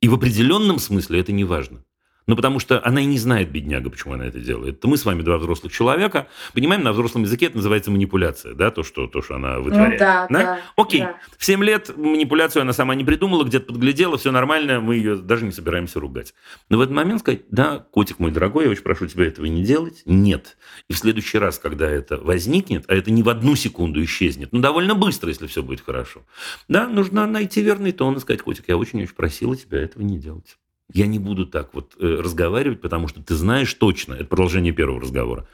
И 0.00 0.08
в 0.08 0.14
определенном 0.14 0.78
смысле 0.78 1.20
это 1.20 1.32
не 1.32 1.44
важно. 1.44 1.84
Ну, 2.26 2.34
потому 2.34 2.58
что 2.58 2.84
она 2.84 3.00
и 3.00 3.04
не 3.04 3.18
знает, 3.18 3.50
бедняга, 3.50 3.88
почему 3.88 4.14
она 4.14 4.26
это 4.26 4.40
делает. 4.40 4.78
Это 4.78 4.88
мы 4.88 4.96
с 4.96 5.04
вами 5.04 5.22
два 5.22 5.38
взрослых 5.38 5.72
человека. 5.72 6.26
Понимаем, 6.54 6.82
на 6.82 6.92
взрослом 6.92 7.22
языке 7.22 7.46
это 7.46 7.56
называется 7.56 7.92
манипуляция, 7.92 8.54
да, 8.54 8.72
то, 8.72 8.82
что, 8.82 9.06
то, 9.06 9.22
что 9.22 9.36
она 9.36 9.60
вытворяет. 9.60 9.92
Ну 9.92 9.98
да, 9.98 10.26
да. 10.28 10.60
Окей. 10.76 11.02
да. 11.02 11.14
В 11.38 11.44
7 11.44 11.62
лет 11.62 11.96
манипуляцию 11.96 12.62
она 12.62 12.72
сама 12.72 12.96
не 12.96 13.04
придумала, 13.04 13.44
где-то 13.44 13.66
подглядела, 13.66 14.18
все 14.18 14.32
нормально, 14.32 14.80
мы 14.80 14.96
ее 14.96 15.16
даже 15.16 15.44
не 15.44 15.52
собираемся 15.52 16.00
ругать. 16.00 16.34
Но 16.68 16.78
в 16.78 16.80
этот 16.80 16.96
момент 16.96 17.20
сказать, 17.20 17.42
да, 17.50 17.78
котик 17.78 18.18
мой 18.18 18.32
дорогой, 18.32 18.64
я 18.64 18.70
очень 18.70 18.82
прошу 18.82 19.06
тебя 19.06 19.26
этого 19.26 19.46
не 19.46 19.62
делать. 19.62 20.02
Нет. 20.04 20.56
И 20.88 20.94
в 20.94 20.98
следующий 20.98 21.38
раз, 21.38 21.60
когда 21.60 21.88
это 21.88 22.16
возникнет, 22.16 22.86
а 22.88 22.94
это 22.94 23.12
не 23.12 23.22
в 23.22 23.28
одну 23.28 23.54
секунду 23.54 24.02
исчезнет, 24.02 24.52
но 24.52 24.60
довольно 24.60 24.96
быстро, 24.96 25.28
если 25.28 25.46
все 25.46 25.62
будет 25.62 25.80
хорошо, 25.80 26.22
да, 26.66 26.88
нужно 26.88 27.24
найти 27.26 27.62
верный 27.62 27.92
тон 27.92 28.16
и 28.16 28.20
сказать, 28.20 28.42
котик, 28.42 28.64
я 28.66 28.76
очень-очень 28.76 29.14
просила 29.14 29.54
тебя 29.54 29.78
этого 29.80 30.02
не 30.02 30.18
делать. 30.18 30.56
Я 30.92 31.06
не 31.06 31.18
буду 31.18 31.46
так 31.46 31.74
вот 31.74 31.96
э, 31.98 32.20
разговаривать, 32.20 32.80
потому 32.80 33.08
что 33.08 33.22
ты 33.22 33.34
знаешь 33.34 33.72
точно, 33.74 34.14
это 34.14 34.26
продолжение 34.26 34.72
первого 34.72 35.00
разговора, 35.00 35.48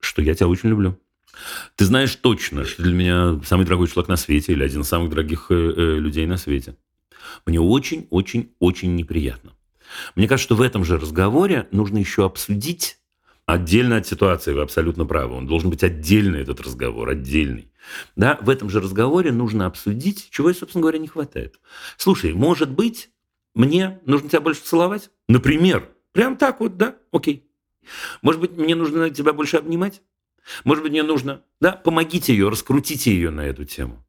что 0.00 0.22
я 0.22 0.34
тебя 0.34 0.48
очень 0.48 0.70
люблю. 0.70 0.98
Ты 1.76 1.84
знаешь 1.84 2.14
точно, 2.16 2.64
что 2.64 2.82
для 2.82 2.92
меня 2.92 3.40
самый 3.44 3.64
дорогой 3.64 3.88
человек 3.88 4.08
на 4.08 4.16
свете 4.16 4.52
или 4.52 4.64
один 4.64 4.82
из 4.82 4.88
самых 4.88 5.10
дорогих 5.10 5.46
э, 5.50 5.54
э, 5.54 5.98
людей 5.98 6.26
на 6.26 6.36
свете. 6.36 6.76
Мне 7.46 7.60
очень-очень-очень 7.60 8.94
неприятно. 8.94 9.52
Мне 10.14 10.28
кажется, 10.28 10.46
что 10.46 10.56
в 10.56 10.62
этом 10.62 10.84
же 10.84 10.98
разговоре 10.98 11.68
нужно 11.70 11.98
еще 11.98 12.24
обсудить 12.24 12.98
отдельно 13.46 13.98
от 13.98 14.06
ситуации, 14.06 14.52
вы 14.52 14.62
абсолютно 14.62 15.04
правы. 15.06 15.34
Он 15.34 15.46
должен 15.46 15.70
быть 15.70 15.82
отдельный, 15.84 16.40
этот 16.40 16.60
разговор, 16.60 17.08
отдельный. 17.08 17.70
Да, 18.16 18.38
в 18.40 18.48
этом 18.48 18.70
же 18.70 18.80
разговоре 18.80 19.32
нужно 19.32 19.66
обсудить, 19.66 20.28
чего, 20.30 20.52
собственно 20.52 20.82
говоря, 20.82 20.98
не 20.98 21.08
хватает. 21.08 21.60
Слушай, 21.98 22.32
может 22.32 22.70
быть, 22.70 23.10
мне 23.54 24.00
нужно 24.04 24.28
тебя 24.28 24.40
больше 24.40 24.62
целовать? 24.62 25.10
Например. 25.28 25.88
Прям 26.12 26.36
так 26.36 26.60
вот, 26.60 26.76
да? 26.76 26.96
Окей. 27.12 27.48
Может 28.22 28.40
быть, 28.40 28.52
мне 28.52 28.74
нужно 28.74 29.10
тебя 29.10 29.32
больше 29.32 29.56
обнимать? 29.56 30.02
Может 30.64 30.82
быть, 30.82 30.92
мне 30.92 31.02
нужно... 31.02 31.42
Да, 31.60 31.72
помогите 31.72 32.32
ее, 32.32 32.48
раскрутите 32.48 33.12
ее 33.12 33.30
на 33.30 33.42
эту 33.42 33.64
тему. 33.64 34.04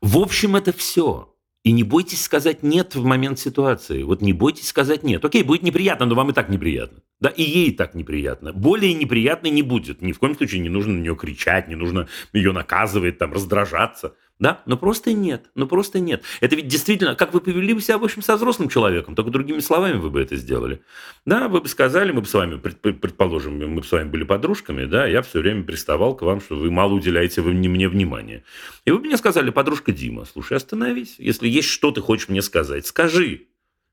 В 0.00 0.18
общем, 0.18 0.56
это 0.56 0.72
все. 0.72 1.32
И 1.64 1.70
не 1.70 1.84
бойтесь 1.84 2.22
сказать 2.22 2.64
«нет» 2.64 2.96
в 2.96 3.04
момент 3.04 3.38
ситуации. 3.38 4.02
Вот 4.02 4.20
не 4.20 4.32
бойтесь 4.32 4.66
сказать 4.66 5.04
«нет». 5.04 5.24
Окей, 5.24 5.44
будет 5.44 5.62
неприятно, 5.62 6.06
но 6.06 6.16
вам 6.16 6.30
и 6.30 6.32
так 6.32 6.48
неприятно. 6.48 7.02
Да, 7.20 7.28
и 7.28 7.42
ей 7.42 7.68
и 7.68 7.72
так 7.72 7.94
неприятно. 7.94 8.52
Более 8.52 8.94
неприятно 8.94 9.46
не 9.46 9.62
будет. 9.62 10.02
Ни 10.02 10.10
в 10.10 10.18
коем 10.18 10.36
случае 10.36 10.60
не 10.60 10.68
нужно 10.68 10.94
на 10.94 11.00
нее 11.00 11.14
кричать, 11.14 11.68
не 11.68 11.76
нужно 11.76 12.08
ее 12.32 12.50
наказывать, 12.50 13.18
там, 13.18 13.32
раздражаться. 13.32 14.16
Да, 14.38 14.62
но 14.66 14.76
просто 14.76 15.12
нет, 15.12 15.50
ну 15.54 15.68
просто 15.68 16.00
нет. 16.00 16.24
Это 16.40 16.56
ведь 16.56 16.66
действительно, 16.66 17.14
как 17.14 17.32
вы 17.32 17.40
повели 17.40 17.74
бы 17.74 17.80
себя, 17.80 17.98
в 17.98 18.04
общем, 18.04 18.22
со 18.22 18.36
взрослым 18.36 18.68
человеком, 18.68 19.14
только 19.14 19.30
другими 19.30 19.60
словами 19.60 19.98
вы 19.98 20.10
бы 20.10 20.20
это 20.20 20.34
сделали. 20.36 20.82
Да, 21.24 21.48
вы 21.48 21.60
бы 21.60 21.68
сказали, 21.68 22.10
мы 22.10 22.22
бы 22.22 22.26
с 22.26 22.34
вами, 22.34 22.58
пред- 22.58 23.00
предположим, 23.00 23.58
мы 23.58 23.80
бы 23.80 23.84
с 23.84 23.92
вами 23.92 24.08
были 24.08 24.24
подружками, 24.24 24.84
да, 24.84 25.06
я 25.06 25.22
все 25.22 25.40
время 25.40 25.62
приставал 25.62 26.16
к 26.16 26.22
вам, 26.22 26.40
что 26.40 26.56
вы 26.56 26.70
мало 26.70 26.94
уделяете 26.94 27.40
вы 27.40 27.52
мне, 27.52 27.68
мне 27.68 27.88
внимания. 27.88 28.42
И 28.84 28.90
вы 28.90 28.98
бы 28.98 29.06
мне 29.06 29.16
сказали, 29.16 29.50
подружка 29.50 29.92
Дима, 29.92 30.24
слушай, 30.24 30.56
остановись, 30.56 31.16
если 31.18 31.48
есть 31.48 31.68
что 31.68 31.92
ты 31.92 32.00
хочешь 32.00 32.28
мне 32.28 32.42
сказать, 32.42 32.86
скажи. 32.86 33.46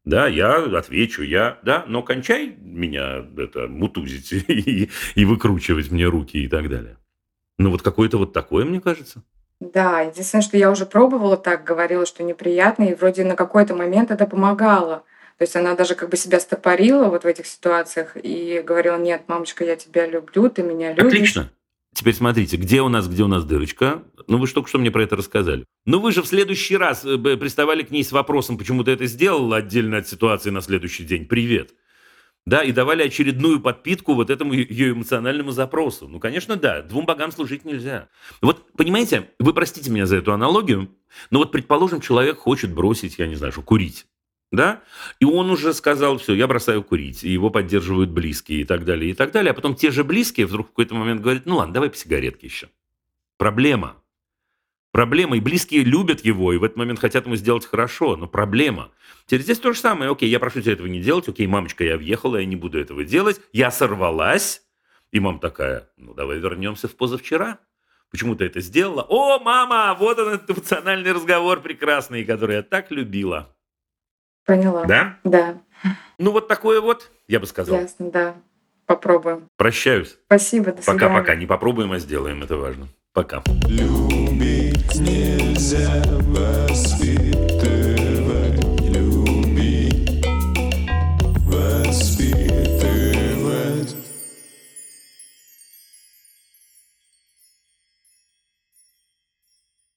Да, 0.06 0.28
я 0.28 0.56
отвечу, 0.56 1.22
я, 1.22 1.60
да, 1.62 1.86
но 1.88 2.02
кончай 2.02 2.56
меня 2.58 3.26
это 3.38 3.68
мутузить 3.68 4.32
и, 4.48 4.90
и 5.14 5.26
выкручивать 5.26 5.92
мне 5.92 6.06
руки 6.06 6.38
и 6.38 6.48
так 6.48 6.70
далее. 6.70 6.98
Ну 7.60 7.70
вот 7.70 7.84
какое-то 7.84 8.18
вот 8.18 8.34
такое, 8.34 8.66
мне 8.66 8.82
кажется. 8.82 9.24
Да, 9.60 10.02
единственное, 10.02 10.42
что 10.42 10.58
я 10.58 10.72
уже 10.72 10.86
пробовала 10.86 11.36
так, 11.36 11.66
говорила, 11.66 12.06
что 12.06 12.24
неприятно, 12.24 12.84
и 12.84 12.96
вроде 12.96 13.26
на 13.26 13.36
какой-то 13.36 13.76
момент 13.76 14.10
это 14.10 14.26
помогало. 14.26 15.04
То 15.38 15.44
есть 15.44 15.56
она 15.56 15.76
даже 15.76 15.96
как 15.96 16.10
бы 16.10 16.18
себя 16.18 16.40
стопорила 16.40 17.06
вот 17.06 17.24
в 17.24 17.28
этих 17.28 17.46
ситуациях 17.46 18.18
и 18.22 18.62
говорила, 18.66 18.98
нет, 18.98 19.24
мамочка, 19.28 19.64
я 19.64 19.76
тебя 19.76 20.06
люблю, 20.06 20.50
ты 20.50 20.64
меня 20.64 20.94
любишь. 20.94 21.14
Отлично. 21.14 21.52
Теперь 21.94 22.14
смотрите, 22.14 22.58
где 22.58 22.82
у 22.82 22.90
нас, 22.90 23.08
где 23.08 23.24
у 23.24 23.28
нас 23.28 23.44
дырочка? 23.46 24.04
Ну, 24.28 24.38
вы 24.38 24.48
же 24.48 24.54
только 24.54 24.70
что 24.70 24.78
мне 24.78 24.92
про 24.92 25.04
это 25.04 25.16
рассказали. 25.16 25.66
Ну, 25.86 26.00
вы 26.00 26.12
же 26.12 26.22
в 26.22 26.28
следующий 26.28 26.78
раз 26.78 27.04
э, 27.04 27.18
приставали 27.18 27.84
к 27.84 27.92
ней 27.92 28.04
с 28.04 28.12
вопросом, 28.12 28.58
почему 28.58 28.84
ты 28.84 28.92
это 28.92 29.06
сделала 29.08 29.58
отдельно 29.58 29.98
от 29.98 30.08
ситуации 30.08 30.50
на 30.50 30.62
следующий 30.62 31.04
день. 31.04 31.26
Привет. 31.26 31.72
Да, 32.46 32.64
и 32.64 32.72
давали 32.72 33.04
очередную 33.04 33.60
подпитку 33.60 34.16
вот 34.16 34.30
этому 34.30 34.54
ее 34.54 34.92
эмоциональному 34.92 35.52
запросу. 35.52 36.08
Ну, 36.08 36.20
конечно, 36.20 36.56
да, 36.56 36.82
двум 36.82 37.06
богам 37.06 37.32
служить 37.32 37.66
нельзя. 37.66 38.10
Вот, 38.42 38.72
понимаете, 38.74 39.30
вы 39.40 39.54
простите 39.54 39.92
меня 39.92 40.06
за 40.06 40.18
эту 40.18 40.34
аналогию, 40.34 40.90
но 41.30 41.40
вот, 41.40 41.52
предположим, 41.52 42.02
человек 42.02 42.38
хочет 42.38 42.74
бросить, 42.74 43.20
я 43.20 43.28
не 43.28 43.36
знаю, 43.36 43.52
что, 43.52 43.62
курить. 43.62 44.08
Да? 44.52 44.82
И 45.20 45.26
он 45.26 45.52
уже 45.52 45.74
сказал, 45.74 46.18
все, 46.18 46.34
я 46.34 46.48
бросаю 46.48 46.84
курить, 46.84 47.24
и 47.24 47.30
его 47.30 47.52
поддерживают 47.52 48.10
близкие 48.10 48.62
и 48.62 48.64
так 48.64 48.84
далее, 48.84 49.12
и 49.12 49.14
так 49.14 49.32
далее. 49.32 49.52
А 49.52 49.54
потом 49.54 49.76
те 49.76 49.92
же 49.92 50.04
близкие 50.04 50.48
вдруг 50.48 50.68
в 50.68 50.70
какой-то 50.70 50.96
момент 50.96 51.22
говорят, 51.22 51.46
ну 51.46 51.58
ладно, 51.58 51.74
давай 51.74 51.92
по 51.92 51.96
сигаретке 51.96 52.48
еще. 52.48 52.70
Проблема. 53.38 53.99
Проблема, 54.92 55.38
и 55.38 55.40
близкие 55.40 55.84
любят 55.84 56.22
его, 56.22 56.52
и 56.52 56.58
в 56.58 56.64
этот 56.64 56.78
момент 56.78 57.00
хотят 57.00 57.26
ему 57.26 57.36
сделать 57.36 57.66
хорошо, 57.66 58.16
но 58.16 58.28
проблема. 58.28 58.92
Теперь 59.28 59.44
здесь 59.44 59.60
то 59.60 59.72
же 59.72 59.80
самое. 59.80 60.12
Окей, 60.12 60.28
я 60.30 60.40
прошу 60.40 60.62
тебя 60.62 60.74
этого 60.74 60.88
не 60.88 61.00
делать. 61.00 61.28
Окей, 61.30 61.46
мамочка, 61.46 61.84
я 61.84 61.96
въехала, 61.98 62.38
я 62.38 62.46
не 62.46 62.56
буду 62.56 62.80
этого 62.80 63.04
делать. 63.04 63.40
Я 63.54 63.70
сорвалась. 63.70 64.64
И 65.12 65.20
мама 65.20 65.40
такая, 65.40 65.90
ну 65.98 66.14
давай 66.16 66.40
вернемся 66.40 66.88
в 66.88 66.96
позавчера. 66.96 67.60
Почему 68.12 68.36
ты 68.36 68.46
это 68.46 68.60
сделала? 68.62 69.06
О, 69.08 69.38
мама, 69.40 69.96
вот 70.00 70.18
он 70.18 70.30
этот 70.30 70.50
эмоциональный 70.50 71.12
разговор 71.12 71.62
прекрасный, 71.62 72.26
который 72.26 72.56
я 72.58 72.64
так 72.64 72.90
любила. 72.90 73.56
Поняла. 74.46 74.86
Да? 74.86 75.20
Да, 75.24 75.62
Ну 76.18 76.32
вот 76.32 76.48
такое 76.48 76.82
вот, 76.82 77.12
я 77.28 77.40
бы 77.40 77.46
сказал. 77.46 77.80
ясно, 77.80 78.10
да. 78.10 78.36
Попробуем. 78.88 79.48
Прощаюсь. 79.56 80.18
Спасибо, 80.26 80.72
до 80.72 80.82
свидания. 80.82 81.00
Пока-пока. 81.00 81.36
Не 81.36 81.46
попробуем, 81.46 81.92
а 81.92 82.00
сделаем. 82.00 82.42
Это 82.42 82.58
важно. 82.58 82.88
Пока. 83.14 83.44
Любить 83.68 84.59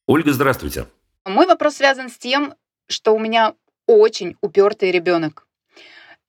Ольга, 0.07 0.33
здравствуйте. 0.35 0.87
Мой 1.25 1.47
вопрос 1.47 1.77
связан 1.77 2.11
с 2.11 2.19
тем, 2.19 2.55
что 2.87 3.15
у 3.15 3.19
меня 3.19 3.55
очень 3.87 4.37
упертый 4.43 4.91
ребенок. 4.91 5.47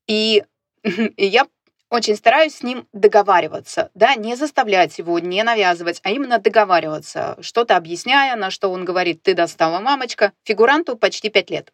И 0.07 0.43
я 1.17 1.47
очень 1.93 2.15
стараюсь 2.15 2.55
с 2.55 2.63
ним 2.63 2.87
договариваться, 2.91 3.91
да, 3.93 4.15
не 4.15 4.35
заставлять 4.35 4.97
его, 4.97 5.19
не 5.19 5.43
навязывать, 5.43 5.99
а 6.03 6.09
именно 6.09 6.39
договариваться, 6.39 7.37
что-то 7.39 7.77
объясняя, 7.77 8.35
на 8.35 8.49
что 8.49 8.71
он 8.71 8.83
говорит, 8.83 9.21
ты 9.21 9.35
достала, 9.35 9.79
мамочка. 9.79 10.31
Фигуранту 10.43 10.97
почти 10.97 11.29
пять 11.29 11.51
лет. 11.51 11.71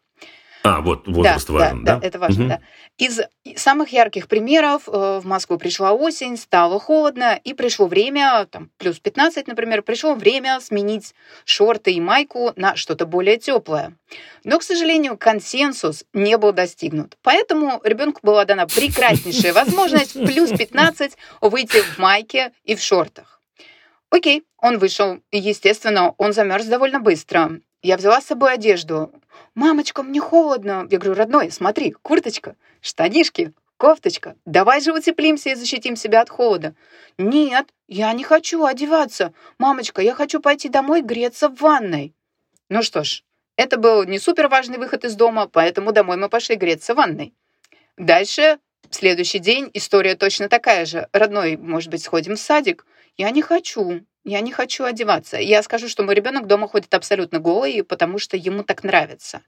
А, 0.62 0.80
вот 0.80 1.06
возраст 1.08 1.46
да, 1.46 1.52
важен, 1.52 1.84
да? 1.84 1.96
да? 1.96 2.06
это 2.06 2.18
важно, 2.18 2.44
Мгм. 2.44 2.48
да. 2.48 2.60
Из 2.98 3.20
самых 3.56 3.90
ярких 3.90 4.28
примеров 4.28 4.82
э, 4.86 5.20
в 5.22 5.24
Москву 5.24 5.56
пришла 5.56 5.92
осень, 5.92 6.36
стало 6.36 6.78
холодно, 6.78 7.40
и 7.42 7.54
пришло 7.54 7.86
время, 7.86 8.46
там, 8.50 8.70
плюс 8.76 9.00
15, 9.00 9.46
например, 9.46 9.82
пришло 9.82 10.14
время 10.14 10.60
сменить 10.60 11.14
шорты 11.46 11.92
и 11.92 12.00
майку 12.00 12.52
на 12.56 12.76
что-то 12.76 13.06
более 13.06 13.38
теплое. 13.38 13.96
Но, 14.44 14.58
к 14.58 14.62
сожалению, 14.62 15.16
консенсус 15.16 16.04
не 16.12 16.36
был 16.36 16.52
достигнут. 16.52 17.16
Поэтому 17.22 17.80
ребенку 17.82 18.20
была 18.22 18.44
дана 18.44 18.66
прекраснейшая 18.66 19.54
возможность 19.54 20.14
в 20.14 20.26
плюс 20.26 20.50
15 20.50 21.16
выйти 21.40 21.80
в 21.80 21.98
майке 21.98 22.52
и 22.64 22.74
в 22.74 22.82
шортах. 22.82 23.40
Окей, 24.10 24.42
он 24.58 24.78
вышел, 24.78 25.20
естественно, 25.30 26.14
он 26.18 26.32
замерз 26.32 26.66
довольно 26.66 27.00
быстро. 27.00 27.60
Я 27.82 27.96
взяла 27.96 28.20
с 28.20 28.26
собой 28.26 28.54
одежду. 28.54 29.12
«Мамочка, 29.54 30.02
мне 30.02 30.20
холодно!» 30.20 30.86
Я 30.90 30.98
говорю, 30.98 31.14
родной, 31.14 31.50
смотри, 31.50 31.92
курточка, 31.92 32.56
штанишки, 32.80 33.52
кофточка. 33.78 34.36
Давай 34.44 34.82
же 34.82 34.92
утеплимся 34.92 35.50
и 35.50 35.54
защитим 35.54 35.96
себя 35.96 36.20
от 36.20 36.28
холода. 36.28 36.74
Нет, 37.16 37.68
я 37.88 38.12
не 38.12 38.22
хочу 38.22 38.64
одеваться. 38.64 39.32
Мамочка, 39.58 40.02
я 40.02 40.14
хочу 40.14 40.40
пойти 40.40 40.68
домой 40.68 41.00
греться 41.00 41.48
в 41.48 41.56
ванной. 41.60 42.14
Ну 42.68 42.82
что 42.82 43.02
ж, 43.02 43.24
это 43.56 43.78
был 43.78 44.04
не 44.04 44.18
супер 44.18 44.48
важный 44.48 44.76
выход 44.76 45.04
из 45.04 45.14
дома, 45.16 45.48
поэтому 45.48 45.92
домой 45.92 46.18
мы 46.18 46.28
пошли 46.28 46.56
греться 46.56 46.92
в 46.92 46.98
ванной. 46.98 47.34
Дальше, 47.96 48.58
в 48.90 48.94
следующий 48.94 49.38
день, 49.38 49.70
история 49.72 50.14
точно 50.14 50.48
такая 50.48 50.84
же. 50.84 51.08
Родной, 51.12 51.56
может 51.56 51.90
быть, 51.90 52.02
сходим 52.02 52.36
в 52.36 52.40
садик? 52.40 52.84
Я 53.16 53.30
не 53.30 53.40
хочу. 53.40 54.02
Я 54.24 54.40
не 54.40 54.52
хочу 54.52 54.84
одеваться. 54.84 55.38
Я 55.38 55.62
скажу, 55.62 55.88
что 55.88 56.02
мой 56.02 56.14
ребенок 56.14 56.46
дома 56.46 56.68
ходит 56.68 56.92
абсолютно 56.94 57.38
голый, 57.38 57.82
потому 57.82 58.18
что 58.18 58.36
ему 58.36 58.62
так 58.62 58.84
нравится. 58.84 59.42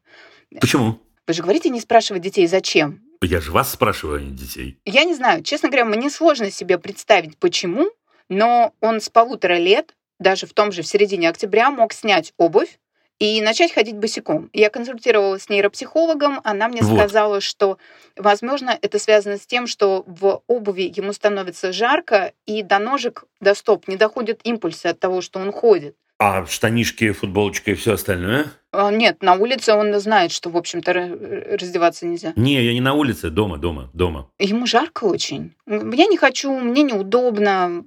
Почему? 0.60 0.98
Вы 1.26 1.34
же 1.34 1.42
говорите 1.42 1.68
не 1.68 1.80
спрашивать 1.80 2.22
детей, 2.22 2.46
зачем? 2.46 3.00
Я 3.22 3.40
же 3.40 3.52
вас 3.52 3.70
спрашиваю, 3.70 4.18
а 4.18 4.20
не 4.20 4.32
детей. 4.32 4.78
Я 4.84 5.04
не 5.04 5.14
знаю, 5.14 5.42
честно 5.44 5.68
говоря, 5.68 5.84
мне 5.84 6.10
сложно 6.10 6.50
себе 6.50 6.78
представить, 6.78 7.38
почему, 7.38 7.90
но 8.28 8.74
он 8.80 9.00
с 9.00 9.08
полутора 9.08 9.58
лет, 9.58 9.94
даже 10.18 10.46
в 10.46 10.54
том 10.54 10.72
же 10.72 10.82
в 10.82 10.86
середине 10.86 11.28
октября, 11.28 11.70
мог 11.70 11.92
снять 11.92 12.32
обувь 12.36 12.78
и 13.22 13.40
начать 13.40 13.72
ходить 13.72 13.96
босиком. 13.96 14.50
Я 14.52 14.68
консультировалась 14.68 15.44
с 15.44 15.48
нейропсихологом, 15.48 16.40
она 16.42 16.66
мне 16.66 16.82
Вот. 16.82 16.98
сказала, 16.98 17.40
что, 17.40 17.78
возможно, 18.16 18.76
это 18.82 18.98
связано 18.98 19.38
с 19.38 19.46
тем, 19.46 19.68
что 19.68 20.02
в 20.08 20.42
обуви 20.48 20.92
ему 20.96 21.12
становится 21.12 21.72
жарко, 21.72 22.32
и 22.46 22.64
до 22.64 22.80
ножек, 22.80 23.24
до 23.40 23.54
стоп 23.54 23.86
не 23.86 23.96
доходят 23.96 24.40
импульсы 24.42 24.86
от 24.86 24.98
того, 24.98 25.20
что 25.20 25.38
он 25.38 25.52
ходит. 25.52 25.94
А 26.18 26.46
штанишки, 26.46 27.12
футболочка 27.12 27.70
и 27.70 27.74
все 27.74 27.92
остальное? 27.92 28.46
А, 28.72 28.90
Нет, 28.90 29.22
на 29.22 29.34
улице 29.34 29.72
он 29.72 29.96
знает, 30.00 30.32
что, 30.32 30.50
в 30.50 30.56
общем-то, 30.56 30.90
ра- 30.90 31.56
раздеваться 31.58 32.06
нельзя. 32.06 32.32
Не, 32.34 32.60
я 32.64 32.72
не 32.72 32.80
на 32.80 32.94
улице, 32.94 33.30
дома, 33.30 33.56
дома, 33.56 33.88
дома. 33.92 34.28
Ему 34.40 34.66
жарко 34.66 35.04
очень. 35.04 35.54
Я 35.68 36.06
не 36.06 36.16
хочу, 36.16 36.52
мне 36.58 36.82
неудобно. 36.82 37.84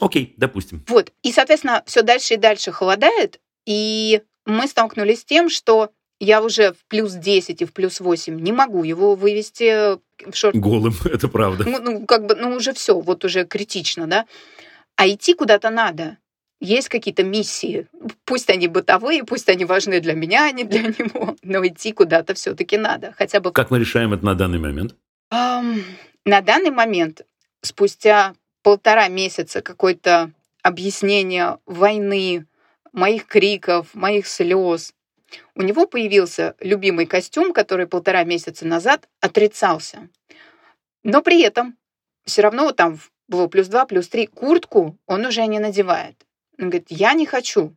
Окей, 0.00 0.32
допустим. 0.38 0.82
Вот. 0.88 1.12
И, 1.22 1.30
соответственно, 1.32 1.82
все 1.86 2.00
дальше 2.02 2.34
и 2.34 2.36
дальше 2.38 2.72
холодает, 2.72 3.38
и 3.66 4.22
мы 4.48 4.66
столкнулись 4.66 5.20
с 5.20 5.24
тем, 5.24 5.48
что 5.48 5.90
я 6.20 6.42
уже 6.42 6.72
в 6.72 6.84
плюс 6.88 7.12
10 7.12 7.62
и 7.62 7.64
в 7.64 7.72
плюс 7.72 8.00
8 8.00 8.40
не 8.40 8.52
могу 8.52 8.82
его 8.82 9.14
вывести 9.14 9.98
в 10.28 10.34
шорт. 10.34 10.56
Голым, 10.56 10.94
это 11.04 11.28
правда. 11.28 11.64
Ну, 11.64 11.80
ну, 11.80 12.06
как 12.06 12.26
бы, 12.26 12.34
ну, 12.34 12.56
уже 12.56 12.72
все, 12.72 12.98
вот 12.98 13.24
уже 13.24 13.44
критично, 13.44 14.06
да. 14.06 14.26
А 14.96 15.08
идти 15.08 15.34
куда-то 15.34 15.70
надо. 15.70 16.18
Есть 16.60 16.88
какие-то 16.88 17.22
миссии. 17.22 17.86
Пусть 18.24 18.50
они 18.50 18.66
бытовые, 18.66 19.22
пусть 19.22 19.48
они 19.48 19.64
важны 19.64 20.00
для 20.00 20.14
меня, 20.14 20.46
а 20.46 20.50
не 20.50 20.64
для 20.64 20.82
него, 20.98 21.36
но 21.42 21.64
идти 21.64 21.92
куда-то 21.92 22.34
все-таки 22.34 22.76
надо. 22.76 23.14
Хотя 23.16 23.38
бы 23.38 23.52
Как 23.52 23.70
мы 23.70 23.78
решаем 23.78 24.12
это 24.12 24.24
на 24.24 24.34
данный 24.34 24.58
момент? 24.58 24.96
Ам, 25.30 25.84
на 26.24 26.40
данный 26.40 26.70
момент, 26.70 27.22
спустя 27.62 28.34
полтора 28.62 29.08
месяца 29.08 29.62
какое-то 29.62 30.32
объяснение 30.62 31.58
войны, 31.64 32.46
моих 32.92 33.26
криков, 33.26 33.94
моих 33.94 34.26
слез, 34.26 34.94
у 35.54 35.62
него 35.62 35.86
появился 35.86 36.54
любимый 36.60 37.06
костюм, 37.06 37.52
который 37.52 37.86
полтора 37.86 38.24
месяца 38.24 38.66
назад 38.66 39.08
отрицался. 39.20 40.08
Но 41.02 41.22
при 41.22 41.42
этом 41.42 41.76
все 42.24 42.42
равно 42.42 42.72
там 42.72 42.98
было 43.28 43.46
плюс 43.48 43.68
два, 43.68 43.84
плюс 43.86 44.08
три, 44.08 44.26
куртку 44.26 44.96
он 45.06 45.26
уже 45.26 45.46
не 45.46 45.58
надевает. 45.58 46.16
Он 46.58 46.70
говорит, 46.70 46.86
я 46.90 47.12
не 47.12 47.26
хочу. 47.26 47.74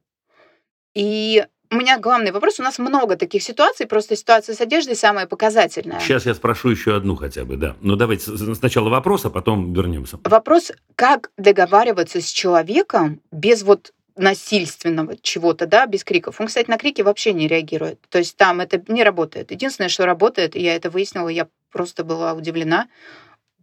И 0.94 1.46
у 1.70 1.76
меня 1.76 2.00
главный 2.00 2.32
вопрос, 2.32 2.60
у 2.60 2.64
нас 2.64 2.80
много 2.80 3.16
таких 3.16 3.44
ситуаций, 3.44 3.86
просто 3.86 4.16
ситуация 4.16 4.56
с 4.56 4.62
одеждой 4.62 4.96
самая 4.96 5.26
показательная. 5.26 6.00
Сейчас 6.00 6.26
я 6.26 6.34
спрошу 6.34 6.70
еще 6.70 6.96
одну 6.96 7.16
хотя 7.16 7.46
бы, 7.46 7.56
да. 7.56 7.78
Ну, 7.82 7.96
давайте 7.96 8.30
сначала 8.56 8.90
вопрос, 8.90 9.26
а 9.26 9.30
потом 9.30 9.74
вернемся. 9.74 10.20
Вопрос, 10.24 10.72
как 10.96 11.32
договариваться 11.38 12.20
с 12.20 12.30
человеком 12.30 13.22
без 13.32 13.64
вот 13.64 13.94
насильственного 14.22 15.18
чего-то, 15.22 15.66
да, 15.66 15.86
без 15.86 16.04
криков. 16.04 16.40
Он, 16.40 16.48
кстати, 16.48 16.70
на 16.70 16.78
крики 16.78 17.02
вообще 17.02 17.34
не 17.34 17.48
реагирует. 17.48 18.00
То 18.10 18.20
есть 18.20 18.38
там 18.38 18.62
это 18.62 18.82
не 18.88 19.04
работает. 19.04 19.52
Единственное, 19.52 19.90
что 19.90 20.06
работает, 20.06 20.56
и 20.56 20.62
я 20.62 20.76
это 20.76 20.90
выяснила, 20.90 21.28
я 21.28 21.48
просто 21.72 22.04
была 22.04 22.34
удивлена, 22.34 22.88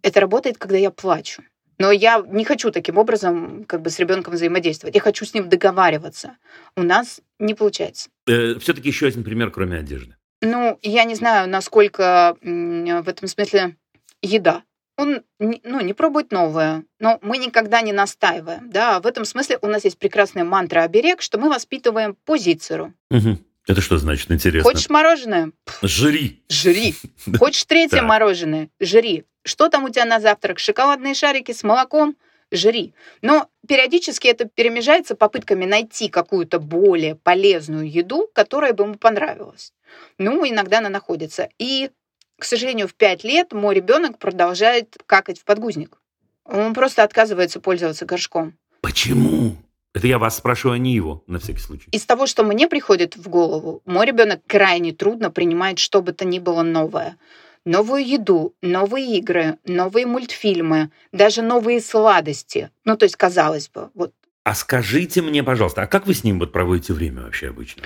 это 0.03 0.21
работает, 0.21 0.59
когда 0.59 0.77
я 0.77 0.91
плачу. 0.91 1.43
Но 1.79 1.93
я 1.93 2.25
не 2.27 2.45
хочу 2.45 2.73
таким 2.73 2.99
образом 2.99 3.65
как 3.65 3.83
бы 3.83 3.91
с 3.91 4.01
ребенком 4.01 4.35
взаимодействовать. 4.35 4.97
Я 4.97 5.01
хочу 5.01 5.25
с 5.25 5.33
ним 5.33 5.49
договариваться. 5.49 6.37
У 6.77 6.83
нас 6.83 7.21
не 7.39 7.55
получается. 7.55 8.11
все-таки 8.27 8.89
еще 8.89 9.07
один 9.07 9.23
пример, 9.23 9.53
кроме 9.53 9.79
одежды. 9.79 10.17
Ну, 10.41 10.79
я 10.83 11.05
не 11.05 11.15
знаю, 11.15 11.49
насколько 11.49 12.37
в 12.43 13.09
этом 13.09 13.29
смысле 13.29 13.77
еда. 14.23 14.65
Он 14.99 15.23
ну, 15.39 15.81
не 15.81 15.95
пробует 15.95 16.33
новое, 16.33 16.85
но 16.99 17.21
мы 17.23 17.39
никогда 17.39 17.83
не 17.83 17.93
настаиваем. 17.93 18.69
Да? 18.69 18.99
В 19.01 19.07
этом 19.07 19.25
смысле 19.25 19.59
у 19.63 19.69
нас 19.69 19.85
есть 19.85 19.97
прекрасная 19.97 20.43
мантра-оберег, 20.43 21.23
что 21.23 21.39
мы 21.39 21.49
воспитываем 21.49 22.17
по 22.25 22.37
зицеру. 22.37 22.93
Мгм. 23.09 23.39
Это 23.69 23.81
что 23.81 23.97
значит, 23.99 24.31
интересно? 24.33 24.69
Хочешь 24.69 24.89
мороженое? 24.89 25.53
Жри. 25.83 26.43
Жри. 26.49 26.97
Хочешь 27.39 27.65
третье 27.65 28.03
мороженое? 28.03 28.71
Жри. 28.81 29.25
Что 29.45 29.69
там 29.69 29.85
у 29.85 29.89
тебя 29.89 30.05
на 30.05 30.19
завтрак? 30.19 30.59
Шоколадные 30.59 31.15
шарики 31.15 31.53
с 31.53 31.63
молоком? 31.63 32.17
Жри. 32.51 32.93
Но 33.23 33.49
периодически 33.69 34.27
это 34.27 34.47
перемежается 34.47 35.15
попытками 35.15 35.65
найти 35.65 36.09
какую-то 36.09 36.59
более 36.59 37.15
полезную 37.15 37.89
еду, 37.89 38.29
которая 38.33 38.73
бы 38.73 38.85
ему 38.85 38.95
понравилась. 38.97 39.73
Ну, 40.17 40.49
иногда 40.49 40.79
она 40.79 40.89
находится. 40.89 41.49
И, 41.59 41.91
к 42.39 42.45
сожалению, 42.45 42.89
в 42.89 42.95
5 42.95 43.25
лет 43.25 43.53
мой 43.53 43.75
ребенок 43.75 44.19
продолжает 44.19 44.97
какать 45.07 45.41
в 45.41 45.45
подгузник. 45.45 45.99
Он 46.45 46.73
просто 46.73 47.03
отказывается 47.03 47.61
пользоваться 47.61 48.07
горшком. 48.07 48.55
Почему? 48.81 49.57
Это 49.95 50.07
я 50.07 50.19
вас 50.19 50.37
спрашиваю, 50.37 50.77
а 50.77 50.79
не 50.79 50.95
его, 50.95 51.25
на 51.27 51.41
всякий 51.41 51.61
случай. 51.61 51.89
Из 51.91 52.05
того, 52.05 52.27
что 52.27 52.45
мне 52.45 52.69
приходит 52.69 53.17
в 53.17 53.29
голову, 53.29 53.83
мой 53.85 54.07
ребенок 54.07 54.41
крайне 54.47 54.93
трудно 54.93 55.31
принимает 55.31 55.79
что 55.79 56.01
бы 56.03 56.13
то 56.13 56.25
ни 56.25 56.39
было 56.39 56.63
новое. 56.63 57.17
Новую 57.65 58.07
еду, 58.07 58.55
новые 58.63 59.19
игры, 59.19 59.59
новые 59.65 60.07
мультфильмы, 60.07 60.91
даже 61.11 61.43
новые 61.43 61.81
сладости. 61.81 62.71
Ну, 62.85 62.97
то 62.97 63.05
есть, 63.05 63.17
казалось 63.17 63.69
бы, 63.69 63.91
вот 63.95 64.13
А 64.45 64.55
скажите 64.55 65.21
мне, 65.21 65.43
пожалуйста, 65.43 65.83
а 65.83 65.87
как 65.87 66.07
вы 66.07 66.15
с 66.15 66.23
ним 66.23 66.39
вот 66.39 66.53
проводите 66.53 66.93
время 66.93 67.23
вообще 67.23 67.49
обычно? 67.49 67.83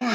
ой, 0.00 0.08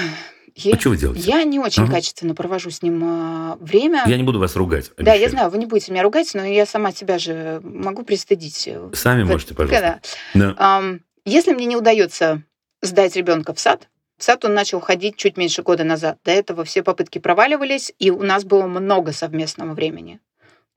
я, 0.55 0.75
А 0.75 0.79
что 0.79 0.89
вы 0.89 0.97
делаете? 0.97 1.23
я 1.29 1.43
не 1.43 1.59
очень 1.59 1.83
Ага. 1.83 1.93
качественно 1.93 2.35
провожу 2.35 2.69
с 2.69 2.81
ним 2.81 3.01
а, 3.03 3.57
время. 3.59 4.03
Я 4.07 4.17
не 4.17 4.23
буду 4.23 4.39
вас 4.39 4.55
ругать. 4.55 4.91
Да, 4.97 5.11
я 5.11 5.13
обещаю. 5.13 5.29
знаю, 5.31 5.49
вы 5.49 5.57
не 5.57 5.65
будете 5.65 5.91
меня 5.91 6.03
ругать, 6.03 6.29
но 6.33 6.43
я 6.45 6.65
сама 6.65 6.91
себя 6.91 7.17
же 7.19 7.61
могу 7.63 8.03
пристыдить. 8.03 8.67
э, 8.67 8.89
Сами 8.93 9.23
в- 9.23 9.27
можете, 9.27 9.53
пожалуйста. 9.55 9.99
когда- 10.33 10.55
Да. 10.57 10.83
Если 11.25 11.53
мне 11.53 11.65
не 11.65 11.75
удается 11.77 12.41
сдать 12.81 13.15
ребенка 13.15 13.53
в 13.53 13.59
сад, 13.59 13.87
в 14.17 14.23
сад 14.23 14.43
он 14.45 14.53
начал 14.53 14.79
ходить 14.79 15.15
чуть 15.17 15.37
меньше 15.37 15.61
года 15.63 15.83
назад. 15.83 16.17
До 16.25 16.31
этого 16.31 16.63
все 16.63 16.83
попытки 16.83 17.19
проваливались, 17.19 17.93
и 17.99 18.09
у 18.11 18.21
нас 18.23 18.43
было 18.43 18.67
много 18.67 19.11
совместного 19.13 19.73
времени. 19.73 20.19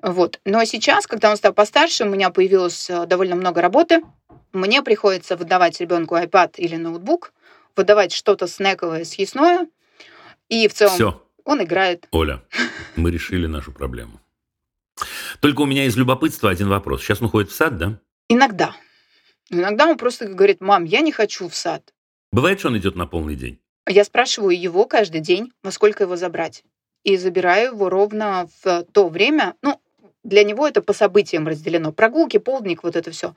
Вот. 0.03 0.41
Но 0.45 0.63
сейчас, 0.65 1.07
когда 1.07 1.31
он 1.31 1.37
стал 1.39 1.55
постарше, 1.55 2.05
у 2.05 2.09
меня 2.09 2.29
появилось 2.31 2.91
э, 2.91 3.07
довольно 3.07 3.37
много 3.37 3.63
работы. 3.63 4.03
Мне 4.53 4.83
приходится 4.83 5.37
выдавать 5.37 5.81
ребенку 5.81 6.15
iPad 6.15 6.55
или 6.59 6.77
ноутбук, 6.77 7.33
выдавать 7.77 8.13
что-то 8.13 8.47
снековое, 8.47 9.05
съестное, 9.05 9.69
и 10.49 10.69
в 10.69 10.75
целом 10.75 10.95
Все, 10.95 11.23
он 11.45 11.63
играет. 11.63 12.07
Оля, 12.11 12.43
мы 12.97 13.11
решили 13.11 13.47
нашу 13.47 13.73
проблему. 13.73 14.21
Только 15.41 15.63
у 15.63 15.67
меня 15.67 15.85
из 15.85 15.97
любопытства 15.97 16.51
один 16.51 16.69
вопрос. 16.69 17.03
Сейчас 17.03 17.21
он 17.21 17.29
ходит 17.29 17.51
в 17.51 17.55
сад, 17.55 17.77
да? 17.79 17.99
Иногда. 18.29 18.75
Иногда 19.51 19.87
он 19.87 19.97
просто 19.97 20.27
говорит, 20.27 20.61
мам, 20.61 20.85
я 20.85 21.01
не 21.01 21.13
хочу 21.13 21.49
в 21.49 21.55
сад. 21.55 21.93
Бывает, 22.33 22.59
что 22.59 22.69
он 22.69 22.79
идет 22.79 22.97
на 22.97 23.07
полный 23.07 23.35
день? 23.35 23.61
Я 23.87 24.05
спрашиваю 24.05 24.59
его 24.59 24.87
каждый 24.87 25.21
день, 25.21 25.53
во 25.63 25.71
сколько 25.71 26.05
его 26.05 26.17
забрать. 26.17 26.65
И 27.03 27.17
забираю 27.17 27.73
его 27.73 27.91
ровно 27.91 28.49
в 28.63 28.85
то 28.93 29.09
время. 29.09 29.55
Ну, 29.61 29.79
для 30.23 30.43
него 30.43 30.67
это 30.67 30.81
по 30.81 30.95
событиям 30.95 31.47
разделено. 31.47 31.93
Прогулки, 31.93 32.39
полдник, 32.39 32.83
вот 32.83 32.97
это 32.97 33.11
все. 33.11 33.35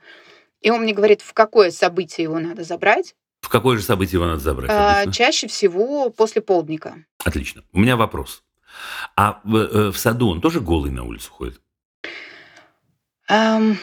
И 0.62 0.70
он 0.70 0.82
мне 0.82 0.94
говорит, 0.94 1.20
в 1.20 1.34
какое 1.34 1.70
событие 1.70 2.24
его 2.24 2.38
надо 2.38 2.64
забрать. 2.64 3.14
В 3.40 3.48
какое 3.48 3.76
же 3.76 3.82
событие 3.82 4.14
его 4.14 4.26
надо 4.26 4.40
забрать? 4.40 4.70
А, 4.70 5.02
обычно? 5.02 5.12
чаще 5.12 5.48
всего 5.48 6.10
после 6.10 6.42
полдника. 6.42 7.04
Отлично. 7.24 7.62
У 7.72 7.78
меня 7.78 7.96
вопрос. 7.96 8.42
А 9.16 9.40
в, 9.44 9.56
э, 9.56 9.90
в 9.90 9.98
саду 9.98 10.28
он 10.28 10.40
тоже 10.40 10.60
голый 10.60 10.90
на 10.90 11.04
улицу 11.04 11.30
ходит? 11.32 11.60
Ам, 13.28 13.78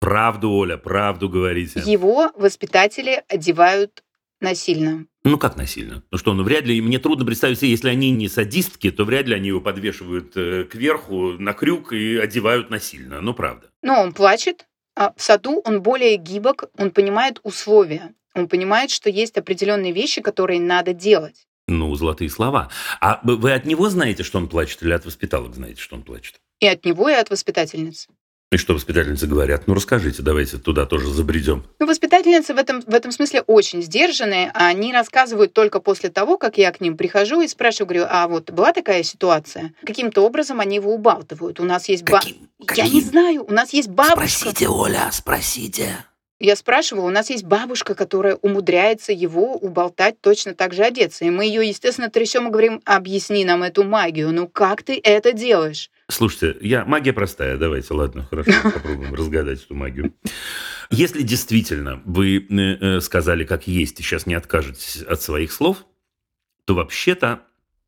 Правду, 0.00 0.50
Оля, 0.52 0.76
правду 0.76 1.28
говорите. 1.28 1.82
его 1.84 2.30
воспитатели 2.36 3.22
одевают 3.28 4.04
насильно. 4.40 5.06
Ну, 5.24 5.38
как 5.38 5.56
насильно? 5.56 6.02
Ну 6.10 6.18
что, 6.18 6.34
ну 6.34 6.44
вряд 6.44 6.64
ли, 6.64 6.80
мне 6.80 6.98
трудно 6.98 7.24
представить 7.24 7.58
себе, 7.58 7.70
если 7.70 7.88
они 7.88 8.10
не 8.10 8.28
садистки, 8.28 8.90
то 8.90 9.04
вряд 9.04 9.26
ли 9.26 9.34
они 9.34 9.48
его 9.48 9.60
подвешивают 9.60 10.36
э, 10.36 10.64
кверху 10.64 11.32
на 11.32 11.52
крюк 11.52 11.92
и 11.92 12.16
одевают 12.18 12.70
насильно. 12.70 13.20
Ну, 13.20 13.34
правда. 13.34 13.68
Но 13.82 14.00
он 14.02 14.12
плачет, 14.12 14.66
а 14.94 15.12
в 15.16 15.22
саду 15.22 15.62
он 15.64 15.82
более 15.82 16.16
гибок, 16.16 16.64
он 16.78 16.90
понимает 16.90 17.40
условия. 17.42 18.14
Он 18.36 18.48
понимает, 18.48 18.90
что 18.90 19.08
есть 19.08 19.36
определенные 19.38 19.92
вещи, 19.92 20.20
которые 20.20 20.60
надо 20.60 20.92
делать. 20.92 21.46
Ну, 21.68 21.92
золотые 21.96 22.30
слова. 22.30 22.68
А 23.00 23.20
вы 23.24 23.52
от 23.52 23.64
него 23.64 23.88
знаете, 23.88 24.22
что 24.22 24.38
он 24.38 24.48
плачет, 24.48 24.82
или 24.82 24.92
от 24.92 25.04
воспиталок 25.04 25.54
знаете, 25.54 25.80
что 25.80 25.96
он 25.96 26.02
плачет? 26.02 26.36
И 26.60 26.66
от 26.68 26.84
него, 26.84 27.08
и 27.08 27.14
от 27.14 27.30
воспитательниц. 27.30 28.06
И 28.52 28.58
что 28.58 28.74
воспитательницы 28.74 29.26
говорят? 29.26 29.66
Ну, 29.66 29.74
расскажите, 29.74 30.22
давайте 30.22 30.58
туда 30.58 30.86
тоже 30.86 31.08
забредем. 31.10 31.64
Ну, 31.80 31.86
воспитательницы 31.86 32.54
в 32.54 32.58
этом, 32.58 32.80
в 32.82 32.94
этом 32.94 33.10
смысле 33.10 33.40
очень 33.40 33.82
сдержанные. 33.82 34.52
Они 34.54 34.92
рассказывают 34.92 35.52
только 35.52 35.80
после 35.80 36.10
того, 36.10 36.38
как 36.38 36.56
я 36.56 36.70
к 36.70 36.80
ним 36.80 36.96
прихожу 36.96 37.40
и 37.40 37.48
спрашиваю, 37.48 37.88
говорю, 37.88 38.06
а 38.08 38.28
вот 38.28 38.52
была 38.52 38.72
такая 38.72 39.02
ситуация? 39.02 39.74
Каким-то 39.84 40.20
образом 40.24 40.60
они 40.60 40.76
его 40.76 40.94
убалтывают. 40.94 41.58
У 41.58 41.64
нас 41.64 41.88
есть... 41.88 42.04
ба- 42.04 42.20
Каким? 42.20 42.48
Я 42.76 42.84
не 42.84 42.90
Каким? 42.92 43.00
знаю, 43.00 43.44
у 43.44 43.52
нас 43.52 43.72
есть 43.72 43.88
бабушка. 43.88 44.52
Оля, 44.68 45.08
спросите. 45.10 46.04
Я 46.38 46.54
спрашиваю, 46.54 47.06
у 47.06 47.10
нас 47.10 47.30
есть 47.30 47.44
бабушка, 47.44 47.94
которая 47.94 48.34
умудряется 48.36 49.12
его 49.12 49.54
уболтать 49.54 50.20
точно 50.20 50.54
так 50.54 50.74
же 50.74 50.82
одеться. 50.82 51.24
И 51.24 51.30
мы 51.30 51.46
ее, 51.46 51.66
естественно, 51.66 52.10
трясем 52.10 52.48
и 52.48 52.50
говорим, 52.50 52.82
объясни 52.84 53.44
нам 53.44 53.62
эту 53.62 53.84
магию. 53.84 54.32
Ну 54.32 54.46
как 54.46 54.82
ты 54.82 55.00
это 55.02 55.32
делаешь? 55.32 55.90
Слушайте, 56.08 56.58
я 56.60 56.84
магия 56.84 57.14
простая, 57.14 57.56
давайте, 57.56 57.94
ладно, 57.94 58.26
хорошо, 58.28 58.52
попробуем 58.62 59.14
разгадать 59.14 59.64
эту 59.64 59.74
магию. 59.74 60.14
Если 60.90 61.22
действительно 61.22 62.02
вы 62.04 62.36
э, 62.38 62.96
э, 62.96 63.00
сказали 63.00 63.44
как 63.44 63.66
есть 63.66 63.98
и 63.98 64.02
сейчас 64.02 64.26
не 64.26 64.34
откажетесь 64.34 65.02
от 65.02 65.22
своих 65.22 65.52
слов, 65.52 65.86
то 66.66 66.74
вообще-то 66.74 67.40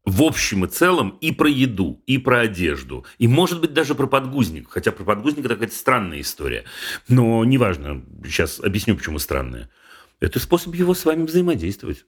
в 0.09 0.23
общем 0.23 0.65
и 0.65 0.69
целом 0.69 1.19
и 1.21 1.33
про 1.33 1.49
еду, 1.49 2.03
и 2.07 2.19
про 2.19 2.41
одежду, 2.41 3.05
и, 3.19 3.29
может 3.29 3.61
быть, 3.61 3.73
даже 3.73 3.95
про 3.95 4.07
подгузник. 4.07 4.71
Хотя 4.71 4.93
про 4.93 5.05
подгузник 5.05 5.45
это 5.45 5.55
какая-то 5.55 5.75
странная 5.75 6.21
история. 6.21 6.65
Но 7.09 7.45
неважно, 7.45 8.05
сейчас 8.25 8.61
объясню, 8.61 8.97
почему 8.97 9.19
странная. 9.19 9.71
Это 10.21 10.41
способ 10.41 10.75
его 10.75 10.95
с 10.95 11.05
вами 11.05 11.25
взаимодействовать. 11.25 12.07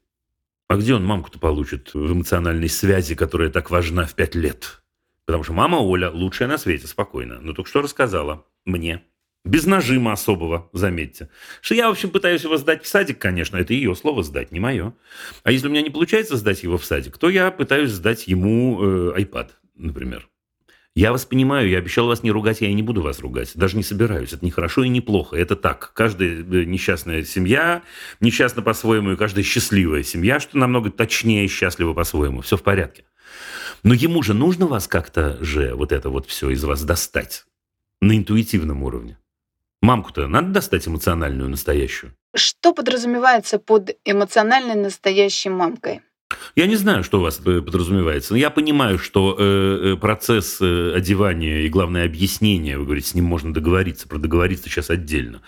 А 0.69 0.77
где 0.77 0.95
он 0.95 1.05
мамку-то 1.05 1.39
получит 1.39 1.95
в 1.95 2.13
эмоциональной 2.13 2.69
связи, 2.69 3.15
которая 3.15 3.51
так 3.51 3.71
важна 3.71 4.07
в 4.07 4.15
пять 4.15 4.35
лет? 4.35 4.83
Потому 5.27 5.45
что 5.45 5.53
мама 5.53 5.77
Оля 5.77 6.11
лучшая 6.11 6.49
на 6.49 6.59
свете, 6.59 6.87
спокойно. 6.87 7.41
Но 7.41 7.53
только 7.53 7.69
что 7.69 7.83
рассказала 7.83 8.47
мне. 8.65 9.03
Без 9.45 9.65
нажима 9.65 10.13
особого, 10.13 10.69
заметьте. 10.75 11.31
Что 11.63 11.75
я, 11.75 11.89
в 11.89 11.93
общем, 11.93 12.11
пытаюсь 12.11 12.45
его 12.45 12.59
сдать 12.59 12.85
в 12.85 12.87
садик, 12.87 13.19
конечно. 13.19 13.57
Это 13.57 13.73
ее 13.73 13.95
слово 13.97 14.23
сдать, 14.23 14.53
не 14.53 14.61
мое. 14.61 14.93
А 15.45 15.53
если 15.53 15.67
у 15.67 15.71
меня 15.71 15.81
не 15.81 15.89
получается 15.89 16.37
сдать 16.37 16.63
его 16.63 16.77
в 16.77 16.85
садик, 16.85 17.17
то 17.17 17.31
я 17.31 17.51
пытаюсь 17.51 17.91
сдать 17.91 18.29
ему 18.29 18.79
э, 18.83 19.21
iPad, 19.21 19.49
например. 19.77 20.29
Я 20.95 21.13
вас 21.13 21.25
понимаю, 21.25 21.69
я 21.71 21.79
обещал 21.79 22.07
вас 22.07 22.23
не 22.23 22.31
ругать, 22.33 22.61
я 22.61 22.69
и 22.69 22.75
не 22.75 22.83
буду 22.83 23.01
вас 23.01 23.21
ругать. 23.21 23.53
Даже 23.55 23.77
не 23.77 23.83
собираюсь. 23.83 24.33
Это 24.35 24.45
не 24.45 24.51
хорошо 24.51 24.83
и 24.83 24.89
не 24.89 25.01
плохо. 25.01 25.37
Это 25.37 25.57
так. 25.57 25.93
Каждая 25.95 26.41
э, 26.41 26.65
несчастная 26.65 27.25
семья 27.25 27.83
несчастна 28.21 28.61
по-своему, 28.61 29.13
и 29.13 29.17
каждая 29.17 29.45
счастливая 29.45 30.03
семья, 30.03 30.39
что 30.41 30.59
намного 30.59 30.91
точнее 30.91 31.49
счастлива 31.49 31.95
по-своему. 31.95 32.43
Все 32.43 32.59
в 32.59 32.63
порядке. 32.63 33.05
Но 33.85 33.95
ему 33.95 34.23
же 34.23 34.35
нужно 34.35 34.67
вас 34.67 34.87
как-то 34.87 35.43
же 35.43 35.75
вот 35.75 35.93
это 35.93 36.11
вот 36.11 36.27
все 36.27 36.51
из 36.51 36.63
вас 36.63 36.85
достать 36.85 37.47
на 38.03 38.17
интуитивном 38.17 38.83
уровне. 38.83 39.17
Мамку-то 39.83 40.27
надо 40.27 40.49
достать 40.49 40.87
эмоциональную, 40.87 41.49
настоящую. 41.49 42.13
Что 42.35 42.75
подразумевается 42.75 43.59
под 43.59 43.97
эмоциональной 44.05 44.75
настоящей 44.75 45.49
мамкой? 45.49 46.03
Я 46.55 46.67
не 46.67 46.77
знаю, 46.77 47.03
что 47.03 47.19
у 47.19 47.23
вас 47.23 47.39
подразумевается, 47.39 48.35
но 48.35 48.39
я 48.39 48.51
понимаю, 48.51 48.99
что 48.99 49.35
э, 49.37 49.95
э, 49.95 49.97
процесс 49.97 50.59
э, 50.61 50.93
одевания 50.95 51.63
и, 51.63 51.69
главное, 51.69 52.05
объяснения, 52.05 52.79
вы 52.79 52.85
говорите, 52.85 53.09
с 53.09 53.15
ним 53.15 53.25
можно 53.25 53.53
договориться, 53.53 54.07
про 54.07 54.19
договориться 54.19 54.69
сейчас 54.69 54.91
отдельно. 54.91 55.43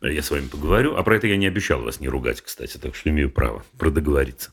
Э, 0.00 0.12
Я 0.12 0.22
с 0.22 0.30
вами 0.30 0.46
поговорю, 0.46 0.96
а 0.96 1.02
про 1.02 1.16
это 1.16 1.26
я 1.26 1.36
не 1.36 1.46
обещал 1.46 1.82
вас 1.82 2.00
не 2.00 2.08
ругать, 2.08 2.40
кстати, 2.40 2.78
так 2.78 2.94
что 2.94 3.10
имею 3.10 3.30
право 3.30 3.62
про 3.78 3.90
договориться. 3.90 4.52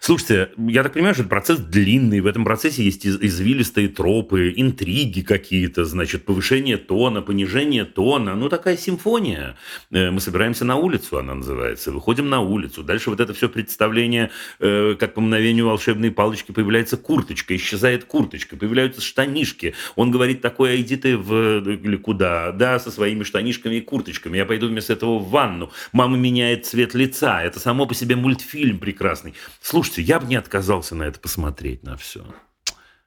Слушайте, 0.00 0.50
я 0.56 0.82
так 0.82 0.94
понимаю, 0.94 1.14
что 1.14 1.22
это 1.24 1.28
процесс 1.28 1.58
длинный, 1.58 2.20
в 2.20 2.26
этом 2.26 2.42
процессе 2.44 2.82
есть 2.82 3.04
из- 3.04 3.20
извилистые 3.20 3.88
тропы, 3.88 4.52
интриги 4.56 5.20
какие-то, 5.20 5.84
значит, 5.84 6.24
повышение 6.24 6.78
тона, 6.78 7.20
понижение 7.20 7.84
тона, 7.84 8.34
ну 8.34 8.48
такая 8.48 8.76
симфония. 8.78 9.56
Э, 9.90 10.10
Мы 10.10 10.20
собираемся 10.20 10.64
на 10.64 10.76
улицу, 10.76 11.18
она 11.18 11.34
называется, 11.34 11.92
выходим 11.92 12.30
на 12.30 12.40
улицу, 12.40 12.82
дальше 12.82 13.10
вот 13.10 13.20
это 13.20 13.34
все 13.34 13.48
представление, 13.48 14.30
э, 14.58 14.96
как 14.98 15.14
по 15.14 15.20
мгновению 15.20 15.66
волшебной 15.66 16.10
палочки 16.10 16.52
появляется 16.52 16.96
курточка, 16.96 17.54
исчезает 17.54 18.04
курточка, 18.04 18.56
появляются 18.56 19.02
штанишки, 19.02 19.74
он 19.96 20.10
говорит 20.10 20.40
такое, 20.40 20.80
иди 20.80 20.96
ты 20.96 21.16
в... 21.16 21.60
или 21.68 21.96
куда, 21.96 22.52
да, 22.52 22.78
со 22.78 22.90
своими 22.90 23.22
штанишками 23.22 23.76
и 23.76 23.80
курточками, 23.82 24.38
я 24.38 24.46
пойду 24.46 24.68
вместо 24.68 24.94
этого 24.94 25.18
в 25.18 25.28
ванну, 25.28 25.70
мама 25.92 26.16
меняет 26.16 26.64
цвет 26.64 26.94
лица, 26.94 27.42
это 27.42 27.60
само 27.60 27.86
по 27.86 27.94
себе 27.94 28.16
мультфильм 28.16 28.78
прекрасный. 28.78 29.34
Слушайте, 29.60 30.02
я 30.02 30.20
бы 30.20 30.26
не 30.26 30.36
отказался 30.36 30.94
на 30.94 31.04
это 31.04 31.20
посмотреть, 31.20 31.82
на 31.82 31.96
все. 31.96 32.24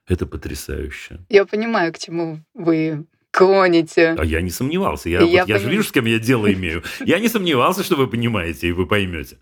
Это 0.08 0.26
потрясающе. 0.26 1.20
Я 1.30 1.46
понимаю, 1.46 1.94
к 1.94 1.98
чему 1.98 2.42
вы 2.54 3.06
клоните. 3.32 4.16
А 4.18 4.24
я 4.24 4.42
не 4.42 4.50
сомневался. 4.50 5.10
Я, 5.10 5.22
Я 5.22 5.26
вот, 5.26 5.32
я 5.32 5.42
же 5.42 5.46
понимаю. 5.62 5.72
вижу, 5.72 5.84
с 5.88 5.92
кем 5.92 6.06
я 6.06 6.20
дело 6.20 6.52
имею. 6.54 6.84
Я 7.06 7.20
не 7.20 7.30
сомневался, 7.30 7.84
что 7.84 7.96
вы 7.96 8.08
понимаете 8.08 8.68
и 8.68 8.72
вы 8.72 8.86
поймете. 8.86 9.38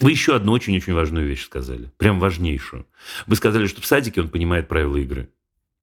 Вы 0.00 0.10
еще 0.10 0.34
одну 0.34 0.52
очень-очень 0.52 0.94
важную 0.94 1.26
вещь 1.28 1.44
сказали. 1.44 1.90
Прям 1.98 2.18
важнейшую. 2.18 2.86
Вы 3.26 3.36
сказали, 3.36 3.66
что 3.66 3.80
в 3.80 3.86
садике 3.86 4.20
он 4.20 4.28
понимает 4.28 4.66
правила 4.66 4.96
игры. 4.96 5.28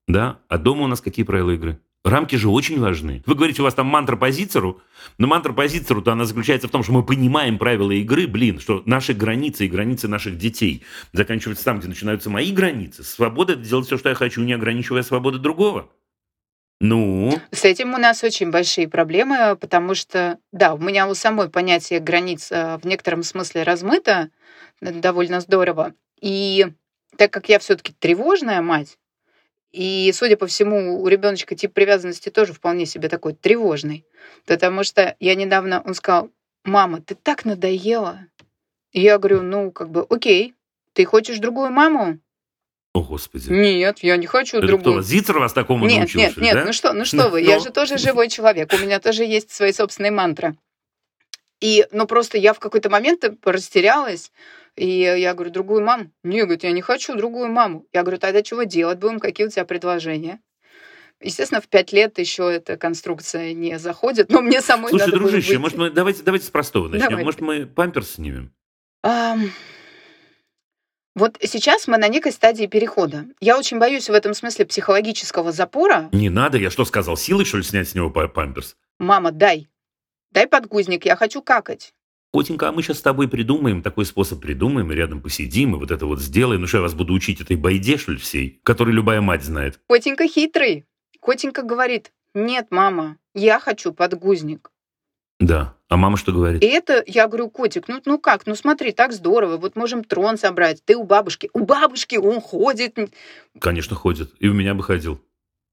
Да? 0.06 0.40
А 0.48 0.58
дома 0.58 0.82
у 0.82 0.86
нас 0.88 1.00
какие 1.00 1.24
правила 1.24 1.52
игры? 1.52 1.78
Рамки 2.02 2.36
же 2.36 2.48
очень 2.48 2.80
важны. 2.80 3.22
Вы 3.26 3.34
говорите, 3.34 3.60
у 3.60 3.64
вас 3.64 3.74
там 3.74 3.86
мантра 3.86 4.16
по 4.16 4.30
но 5.18 5.26
мантра 5.26 5.52
по 5.52 5.66
Зицеру-то 5.66 6.12
она 6.12 6.24
заключается 6.24 6.66
в 6.66 6.70
том, 6.70 6.82
что 6.82 6.92
мы 6.92 7.04
понимаем 7.04 7.58
правила 7.58 7.90
игры, 7.90 8.26
блин, 8.26 8.58
что 8.58 8.82
наши 8.86 9.12
границы 9.12 9.66
и 9.66 9.68
границы 9.68 10.08
наших 10.08 10.38
детей 10.38 10.82
заканчиваются 11.12 11.64
там, 11.64 11.78
где 11.78 11.88
начинаются 11.88 12.30
мои 12.30 12.52
границы. 12.52 13.04
Свобода– 13.04 13.52
это 13.54 13.62
делать 13.62 13.86
все, 13.86 13.98
что 13.98 14.08
я 14.08 14.14
хочу, 14.14 14.40
не 14.40 14.54
ограничивая 14.54 15.02
свободы 15.02 15.38
другого. 15.38 15.90
Ну, 16.80 17.38
С 17.50 17.66
этим 17.66 17.92
у 17.92 17.98
нас 17.98 18.24
очень 18.24 18.50
большие 18.50 18.88
проблемы, 18.88 19.56
потому 19.56 19.94
что, 19.94 20.38
да, 20.50 20.72
у 20.72 20.78
меня 20.78 21.06
у 21.06 21.14
самой 21.14 21.50
понятие 21.50 22.00
границ 22.00 22.50
э, 22.50 22.78
в 22.78 22.86
некотором 22.86 23.22
смысле 23.22 23.64
размыто 23.64 24.30
довольно 24.80 25.40
здорово. 25.40 25.92
И 26.22 26.66
так 27.18 27.30
как 27.30 27.50
я 27.50 27.58
все-таки 27.58 27.92
тревожная 27.98 28.62
мать, 28.62 28.96
и, 29.72 30.10
судя 30.14 30.36
по 30.36 30.46
всему, 30.46 31.00
у 31.02 31.06
ребеночка 31.08 31.54
тип 31.54 31.72
привязанности 31.72 32.28
тоже 32.28 32.52
вполне 32.52 32.86
себе 32.86 33.08
такой 33.08 33.34
тревожный, 33.34 34.04
потому 34.46 34.84
что 34.84 35.16
я 35.20 35.34
недавно, 35.34 35.82
он 35.84 35.94
сказал, 35.94 36.30
мама, 36.64 37.00
ты 37.00 37.14
так 37.14 37.44
надоела. 37.44 38.20
И 38.92 39.00
я 39.00 39.18
говорю, 39.18 39.42
ну, 39.42 39.70
как 39.70 39.90
бы, 39.90 40.04
окей, 40.08 40.54
ты 40.92 41.04
хочешь 41.04 41.38
другую 41.38 41.70
маму? 41.70 42.18
о 42.92 43.02
господи. 43.02 43.48
Нет, 43.52 44.00
я 44.00 44.16
не 44.16 44.26
хочу 44.26 44.58
Это 44.58 44.66
другую. 44.66 44.94
кто, 44.94 45.02
Зицер 45.02 45.38
вас 45.38 45.52
такому 45.52 45.86
Нет, 45.86 45.98
научил, 45.98 46.20
нет, 46.20 46.36
нет, 46.36 46.54
да? 46.54 46.64
ну 46.64 46.72
что, 46.72 46.92
ну 46.92 47.04
что 47.04 47.16
Ну, 47.18 47.28
вы, 47.28 47.42
я 47.42 47.58
ну. 47.58 47.62
же 47.62 47.70
тоже 47.70 47.98
живой 47.98 48.28
человек, 48.28 48.72
у 48.74 48.78
меня 48.78 48.98
тоже 48.98 49.22
есть 49.24 49.52
свои 49.52 49.72
собственные 49.72 50.10
мантры. 50.10 50.56
И, 51.60 51.86
ну, 51.92 52.06
просто 52.06 52.36
я 52.36 52.52
в 52.52 52.58
какой-то 52.58 52.90
момент 52.90 53.22
растерялась, 53.44 54.32
и 54.76 54.88
я 54.88 55.34
говорю, 55.34 55.50
другую 55.50 55.82
маму? 55.84 56.10
Не, 56.24 56.42
говорит, 56.42 56.64
я 56.64 56.72
не 56.72 56.82
хочу 56.82 57.14
другую 57.16 57.48
маму. 57.50 57.86
Я 57.92 58.02
говорю, 58.02 58.18
тогда 58.18 58.42
чего 58.42 58.62
делать 58.64 58.98
будем, 58.98 59.18
какие 59.20 59.46
у 59.46 59.50
тебя 59.50 59.64
предложения? 59.64 60.40
Естественно, 61.22 61.60
в 61.60 61.68
пять 61.68 61.92
лет 61.92 62.18
еще 62.18 62.50
эта 62.50 62.76
конструкция 62.78 63.52
не 63.52 63.78
заходит, 63.78 64.30
но 64.30 64.40
мне 64.40 64.62
самой 64.62 64.88
Слушай, 64.88 65.06
надо 65.06 65.18
дружище, 65.18 65.58
может, 65.58 65.76
мы, 65.76 65.90
давайте, 65.90 66.22
давайте 66.22 66.46
с 66.46 66.50
простого 66.50 66.88
начнем. 66.88 67.10
Давай. 67.10 67.24
Может, 67.24 67.40
мы 67.42 67.66
памперс 67.66 68.12
снимем? 68.12 68.54
Ам, 69.02 69.50
Вот 71.14 71.36
сейчас 71.42 71.88
мы 71.88 71.98
на 71.98 72.08
некой 72.08 72.32
стадии 72.32 72.64
перехода. 72.66 73.26
Я 73.40 73.58
очень 73.58 73.78
боюсь 73.78 74.08
в 74.08 74.12
этом 74.14 74.32
смысле 74.32 74.64
психологического 74.64 75.52
запора. 75.52 76.08
Не 76.12 76.30
надо, 76.30 76.56
я 76.56 76.70
что 76.70 76.86
сказал, 76.86 77.18
силой, 77.18 77.44
что 77.44 77.58
ли, 77.58 77.64
снять 77.64 77.90
с 77.90 77.94
него 77.94 78.08
па- 78.10 78.28
памперс? 78.28 78.76
Мама, 78.98 79.30
дай. 79.30 79.68
Дай 80.30 80.46
подгузник, 80.46 81.04
я 81.04 81.16
хочу 81.16 81.42
какать. 81.42 81.92
Котенька, 82.32 82.68
а 82.68 82.72
мы 82.72 82.82
сейчас 82.82 82.98
с 82.98 83.02
тобой 83.02 83.28
придумаем, 83.28 83.82
такой 83.82 84.04
способ 84.04 84.40
придумаем, 84.40 84.92
рядом 84.92 85.20
посидим, 85.20 85.74
и 85.74 85.78
вот 85.78 85.90
это 85.90 86.06
вот 86.06 86.20
сделаем. 86.20 86.60
Ну 86.60 86.68
что, 86.68 86.78
я 86.78 86.82
вас 86.82 86.94
буду 86.94 87.12
учить 87.12 87.40
этой 87.40 87.56
байде, 87.56 87.96
что 87.96 88.12
ли, 88.12 88.18
всей, 88.18 88.60
которую 88.62 88.94
любая 88.94 89.20
мать 89.20 89.42
знает? 89.42 89.80
Котенька 89.88 90.28
хитрый. 90.28 90.86
Котенька 91.20 91.62
говорит, 91.62 92.12
нет, 92.34 92.68
мама, 92.70 93.16
я 93.34 93.58
хочу 93.58 93.92
подгузник. 93.92 94.70
Да. 95.40 95.74
А 95.88 95.96
мама 95.96 96.16
что 96.16 96.30
говорит? 96.30 96.62
И 96.62 96.66
это, 96.66 97.02
я 97.06 97.26
говорю, 97.26 97.50
котик, 97.50 97.88
ну, 97.88 98.00
ну 98.04 98.18
как, 98.18 98.46
ну 98.46 98.54
смотри, 98.54 98.92
так 98.92 99.12
здорово, 99.12 99.56
вот 99.56 99.74
можем 99.74 100.04
трон 100.04 100.38
собрать, 100.38 100.84
ты 100.84 100.96
у 100.96 101.02
бабушки. 101.02 101.50
У 101.52 101.64
бабушки 101.64 102.16
он 102.16 102.40
ходит. 102.40 102.96
Конечно, 103.58 103.96
ходит. 103.96 104.32
И 104.38 104.48
у 104.48 104.54
меня 104.54 104.74
бы 104.74 104.84
ходил. 104.84 105.20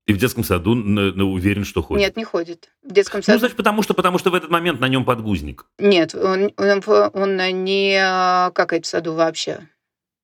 И 0.08 0.14
в 0.14 0.18
детском 0.18 0.44
саду 0.44 0.74
на- 0.74 1.12
на- 1.12 1.26
уверен, 1.26 1.66
что 1.66 1.84
ходит. 1.84 2.02
Нет, 2.02 2.18
не 2.18 2.24
ходит. 2.24 2.70
В 2.82 2.94
детском 2.94 3.20
Ну, 3.20 3.24
саду. 3.24 3.40
значит, 3.40 3.58
потому 3.58 3.84
что, 3.84 3.94
потому 3.94 4.18
что 4.18 4.30
в 4.32 4.36
этот 4.36 4.50
момент 4.50 4.80
на 4.80 4.88
нем 4.88 5.04
подгузник. 5.06 5.66
Нет, 5.80 6.16
он, 6.16 6.52
он, 6.58 6.82
он 7.14 7.64
не 7.66 8.52
какает 8.54 8.86
в 8.86 8.88
саду 8.88 9.14
вообще. 9.14 9.68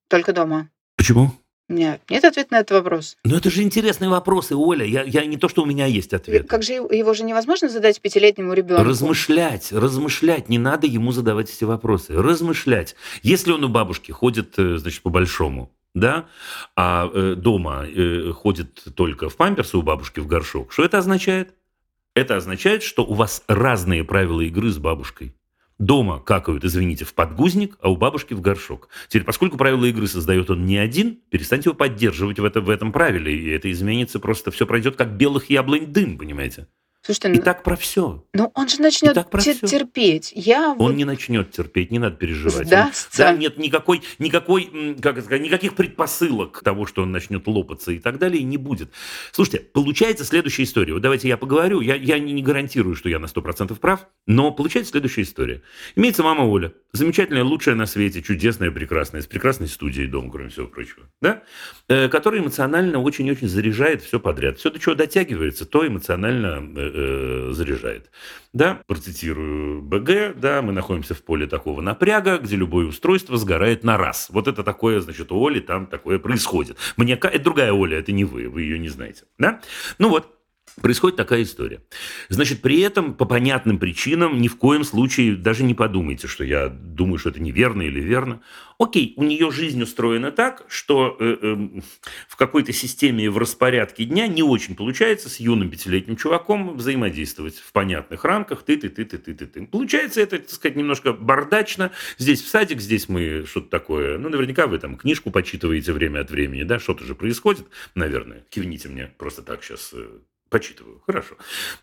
Только 0.08 0.32
дома. 0.32 0.70
Почему? 0.96 1.32
Нет, 1.68 2.00
нет 2.10 2.24
ответа 2.24 2.48
на 2.52 2.58
этот 2.60 2.72
вопрос. 2.72 3.16
Ну, 3.24 3.36
это 3.36 3.50
же 3.50 3.62
интересные 3.62 4.10
вопросы, 4.10 4.54
Оля. 4.54 4.84
Я, 4.84 5.02
я 5.02 5.24
не 5.24 5.38
то, 5.38 5.48
что 5.48 5.62
у 5.62 5.66
меня 5.66 5.86
есть 5.86 6.12
ответ. 6.12 6.46
Как 6.48 6.62
же 6.62 6.74
его 6.74 7.14
же 7.14 7.24
невозможно 7.24 7.68
задать 7.70 8.00
пятилетнему 8.02 8.52
ребенку? 8.52 8.84
Размышлять, 8.84 9.72
размышлять. 9.72 10.48
Не 10.50 10.58
надо 10.58 10.86
ему 10.86 11.10
задавать 11.12 11.50
эти 11.50 11.64
вопросы. 11.64 12.14
Размышлять. 12.14 12.96
Если 13.22 13.50
он 13.50 13.64
у 13.64 13.68
бабушки 13.68 14.12
ходит, 14.12 14.58
э, 14.58 14.76
значит, 14.76 15.02
по-большому, 15.02 15.70
да, 15.94 16.26
а 16.76 17.10
э, 17.12 17.34
дома 17.36 17.84
э, 17.86 18.32
ходит 18.32 18.84
только 18.96 19.28
в 19.28 19.36
памперсы 19.36 19.76
у 19.76 19.82
бабушки 19.82 20.20
в 20.20 20.26
горшок, 20.26 20.72
что 20.72 20.84
это 20.84 20.98
означает? 20.98 21.54
Это 22.14 22.36
означает, 22.36 22.82
что 22.82 23.04
у 23.04 23.14
вас 23.14 23.42
разные 23.48 24.04
правила 24.04 24.40
игры 24.40 24.70
с 24.70 24.78
бабушкой. 24.78 25.34
Дома 25.78 26.20
какают, 26.20 26.64
извините, 26.64 27.04
в 27.04 27.14
подгузник, 27.14 27.76
а 27.80 27.90
у 27.90 27.96
бабушки 27.96 28.32
в 28.32 28.40
горшок. 28.40 28.88
Теперь, 29.08 29.24
поскольку 29.24 29.56
правила 29.56 29.84
игры 29.86 30.06
создает 30.06 30.48
он 30.50 30.64
не 30.64 30.78
один, 30.78 31.18
перестаньте 31.30 31.70
его 31.70 31.76
поддерживать 31.76 32.38
в, 32.38 32.44
это, 32.44 32.60
в 32.60 32.70
этом 32.70 32.92
правиле, 32.92 33.36
и 33.36 33.48
это 33.50 33.70
изменится, 33.72 34.20
просто 34.20 34.52
все 34.52 34.66
пройдет 34.66 34.94
как 34.94 35.16
белых 35.16 35.50
яблонь 35.50 35.86
дым, 35.92 36.16
понимаете? 36.16 36.68
Слушайте, 37.04 37.28
И 37.28 37.36
ну, 37.36 37.42
так 37.42 37.62
про 37.62 37.76
все. 37.76 38.24
ну 38.32 38.50
он 38.54 38.66
же 38.68 38.80
начнет 38.80 39.12
так 39.14 39.28
про 39.28 39.40
те- 39.42 39.52
всё. 39.54 39.66
терпеть. 39.66 40.32
Я 40.34 40.70
Он 40.72 40.78
вот 40.78 40.94
не 40.94 41.04
начнет 41.04 41.50
терпеть, 41.50 41.90
не 41.90 41.98
надо 41.98 42.16
переживать. 42.16 42.60
Он- 42.60 42.64
сдастся. 42.66 43.18
да, 43.18 43.32
нет 43.32 43.58
никакой, 43.58 44.00
никакой, 44.18 44.70
как 45.02 45.20
сказать, 45.20 45.42
никаких 45.42 45.74
предпосылок 45.74 46.62
того, 46.64 46.86
что 46.86 47.02
он 47.02 47.12
начнет 47.12 47.46
лопаться 47.46 47.92
и 47.92 47.98
так 47.98 48.18
далее, 48.18 48.42
не 48.42 48.56
будет. 48.56 48.90
Слушайте, 49.32 49.60
получается 49.60 50.24
следующая 50.24 50.62
история. 50.62 50.94
Вот 50.94 51.02
давайте 51.02 51.28
я 51.28 51.36
поговорю. 51.36 51.80
Я, 51.82 51.94
я 51.94 52.18
не, 52.18 52.32
не 52.32 52.42
гарантирую, 52.42 52.94
что 52.96 53.10
я 53.10 53.18
на 53.18 53.26
100% 53.26 53.78
прав, 53.78 54.06
но 54.26 54.50
получается 54.50 54.92
следующая 54.92 55.22
история. 55.22 55.62
Имеется 55.96 56.22
мама 56.22 56.44
Оля, 56.44 56.72
замечательная, 56.92 57.44
лучшая 57.44 57.74
на 57.74 57.84
свете, 57.84 58.22
чудесная, 58.22 58.70
прекрасная, 58.70 59.20
с 59.20 59.26
прекрасной 59.26 59.68
студией 59.68 60.06
дома, 60.08 60.30
кроме 60.30 60.48
всего 60.48 60.68
прочего, 60.68 61.02
да? 61.20 61.42
Э, 61.88 62.08
которая 62.08 62.40
эмоционально 62.40 62.98
очень-очень 62.98 63.48
заряжает 63.48 64.02
все 64.02 64.18
подряд. 64.18 64.58
Все, 64.58 64.70
до 64.70 64.78
чего 64.78 64.94
дотягивается, 64.94 65.66
то 65.66 65.86
эмоционально 65.86 66.62
э, 66.94 67.50
заряжает. 67.52 68.10
Да, 68.52 68.80
процитирую 68.86 69.82
БГ, 69.82 70.36
да, 70.36 70.62
мы 70.62 70.72
находимся 70.72 71.14
в 71.14 71.22
поле 71.22 71.46
такого 71.46 71.80
напряга, 71.80 72.38
где 72.38 72.56
любое 72.56 72.86
устройство 72.86 73.36
сгорает 73.36 73.82
на 73.82 73.98
раз. 73.98 74.28
Вот 74.30 74.46
это 74.46 74.62
такое, 74.62 75.00
значит, 75.00 75.32
у 75.32 75.46
Оли 75.46 75.60
там 75.60 75.86
такое 75.86 76.18
происходит. 76.18 76.78
Мне, 76.96 77.14
это 77.14 77.38
другая 77.40 77.72
Оля, 77.72 77.98
это 77.98 78.12
не 78.12 78.24
вы, 78.24 78.48
вы 78.48 78.62
ее 78.62 78.78
не 78.78 78.88
знаете, 78.88 79.24
да? 79.38 79.60
Ну 79.98 80.08
вот, 80.08 80.33
Происходит 80.80 81.16
такая 81.16 81.42
история. 81.42 81.82
Значит, 82.28 82.60
при 82.60 82.80
этом 82.80 83.14
по 83.14 83.26
понятным 83.26 83.78
причинам 83.78 84.40
ни 84.40 84.48
в 84.48 84.56
коем 84.56 84.82
случае 84.82 85.36
даже 85.36 85.62
не 85.62 85.74
подумайте, 85.74 86.26
что 86.26 86.42
я 86.42 86.68
думаю, 86.68 87.18
что 87.18 87.30
это 87.30 87.40
неверно 87.40 87.82
или 87.82 88.00
верно. 88.00 88.40
Окей, 88.78 89.14
у 89.16 89.22
нее 89.22 89.52
жизнь 89.52 89.80
устроена 89.80 90.32
так, 90.32 90.64
что 90.68 91.16
э, 91.20 91.36
эм, 91.42 91.84
в 92.28 92.34
какой-то 92.34 92.72
системе 92.72 93.30
в 93.30 93.38
распорядке 93.38 94.04
дня 94.04 94.26
не 94.26 94.42
очень 94.42 94.74
получается 94.74 95.28
с 95.28 95.38
юным 95.38 95.70
пятилетним 95.70 96.16
чуваком 96.16 96.76
взаимодействовать 96.76 97.56
в 97.56 97.72
понятных 97.72 98.24
рамках. 98.24 98.64
Ты, 98.64 98.76
ты, 98.76 98.88
ты, 98.88 99.04
ты, 99.04 99.18
ты, 99.18 99.34
ты, 99.34 99.46
ты. 99.46 99.66
Получается 99.66 100.20
это, 100.20 100.38
так 100.40 100.50
сказать, 100.50 100.76
немножко 100.76 101.12
бардачно. 101.12 101.92
Здесь 102.18 102.42
в 102.42 102.48
садик, 102.48 102.80
здесь 102.80 103.08
мы 103.08 103.44
что-то 103.46 103.70
такое. 103.70 104.18
Ну, 104.18 104.28
наверняка 104.28 104.66
вы 104.66 104.78
там 104.78 104.96
книжку 104.96 105.30
почитываете 105.30 105.92
время 105.92 106.20
от 106.20 106.30
времени, 106.30 106.64
да, 106.64 106.80
что-то 106.80 107.04
же 107.04 107.14
происходит, 107.14 107.66
наверное. 107.94 108.44
Кивните 108.50 108.88
мне 108.88 109.12
просто 109.18 109.42
так 109.42 109.62
сейчас 109.62 109.94
почитываю. 110.54 111.02
Хорошо. 111.04 111.34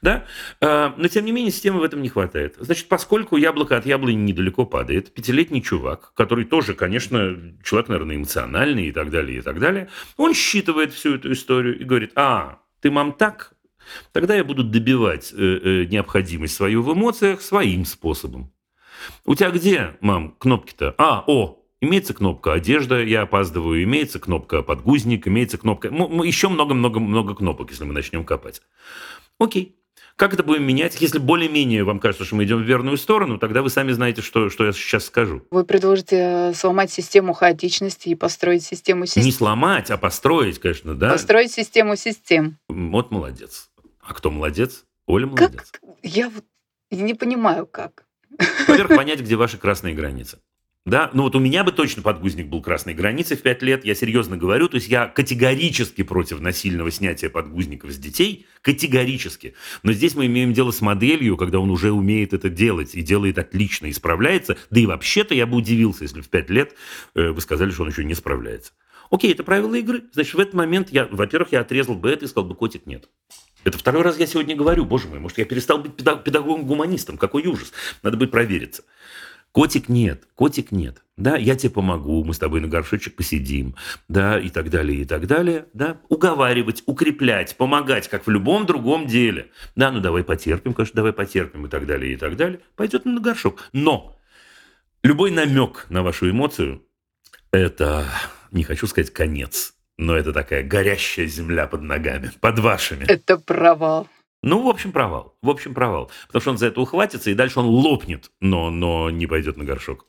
Да? 0.02 0.26
А, 0.62 0.96
Но, 0.96 1.10
тем 1.10 1.26
не 1.26 1.34
менее, 1.34 1.52
системы 1.52 1.82
в 1.82 1.84
этом 1.84 2.02
не 2.02 2.08
хватает. 2.08 2.56
Значит, 2.58 2.88
поскольку 2.88 3.36
яблоко 3.36 3.76
от 3.76 3.86
яблони 3.86 4.16
недалеко 4.16 4.66
падает, 4.66 5.14
пятилетний 5.14 5.62
чувак, 5.62 6.14
который 6.16 6.46
тоже, 6.46 6.74
конечно, 6.74 7.38
человек, 7.66 7.90
наверное, 7.90 8.16
эмоциональный 8.16 8.86
и 8.86 8.94
так 8.94 9.10
далее, 9.10 9.40
и 9.40 9.42
так 9.42 9.60
далее, 9.60 9.90
он 10.16 10.34
считывает 10.34 10.94
всю 10.94 11.16
эту 11.16 11.34
историю 11.34 11.78
и 11.78 11.84
говорит, 11.84 12.14
а, 12.16 12.60
ты, 12.80 12.90
мам, 12.92 13.12
так? 13.12 13.52
Тогда 14.14 14.36
я 14.36 14.46
буду 14.46 14.64
добивать 14.64 15.34
э, 15.34 15.36
э, 15.38 15.86
необходимость 15.92 16.56
свою 16.56 16.82
в 16.82 16.94
эмоциях 16.94 17.42
своим 17.42 17.84
способом. 17.84 18.54
У 19.26 19.36
тебя 19.36 19.52
где, 19.52 19.98
мам, 20.00 20.34
кнопки-то? 20.40 20.96
А, 20.98 21.26
о, 21.28 21.61
Имеется 21.82 22.14
кнопка 22.14 22.54
одежда, 22.54 23.02
я 23.02 23.24
опаздываю, 23.24 23.84
имеется 23.84 24.20
кнопка 24.20 24.62
подгузник, 24.62 25.28
имеется 25.28 25.58
кнопка... 25.58 25.88
Еще 25.88 26.48
много-много-много 26.48 27.34
кнопок, 27.34 27.72
если 27.72 27.86
мы 27.86 27.94
начнем 27.94 28.24
копать. 28.24 28.62
Окей. 29.40 29.76
Как 30.16 30.36
это 30.36 30.44
будем 30.44 30.64
менять? 30.64 31.02
Если 31.02 31.18
более-менее 31.18 31.84
вам 31.84 32.00
кажется, 32.00 32.26
что 32.26 32.36
мы 32.36 32.44
идем 32.44 32.60
в 32.60 32.66
верную 32.68 32.98
сторону, 32.98 33.40
тогда 33.40 33.64
вы 33.64 33.72
сами 33.72 33.92
знаете, 33.92 34.22
что, 34.22 34.52
что 34.52 34.66
я 34.66 34.74
сейчас 34.74 35.06
скажу. 35.06 35.42
Вы 35.50 35.64
предложите 35.64 36.18
э, 36.18 36.54
сломать 36.54 36.92
систему 36.92 37.34
хаотичности 37.34 38.10
и 38.10 38.16
построить 38.16 38.64
систему 38.64 39.08
систем. 39.08 39.24
Не 39.24 39.32
сломать, 39.32 39.90
а 39.90 39.98
построить, 39.98 40.60
конечно, 40.60 40.94
да? 40.94 41.14
Построить 41.14 41.52
систему 41.52 41.96
систем. 41.96 42.60
Вот 42.70 43.10
молодец. 43.10 43.72
А 44.02 44.14
кто 44.14 44.30
молодец? 44.30 44.86
Оля 45.08 45.28
Как? 45.30 45.40
молодец. 45.40 45.72
Я 46.04 46.30
вот 46.30 46.44
не 46.92 47.16
понимаю, 47.16 47.66
как. 47.66 48.06
Во-первых, 48.68 48.96
понять, 48.98 49.22
где 49.22 49.36
ваши 49.36 49.58
красные 49.58 49.96
границы. 49.96 50.38
Да, 50.84 51.12
ну 51.14 51.24
вот 51.24 51.36
у 51.36 51.40
меня 51.40 51.64
бы 51.64 51.72
точно 51.72 52.02
подгузник 52.02 52.48
был 52.48 52.60
красной 52.60 52.96
границей 52.96 53.38
в 53.38 53.44
5 53.44 53.62
лет, 53.62 53.86
я 53.86 53.94
серьезно 53.94 54.36
говорю, 54.36 54.68
то 54.68 54.76
есть 54.76 54.88
я 54.88 55.06
категорически 55.06 56.02
против 56.02 56.40
насильного 56.40 56.90
снятия 56.90 57.30
подгузников 57.30 57.92
с 57.92 57.98
детей, 57.98 58.48
категорически. 58.64 59.54
Но 59.84 59.92
здесь 59.92 60.16
мы 60.16 60.26
имеем 60.26 60.54
дело 60.54 60.72
с 60.72 60.82
моделью, 60.82 61.38
когда 61.38 61.60
он 61.60 61.70
уже 61.70 61.92
умеет 61.92 62.34
это 62.34 62.50
делать 62.50 62.96
и 62.96 63.04
делает 63.04 63.38
отлично, 63.38 63.86
и 63.86 63.94
справляется, 63.94 64.58
да 64.72 64.80
и 64.80 64.88
вообще-то 64.88 65.36
я 65.36 65.46
бы 65.46 65.58
удивился, 65.58 66.04
если 66.04 66.22
в 66.22 66.30
5 66.30 66.50
лет 66.50 66.74
э, 67.14 67.30
вы 67.30 67.40
сказали, 67.42 67.70
что 67.70 67.84
он 67.84 67.90
еще 67.90 68.04
не 68.04 68.16
справляется. 68.16 68.72
Окей, 69.12 69.34
это 69.34 69.44
правила 69.44 69.76
игры. 69.76 70.06
Значит, 70.14 70.34
в 70.34 70.40
этот 70.40 70.56
момент 70.56 70.88
я, 70.90 71.06
во-первых, 71.06 71.52
я 71.52 71.60
отрезал 71.60 71.94
бы 71.94 72.10
это 72.10 72.26
и 72.26 72.28
сказал 72.28 72.50
бы, 72.50 72.56
котик, 72.56 72.88
нет. 72.88 73.08
Это 73.64 73.78
второй 73.78 74.02
раз 74.02 74.18
я 74.18 74.26
сегодня 74.26 74.56
говорю, 74.56 74.86
боже 74.86 75.08
мой, 75.08 75.20
может, 75.20 75.38
я 75.38 75.46
перестал 75.46 75.78
быть 75.78 75.92
педаг- 75.92 76.24
педагогом-гуманистом, 76.24 77.18
какой 77.18 77.46
ужас. 77.46 77.72
Надо 78.02 78.18
будет 78.18 78.32
провериться. 78.32 78.84
Котик 79.52 79.90
нет, 79.90 80.24
котик 80.36 80.72
нет. 80.72 81.04
Да, 81.18 81.36
я 81.36 81.56
тебе 81.56 81.72
помогу, 81.72 82.24
мы 82.24 82.34
с 82.34 82.40
тобой 82.40 82.62
на 82.62 82.68
горшочек 82.68 83.16
посидим, 83.16 83.76
да, 84.08 84.40
и 84.40 84.50
так 84.50 84.70
далее, 84.70 85.02
и 85.02 85.06
так 85.06 85.28
далее, 85.28 85.68
да. 85.74 86.00
Уговаривать, 86.10 86.84
укреплять, 86.86 87.58
помогать, 87.58 88.08
как 88.08 88.26
в 88.26 88.30
любом 88.30 88.66
другом 88.66 89.08
деле. 89.08 89.52
Да, 89.76 89.92
ну 89.92 90.00
давай 90.00 90.24
потерпим, 90.24 90.74
конечно, 90.74 90.96
давай 90.96 91.12
потерпим, 91.12 91.66
и 91.66 91.70
так 91.70 91.86
далее, 91.86 92.14
и 92.14 92.16
так 92.16 92.38
далее. 92.38 92.62
Пойдет 92.76 93.06
на 93.06 93.20
горшок. 93.20 93.70
Но 93.74 94.18
любой 95.04 95.32
намек 95.32 95.86
на 95.90 96.02
вашу 96.02 96.30
эмоцию– 96.30 96.84
это, 97.52 98.06
не 98.52 98.64
хочу 98.64 98.88
сказать 98.88 99.12
конец, 99.12 99.76
но 99.98 100.16
это 100.16 100.32
такая 100.32 100.64
горящая 100.64 101.28
земля 101.28 101.68
под 101.68 101.82
ногами, 101.82 102.32
под 102.40 102.60
вашими. 102.60 103.04
Это 103.04 103.38
провал. 103.38 104.08
Ну, 104.44 104.64
в 104.64 104.68
общем, 104.70 104.92
провал. 104.92 105.36
В 105.42 105.50
общем, 105.50 105.74
провал. 105.74 106.12
Потому 106.28 106.42
что 106.42 106.52
он 106.52 106.58
за 106.58 106.68
это 106.68 106.82
ухватится, 106.82 107.30
и 107.30 107.36
дальше 107.36 107.60
он 107.60 107.68
лопнет, 107.68 108.32
но, 108.40 108.70
но 108.70 109.10
не 109.10 109.28
пойдет 109.28 109.58
на 109.58 109.64
горшок. 109.64 110.08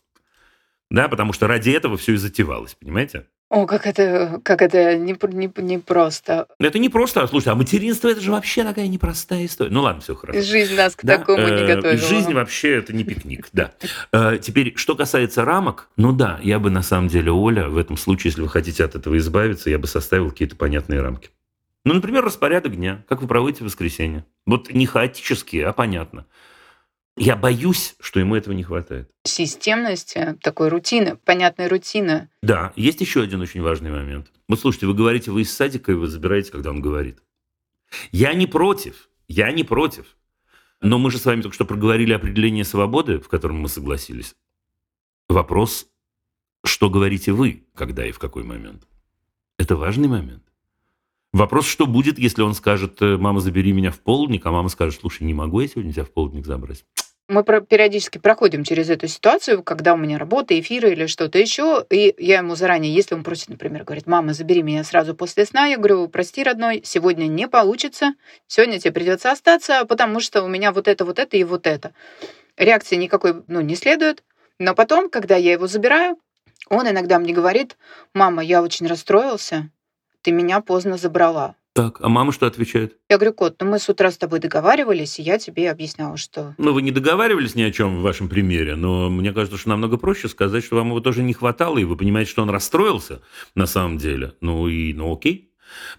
Да, 0.90 1.08
потому 1.08 1.32
что 1.32 1.46
ради 1.46 1.70
этого 1.70 1.96
все 1.96 2.12
и 2.14 2.16
затевалось, 2.16 2.74
понимаете? 2.74 3.26
О, 3.52 3.66
как 3.66 3.86
это, 3.86 4.40
как 4.42 4.62
это 4.62 4.96
не, 4.96 5.14
не, 5.34 5.52
не 5.62 5.78
просто. 5.78 6.46
Это 6.58 6.78
не 6.78 6.88
просто, 6.88 7.26
слушайте, 7.26 7.50
а 7.50 7.54
материнство 7.54 8.08
это 8.08 8.22
же 8.22 8.30
вообще 8.30 8.64
такая 8.64 8.88
непростая 8.88 9.44
история. 9.44 9.70
Ну 9.70 9.82
ладно, 9.82 10.00
все 10.00 10.14
хорошо. 10.14 10.40
Жизнь 10.40 10.74
нас 10.74 10.96
к 10.96 11.04
Да, 11.04 11.18
такому 11.18 11.46
не 11.48 11.62
э, 11.62 11.74
готовила. 11.74 11.98
Жизнь 11.98 12.32
вообще 12.32 12.76
это 12.76 12.94
не 12.94 13.04
пикник, 13.04 13.48
да. 13.52 13.72
Э, 14.10 14.38
Теперь, 14.40 14.72
что 14.76 14.96
касается 14.96 15.44
рамок, 15.44 15.90
ну 15.98 16.12
да, 16.12 16.40
я 16.42 16.58
бы 16.58 16.70
на 16.70 16.80
самом 16.82 17.08
деле, 17.08 17.30
Оля, 17.30 17.68
в 17.68 17.76
этом 17.76 17.98
случае, 17.98 18.30
если 18.30 18.40
вы 18.40 18.48
хотите 18.48 18.84
от 18.84 18.94
этого 18.94 19.18
избавиться, 19.18 19.68
я 19.68 19.78
бы 19.78 19.86
составил 19.86 20.30
какие-то 20.30 20.56
понятные 20.56 21.02
рамки. 21.02 21.28
Ну, 21.84 21.94
например, 21.94 22.24
распорядок 22.24 22.76
дня, 22.76 23.04
как 23.08 23.22
вы 23.22 23.28
проводите 23.28 23.64
воскресенье. 23.64 24.24
Вот 24.46 24.72
не 24.72 24.86
хаотические, 24.86 25.66
а 25.66 25.72
понятно. 25.72 26.26
Я 27.16 27.36
боюсь, 27.36 27.96
что 28.00 28.20
ему 28.20 28.36
этого 28.36 28.54
не 28.54 28.62
хватает. 28.62 29.10
Системности, 29.24 30.38
такой 30.42 30.68
рутины, 30.68 31.16
понятной 31.16 31.66
рутины. 31.66 32.30
Да, 32.42 32.72
есть 32.76 33.00
еще 33.00 33.22
один 33.22 33.40
очень 33.40 33.60
важный 33.60 33.90
момент. 33.90 34.30
Вот 34.48 34.60
слушайте, 34.60 34.86
вы 34.86 34.94
говорите, 34.94 35.30
вы 35.30 35.42
из 35.42 35.54
садика, 35.54 35.92
и 35.92 35.94
вы 35.94 36.06
забираете, 36.06 36.52
когда 36.52 36.70
он 36.70 36.80
говорит. 36.80 37.22
Я 38.12 38.32
не 38.32 38.46
против, 38.46 39.10
я 39.28 39.52
не 39.52 39.64
против. 39.64 40.16
Но 40.80 40.98
мы 40.98 41.10
же 41.10 41.18
с 41.18 41.26
вами 41.26 41.42
только 41.42 41.54
что 41.54 41.64
проговорили 41.64 42.12
определение 42.12 42.64
свободы, 42.64 43.18
в 43.20 43.28
котором 43.28 43.60
мы 43.60 43.68
согласились. 43.68 44.34
Вопрос, 45.28 45.88
что 46.64 46.90
говорите 46.90 47.32
вы, 47.32 47.66
когда 47.74 48.06
и 48.06 48.12
в 48.12 48.18
какой 48.18 48.42
момент. 48.42 48.86
Это 49.58 49.76
важный 49.76 50.08
момент. 50.08 50.51
Вопрос, 51.32 51.66
что 51.66 51.86
будет, 51.86 52.18
если 52.18 52.42
он 52.42 52.54
скажет, 52.54 53.00
«Э, 53.00 53.16
мама, 53.16 53.40
забери 53.40 53.72
меня 53.72 53.90
в 53.90 54.00
полдник, 54.00 54.44
а 54.44 54.50
мама 54.50 54.68
скажет, 54.68 55.00
слушай, 55.00 55.22
не 55.22 55.32
могу 55.32 55.60
я 55.60 55.68
сегодня 55.68 55.92
тебя 55.92 56.04
в 56.04 56.10
полдник 56.10 56.44
забрать. 56.44 56.84
Мы 57.28 57.42
периодически 57.42 58.18
проходим 58.18 58.64
через 58.64 58.90
эту 58.90 59.08
ситуацию, 59.08 59.62
когда 59.62 59.94
у 59.94 59.96
меня 59.96 60.18
работа, 60.18 60.58
эфиры 60.60 60.92
или 60.92 61.06
что-то 61.06 61.38
еще, 61.38 61.86
и 61.88 62.14
я 62.18 62.38
ему 62.38 62.54
заранее, 62.56 62.92
если 62.92 63.14
он 63.14 63.24
просит, 63.24 63.48
например, 63.48 63.84
говорит, 63.84 64.06
мама, 64.06 64.34
забери 64.34 64.62
меня 64.62 64.84
сразу 64.84 65.14
после 65.14 65.46
сна, 65.46 65.66
я 65.66 65.78
говорю, 65.78 66.08
прости, 66.08 66.42
родной, 66.42 66.82
сегодня 66.84 67.28
не 67.28 67.48
получится, 67.48 68.14
сегодня 68.48 68.78
тебе 68.78 68.92
придется 68.92 69.30
остаться, 69.30 69.86
потому 69.86 70.20
что 70.20 70.42
у 70.42 70.48
меня 70.48 70.72
вот 70.72 70.88
это, 70.88 71.06
вот 71.06 71.18
это 71.18 71.38
и 71.38 71.44
вот 71.44 71.66
это. 71.66 71.94
Реакции 72.58 72.96
никакой, 72.96 73.42
ну, 73.46 73.62
не 73.62 73.76
следует, 73.76 74.22
но 74.58 74.74
потом, 74.74 75.08
когда 75.08 75.36
я 75.36 75.52
его 75.52 75.66
забираю, 75.66 76.18
он 76.68 76.86
иногда 76.86 77.18
мне 77.18 77.32
говорит, 77.32 77.78
мама, 78.12 78.44
я 78.44 78.62
очень 78.62 78.86
расстроился, 78.86 79.70
ты 80.22 80.32
меня 80.32 80.60
поздно 80.60 80.96
забрала. 80.96 81.56
Так, 81.74 82.00
а 82.02 82.08
мама 82.10 82.32
что 82.32 82.46
отвечает? 82.46 82.98
Я 83.08 83.16
говорю, 83.16 83.32
кот, 83.32 83.56
ну 83.60 83.70
мы 83.70 83.78
с 83.78 83.88
утра 83.88 84.10
с 84.10 84.18
тобой 84.18 84.40
договаривались, 84.40 85.18
и 85.18 85.22
я 85.22 85.38
тебе 85.38 85.70
объясняла, 85.70 86.18
что... 86.18 86.54
Ну, 86.58 86.74
вы 86.74 86.82
не 86.82 86.90
договаривались 86.90 87.54
ни 87.54 87.62
о 87.62 87.72
чем 87.72 87.98
в 87.98 88.02
вашем 88.02 88.28
примере, 88.28 88.76
но 88.76 89.08
мне 89.08 89.32
кажется, 89.32 89.58
что 89.58 89.70
намного 89.70 89.96
проще 89.96 90.28
сказать, 90.28 90.64
что 90.64 90.76
вам 90.76 90.88
его 90.88 91.00
тоже 91.00 91.22
не 91.22 91.32
хватало, 91.32 91.78
и 91.78 91.84
вы 91.84 91.96
понимаете, 91.96 92.30
что 92.30 92.42
он 92.42 92.50
расстроился 92.50 93.22
на 93.54 93.64
самом 93.64 93.96
деле. 93.96 94.34
Ну 94.42 94.68
и, 94.68 94.92
ну 94.92 95.14
окей. 95.14 95.50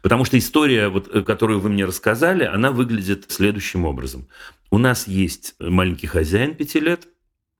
Потому 0.04 0.26
что 0.26 0.38
история, 0.38 0.90
вот, 0.90 1.10
э, 1.14 1.24
которую 1.24 1.60
вы 1.60 1.70
мне 1.70 1.86
рассказали, 1.86 2.44
она 2.44 2.72
выглядит 2.72 3.32
следующим 3.32 3.86
образом. 3.86 4.28
У 4.70 4.78
нас 4.78 5.08
есть 5.08 5.56
маленький 5.60 6.06
хозяин 6.06 6.54
пяти 6.54 6.80
лет, 6.80 7.08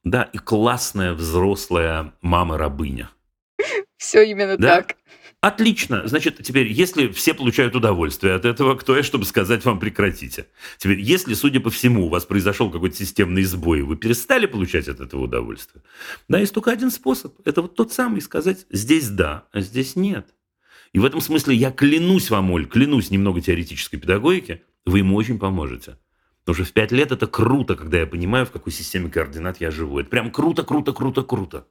да, 0.04 0.24
и 0.24 0.38
классная 0.38 1.14
взрослая 1.14 2.14
мама-рабыня. 2.22 3.10
Все 3.98 4.24
именно 4.24 4.56
Да? 4.58 4.82
так. 4.82 4.98
Отлично. 5.44 6.08
Значит, 6.08 6.42
теперь, 6.42 6.72
если 6.72 7.10
все 7.10 7.34
получают 7.34 7.76
удовольствие 7.76 8.34
от 8.34 8.46
этого, 8.46 8.76
кто 8.76 8.96
я, 8.96 9.04
чтобы 9.04 9.26
сказать 9.26 9.66
вам 9.66 9.78
прекратите? 9.78 10.48
Теперь, 10.78 11.02
если, 11.02 11.34
судя 11.34 11.60
по 11.60 11.70
всему, 11.70 12.06
у 12.06 12.10
вас 12.10 12.24
произошел 12.26 12.72
какой-то 12.72 12.96
системный 12.96 13.44
сбой, 13.44 13.82
вы 13.82 13.98
перестали 13.98 14.46
получать 14.46 14.88
от 14.88 15.02
этого 15.02 15.24
удовольствие, 15.24 15.84
да, 16.30 16.40
есть 16.40 16.54
только 16.54 16.72
один 16.72 16.90
способ. 16.92 17.36
Это 17.44 17.62
вот 17.62 17.76
тот 17.76 17.92
самый, 17.92 18.22
сказать 18.22 18.66
здесь 18.70 19.10
да, 19.10 19.44
а 19.52 19.60
здесь 19.60 19.98
нет. 19.98 20.28
И 20.94 21.00
в 21.00 21.04
этом 21.04 21.20
смысле 21.20 21.58
я 21.58 21.72
клянусь 21.72 22.30
вам, 22.30 22.50
Оль, 22.52 22.66
клянусь 22.66 23.12
немного 23.12 23.42
теоретической 23.42 24.00
педагогики, 24.00 24.64
вы 24.86 25.00
ему 25.00 25.18
очень 25.18 25.40
поможете. 25.40 25.98
Потому 26.46 26.64
что 26.64 26.72
в 26.72 26.72
пять 26.72 26.94
лет 26.94 27.12
это 27.12 27.28
круто, 27.28 27.76
когда 27.76 28.00
я 28.00 28.08
понимаю, 28.08 28.46
в 28.46 28.52
какой 28.52 28.72
системе 28.72 29.10
координат 29.10 29.60
я 29.60 29.72
живу. 29.72 30.00
Это 30.00 30.10
прям 30.10 30.32
круто, 30.32 30.64
круто, 30.64 30.94
круто, 30.94 31.22
круто. 31.22 31.68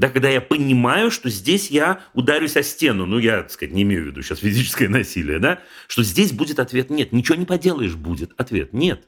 Да, 0.00 0.08
когда 0.08 0.30
я 0.30 0.40
понимаю, 0.40 1.10
что 1.10 1.28
здесь 1.28 1.70
я 1.70 2.00
ударюсь 2.14 2.56
о 2.56 2.62
стену, 2.62 3.04
ну, 3.04 3.18
я, 3.18 3.42
так 3.42 3.50
сказать, 3.50 3.74
не 3.74 3.82
имею 3.82 4.04
в 4.04 4.06
виду 4.06 4.22
сейчас 4.22 4.38
физическое 4.38 4.88
насилие, 4.88 5.38
да, 5.38 5.60
что 5.88 6.02
здесь 6.02 6.32
будет 6.32 6.58
ответ 6.58 6.88
нет, 6.88 7.12
ничего 7.12 7.36
не 7.36 7.44
поделаешь, 7.44 7.96
будет 7.96 8.32
ответ 8.38 8.72
нет. 8.72 9.06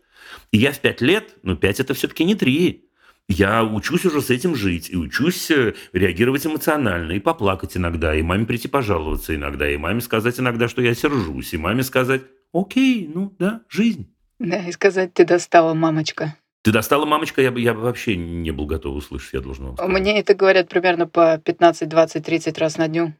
И 0.50 0.58
я 0.58 0.70
в 0.70 0.80
пять 0.80 1.00
лет, 1.00 1.34
ну, 1.42 1.56
пять 1.56 1.80
это 1.80 1.94
все-таки 1.94 2.24
не 2.24 2.34
три, 2.34 2.90
я 3.26 3.64
учусь 3.64 4.04
уже 4.04 4.20
с 4.20 4.28
этим 4.28 4.54
жить, 4.54 4.90
и 4.90 4.96
учусь 4.98 5.50
э, 5.50 5.72
реагировать 5.94 6.44
эмоционально, 6.44 7.12
и 7.12 7.20
поплакать 7.20 7.74
иногда, 7.74 8.14
и 8.14 8.20
маме 8.20 8.44
прийти 8.44 8.68
пожаловаться 8.68 9.34
иногда, 9.34 9.70
и 9.70 9.78
маме 9.78 10.02
сказать 10.02 10.38
иногда, 10.40 10.68
что 10.68 10.82
я 10.82 10.94
сержусь, 10.94 11.54
и 11.54 11.56
маме 11.56 11.84
сказать, 11.84 12.20
окей, 12.52 13.10
ну, 13.14 13.34
да, 13.38 13.62
жизнь. 13.70 14.14
Да, 14.38 14.58
и 14.58 14.72
сказать, 14.72 15.14
ты 15.14 15.24
достала, 15.24 15.72
мамочка. 15.72 16.36
Ты 16.62 16.70
достала, 16.70 17.04
мамочка, 17.04 17.42
я 17.42 17.50
бы, 17.50 17.60
я 17.60 17.74
бы 17.74 17.80
вообще 17.80 18.16
не 18.16 18.52
был 18.52 18.66
готов 18.66 18.96
услышать, 18.96 19.34
я 19.34 19.40
должен 19.40 19.66
вам 19.66 19.76
сказать. 19.76 20.00
Мне 20.00 20.20
это 20.20 20.34
говорят 20.34 20.68
примерно 20.68 21.08
по 21.08 21.38
15, 21.38 21.88
20, 21.88 22.24
30 22.24 22.58
раз 22.58 22.78
на 22.78 22.86
дню. 22.86 23.14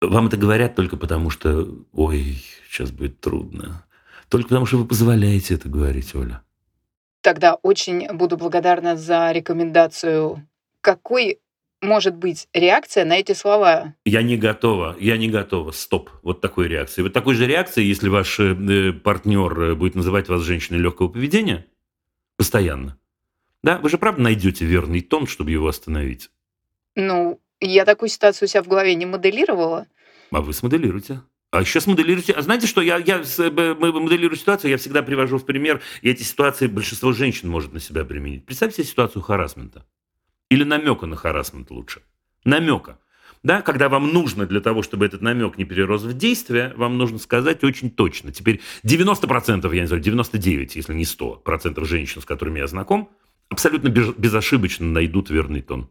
Вам 0.00 0.28
это 0.28 0.36
говорят 0.36 0.76
только 0.76 0.96
потому, 0.96 1.30
что, 1.30 1.68
ой, 1.92 2.42
сейчас 2.68 2.92
будет 2.92 3.20
трудно. 3.20 3.84
Только 4.28 4.48
потому, 4.48 4.66
что 4.66 4.78
вы 4.78 4.86
позволяете 4.86 5.54
это 5.54 5.68
говорить, 5.68 6.14
Оля. 6.14 6.42
Тогда 7.20 7.54
очень 7.54 8.06
буду 8.12 8.36
благодарна 8.36 8.96
за 8.96 9.32
рекомендацию. 9.32 10.46
Какой 10.80 11.40
может 11.80 12.16
быть 12.16 12.48
реакция 12.52 13.04
на 13.04 13.18
эти 13.18 13.32
слова? 13.32 13.94
Я 14.04 14.22
не 14.22 14.36
готова, 14.36 14.96
я 15.00 15.16
не 15.16 15.28
готова. 15.28 15.70
Стоп. 15.72 16.10
Вот 16.22 16.40
такой 16.40 16.68
реакции. 16.68 17.02
Вот 17.02 17.12
такой 17.12 17.34
же 17.34 17.46
реакции, 17.46 17.82
если 17.82 18.08
ваш 18.08 18.38
э, 18.40 18.92
партнер 18.92 19.60
э, 19.60 19.74
будет 19.74 19.94
называть 19.94 20.28
вас 20.28 20.42
женщиной 20.42 20.78
легкого 20.78 21.08
поведения, 21.08 21.66
постоянно. 22.36 22.98
Да, 23.62 23.78
вы 23.78 23.88
же 23.88 23.98
правда 23.98 24.22
найдете 24.22 24.64
верный 24.64 25.00
тон, 25.00 25.26
чтобы 25.26 25.50
его 25.50 25.68
остановить. 25.68 26.30
Ну, 26.94 27.40
я 27.60 27.84
такую 27.84 28.08
ситуацию 28.08 28.46
у 28.46 28.50
себя 28.50 28.62
в 28.62 28.68
голове 28.68 28.94
не 28.94 29.06
моделировала. 29.06 29.86
А 30.30 30.40
вы 30.40 30.52
смоделируете. 30.52 31.22
А 31.50 31.60
еще 31.60 31.80
смоделируйте. 31.80 32.32
А 32.32 32.42
знаете 32.42 32.66
что, 32.66 32.82
я, 32.82 32.96
я 32.96 33.18
моделирую 33.18 34.36
ситуацию, 34.36 34.72
я 34.72 34.76
всегда 34.76 35.02
привожу 35.02 35.38
в 35.38 35.46
пример, 35.46 35.80
и 36.02 36.10
эти 36.10 36.24
ситуации 36.24 36.66
большинство 36.66 37.12
женщин 37.12 37.48
может 37.48 37.72
на 37.72 37.80
себя 37.80 38.04
применить. 38.04 38.44
Представьте 38.44 38.82
себе 38.82 38.88
ситуацию 38.90 39.22
харасмента. 39.22 39.86
Или 40.50 40.64
намека 40.64 41.06
на 41.06 41.16
харасмент 41.16 41.70
лучше. 41.70 42.02
Намека. 42.44 42.98
Да, 43.44 43.60
когда 43.60 43.90
вам 43.90 44.12
нужно 44.12 44.46
для 44.46 44.60
того, 44.60 44.82
чтобы 44.82 45.04
этот 45.04 45.20
намек 45.20 45.58
не 45.58 45.64
перерос 45.66 46.02
в 46.02 46.16
действие, 46.16 46.72
вам 46.76 46.96
нужно 46.96 47.18
сказать 47.18 47.62
очень 47.62 47.90
точно. 47.90 48.32
Теперь 48.32 48.60
90%, 48.84 49.72
я 49.74 49.80
не 49.82 49.86
знаю, 49.86 50.02
99, 50.02 50.76
если 50.76 50.94
не 50.94 51.04
100% 51.04 51.84
женщин, 51.84 52.22
с 52.22 52.24
которыми 52.24 52.58
я 52.58 52.66
знаком, 52.66 53.10
абсолютно 53.50 53.88
без- 53.88 54.14
безошибочно 54.14 54.86
найдут 54.86 55.28
верный 55.28 55.60
тон. 55.60 55.90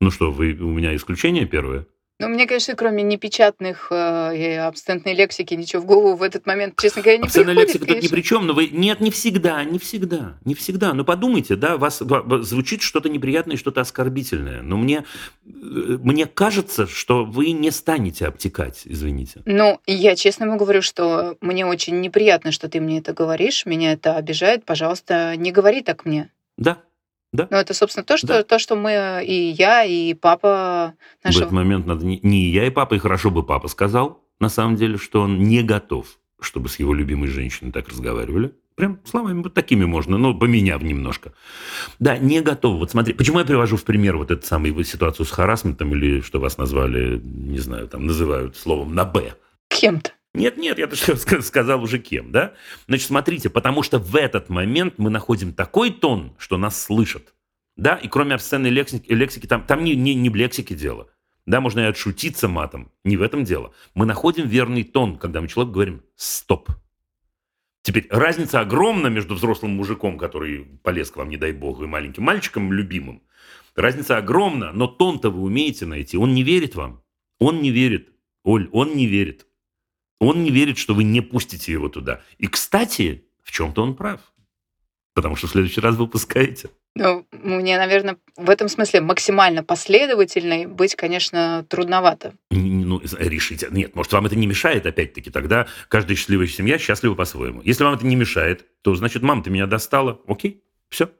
Ну 0.00 0.10
что, 0.10 0.32
вы, 0.32 0.52
у 0.54 0.72
меня 0.72 0.96
исключение 0.96 1.46
первое? 1.46 1.86
Ну, 2.20 2.28
мне, 2.28 2.46
конечно, 2.46 2.74
кроме 2.74 3.04
непечатных 3.04 3.88
э, 3.92 4.32
и 4.36 5.14
лексики, 5.14 5.54
ничего 5.54 5.82
в 5.82 5.86
голову 5.86 6.16
в 6.16 6.22
этот 6.24 6.46
момент, 6.46 6.74
честно 6.80 7.00
говоря, 7.02 7.18
не 7.18 7.24
Абсолютная 7.24 7.54
приходит. 7.54 7.74
лексика 7.74 7.86
тут 7.86 7.88
ни 7.96 8.00
конечно. 8.00 8.16
при 8.16 8.22
чем, 8.22 8.46
но 8.46 8.54
вы... 8.54 8.66
Нет, 8.68 9.00
не 9.00 9.12
всегда, 9.12 9.62
не 9.62 9.78
всегда, 9.78 10.36
не 10.44 10.54
всегда. 10.56 10.94
Ну, 10.94 11.04
подумайте, 11.04 11.54
да, 11.54 11.76
вас 11.76 12.00
ва- 12.00 12.22
ва- 12.22 12.42
звучит 12.42 12.82
что-то 12.82 13.08
неприятное, 13.08 13.56
что-то 13.56 13.82
оскорбительное. 13.82 14.62
Но 14.62 14.76
мне, 14.76 15.04
э, 15.46 15.50
мне 15.50 16.26
кажется, 16.26 16.88
что 16.88 17.24
вы 17.24 17.52
не 17.52 17.70
станете 17.70 18.26
обтекать, 18.26 18.82
извините. 18.84 19.42
Ну, 19.44 19.80
я 19.86 20.16
честно 20.16 20.44
ему 20.44 20.56
говорю, 20.56 20.82
что 20.82 21.36
мне 21.40 21.64
очень 21.66 22.00
неприятно, 22.00 22.50
что 22.50 22.68
ты 22.68 22.80
мне 22.80 22.98
это 22.98 23.12
говоришь, 23.12 23.64
меня 23.64 23.92
это 23.92 24.16
обижает, 24.16 24.64
пожалуйста, 24.64 25.36
не 25.36 25.52
говори 25.52 25.82
так 25.82 26.04
мне. 26.04 26.32
Да, 26.56 26.78
Ну, 27.32 27.56
это, 27.56 27.74
собственно, 27.74 28.04
то, 28.04 28.16
что, 28.16 28.26
Да. 28.26 28.42
то, 28.42 28.58
что 28.58 28.74
мы, 28.74 29.22
и 29.26 29.50
я, 29.50 29.84
и 29.84 30.14
папа 30.14 30.94
в 31.20 31.24
нашего... 31.24 31.42
этот 31.42 31.52
момент 31.52 31.86
надо 31.86 32.04
не, 32.04 32.20
не 32.22 32.48
я 32.48 32.66
и 32.66 32.70
папа, 32.70 32.94
и 32.94 32.98
хорошо 32.98 33.30
бы 33.30 33.42
папа 33.42 33.68
сказал, 33.68 34.22
на 34.40 34.48
самом 34.48 34.76
деле, 34.76 34.96
что 34.96 35.20
он 35.22 35.42
не 35.42 35.62
готов, 35.62 36.06
чтобы 36.40 36.68
с 36.68 36.78
его 36.78 36.94
любимой 36.94 37.28
женщиной 37.28 37.72
так 37.72 37.88
разговаривали. 37.88 38.52
Прям 38.76 39.00
словами 39.04 39.42
вот 39.42 39.54
такими 39.54 39.84
можно, 39.84 40.18
но 40.18 40.34
поменяв 40.34 40.80
немножко. 40.82 41.32
Да, 41.98 42.16
не 42.16 42.40
готов. 42.40 42.78
Вот 42.78 42.92
смотри, 42.92 43.12
почему 43.12 43.40
я 43.40 43.44
привожу 43.44 43.76
в 43.76 43.82
пример 43.82 44.16
вот 44.16 44.30
эту 44.30 44.46
самую 44.46 44.84
ситуацию 44.84 45.26
с 45.26 45.30
харасментом 45.32 45.92
или 45.94 46.20
что 46.20 46.38
вас 46.38 46.58
назвали, 46.58 47.20
не 47.24 47.58
знаю, 47.58 47.88
там 47.88 48.06
называют 48.06 48.56
словом 48.56 48.94
на 48.94 49.04
«б». 49.04 49.34
Кем-то. 49.68 50.12
Нет, 50.38 50.56
нет, 50.56 50.78
я 50.78 50.84
ска- 50.86 51.42
сказал 51.42 51.82
уже 51.82 51.98
кем, 51.98 52.30
да? 52.30 52.54
Значит, 52.86 53.08
смотрите, 53.08 53.50
потому 53.50 53.82
что 53.82 53.98
в 53.98 54.14
этот 54.14 54.48
момент 54.48 54.94
мы 54.98 55.10
находим 55.10 55.52
такой 55.52 55.90
тон, 55.90 56.34
что 56.38 56.56
нас 56.56 56.80
слышат, 56.80 57.34
да? 57.76 57.96
И 57.96 58.08
кроме 58.08 58.34
обсценной 58.34 58.70
лексики, 58.70 59.10
лексики 59.12 59.46
там, 59.46 59.64
там 59.66 59.82
не, 59.82 59.96
не, 59.96 60.14
не 60.14 60.30
в 60.30 60.36
лексике 60.36 60.74
дело. 60.74 61.08
Да, 61.44 61.60
можно 61.60 61.80
и 61.80 61.84
отшутиться 61.84 62.46
матом. 62.46 62.92
Не 63.04 63.16
в 63.16 63.22
этом 63.22 63.42
дело. 63.42 63.72
Мы 63.94 64.04
находим 64.04 64.46
верный 64.46 64.84
тон, 64.84 65.18
когда 65.18 65.40
мы 65.40 65.48
человеку 65.48 65.74
говорим 65.74 66.02
«стоп». 66.14 66.68
Теперь 67.82 68.06
разница 68.10 68.60
огромна 68.60 69.06
между 69.06 69.34
взрослым 69.34 69.70
мужиком, 69.72 70.18
который 70.18 70.66
полез 70.82 71.10
к 71.10 71.16
вам, 71.16 71.30
не 71.30 71.38
дай 71.38 71.52
бог, 71.52 71.80
и 71.80 71.86
маленьким 71.86 72.24
мальчиком 72.24 72.70
любимым. 72.70 73.22
Разница 73.74 74.18
огромна, 74.18 74.72
но 74.72 74.86
тон-то 74.86 75.30
вы 75.30 75.40
умеете 75.40 75.86
найти. 75.86 76.18
Он 76.18 76.34
не 76.34 76.42
верит 76.42 76.74
вам. 76.74 77.02
Он 77.38 77.62
не 77.62 77.70
верит. 77.70 78.12
Оль, 78.44 78.68
он 78.72 78.94
не 78.94 79.06
верит. 79.06 79.47
Он 80.20 80.42
не 80.42 80.50
верит, 80.50 80.78
что 80.78 80.94
вы 80.94 81.04
не 81.04 81.20
пустите 81.20 81.72
его 81.72 81.88
туда. 81.88 82.22
И, 82.38 82.46
кстати, 82.46 83.24
в 83.42 83.52
чем-то 83.52 83.82
он 83.82 83.94
прав. 83.94 84.20
Потому 85.14 85.36
что 85.36 85.46
в 85.46 85.50
следующий 85.50 85.80
раз 85.80 85.96
вы 85.96 86.06
пускаете. 86.06 86.70
Ну, 86.94 87.26
мне, 87.30 87.76
наверное, 87.78 88.18
в 88.36 88.50
этом 88.50 88.68
смысле 88.68 89.00
максимально 89.00 89.62
последовательной 89.62 90.66
быть, 90.66 90.96
конечно, 90.96 91.64
трудновато. 91.68 92.34
Ну, 92.50 93.00
решите. 93.18 93.68
Нет, 93.70 93.94
может, 93.94 94.12
вам 94.12 94.26
это 94.26 94.36
не 94.36 94.46
мешает, 94.46 94.86
опять-таки. 94.86 95.30
Тогда 95.30 95.66
каждая 95.88 96.16
счастливая 96.16 96.48
семья 96.48 96.78
счастлива 96.78 97.14
по-своему. 97.14 97.62
Если 97.62 97.84
вам 97.84 97.94
это 97.94 98.06
не 98.06 98.16
мешает, 98.16 98.66
то, 98.82 98.94
значит, 98.94 99.22
мама, 99.22 99.42
ты 99.44 99.50
меня 99.50 99.66
достала. 99.66 100.20
Окей, 100.26 100.62
все. 100.88 101.10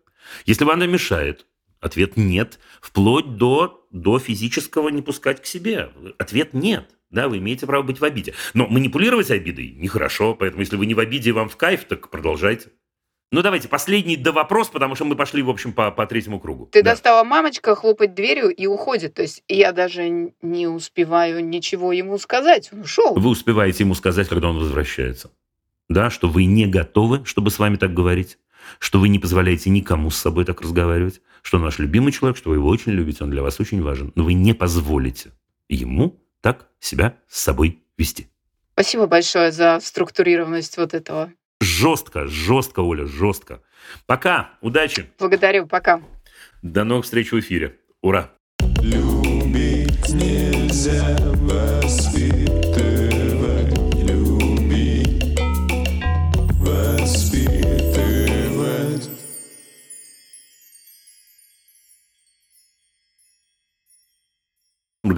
Если 0.47 0.65
вам 0.65 0.81
это 0.81 0.91
мешает, 0.91 1.47
ответ 1.81 2.17
нет. 2.17 2.59
Вплоть 2.81 3.37
до, 3.37 3.78
до 3.91 4.19
физического 4.19 4.89
не 4.89 5.03
пускать 5.03 5.43
к 5.43 5.47
себе. 5.47 5.91
Ответ 6.19 6.55
нет. 6.55 6.89
Да, 7.11 7.29
вы 7.29 7.39
имеете 7.39 7.67
право 7.67 7.83
быть 7.83 8.01
в 8.01 8.05
обиде. 8.05 8.35
Но 8.53 8.67
манипулировать 8.67 9.31
обидой 9.31 9.71
нехорошо, 9.77 10.35
поэтому 10.35 10.61
если 10.61 10.77
вы 10.77 10.85
не 10.87 10.95
в 10.95 10.99
обиде 10.99 11.31
и 11.31 11.33
вам 11.33 11.49
в 11.49 11.57
кайф, 11.57 11.85
так 11.85 12.11
продолжайте. 12.11 12.69
Ну, 13.31 13.43
давайте 13.43 13.69
последний 13.69 14.17
до 14.17 14.33
вопрос, 14.33 14.69
потому 14.69 14.95
что 14.95 15.05
мы 15.05 15.15
пошли, 15.15 15.43
в 15.43 15.51
общем, 15.51 15.75
по, 15.75 15.91
по 15.91 16.07
третьему 16.07 16.41
кругу. 16.41 16.67
Ты 16.73 16.83
Да. 16.83 16.93
достала 16.93 17.25
мамочка, 17.25 17.75
хлопать 17.75 18.15
дверью 18.15 18.49
и 18.49 18.67
уходит. 18.67 19.15
То 19.15 19.23
есть 19.23 19.43
я 19.49 19.73
даже 19.73 20.33
не 20.41 20.67
успеваю 20.67 21.45
ничего 21.45 21.93
ему 21.93 22.17
сказать. 22.19 22.71
Он 22.73 22.81
ушел. 22.81 23.15
Вы 23.15 23.29
успеваете 23.29 23.85
ему 23.85 23.95
сказать, 23.95 24.29
когда 24.29 24.49
он 24.49 24.59
возвращается. 24.59 25.31
Да, 25.91 26.11
что 26.11 26.29
вы 26.29 26.45
не 26.47 26.67
готовы, 26.67 27.25
чтобы 27.27 27.51
с 27.51 27.59
вами 27.59 27.77
так 27.77 27.93
говорить, 27.95 28.39
что 28.79 28.99
вы 29.01 29.09
не 29.09 29.19
позволяете 29.19 29.71
никому 29.71 30.11
с 30.11 30.17
собой 30.17 30.45
так 30.45 30.61
разговаривать, 30.61 31.21
что 31.43 31.57
он 31.57 31.65
ваш 31.65 31.79
любимый 31.79 32.13
человек, 32.13 32.37
что 32.37 32.51
вы 32.51 32.57
его 32.57 32.69
очень 32.69 32.93
любите, 32.93 33.25
он 33.25 33.31
для 33.31 33.43
вас 33.43 33.61
очень 33.61 33.83
важен, 33.83 34.13
но 34.15 34.25
вы 34.25 34.35
не 34.35 34.53
позволите 34.55 35.31
ему 35.69 36.23
так 36.41 36.69
себя 36.81 37.17
с 37.29 37.41
собой 37.41 37.83
вести. 37.97 38.29
Спасибо 38.73 39.07
большое 39.07 39.51
за 39.53 39.81
структурированность 39.83 40.77
вот 40.77 40.95
этого. 40.95 41.33
Жестко, 41.61 42.27
жестко, 42.29 42.81
Оля, 42.81 43.07
жестко. 43.07 43.61
Пока, 44.07 44.51
удачи, 44.61 45.11
Благодарю, 45.19 45.67
пока. 45.67 46.01
до 46.63 46.85
новых 46.85 47.05
встреч 47.05 47.33
в 47.33 47.41
эфире. 47.41 47.77
Ура! 48.03 48.31
Любить 48.81 50.09
нельзя 50.11 51.17
воспитывать, 51.35 52.68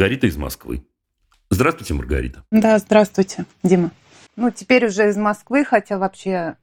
Маргарита 0.00 0.28
из 0.28 0.38
Москвы. 0.38 0.82
Здравствуйте, 1.50 1.92
Маргарита. 1.92 2.42
Да, 2.50 2.78
здравствуйте, 2.78 3.44
Дима. 3.62 3.90
Ну, 4.34 4.50
теперь 4.50 4.86
уже 4.86 5.10
из 5.10 5.18
Москвы, 5.18 5.62
хотя 5.62 5.98
вообще 5.98 6.56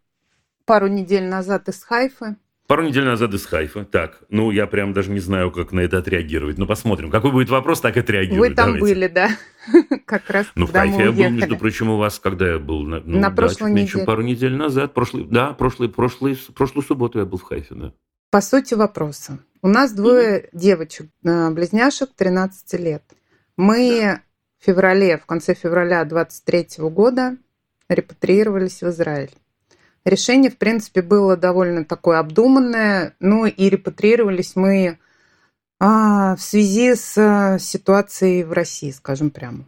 пару 0.66 0.88
недель 0.88 1.26
назад 1.26 1.70
из 1.70 1.84
Хайфы. 1.84 2.38
Пару 2.66 2.82
недель 2.82 3.04
назад 3.04 3.36
из 3.36 3.46
Хайфа. 3.46 3.86
Так, 3.86 4.24
ну 4.30 4.50
я 4.50 4.66
прям 4.66 4.92
даже 4.92 5.12
не 5.12 5.20
знаю, 5.20 5.52
как 5.52 5.72
на 5.72 5.82
это 5.82 6.00
отреагировать. 6.00 6.58
Ну 6.58 6.66
посмотрим. 6.66 7.12
Какой 7.12 7.32
будет 7.32 7.52
вопрос, 7.52 7.80
так 7.80 7.96
и 7.98 8.00
отреагирую. 8.00 8.40
Вы 8.40 8.56
там 8.56 8.74
Давайте. 8.74 8.96
были, 8.96 9.08
да? 9.08 9.30
Как 10.08 10.28
раз, 10.32 10.48
Ну, 10.56 10.66
в 10.66 10.72
Хайфе 10.72 11.04
я 11.04 11.12
был, 11.12 11.30
между 11.30 11.58
прочим, 11.58 11.92
у 11.92 11.98
вас, 11.98 12.18
когда 12.18 12.54
я 12.54 12.58
был. 12.58 12.82
На, 12.88 13.02
ну, 13.02 13.20
На 13.20 13.30
да, 13.30 13.36
прошлой 13.36 13.72
меньше, 13.72 13.98
неделе. 13.98 14.08
пару 14.08 14.24
недель 14.24 14.56
назад. 14.56 14.96
Прошлый, 14.96 15.26
да, 15.26 15.54
прошлый, 15.54 15.90
прошлый, 15.90 16.36
прошлую 16.56 16.84
субботу 16.84 17.20
я 17.20 17.26
был 17.26 17.38
в 17.38 17.44
Хайфе, 17.44 17.76
да. 17.76 17.94
По 18.32 18.42
сути 18.42 18.74
вопроса. 18.74 19.38
У 19.62 19.68
нас 19.68 19.94
двое 19.94 20.50
девочек, 20.54 21.12
э, 21.24 21.52
близняшек 21.52 22.10
13 22.16 22.74
лет. 22.80 23.04
Мы 23.58 24.22
в 24.60 24.66
феврале, 24.66 25.18
в 25.18 25.26
конце 25.26 25.54
февраля 25.54 26.06
23 26.06 26.68
года 26.90 27.38
репатриировались 27.90 28.82
в 28.82 28.90
Израиль. 28.90 29.32
Решение, 30.06 30.50
в 30.50 30.58
принципе, 30.58 31.02
было 31.02 31.36
довольно 31.36 31.84
такое 31.84 32.20
обдуманное. 32.20 33.16
Ну 33.20 33.46
и 33.46 33.70
репатриировались 33.70 34.56
мы 34.56 35.00
а, 35.80 36.36
в 36.36 36.42
связи 36.42 36.96
с 36.96 37.18
э, 37.18 37.60
ситуацией 37.60 38.44
в 38.44 38.54
России, 38.54 38.92
скажем 38.92 39.32
прямо. 39.32 39.66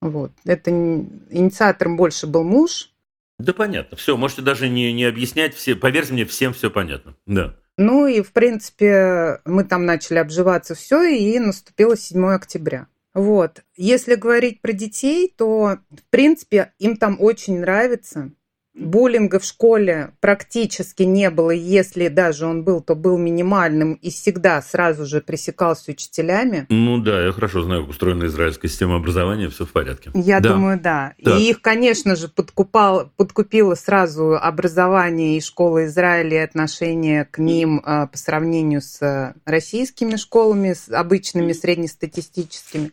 Вот. 0.00 0.32
Это 0.44 0.70
инициатором 0.70 1.96
больше 1.96 2.26
был 2.26 2.44
муж, 2.44 2.90
Да 3.38 3.52
понятно. 3.52 3.96
Все, 3.96 4.16
можете 4.16 4.42
даже 4.42 4.68
не, 4.68 4.92
не 4.92 5.04
объяснять. 5.04 5.54
Все, 5.54 5.74
поверьте 5.74 6.12
мне, 6.12 6.24
всем 6.24 6.52
все 6.52 6.70
понятно. 6.70 7.16
Да. 7.26 7.56
Ну 7.76 8.06
и, 8.06 8.20
в 8.20 8.32
принципе, 8.32 9.40
мы 9.44 9.64
там 9.64 9.86
начали 9.86 10.18
обживаться 10.18 10.74
все, 10.74 11.02
и 11.04 11.38
наступило 11.38 11.96
7 11.96 12.26
октября. 12.26 12.88
Вот. 13.14 13.62
Если 13.76 14.14
говорить 14.14 14.60
про 14.60 14.72
детей, 14.72 15.32
то, 15.36 15.78
в 15.90 16.10
принципе, 16.10 16.72
им 16.78 16.96
там 16.96 17.16
очень 17.20 17.60
нравится. 17.60 18.32
Буллинга 18.74 19.38
в 19.38 19.44
школе 19.44 20.12
практически 20.20 21.02
не 21.02 21.28
было, 21.28 21.50
если 21.50 22.08
даже 22.08 22.46
он 22.46 22.64
был, 22.64 22.80
то 22.80 22.94
был 22.94 23.18
минимальным 23.18 23.94
и 23.94 24.10
всегда 24.10 24.62
сразу 24.62 25.04
же 25.04 25.20
пресекался 25.20 25.90
учителями. 25.90 26.64
Ну 26.70 26.96
да, 26.96 27.22
я 27.22 27.32
хорошо 27.32 27.62
знаю, 27.62 27.82
как 27.82 27.90
устроена 27.90 28.24
израильская 28.24 28.68
система 28.68 28.96
образования, 28.96 29.50
все 29.50 29.66
в 29.66 29.72
порядке. 29.72 30.10
Я 30.14 30.40
Да. 30.40 30.54
думаю, 30.54 30.80
да. 30.80 31.12
Так. 31.22 31.38
И 31.38 31.50
их, 31.50 31.60
конечно 31.60 32.16
же, 32.16 32.28
подкупал, 32.28 33.10
подкупило 33.18 33.74
сразу 33.74 34.38
образование 34.40 35.36
и 35.36 35.42
школа 35.42 35.84
Израиля 35.84 36.38
и 36.38 36.44
отношение 36.44 37.26
к 37.26 37.38
ним 37.38 37.82
а, 37.84 38.06
по 38.06 38.16
сравнению 38.16 38.80
с 38.80 39.34
российскими 39.44 40.16
школами, 40.16 40.72
с 40.72 40.88
обычными 40.88 41.52
среднестатистическими. 41.52 42.92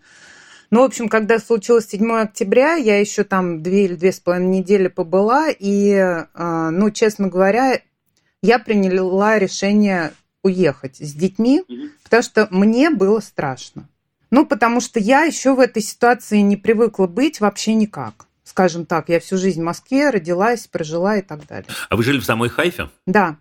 Ну, 0.71 0.81
в 0.81 0.83
общем, 0.83 1.09
когда 1.09 1.39
случилось 1.39 1.87
7 1.87 2.11
октября, 2.11 2.75
я 2.75 2.99
еще 2.99 3.23
там 3.23 3.63
две 3.63 3.85
или 3.85 3.95
две 3.95 4.11
с 4.11 4.19
половиной 4.19 4.59
недели 4.59 4.87
побыла, 4.87 5.49
и, 5.49 5.93
а, 6.33 6.69
ну, 6.69 6.91
честно 6.91 7.27
говоря, 7.27 7.81
я 8.43 8.59
приняла 8.59 9.39
решение 9.39 10.13
уехать 10.43 10.97
с 10.97 11.13
детьми, 11.13 11.63
потому 12.03 12.23
что 12.23 12.47
мне 12.51 12.91
было 12.91 13.19
страшно. 13.19 13.89
Ну, 14.31 14.45
потому 14.45 14.79
что 14.79 14.99
я 14.99 15.23
еще 15.23 15.55
в 15.55 15.59
этой 15.59 15.81
ситуации 15.81 16.37
не 16.39 16.55
привыкла 16.55 17.07
быть 17.07 17.39
вообще 17.41 17.73
никак. 17.73 18.27
Скажем 18.43 18.85
так, 18.85 19.09
я 19.09 19.19
всю 19.19 19.37
жизнь 19.37 19.61
в 19.61 19.65
Москве 19.65 20.09
родилась, 20.11 20.67
прожила 20.67 21.17
и 21.17 21.21
так 21.21 21.45
далее. 21.47 21.67
А 21.89 21.95
вы 21.95 22.03
жили 22.03 22.19
в 22.19 22.25
самой 22.25 22.49
Хайфе? 22.49 22.89
Да, 23.05 23.37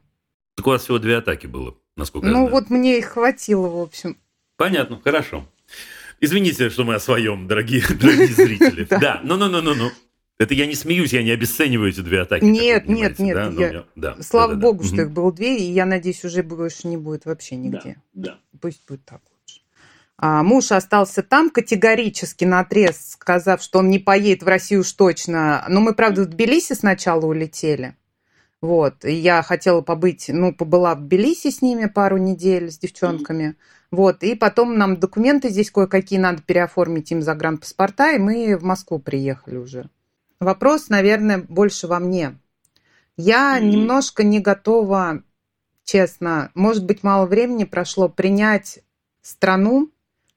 Так 0.54 0.66
у 0.66 0.70
вас 0.70 0.82
всего 0.82 0.98
две 0.98 1.18
атаки 1.18 1.46
было, 1.46 1.74
насколько 1.96 2.26
я 2.26 2.32
ну 2.32 2.40
знаю. 2.40 2.52
вот 2.52 2.70
мне 2.70 2.98
их 2.98 3.06
хватило, 3.10 3.68
в 3.68 3.80
общем. 3.80 4.16
Понятно, 4.56 5.00
хорошо. 5.02 5.46
Извините, 6.20 6.70
что 6.70 6.84
мы 6.84 6.94
о 6.94 7.00
своем, 7.00 7.46
дорогие, 7.46 7.82
дорогие 8.00 8.26
зрители. 8.28 8.86
Да. 8.90 8.98
Да, 8.98 9.20
ну-ну-ну-ну-ну. 9.24 9.90
Это 10.38 10.54
я 10.54 10.66
не 10.66 10.74
смеюсь, 10.74 11.12
я 11.12 11.22
не 11.24 11.32
обесцениваю 11.32 11.90
эти 11.90 12.00
две 12.00 12.20
атаки. 12.20 12.44
Нет, 12.44 12.86
вы 12.86 12.94
нет, 12.94 13.18
нет, 13.18 13.34
да? 13.34 13.50
Ну, 13.50 13.60
я- 13.60 13.70
я- 13.72 13.84
да, 13.96 14.16
Слава 14.22 14.54
да-да-да. 14.54 14.66
богу, 14.68 14.84
что 14.84 14.94
Мгм. 14.94 15.02
их 15.02 15.10
было 15.10 15.32
две, 15.32 15.58
и 15.58 15.64
я 15.64 15.84
надеюсь, 15.84 16.24
уже 16.24 16.42
больше 16.44 16.86
не 16.86 16.96
будет 16.96 17.24
вообще 17.26 17.56
нигде. 17.56 18.00
Да, 18.14 18.32
да. 18.32 18.38
Пусть 18.60 18.82
будет 18.86 19.04
так 19.04 19.20
лучше. 19.32 19.62
А 20.16 20.42
муж 20.44 20.70
остался 20.70 21.22
там 21.24 21.50
категорически 21.50 22.44
на 22.44 22.60
отрез, 22.60 23.10
сказав, 23.18 23.60
что 23.62 23.80
он 23.80 23.90
не 23.90 23.98
поедет 23.98 24.42
в 24.44 24.46
Россию 24.48 24.80
уж 24.82 24.92
точно. 24.92 25.64
Но 25.68 25.80
мы, 25.80 25.92
правда, 25.92 26.22
в 26.22 26.26
Тбилиси 26.26 26.72
сначала 26.74 27.24
улетели. 27.26 27.96
Вот. 28.60 29.04
И 29.04 29.12
я 29.12 29.42
хотела 29.42 29.80
побыть, 29.80 30.26
ну, 30.28 30.52
побыла 30.54 30.94
в 30.94 31.00
Тбилиси 31.02 31.50
с 31.50 31.62
ними 31.62 31.86
пару 31.86 32.16
недель, 32.16 32.70
с 32.70 32.78
девчонками. 32.78 33.54
Вот. 33.90 34.22
И 34.22 34.34
потом 34.34 34.76
нам 34.76 34.98
документы 34.98 35.48
здесь 35.48 35.70
кое-какие 35.70 36.18
надо 36.18 36.42
переоформить 36.42 37.10
им 37.10 37.22
загранпаспорта, 37.22 38.12
и 38.12 38.18
мы 38.18 38.56
в 38.56 38.62
Москву 38.62 38.98
приехали 38.98 39.56
уже. 39.56 39.88
Вопрос, 40.40 40.88
наверное, 40.88 41.38
больше 41.38 41.86
во 41.86 41.98
мне. 41.98 42.38
Я 43.16 43.58
немножко 43.58 44.22
не 44.22 44.38
готова, 44.38 45.22
честно, 45.84 46.52
может 46.54 46.84
быть, 46.84 47.02
мало 47.02 47.26
времени 47.26 47.64
прошло, 47.64 48.08
принять 48.08 48.80
страну, 49.22 49.90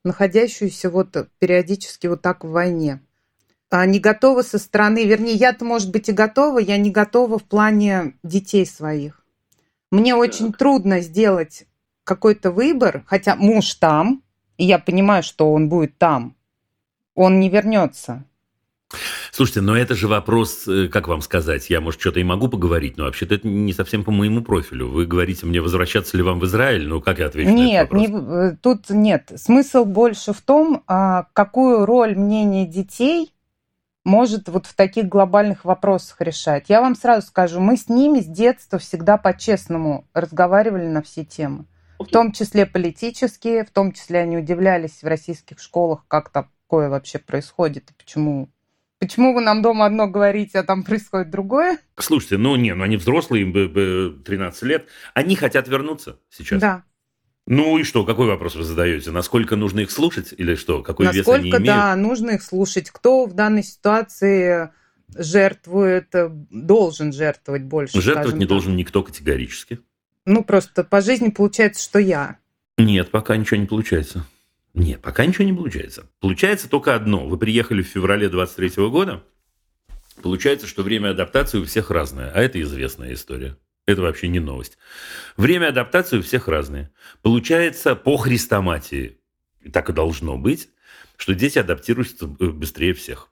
находящуюся 0.03 0.89
вот 0.89 1.30
периодически 1.38 2.07
вот 2.07 2.23
так 2.23 2.43
в 2.43 2.49
войне. 2.49 2.99
А, 3.69 3.85
Не 3.85 3.99
готова 3.99 4.41
со 4.41 4.57
стороны, 4.57 5.05
вернее, 5.05 5.35
я-то, 5.35 5.63
может 5.63 5.91
быть, 5.91 6.09
и 6.09 6.11
готова, 6.11 6.57
я 6.57 6.77
не 6.77 6.89
готова 6.89 7.38
в 7.38 7.43
плане 7.43 8.15
детей 8.23 8.65
своих. 8.65 9.23
Мне 9.91 10.15
очень 10.15 10.51
трудно 10.51 11.01
сделать 11.01 11.65
какой-то 12.15 12.51
выбор, 12.51 13.03
хотя 13.05 13.38
муж 13.38 13.73
там, 13.75 14.21
и 14.57 14.65
я 14.65 14.79
понимаю, 14.79 15.23
что 15.23 15.53
он 15.53 15.69
будет 15.69 15.97
там. 15.97 16.35
Он 17.15 17.39
не 17.39 17.47
вернется. 17.47 18.25
Слушайте, 19.31 19.61
но 19.61 19.77
это 19.77 19.95
же 19.95 20.09
вопрос, 20.09 20.67
э, 20.67 20.89
как 20.89 21.07
вам 21.07 21.21
сказать, 21.21 21.69
я, 21.69 21.79
может, 21.79 22.01
что-то 22.01 22.19
и 22.19 22.23
могу 22.25 22.49
поговорить, 22.49 22.97
но 22.97 23.05
вообще-то 23.05 23.35
это 23.35 23.47
не 23.47 23.71
совсем 23.71 24.03
по 24.03 24.11
моему 24.11 24.41
профилю. 24.41 24.89
Вы 24.89 25.05
говорите 25.05 25.45
мне, 25.45 25.61
возвращаться 25.61 26.17
ли 26.17 26.23
вам 26.23 26.41
в 26.41 26.45
Израиль? 26.45 26.85
Ну, 26.85 26.99
как 26.99 27.19
я 27.19 27.27
отвечу 27.27 27.49
на 27.49 27.55
Нет, 27.55 27.85
этот 27.85 27.93
вопрос? 27.93 28.09
не, 28.09 28.35
э, 28.35 28.57
тут 28.61 28.89
нет. 28.89 29.31
Смысл 29.38 29.85
больше 29.85 30.33
в 30.33 30.41
том, 30.41 30.83
а, 30.88 31.27
какую 31.31 31.85
роль 31.85 32.17
мнение 32.17 32.65
детей 32.67 33.31
может 34.03 34.49
вот 34.49 34.65
в 34.65 34.75
таких 34.75 35.07
глобальных 35.07 35.63
вопросах 35.63 36.19
решать. 36.19 36.65
Я 36.67 36.81
вам 36.81 36.95
сразу 36.95 37.25
скажу, 37.25 37.61
мы 37.61 37.77
с 37.77 37.88
ними 37.88 38.19
с 38.19 38.25
детства 38.25 38.79
всегда 38.79 39.17
по-честному 39.17 40.05
разговаривали 40.13 40.88
на 40.88 41.01
все 41.01 41.23
темы. 41.23 41.65
В 42.09 42.11
том 42.11 42.31
числе 42.31 42.65
политические, 42.65 43.65
в 43.65 43.71
том 43.71 43.91
числе 43.91 44.19
они 44.19 44.37
удивлялись 44.37 45.01
в 45.01 45.07
российских 45.07 45.59
школах, 45.59 46.05
как 46.07 46.29
такое 46.29 46.89
вообще 46.89 47.19
происходит 47.19 47.91
и 47.91 47.93
почему. 47.93 48.49
Почему 48.99 49.33
вы 49.33 49.41
нам 49.41 49.63
дома 49.63 49.85
одно 49.85 50.07
говорите, 50.07 50.59
а 50.59 50.63
там 50.63 50.83
происходит 50.83 51.31
другое? 51.31 51.79
Слушайте, 51.97 52.37
ну 52.37 52.55
не, 52.55 52.75
ну 52.75 52.83
они 52.83 52.97
взрослые, 52.97 53.43
им 53.43 53.51
бы- 53.51 53.67
бы 53.67 54.21
13 54.23 54.61
лет. 54.63 54.87
Они 55.15 55.35
хотят 55.35 55.67
вернуться 55.67 56.19
сейчас. 56.29 56.61
Да. 56.61 56.83
Ну 57.47 57.79
и 57.79 57.83
что, 57.83 58.05
какой 58.05 58.27
вопрос 58.27 58.55
вы 58.55 58.63
задаете? 58.63 59.09
Насколько 59.11 59.55
нужно 59.55 59.79
их 59.79 59.91
слушать 59.91 60.33
или 60.37 60.53
что? 60.53 60.83
Какой 60.83 61.07
вес 61.07 61.13
они 61.13 61.17
Насколько, 61.19 61.57
имеют? 61.57 61.65
да, 61.65 61.95
нужно 61.95 62.31
их 62.31 62.43
слушать. 62.43 62.91
Кто 62.91 63.25
в 63.25 63.33
данной 63.33 63.63
ситуации 63.63 64.69
жертвует, 65.15 66.13
э, 66.13 66.29
должен 66.29 67.11
жертвовать 67.11 67.63
больше. 67.63 67.99
Жертвовать 67.99 68.35
не 68.35 68.41
так. 68.41 68.49
должен 68.49 68.75
никто 68.75 69.03
категорически. 69.03 69.79
Ну, 70.26 70.43
просто 70.43 70.84
по 70.84 71.02
жизни 71.02 71.30
получается, 71.30 71.84
что 71.84 71.99
я. 71.99 72.38
Нет, 72.77 73.11
пока 73.11 73.38
ничего 73.38 73.60
не 73.60 73.65
получается. 73.65 74.26
Нет, 74.73 75.02
пока 75.02 75.26
ничего 75.26 75.43
не 75.45 75.53
получается. 75.53 76.10
Получается 76.19 76.69
только 76.69 76.95
одно. 76.95 77.27
Вы 77.27 77.38
приехали 77.38 77.81
в 77.81 77.88
феврале 77.88 78.30
23 78.30 78.88
года. 78.89 79.23
Получается, 80.22 80.68
что 80.68 80.84
время 80.84 81.11
адаптации 81.11 81.60
у 81.60 81.65
всех 81.65 81.89
разное. 81.89 82.31
А 82.31 82.41
это 82.41 82.61
известная 82.61 83.14
история. 83.14 83.57
Это 83.85 84.02
вообще 84.02 84.27
не 84.27 84.39
новость. 84.39 84.77
Время 85.38 85.69
адаптации 85.69 86.19
у 86.19 86.22
всех 86.22 86.48
разное. 86.48 86.91
Получается 87.22 87.95
по 87.95 88.18
хрестоматии, 88.18 89.18
так 89.73 89.89
и 89.89 89.93
должно 89.93 90.38
быть, 90.38 90.69
что 91.18 91.34
дети 91.34 91.60
адаптируются 91.60 92.27
быстрее 92.27 92.93
всех. 92.93 93.30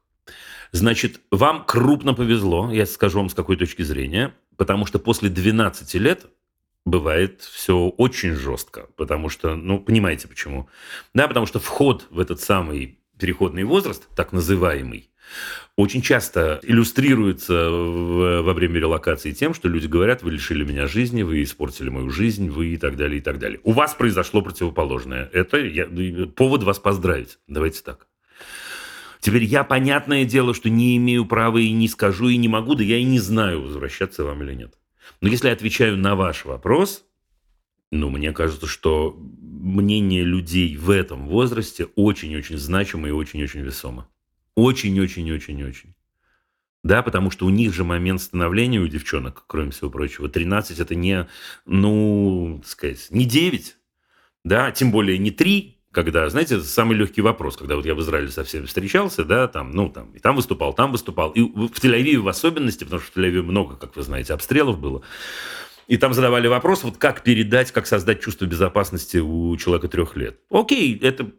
Значит, 0.72 1.22
вам 1.32 1.66
крупно 1.66 2.14
повезло, 2.14 2.72
я 2.72 2.86
скажу 2.86 3.20
вам 3.20 3.30
с 3.30 3.34
какой 3.34 3.58
точки 3.58 3.82
зрения, 3.82 4.36
потому 4.58 4.86
что 4.86 5.00
после 5.00 5.30
12 5.30 5.94
лет 5.96 6.26
бывает 6.90 7.42
все 7.42 7.76
очень 7.76 8.34
жестко, 8.34 8.88
потому 8.96 9.30
что, 9.30 9.56
ну, 9.56 9.80
понимаете 9.80 10.28
почему? 10.28 10.68
Да, 11.14 11.28
потому 11.28 11.46
что 11.46 11.60
вход 11.60 12.08
в 12.10 12.20
этот 12.20 12.42
самый 12.42 13.00
переходный 13.18 13.64
возраст, 13.64 14.08
так 14.16 14.32
называемый, 14.32 15.10
очень 15.76 16.02
часто 16.02 16.60
иллюстрируется 16.64 17.70
во 17.70 18.54
время 18.54 18.80
релокации 18.80 19.32
тем, 19.32 19.54
что 19.54 19.70
люди 19.70 19.88
говорят, 19.88 20.24
вы 20.24 20.32
лишили 20.32 20.64
меня 20.64 20.88
жизни, 20.88 21.22
вы 21.22 21.44
испортили 21.44 21.90
мою 21.90 22.10
жизнь, 22.10 22.50
вы 22.50 22.68
и 22.68 22.78
так 22.78 22.98
далее, 22.98 23.20
и 23.20 23.22
так 23.22 23.40
далее. 23.40 23.60
У 23.64 23.72
вас 23.72 23.94
произошло 23.94 24.42
противоположное. 24.42 25.30
Это 25.32 25.58
я, 25.58 25.86
повод 26.36 26.64
вас 26.64 26.80
поздравить. 26.80 27.38
Давайте 27.48 27.82
так. 27.84 28.08
Теперь 29.22 29.44
я, 29.44 29.64
понятное 29.64 30.26
дело, 30.26 30.54
что 30.54 30.70
не 30.70 30.98
имею 30.98 31.26
права 31.26 31.58
и 31.58 31.72
не 31.72 31.88
скажу, 31.88 32.30
и 32.30 32.38
не 32.38 32.48
могу, 32.48 32.76
да 32.76 32.84
я 32.84 32.98
и 32.98 33.04
не 33.04 33.20
знаю, 33.20 33.62
возвращаться 33.62 34.24
вам 34.24 34.42
или 34.44 34.54
нет. 34.54 34.79
Но 35.22 35.30
если 35.30 35.48
я 35.48 35.54
отвечаю 35.54 35.98
на 35.98 36.16
ваш 36.16 36.46
вопрос, 36.46 37.06
ну, 37.92 38.10
мне 38.10 38.32
кажется, 38.32 38.68
что 38.68 39.18
мнение 39.20 40.24
людей 40.24 40.76
в 40.78 40.90
этом 40.90 41.28
возрасте 41.28 41.86
очень-очень 41.96 42.58
значимо 42.58 43.08
и 43.08 43.12
очень-очень 43.12 43.62
весомо. 43.62 44.08
Очень-очень-очень-очень. 44.56 45.96
Да, 46.84 47.04
потому 47.04 47.30
что 47.30 47.46
у 47.46 47.50
них 47.50 47.74
же 47.74 47.84
момент 47.84 48.22
становления 48.22 48.80
у 48.80 48.88
девчонок, 48.88 49.44
кроме 49.48 49.72
всего 49.72 49.90
прочего, 49.90 50.30
13 50.30 50.80
это 50.80 50.96
не, 50.96 51.28
ну, 51.66 52.60
так 52.62 52.70
сказать, 52.70 53.08
не 53.10 53.26
9, 53.26 53.76
да, 54.46 54.72
тем 54.72 54.92
более 54.92 55.18
не 55.18 55.32
3, 55.32 55.79
когда, 55.92 56.30
знаете, 56.30 56.62
самый 56.62 56.96
легкий 56.96 57.22
вопрос, 57.22 57.58
когда 57.58 57.76
вот 57.76 57.86
я 57.86 57.96
в 57.96 58.02
Израиле 58.02 58.30
со 58.30 58.44
всеми 58.44 58.66
встречался, 58.66 59.24
да, 59.24 59.48
там, 59.48 59.72
ну, 59.72 59.90
там, 59.90 60.12
и 60.12 60.20
там 60.20 60.36
выступал, 60.36 60.74
там 60.74 60.92
выступал, 60.92 61.32
и 61.32 61.42
в 61.42 61.72
Тель-Авиве 61.72 62.20
в 62.20 62.28
особенности, 62.28 62.84
потому 62.84 63.02
что 63.02 63.12
в 63.12 63.18
Тель-Авиве 63.18 63.42
много, 63.42 63.76
как 63.76 63.96
вы 63.96 64.04
знаете, 64.04 64.34
обстрелов 64.34 64.80
было, 64.80 65.02
и 65.88 65.98
там 65.98 66.14
задавали 66.14 66.48
вопрос, 66.48 66.84
вот 66.84 66.98
как 66.98 67.24
передать, 67.24 67.72
как 67.72 67.88
создать 67.88 68.22
чувство 68.22 68.46
безопасности 68.46 69.18
у 69.18 69.58
человека 69.58 69.88
трех 69.88 70.16
лет. 70.16 70.40
Окей, 70.52 70.96
это, 71.00 71.32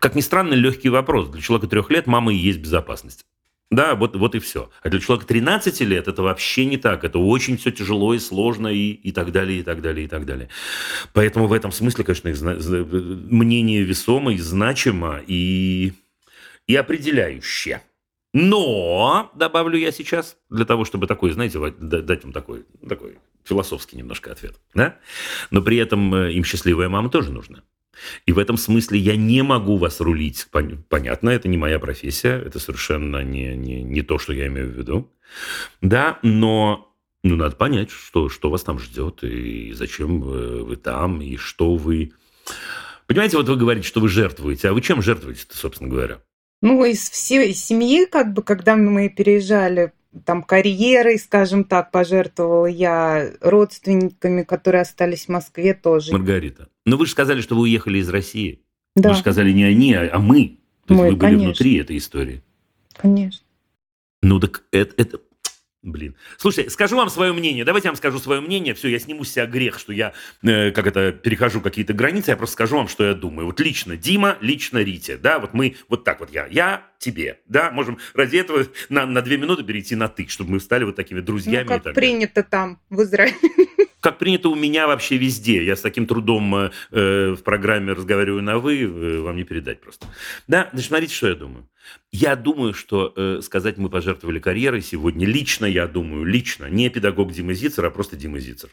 как 0.00 0.16
ни 0.16 0.20
странно, 0.20 0.54
легкий 0.54 0.88
вопрос. 0.88 1.28
Для 1.28 1.40
человека 1.40 1.68
трех 1.68 1.88
лет 1.88 2.08
мама 2.08 2.32
и 2.32 2.36
есть 2.36 2.58
безопасность. 2.58 3.24
Да, 3.72 3.94
вот, 3.94 4.14
вот 4.16 4.34
и 4.34 4.38
все. 4.38 4.70
А 4.82 4.90
для 4.90 5.00
человека 5.00 5.26
13 5.26 5.80
лет 5.80 6.06
это 6.06 6.22
вообще 6.22 6.66
не 6.66 6.76
так. 6.76 7.04
Это 7.04 7.18
очень 7.18 7.56
все 7.56 7.70
тяжело 7.70 8.12
и 8.12 8.18
сложно 8.18 8.68
и, 8.68 8.90
и 8.90 9.12
так 9.12 9.32
далее, 9.32 9.60
и 9.60 9.62
так 9.62 9.80
далее, 9.80 10.04
и 10.04 10.08
так 10.08 10.26
далее. 10.26 10.50
Поэтому 11.14 11.46
в 11.46 11.54
этом 11.54 11.72
смысле, 11.72 12.04
конечно, 12.04 12.28
их 12.28 12.36
мнение 12.38 13.82
весомо 13.82 14.34
и 14.34 14.36
значимо 14.36 15.22
и, 15.26 15.94
и 16.66 16.76
определяющее. 16.76 17.82
Но, 18.34 19.30
добавлю 19.34 19.78
я 19.78 19.90
сейчас, 19.90 20.36
для 20.50 20.66
того, 20.66 20.84
чтобы 20.84 21.06
такой, 21.06 21.30
знаете, 21.30 21.58
дать 21.78 22.24
вам 22.24 22.34
такой, 22.34 22.66
такой 22.86 23.18
философский 23.42 23.96
немножко 23.96 24.32
ответ, 24.32 24.54
да? 24.74 24.98
Но 25.50 25.62
при 25.62 25.78
этом 25.78 26.14
э, 26.14 26.32
им 26.32 26.44
счастливая 26.44 26.90
мама 26.90 27.08
тоже 27.08 27.32
нужна. 27.32 27.62
И 28.26 28.32
в 28.32 28.38
этом 28.38 28.56
смысле 28.56 28.98
я 28.98 29.16
не 29.16 29.42
могу 29.42 29.76
вас 29.76 30.00
рулить. 30.00 30.46
Понятно, 30.50 31.30
это 31.30 31.48
не 31.48 31.56
моя 31.56 31.78
профессия, 31.78 32.40
это 32.44 32.58
совершенно 32.58 33.22
не, 33.22 33.54
не, 33.56 33.82
не 33.82 34.02
то, 34.02 34.18
что 34.18 34.32
я 34.32 34.46
имею 34.46 34.70
в 34.70 34.76
виду. 34.76 35.12
Да, 35.80 36.18
но 36.22 36.92
ну, 37.22 37.36
надо 37.36 37.56
понять, 37.56 37.90
что, 37.90 38.28
что 38.28 38.50
вас 38.50 38.64
там 38.64 38.78
ждет, 38.78 39.22
и 39.22 39.72
зачем 39.74 40.20
вы, 40.20 40.64
вы 40.64 40.76
там, 40.76 41.22
и 41.22 41.36
что 41.36 41.76
вы... 41.76 42.12
Понимаете, 43.06 43.36
вот 43.36 43.48
вы 43.48 43.56
говорите, 43.56 43.86
что 43.86 44.00
вы 44.00 44.08
жертвуете, 44.08 44.68
а 44.68 44.72
вы 44.72 44.80
чем 44.80 45.02
жертвуете 45.02 45.46
собственно 45.50 45.90
говоря? 45.90 46.22
Ну, 46.62 46.84
из 46.84 47.10
всей 47.10 47.54
семьи, 47.54 48.06
как 48.06 48.32
бы, 48.32 48.42
когда 48.42 48.76
мы 48.76 49.08
переезжали 49.08 49.92
там 50.24 50.42
карьерой, 50.42 51.18
скажем 51.18 51.64
так, 51.64 51.90
пожертвовала 51.90 52.66
я 52.66 53.30
родственниками, 53.40 54.42
которые 54.42 54.82
остались 54.82 55.26
в 55.26 55.28
Москве 55.30 55.74
тоже. 55.74 56.12
Маргарита, 56.12 56.68
но 56.84 56.96
вы 56.96 57.06
же 57.06 57.12
сказали, 57.12 57.40
что 57.40 57.54
вы 57.54 57.62
уехали 57.62 57.98
из 57.98 58.08
России. 58.08 58.60
Да. 58.94 59.10
Вы 59.10 59.14
же 59.14 59.20
сказали 59.20 59.52
не 59.52 59.64
они, 59.64 59.94
а, 59.94 60.10
а 60.12 60.18
мы. 60.18 60.58
То 60.86 60.94
мы, 60.94 61.04
есть 61.04 61.10
вы 61.12 61.16
были 61.16 61.30
конечно. 61.30 61.44
внутри 61.46 61.76
этой 61.78 61.96
истории. 61.96 62.42
Конечно. 62.94 63.46
Ну 64.20 64.38
так 64.38 64.64
это, 64.70 64.94
это, 64.96 65.20
Блин. 65.82 66.14
Слушайте, 66.36 66.70
скажу 66.70 66.96
вам 66.96 67.10
свое 67.10 67.32
мнение. 67.32 67.64
Давайте 67.64 67.88
я 67.88 67.90
вам 67.90 67.96
скажу 67.96 68.20
свое 68.20 68.40
мнение. 68.40 68.72
Все, 68.74 68.88
я 68.88 69.00
сниму 69.00 69.24
с 69.24 69.32
себя 69.32 69.46
грех, 69.46 69.80
что 69.80 69.92
я, 69.92 70.12
э, 70.42 70.70
как 70.70 70.86
это, 70.86 71.10
перехожу 71.10 71.60
какие-то 71.60 71.92
границы. 71.92 72.30
Я 72.30 72.36
просто 72.36 72.54
скажу 72.54 72.76
вам, 72.76 72.86
что 72.86 73.04
я 73.04 73.14
думаю. 73.14 73.46
Вот 73.46 73.58
лично 73.58 73.96
Дима, 73.96 74.38
лично 74.40 74.78
Рите. 74.78 75.16
Да, 75.16 75.40
вот 75.40 75.54
мы, 75.54 75.76
вот 75.88 76.04
так 76.04 76.20
вот 76.20 76.30
я. 76.30 76.46
Я 76.46 76.86
тебе. 76.98 77.40
Да, 77.46 77.72
можем 77.72 77.98
ради 78.14 78.36
этого 78.36 78.66
на, 78.90 79.06
на 79.06 79.22
две 79.22 79.36
минуты 79.36 79.64
перейти 79.64 79.96
на 79.96 80.08
ты, 80.08 80.28
чтобы 80.28 80.52
мы 80.52 80.60
стали 80.60 80.84
вот 80.84 80.94
такими 80.94 81.20
друзьями. 81.20 81.68
Ну, 81.68 81.80
как 81.80 81.94
принято 81.94 82.44
там, 82.44 82.80
в 82.88 83.02
Израиле 83.02 83.34
как 84.02 84.18
принято 84.18 84.48
у 84.48 84.56
меня 84.56 84.88
вообще 84.88 85.16
везде. 85.16 85.64
Я 85.64 85.76
с 85.76 85.80
таким 85.80 86.06
трудом 86.06 86.54
э, 86.56 86.70
э, 86.90 87.30
в 87.38 87.42
программе 87.44 87.92
разговариваю 87.92 88.42
на 88.42 88.58
«вы», 88.58 88.82
э, 88.82 89.20
вам 89.20 89.36
не 89.36 89.44
передать 89.44 89.80
просто. 89.80 90.08
Да, 90.48 90.68
значит, 90.72 90.88
смотрите, 90.88 91.14
что 91.14 91.28
я 91.28 91.36
думаю. 91.36 91.68
Я 92.10 92.34
думаю, 92.34 92.74
что 92.74 93.12
э, 93.16 93.40
сказать 93.42 93.78
«мы 93.78 93.88
пожертвовали 93.88 94.40
карьерой» 94.40 94.82
сегодня, 94.82 95.24
лично 95.24 95.66
я 95.66 95.86
думаю, 95.86 96.24
лично, 96.24 96.66
не 96.66 96.90
педагог 96.90 97.32
Дима 97.32 97.54
Зицер, 97.54 97.84
а 97.84 97.90
просто 97.90 98.16
Дима 98.16 98.40
Зицер. 98.40 98.70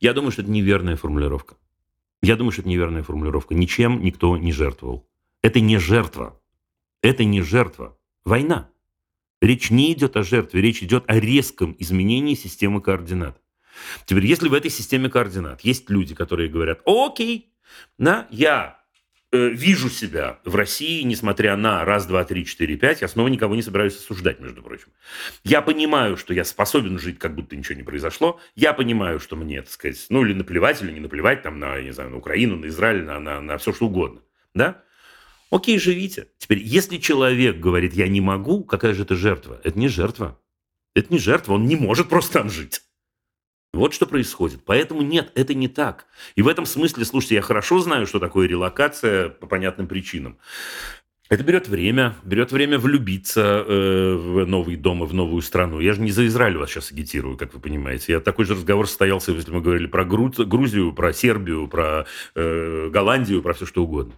Я 0.00 0.12
думаю, 0.12 0.32
что 0.32 0.42
это 0.42 0.50
неверная 0.50 0.96
формулировка. 0.96 1.54
Я 2.20 2.34
думаю, 2.34 2.50
что 2.50 2.62
это 2.62 2.68
неверная 2.68 3.04
формулировка. 3.04 3.54
Ничем 3.54 4.02
никто 4.02 4.36
не 4.36 4.52
жертвовал. 4.52 5.08
Это 5.42 5.60
не 5.60 5.78
жертва. 5.78 6.40
Это 7.02 7.22
не 7.22 7.40
жертва. 7.40 7.96
Война. 8.24 8.68
Речь 9.40 9.70
не 9.70 9.92
идет 9.92 10.16
о 10.16 10.24
жертве, 10.24 10.60
речь 10.60 10.82
идет 10.82 11.04
о 11.06 11.20
резком 11.20 11.76
изменении 11.78 12.34
системы 12.34 12.80
координат. 12.80 13.40
Теперь, 14.04 14.26
если 14.26 14.48
в 14.48 14.54
этой 14.54 14.70
системе 14.70 15.08
координат 15.08 15.62
есть 15.62 15.90
люди, 15.90 16.14
которые 16.14 16.48
говорят, 16.48 16.80
окей, 16.84 17.52
на, 17.98 18.26
я 18.30 18.80
э, 19.32 19.48
вижу 19.48 19.90
себя 19.90 20.38
в 20.44 20.54
России, 20.54 21.02
несмотря 21.02 21.56
на 21.56 21.84
раз, 21.84 22.06
два, 22.06 22.24
три, 22.24 22.44
четыре, 22.44 22.76
пять, 22.76 23.02
я 23.02 23.08
снова 23.08 23.28
никого 23.28 23.54
не 23.54 23.62
собираюсь 23.62 23.96
осуждать, 23.96 24.40
между 24.40 24.62
прочим. 24.62 24.88
Я 25.44 25.62
понимаю, 25.62 26.16
что 26.16 26.32
я 26.34 26.44
способен 26.44 26.98
жить, 26.98 27.18
как 27.18 27.34
будто 27.34 27.56
ничего 27.56 27.76
не 27.76 27.82
произошло. 27.82 28.40
Я 28.54 28.72
понимаю, 28.72 29.20
что 29.20 29.36
мне, 29.36 29.62
так 29.62 29.70
сказать, 29.70 30.06
ну 30.08 30.24
или 30.24 30.32
наплевать, 30.32 30.82
или 30.82 30.92
не 30.92 31.00
наплевать 31.00 31.42
там 31.42 31.58
на, 31.58 31.80
не 31.80 31.92
знаю, 31.92 32.10
на 32.10 32.16
Украину, 32.16 32.56
на 32.56 32.66
Израиль, 32.66 33.04
на, 33.04 33.20
на, 33.20 33.40
на 33.40 33.58
все 33.58 33.72
что 33.72 33.86
угодно. 33.86 34.20
Да? 34.54 34.82
Окей, 35.50 35.78
живите. 35.78 36.28
Теперь, 36.38 36.58
если 36.58 36.98
человек 36.98 37.58
говорит, 37.58 37.94
я 37.94 38.08
не 38.08 38.20
могу, 38.20 38.64
какая 38.64 38.94
же 38.94 39.02
это 39.02 39.14
жертва? 39.14 39.60
Это 39.62 39.78
не 39.78 39.88
жертва. 39.88 40.38
Это 40.94 41.12
не 41.12 41.18
жертва, 41.18 41.54
он 41.54 41.66
не 41.66 41.76
может 41.76 42.08
просто 42.08 42.40
там 42.40 42.50
жить. 42.50 42.82
Вот 43.72 43.92
что 43.92 44.06
происходит. 44.06 44.60
Поэтому 44.64 45.02
нет, 45.02 45.32
это 45.34 45.54
не 45.54 45.68
так. 45.68 46.06
И 46.34 46.42
в 46.42 46.48
этом 46.48 46.66
смысле, 46.66 47.04
слушайте, 47.04 47.36
я 47.36 47.42
хорошо 47.42 47.78
знаю, 47.80 48.06
что 48.06 48.18
такое 48.18 48.48
релокация 48.48 49.28
по 49.28 49.46
понятным 49.46 49.86
причинам. 49.86 50.38
Это 51.28 51.42
берет 51.42 51.66
время, 51.66 52.14
берет 52.22 52.52
время 52.52 52.78
влюбиться 52.78 53.64
э, 53.66 54.14
в 54.14 54.46
новый 54.46 54.76
дом 54.76 55.02
и 55.02 55.06
в 55.06 55.12
новую 55.12 55.42
страну. 55.42 55.80
Я 55.80 55.92
же 55.92 56.00
не 56.00 56.12
за 56.12 56.24
Израиль 56.26 56.56
вас 56.56 56.70
сейчас 56.70 56.92
агитирую, 56.92 57.36
как 57.36 57.52
вы 57.52 57.58
понимаете. 57.58 58.12
Я 58.12 58.20
такой 58.20 58.44
же 58.44 58.54
разговор 58.54 58.86
состоялся, 58.86 59.32
если 59.32 59.50
мы 59.50 59.60
говорили 59.60 59.86
про 59.88 60.04
Грузию, 60.04 60.92
про 60.92 61.12
Сербию, 61.12 61.66
про 61.66 62.06
э, 62.36 62.90
Голландию, 62.92 63.42
про 63.42 63.54
все 63.54 63.66
что 63.66 63.82
угодно. 63.82 64.14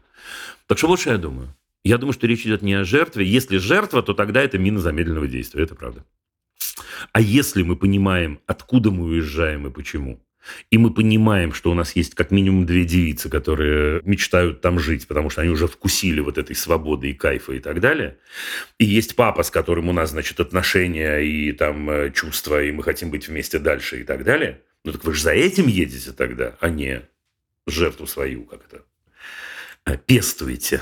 Так 0.67 0.77
что 0.77 0.95
что 0.99 1.13
я 1.13 1.19
думаю. 1.19 1.49
Я 1.83 1.97
думаю, 1.97 2.13
что 2.13 2.27
речь 2.27 2.45
идет 2.45 2.61
не 2.61 2.75
о 2.75 2.85
жертве. 2.85 3.25
Если 3.25 3.57
жертва, 3.57 4.03
то 4.03 4.13
тогда 4.13 4.43
это 4.43 4.59
мина 4.59 4.79
замедленного 4.79 5.27
действия. 5.27 5.63
Это 5.63 5.75
правда. 5.75 6.05
А 7.13 7.21
если 7.21 7.63
мы 7.63 7.77
понимаем, 7.77 8.41
откуда 8.47 8.91
мы 8.91 9.05
уезжаем 9.05 9.67
и 9.67 9.71
почему, 9.71 10.21
и 10.71 10.79
мы 10.79 10.93
понимаем, 10.93 11.53
что 11.53 11.71
у 11.71 11.75
нас 11.75 11.95
есть 11.97 12.15
как 12.15 12.31
минимум 12.31 12.67
две 12.67 12.85
девицы, 12.85 13.29
которые 13.29 14.01
мечтают 14.05 14.61
там 14.61 14.79
жить, 14.79 15.07
потому 15.07 15.31
что 15.31 15.43
они 15.43 15.51
уже 15.51 15.67
вкусили 15.67 16.21
вот 16.21 16.39
этой 16.39 16.57
свободы 16.57 17.11
и 17.11 17.15
кайфа 17.15 17.53
и 17.53 17.61
так 17.61 17.81
далее. 17.81 18.19
И 18.79 18.85
есть 18.85 19.17
папа, 19.17 19.43
с 19.43 19.51
которым 19.51 19.89
у 19.89 19.93
нас, 19.93 20.11
значит, 20.11 20.41
отношения 20.41 21.19
и 21.19 21.53
там 21.53 21.91
э, 21.91 22.13
чувства, 22.13 22.63
и 22.63 22.73
мы 22.73 22.83
хотим 22.83 23.11
быть 23.11 23.29
вместе 23.29 23.59
дальше 23.59 24.01
и 24.01 24.05
так 24.05 24.25
далее. 24.25 24.61
Ну 24.85 24.93
так 24.93 25.05
вы 25.05 25.15
же 25.15 25.23
за 25.23 25.33
этим 25.33 25.67
едете 25.67 26.13
тогда, 26.13 26.57
а 26.61 26.69
не 26.71 27.03
жертву 27.67 28.07
свою, 28.07 28.45
как 28.45 28.65
это, 28.67 28.83
э, 29.85 29.97
пестуете. 29.99 30.81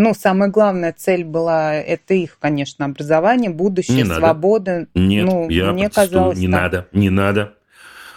Ну, 0.00 0.14
самая 0.14 0.48
главная 0.48 0.94
цель 0.96 1.24
была 1.24 1.74
это 1.74 2.14
их, 2.14 2.38
конечно, 2.38 2.84
образование, 2.84 3.50
будущее, 3.50 3.96
не 3.96 4.04
свобода. 4.04 4.86
Надо. 4.94 5.08
Нет, 5.08 5.26
ну, 5.26 5.48
я 5.50 5.72
мне 5.72 5.90
казалось, 5.90 6.38
не 6.38 6.46
так. 6.46 6.62
надо, 6.62 6.88
не 6.92 7.10
надо. 7.10 7.54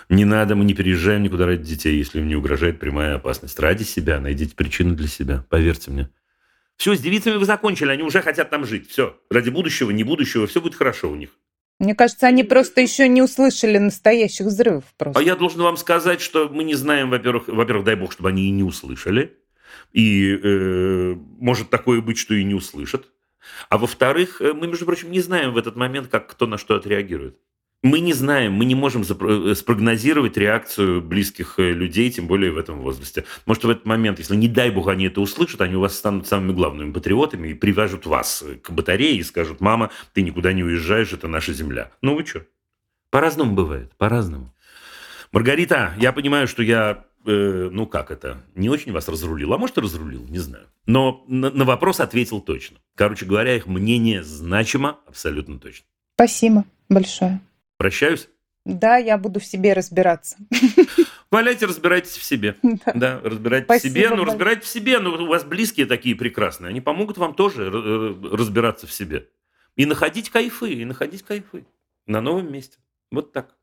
Не 0.08 0.24
надо, 0.24 0.56
мы 0.56 0.64
не 0.64 0.76
переезжаем 0.76 1.24
никуда 1.24 1.48
ради 1.48 1.64
детей, 1.64 1.98
если 1.98 2.20
им 2.20 2.28
не 2.28 2.36
угрожает 2.36 2.80
прямая 2.80 3.16
опасность. 3.16 3.58
Ради 3.60 3.82
себя 3.82 4.20
найдите 4.20 4.56
причину 4.56 4.94
для 4.94 5.08
себя, 5.08 5.44
поверьте 5.50 5.90
мне. 5.90 6.10
Все, 6.78 6.94
с 6.94 7.00
девицами 7.00 7.38
вы 7.38 7.46
закончили, 7.46 7.90
они 7.90 8.04
уже 8.04 8.22
хотят 8.22 8.52
там 8.52 8.64
жить. 8.64 8.88
Все, 8.88 9.18
ради 9.32 9.50
будущего, 9.50 9.90
не 9.90 10.04
будущего, 10.04 10.46
все 10.46 10.62
будет 10.62 10.76
хорошо 10.76 11.10
у 11.10 11.16
них. 11.16 11.32
Мне 11.80 11.96
кажется, 11.96 12.28
они 12.28 12.44
просто 12.44 12.82
еще 12.82 13.08
не 13.08 13.24
услышали 13.24 13.80
настоящих 13.80 14.46
взрывов 14.46 14.84
просто. 15.00 15.20
А 15.20 15.24
я 15.24 15.36
должен 15.36 15.62
вам 15.64 15.78
сказать, 15.78 16.22
что 16.22 16.48
мы 16.48 16.64
не 16.64 16.76
знаем, 16.76 17.10
во-первых, 17.10 17.48
во-первых, 17.48 17.86
дай 17.86 17.96
бог, 17.96 18.12
чтобы 18.12 18.30
они 18.30 18.46
и 18.46 18.52
не 18.52 18.62
услышали. 18.62 19.36
И 19.94 20.40
э, 20.42 21.16
может 21.40 21.70
такое 21.70 22.02
быть, 22.02 22.18
что 22.18 22.34
и 22.34 22.44
не 22.44 22.54
услышат. 22.54 23.08
А 23.70 23.78
во-вторых, 23.78 24.42
э, 24.42 24.54
мы, 24.54 24.68
между 24.68 24.86
прочим, 24.86 25.12
не 25.12 25.20
знаем 25.20 25.54
в 25.54 25.58
этот 25.58 25.76
момент, 25.76 26.08
как 26.08 26.28
кто 26.30 26.48
на 26.48 26.58
что 26.58 26.76
отреагирует. 26.76 27.38
Мы 27.84 28.00
не 28.00 28.14
знаем, 28.14 28.54
мы 28.54 28.66
не 28.66 28.76
можем 28.76 29.02
э, 29.02 29.56
спрогнозировать 29.56 30.38
реакцию 30.38 31.02
близких 31.02 31.56
э, 31.58 31.72
людей, 31.72 32.12
тем 32.12 32.28
более 32.28 32.52
в 32.52 32.58
этом 32.60 32.80
возрасте. 32.80 33.26
Может, 33.48 33.64
в 33.64 33.70
этот 33.72 33.86
момент, 33.88 34.20
если, 34.20 34.36
не 34.36 34.48
дай 34.48 34.70
бог, 34.70 34.88
они 34.88 35.08
это 35.08 35.20
услышат, 35.20 35.62
они 35.62 35.76
у 35.76 35.80
вас 35.80 35.98
станут 35.98 36.28
самыми 36.28 36.54
главными 36.54 36.92
патриотами 36.92 37.50
и 37.50 37.54
привяжут 37.56 38.06
вас 38.06 38.44
к 38.62 38.70
батарее 38.70 39.16
и 39.16 39.24
скажут, 39.24 39.62
мама, 39.62 39.90
ты 40.14 40.22
никуда 40.22 40.54
не 40.54 40.64
уезжаешь, 40.64 41.12
это 41.12 41.28
наша 41.28 41.54
земля. 41.54 41.92
Ну 42.04 42.16
вы 42.16 42.26
что? 42.26 42.46
По-разному 43.10 43.56
бывает, 43.56 43.92
по-разному. 43.98 44.54
Маргарита, 45.32 45.94
я 45.98 46.12
понимаю, 46.12 46.48
что 46.48 46.62
я, 46.62 47.06
э, 47.26 47.70
ну 47.72 47.86
как 47.88 48.12
это, 48.12 48.42
не 48.56 48.70
очень 48.70 48.92
вас 48.92 49.08
разрулил, 49.08 49.54
а 49.54 49.58
может 49.58 49.78
и 49.78 49.82
разрулил, 49.82 50.24
не 50.28 50.40
знаю. 50.40 50.68
Но 50.86 51.24
на, 51.28 51.50
на 51.52 51.66
вопрос 51.66 52.00
ответил 52.00 52.42
точно. 52.42 52.78
Короче 52.96 53.26
говоря, 53.26 53.56
их 53.56 53.68
мнение 53.68 54.24
значимо 54.24 55.00
абсолютно 55.08 55.60
точно. 55.60 55.86
Спасибо 56.16 56.66
большое. 56.90 57.40
Прощаюсь. 57.78 58.28
Да, 58.66 58.98
я 58.98 59.18
буду 59.18 59.40
в 59.40 59.46
себе 59.46 59.74
разбираться. 59.74 60.38
Валяйте, 61.32 61.66
разбирайтесь 61.66 62.18
в 62.18 62.24
себе. 62.24 62.58
Да. 62.64 62.92
Да, 62.94 63.22
разбирайтесь 63.24 63.66
Спасибо 63.66 63.94
в 63.94 63.98
себе. 63.98 64.10
Ну, 64.10 64.26
разбирайтесь 64.26 64.66
в 64.68 64.72
себе. 64.72 65.00
Ну, 65.00 65.12
у 65.24 65.28
вас 65.28 65.44
близкие 65.44 65.86
такие 65.86 66.16
прекрасные. 66.16 66.70
Они 66.70 66.82
помогут 66.82 67.18
вам 67.18 67.34
тоже 67.34 67.64
р- 67.64 67.76
р- 67.76 68.32
разбираться 68.34 68.86
в 68.86 68.92
себе. 68.92 69.30
И 69.76 69.86
находить 69.86 70.30
кайфы, 70.30 70.74
и 70.74 70.86
находить 70.86 71.24
кайфы 71.24 71.66
на 72.06 72.22
новом 72.22 72.52
месте. 72.52 72.78
Вот 73.12 73.32
так. 73.32 73.56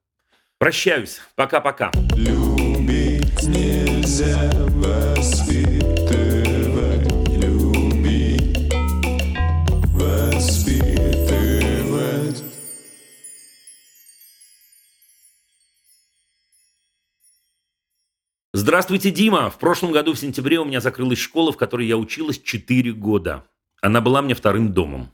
Прощаюсь. 0.59 1.21
Пока-пока. 1.37 1.93
Любить 2.17 3.45
нельзя 3.45 4.51
воспитывать, 4.75 5.79
любить, 7.33 8.73
воспитывать. 9.95 10.83
Здравствуйте, 18.53 19.13
Дима. 19.13 19.51
В 19.51 19.59
прошлом 19.59 19.93
году 19.93 20.13
в 20.15 20.19
сентябре 20.19 20.59
у 20.59 20.65
меня 20.65 20.81
закрылась 20.81 21.21
школа, 21.21 21.53
в 21.53 21.57
которой 21.57 21.87
я 21.87 21.97
училась 21.97 22.41
4 22.41 22.91
года. 22.95 23.45
Она 23.81 24.01
была 24.01 24.23
мне 24.23 24.35
вторым 24.35 24.73
домом. 24.73 25.13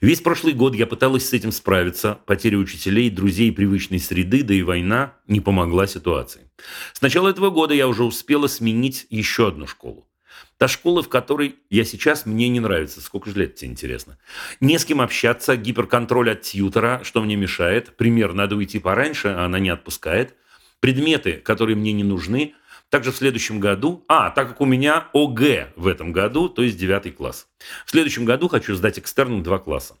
Весь 0.00 0.22
прошлый 0.22 0.54
год 0.54 0.74
я 0.74 0.86
пыталась 0.86 1.28
с 1.28 1.32
этим 1.34 1.52
справиться. 1.52 2.18
Потеря 2.24 2.56
учителей, 2.56 3.10
друзей, 3.10 3.52
привычной 3.52 3.98
среды, 3.98 4.42
да 4.42 4.54
и 4.54 4.62
война 4.62 5.14
не 5.26 5.40
помогла 5.40 5.86
ситуации. 5.86 6.50
С 6.94 7.02
начала 7.02 7.28
этого 7.28 7.50
года 7.50 7.74
я 7.74 7.86
уже 7.86 8.04
успела 8.04 8.46
сменить 8.46 9.06
еще 9.10 9.48
одну 9.48 9.66
школу. 9.66 10.08
Та 10.56 10.68
школа, 10.68 11.02
в 11.02 11.10
которой 11.10 11.56
я 11.68 11.84
сейчас, 11.84 12.24
мне 12.24 12.48
не 12.48 12.60
нравится. 12.60 13.02
Сколько 13.02 13.28
же 13.28 13.40
лет 13.40 13.56
тебе 13.56 13.70
интересно? 13.70 14.18
Не 14.60 14.78
с 14.78 14.86
кем 14.86 15.02
общаться, 15.02 15.56
гиперконтроль 15.56 16.30
от 16.30 16.42
тьютера, 16.42 17.02
что 17.04 17.20
мне 17.22 17.36
мешает. 17.36 17.94
Пример, 17.96 18.32
надо 18.32 18.56
уйти 18.56 18.78
пораньше, 18.78 19.28
а 19.28 19.44
она 19.44 19.58
не 19.58 19.68
отпускает. 19.68 20.34
Предметы, 20.80 21.34
которые 21.34 21.76
мне 21.76 21.92
не 21.92 22.04
нужны. 22.04 22.54
Также 22.90 23.12
в 23.12 23.16
следующем 23.16 23.60
году, 23.60 24.04
а, 24.08 24.30
так 24.30 24.48
как 24.48 24.60
у 24.60 24.66
меня 24.66 25.08
ОГЭ 25.14 25.72
в 25.76 25.86
этом 25.86 26.12
году, 26.12 26.48
то 26.48 26.62
есть 26.62 26.76
9 26.76 27.16
класс. 27.16 27.46
В 27.86 27.90
следующем 27.90 28.24
году 28.24 28.48
хочу 28.48 28.74
сдать 28.74 28.98
экстерном 28.98 29.44
два 29.44 29.58
класса. 29.58 29.96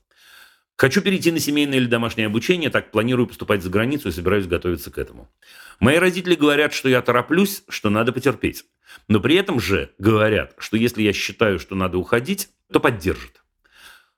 Хочу 0.76 1.00
перейти 1.00 1.30
на 1.30 1.38
семейное 1.38 1.78
или 1.78 1.86
домашнее 1.86 2.26
обучение, 2.26 2.68
так 2.68 2.90
планирую 2.90 3.28
поступать 3.28 3.62
за 3.62 3.70
границу 3.70 4.08
и 4.08 4.12
собираюсь 4.12 4.46
готовиться 4.46 4.90
к 4.90 4.98
этому. 4.98 5.30
Мои 5.78 5.98
родители 5.98 6.34
говорят, 6.34 6.72
что 6.72 6.88
я 6.88 7.00
тороплюсь, 7.00 7.62
что 7.68 7.90
надо 7.90 8.12
потерпеть. 8.12 8.64
Но 9.06 9.20
при 9.20 9.36
этом 9.36 9.60
же 9.60 9.90
говорят, 9.98 10.54
что 10.58 10.76
если 10.76 11.02
я 11.02 11.12
считаю, 11.12 11.60
что 11.60 11.76
надо 11.76 11.98
уходить, 11.98 12.48
то 12.72 12.80
поддержат. 12.80 13.39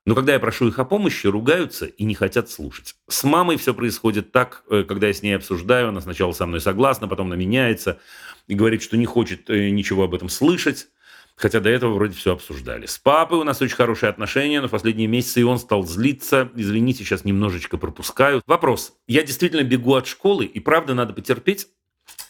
Но 0.04 0.14
когда 0.14 0.32
я 0.32 0.40
прошу 0.40 0.68
их 0.68 0.78
о 0.78 0.84
помощи, 0.84 1.26
ругаются 1.28 1.86
и 1.86 2.04
не 2.04 2.14
хотят 2.14 2.50
слушать. 2.50 2.96
С 3.08 3.22
мамой 3.22 3.56
все 3.56 3.72
происходит 3.72 4.32
так, 4.32 4.64
э, 4.68 4.82
когда 4.82 5.06
я 5.06 5.12
с 5.12 5.22
ней 5.22 5.36
обсуждаю, 5.36 5.88
она 5.88 6.00
сначала 6.00 6.32
со 6.32 6.44
мной 6.46 6.60
согласна, 6.60 7.06
потом 7.06 7.28
она 7.28 7.36
меняется 7.36 8.00
и 8.48 8.54
говорит, 8.54 8.82
что 8.82 8.96
не 8.96 9.06
хочет 9.06 9.48
э, 9.48 9.70
ничего 9.70 10.04
об 10.04 10.14
этом 10.14 10.28
слышать. 10.28 10.88
Хотя 11.34 11.60
до 11.60 11.70
этого 11.70 11.94
вроде 11.94 12.14
все 12.14 12.34
обсуждали. 12.34 12.86
С 12.86 12.98
папой 12.98 13.38
у 13.38 13.44
нас 13.44 13.62
очень 13.62 13.74
хорошие 13.74 14.10
отношения, 14.10 14.60
но 14.60 14.68
в 14.68 14.70
последние 14.70 15.08
месяцы 15.08 15.40
и 15.40 15.44
он 15.44 15.58
стал 15.58 15.84
злиться. 15.84 16.50
Извините, 16.54 17.04
сейчас 17.04 17.24
немножечко 17.24 17.78
пропускаю. 17.78 18.42
Вопрос. 18.46 18.92
Я 19.06 19.22
действительно 19.22 19.62
бегу 19.62 19.94
от 19.94 20.06
школы, 20.06 20.44
и 20.44 20.60
правда 20.60 20.94
надо 20.94 21.14
потерпеть? 21.14 21.68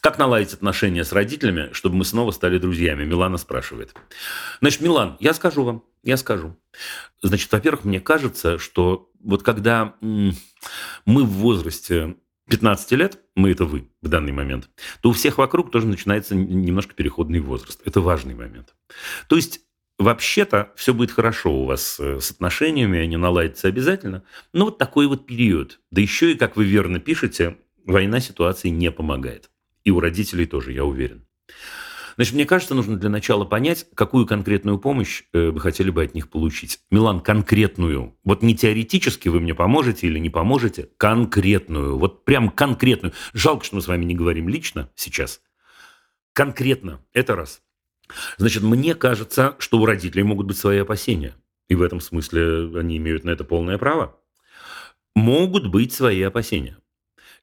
Как 0.02 0.18
наладить 0.18 0.52
отношения 0.52 1.04
с 1.04 1.12
родителями, 1.12 1.70
чтобы 1.72 1.94
мы 1.94 2.04
снова 2.04 2.32
стали 2.32 2.58
друзьями? 2.58 3.04
Милана 3.04 3.36
спрашивает. 3.36 3.94
Значит, 4.60 4.80
Милан, 4.80 5.16
я 5.20 5.32
скажу 5.32 5.62
вам, 5.62 5.84
я 6.02 6.16
скажу. 6.16 6.56
Значит, 7.22 7.52
во-первых, 7.52 7.84
мне 7.84 8.00
кажется, 8.00 8.58
что 8.58 9.12
вот 9.20 9.44
когда 9.44 9.94
мы 10.00 10.34
в 11.06 11.30
возрасте 11.30 12.16
15 12.50 12.90
лет, 12.92 13.20
мы 13.36 13.52
это 13.52 13.64
вы 13.64 13.92
в 14.00 14.08
данный 14.08 14.32
момент, 14.32 14.70
то 15.02 15.10
у 15.10 15.12
всех 15.12 15.38
вокруг 15.38 15.70
тоже 15.70 15.86
начинается 15.86 16.34
немножко 16.34 16.94
переходный 16.94 17.38
возраст. 17.38 17.80
Это 17.84 18.00
важный 18.00 18.34
момент. 18.34 18.74
То 19.28 19.36
есть 19.36 19.60
Вообще-то 19.98 20.72
все 20.74 20.94
будет 20.94 21.12
хорошо 21.12 21.52
у 21.52 21.64
вас 21.64 22.00
э, 22.00 22.18
с 22.18 22.32
отношениями, 22.32 22.98
они 22.98 23.16
наладятся 23.16 23.68
обязательно. 23.68 24.24
Но 24.52 24.64
вот 24.64 24.78
такой 24.78 25.06
вот 25.06 25.26
период. 25.26 25.78
Да 25.92 26.00
еще 26.00 26.32
и, 26.32 26.34
как 26.34 26.56
вы 26.56 26.64
верно 26.64 26.98
пишете, 26.98 27.58
война 27.84 28.18
ситуации 28.18 28.68
не 28.70 28.90
помогает. 28.90 29.51
И 29.84 29.90
у 29.90 30.00
родителей 30.00 30.46
тоже, 30.46 30.72
я 30.72 30.84
уверен. 30.84 31.26
Значит, 32.16 32.34
мне 32.34 32.44
кажется, 32.44 32.74
нужно 32.74 32.96
для 32.96 33.08
начала 33.08 33.44
понять, 33.44 33.86
какую 33.94 34.26
конкретную 34.26 34.78
помощь 34.78 35.24
э, 35.32 35.50
вы 35.50 35.60
хотели 35.60 35.90
бы 35.90 36.02
от 36.02 36.14
них 36.14 36.28
получить. 36.28 36.80
Милан, 36.90 37.20
конкретную. 37.20 38.16
Вот 38.22 38.42
не 38.42 38.54
теоретически 38.54 39.28
вы 39.28 39.40
мне 39.40 39.54
поможете 39.54 40.06
или 40.06 40.18
не 40.18 40.30
поможете, 40.30 40.90
конкретную. 40.98 41.98
Вот 41.98 42.24
прям 42.24 42.50
конкретную. 42.50 43.14
Жалко, 43.32 43.64
что 43.64 43.76
мы 43.76 43.82
с 43.82 43.88
вами 43.88 44.04
не 44.04 44.14
говорим 44.14 44.48
лично 44.48 44.90
сейчас. 44.94 45.40
Конкретно. 46.32 47.00
Это 47.12 47.34
раз. 47.34 47.62
Значит, 48.36 48.62
мне 48.62 48.94
кажется, 48.94 49.56
что 49.58 49.78
у 49.78 49.86
родителей 49.86 50.22
могут 50.22 50.46
быть 50.46 50.58
свои 50.58 50.78
опасения. 50.78 51.34
И 51.68 51.74
в 51.74 51.82
этом 51.82 52.00
смысле 52.00 52.78
они 52.78 52.98
имеют 52.98 53.24
на 53.24 53.30
это 53.30 53.44
полное 53.44 53.78
право. 53.78 54.18
Могут 55.14 55.68
быть 55.68 55.92
свои 55.92 56.20
опасения. 56.22 56.76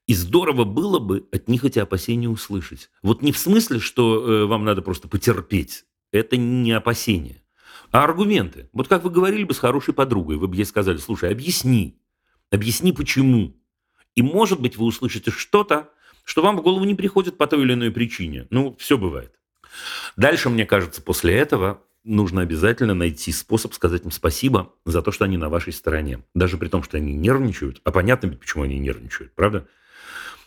И 0.09 0.15
здорово 0.15 0.63
было 0.63 0.97
бы 0.97 1.27
от 1.31 1.47
них 1.47 1.63
эти 1.65 1.77
опасения 1.77 2.27
услышать. 2.27 2.89
Вот 3.03 3.21
не 3.21 3.31
в 3.31 3.37
смысле, 3.37 3.79
что 3.79 4.27
э, 4.27 4.45
вам 4.45 4.65
надо 4.65 4.81
просто 4.81 5.07
потерпеть. 5.07 5.85
Это 6.11 6.35
не 6.35 6.71
опасения. 6.71 7.43
А 7.91 8.05
аргументы. 8.05 8.71
Вот 8.73 8.87
как 8.87 9.03
вы 9.03 9.11
говорили 9.11 9.43
бы 9.43 9.53
с 9.53 9.59
хорошей 9.59 9.93
подругой, 9.93 10.37
вы 10.37 10.47
бы 10.47 10.55
ей 10.55 10.65
сказали, 10.65 10.97
слушай, 10.97 11.29
объясни. 11.31 12.01
Объясни, 12.49 12.91
почему. 12.91 13.55
И, 14.15 14.23
может 14.23 14.59
быть, 14.59 14.77
вы 14.77 14.87
услышите 14.87 15.29
что-то, 15.29 15.91
что 16.23 16.41
вам 16.41 16.57
в 16.57 16.63
голову 16.63 16.85
не 16.85 16.95
приходит 16.95 17.37
по 17.37 17.45
той 17.45 17.61
или 17.61 17.73
иной 17.73 17.91
причине. 17.91 18.47
Ну, 18.49 18.75
все 18.79 18.97
бывает. 18.97 19.35
Дальше, 20.17 20.49
мне 20.49 20.65
кажется, 20.65 21.03
после 21.03 21.35
этого 21.35 21.83
нужно 22.03 22.41
обязательно 22.41 22.95
найти 22.95 23.31
способ 23.31 23.75
сказать 23.75 24.05
им 24.05 24.09
спасибо 24.09 24.73
за 24.85 25.03
то, 25.03 25.11
что 25.11 25.25
они 25.25 25.37
на 25.37 25.49
вашей 25.49 25.71
стороне. 25.71 26.23
Даже 26.33 26.57
при 26.57 26.67
том, 26.67 26.81
что 26.81 26.97
они 26.97 27.13
нервничают. 27.13 27.79
А 27.83 27.91
понятно 27.91 28.25
ведь, 28.25 28.39
почему 28.39 28.63
они 28.63 28.79
нервничают, 28.79 29.35
правда? 29.35 29.67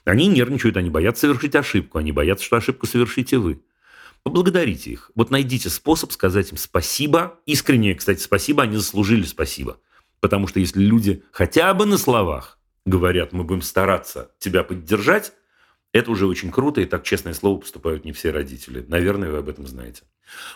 Они 0.05 0.27
нервничают, 0.27 0.77
они 0.77 0.91
боятся 0.91 1.23
совершить 1.23 1.55
ошибку, 1.55 1.99
они 1.99 2.13
боятся, 2.13 2.45
что 2.45 2.57
ошибку 2.57 2.87
совершите 2.87 3.39
вы. 3.39 3.63
Поблагодарите 4.23 4.91
их. 4.91 5.11
Вот 5.15 5.31
найдите 5.31 5.69
способ 5.69 6.13
сказать 6.13 6.51
им 6.53 6.57
спасибо. 6.57 7.41
Искреннее, 7.47 7.95
кстати, 7.95 8.21
спасибо, 8.21 8.63
они 8.63 8.77
заслужили 8.77 9.25
спасибо. 9.25 9.79
Потому 10.21 10.47
что 10.47 10.61
если 10.61 10.81
люди 10.81 11.23
хотя 11.33 11.73
бы 11.75 11.87
на 11.87 11.99
словах 11.99 12.59
говорят, 12.85 13.33
мы 13.33 13.45
будем 13.45 13.63
стараться 13.63 14.31
тебя 14.39 14.63
поддержать, 14.63 15.33
это 15.93 16.11
уже 16.11 16.27
очень 16.27 16.51
круто, 16.51 16.81
и 16.81 16.87
так, 16.87 17.05
честное 17.05 17.35
слово, 17.35 17.61
поступают 17.61 18.05
не 18.05 18.13
все 18.13 18.31
родители. 18.31 18.85
Наверное, 18.89 19.31
вы 19.31 19.39
об 19.39 19.49
этом 19.49 19.67
знаете. 19.67 20.03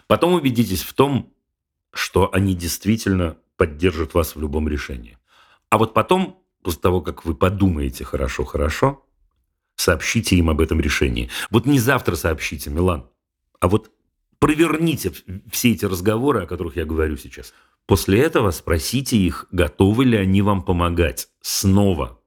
Потом 0.07 0.33
убедитесь 0.33 0.83
в 0.83 0.95
том, 0.95 1.33
что 1.93 2.33
они 2.33 2.55
действительно 2.55 3.37
поддержат 3.57 4.15
вас 4.15 4.35
в 4.35 4.41
любом 4.41 4.69
решении. 4.69 5.19
А 5.69 5.79
вот 5.79 5.93
потом, 5.93 6.43
после 6.63 6.81
того, 6.81 7.01
как 7.01 7.25
вы 7.25 7.35
подумаете 7.35 8.05
хорошо-хорошо, 8.05 9.06
сообщите 9.77 10.37
им 10.37 10.51
об 10.51 10.61
этом 10.61 10.81
решении. 10.81 11.31
Вот 11.51 11.67
не 11.67 11.79
завтра 11.79 12.17
сообщите, 12.17 12.71
Милан, 12.71 13.09
а 13.61 13.69
вот 13.69 13.91
проверните 14.39 15.13
все 15.51 15.73
эти 15.73 15.85
разговоры, 15.85 16.43
о 16.43 16.47
которых 16.47 16.77
я 16.77 16.85
говорю 16.85 17.17
сейчас. 17.17 17.55
После 17.87 18.21
этого 18.21 18.51
спросите 18.51 19.17
их, 19.17 19.47
готовы 19.53 20.05
ли 20.05 20.17
они 20.17 20.43
вам 20.43 20.63
помогать 20.63 21.29
снова. 21.41 22.21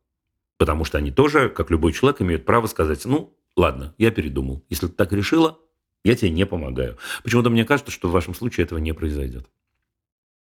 Потому 0.57 0.85
что 0.85 0.97
они 0.97 1.11
тоже, 1.11 1.49
как 1.49 1.69
любой 1.69 1.93
человек, 1.93 2.21
имеют 2.21 2.45
право 2.45 2.67
сказать, 2.67 3.05
ну, 3.05 3.37
ладно, 3.55 3.93
я 3.97 4.11
передумал. 4.11 4.65
Если 4.69 4.87
ты 4.87 4.93
так 4.93 5.11
решила, 5.11 5.59
я 6.03 6.15
тебе 6.15 6.31
не 6.31 6.45
помогаю. 6.45 6.97
Почему-то 7.23 7.49
мне 7.49 7.65
кажется, 7.65 7.91
что 7.91 8.07
в 8.07 8.11
вашем 8.11 8.33
случае 8.33 8.65
этого 8.65 8.79
не 8.79 8.93
произойдет. 8.93 9.49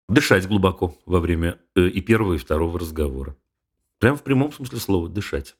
Дышать 0.08 0.46
глубоко 0.46 0.98
во 1.06 1.20
время 1.20 1.58
э, 1.74 1.86
и 1.86 2.00
первого, 2.00 2.34
и 2.34 2.38
второго 2.38 2.78
разговора. 2.78 3.36
Прям 3.98 4.16
в 4.16 4.22
прямом 4.22 4.52
смысле 4.52 4.78
слова 4.78 5.08
дышать. 5.08 5.56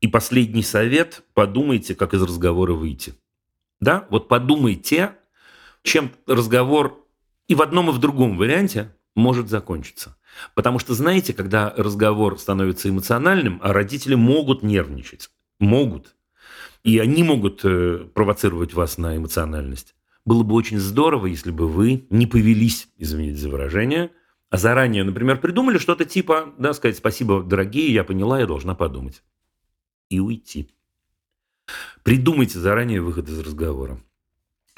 И 0.00 0.08
последний 0.08 0.62
совет– 0.62 1.22
подумайте, 1.34 1.94
как 1.94 2.14
из 2.14 2.22
разговора 2.22 2.72
выйти. 2.72 3.14
Да, 3.80 4.06
вот 4.10 4.28
подумайте, 4.28 5.12
чем 5.82 6.10
разговор 6.26 7.06
и 7.48 7.54
в 7.54 7.62
одном, 7.62 7.90
и 7.90 7.92
в 7.92 7.98
другом 7.98 8.36
варианте 8.38 8.94
может 9.14 9.48
закончиться. 9.48 10.16
Потому 10.54 10.78
что, 10.78 10.94
знаете, 10.94 11.34
когда 11.34 11.74
разговор 11.76 12.38
становится 12.38 12.88
эмоциональным, 12.88 13.58
а 13.62 13.72
родители 13.72 14.14
могут 14.14 14.62
нервничать, 14.62 15.30
могут, 15.58 16.14
и 16.82 16.98
они 16.98 17.22
могут 17.22 17.60
э, 17.64 18.06
провоцировать 18.14 18.72
вас 18.72 18.96
на 18.96 19.16
эмоциональность. 19.16 19.94
Было 20.24 20.42
бы 20.44 20.54
очень 20.54 20.78
здорово, 20.78 21.26
если 21.26 21.50
бы 21.50 21.68
вы 21.68 22.06
не 22.10 22.26
повелись, 22.26 22.88
извините 22.96 23.38
за 23.38 23.48
выражение, 23.48 24.10
а 24.48 24.56
заранее, 24.56 25.04
например, 25.04 25.40
придумали 25.40 25.78
что-то 25.78 26.04
типа, 26.04 26.54
да, 26.58 26.72
сказать 26.72 26.96
спасибо, 26.96 27.42
дорогие, 27.42 27.92
я 27.92 28.04
поняла, 28.04 28.40
я 28.40 28.46
должна 28.46 28.74
подумать. 28.74 29.22
И 30.10 30.20
уйти. 30.20 30.68
Придумайте 32.02 32.58
заранее 32.58 33.00
выход 33.00 33.28
из 33.28 33.38
разговора. 33.38 33.98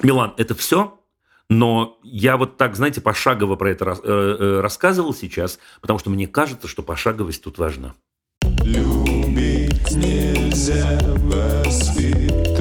Милан, 0.01 0.33
это 0.37 0.55
все? 0.55 0.99
Но 1.49 1.99
я 2.03 2.37
вот 2.37 2.57
так, 2.57 2.75
знаете, 2.75 3.01
пошагово 3.01 3.55
про 3.55 3.71
это 3.71 3.85
э, 3.85 3.97
э, 4.03 4.59
рассказывал 4.61 5.13
сейчас, 5.13 5.59
потому 5.81 5.99
что 5.99 6.09
мне 6.09 6.27
кажется, 6.27 6.67
что 6.67 6.83
пошаговость 6.83 7.43
тут 7.43 7.57
важна. 7.57 7.95
Любить 8.63 9.91
нельзя 9.91 10.99
воспитывать, 11.17 12.52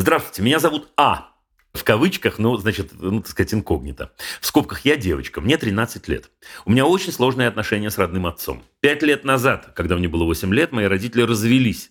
Здравствуйте, 0.00 0.42
меня 0.42 0.60
зовут 0.60 0.92
А. 0.96 1.32
В 1.72 1.82
кавычках, 1.82 2.38
ну, 2.38 2.56
значит, 2.56 2.92
ну, 3.00 3.18
так 3.20 3.30
сказать, 3.30 3.52
инкогнито. 3.52 4.12
В 4.40 4.46
скобках 4.46 4.84
я 4.84 4.94
девочка, 4.94 5.40
мне 5.40 5.58
13 5.58 6.06
лет. 6.06 6.30
У 6.64 6.70
меня 6.70 6.86
очень 6.86 7.10
сложные 7.10 7.48
отношения 7.48 7.90
с 7.90 7.98
родным 7.98 8.24
отцом. 8.26 8.62
Пять 8.78 9.02
лет 9.02 9.24
назад, 9.24 9.72
когда 9.74 9.96
мне 9.96 10.06
было 10.06 10.22
8 10.22 10.54
лет, 10.54 10.70
мои 10.70 10.84
родители 10.84 11.22
развелись. 11.22 11.90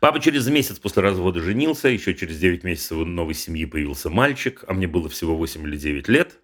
Папа 0.00 0.20
через 0.20 0.46
месяц 0.48 0.78
после 0.78 1.02
развода 1.02 1.40
женился, 1.40 1.88
еще 1.88 2.12
через 2.12 2.38
9 2.38 2.62
месяцев 2.62 2.98
у 2.98 3.06
новой 3.06 3.32
семьи 3.32 3.64
появился 3.64 4.10
мальчик, 4.10 4.62
а 4.68 4.74
мне 4.74 4.86
было 4.86 5.08
всего 5.08 5.34
8 5.34 5.66
или 5.66 5.78
9 5.78 6.08
лет. 6.08 6.38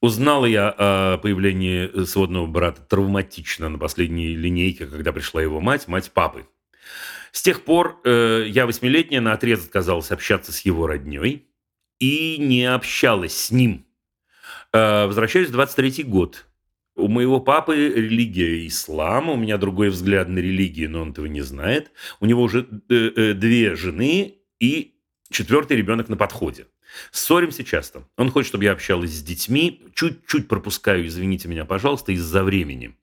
Узнала 0.00 0.46
я 0.46 0.70
о 0.70 1.18
появлении 1.18 2.06
сводного 2.06 2.46
брата 2.46 2.80
травматично 2.80 3.68
на 3.68 3.76
последней 3.76 4.34
линейке, 4.34 4.86
когда 4.86 5.12
пришла 5.12 5.42
его 5.42 5.60
мать, 5.60 5.86
мать 5.86 6.10
папы. 6.12 6.46
С 7.32 7.42
тех 7.42 7.64
пор 7.64 8.00
э, 8.04 8.46
я 8.48 8.66
восьмилетняя 8.66 9.20
на 9.20 9.32
отрез 9.32 9.64
отказалась 9.64 10.10
общаться 10.10 10.52
с 10.52 10.60
его 10.60 10.86
родней 10.86 11.48
и 11.98 12.36
не 12.38 12.64
общалась 12.64 13.36
с 13.36 13.50
ним. 13.50 13.86
Э, 14.72 15.06
возвращаюсь 15.06 15.48
в 15.48 15.52
23 15.52 16.04
год. 16.04 16.46
У 16.96 17.08
моего 17.08 17.40
папы 17.40 17.76
религия 17.76 18.66
ислам, 18.66 19.30
у 19.30 19.36
меня 19.36 19.58
другой 19.58 19.90
взгляд 19.90 20.28
на 20.28 20.38
религию, 20.38 20.90
но 20.90 21.02
он 21.02 21.12
этого 21.12 21.26
не 21.26 21.40
знает. 21.40 21.92
У 22.20 22.26
него 22.26 22.42
уже 22.42 22.66
э, 22.88 22.94
э, 22.94 23.34
две 23.34 23.74
жены 23.74 24.38
и 24.58 24.94
четвертый 25.30 25.76
ребенок 25.76 26.08
на 26.08 26.16
подходе. 26.16 26.66
Ссоримся 27.10 27.64
часто. 27.64 28.04
Он 28.16 28.30
хочет, 28.30 28.48
чтобы 28.48 28.64
я 28.64 28.72
общалась 28.72 29.10
с 29.10 29.22
детьми. 29.22 29.82
Чуть-чуть 29.94 30.48
пропускаю, 30.48 31.06
извините 31.06 31.48
меня, 31.48 31.64
пожалуйста, 31.64 32.12
из-за 32.12 32.44
времени. 32.44 32.96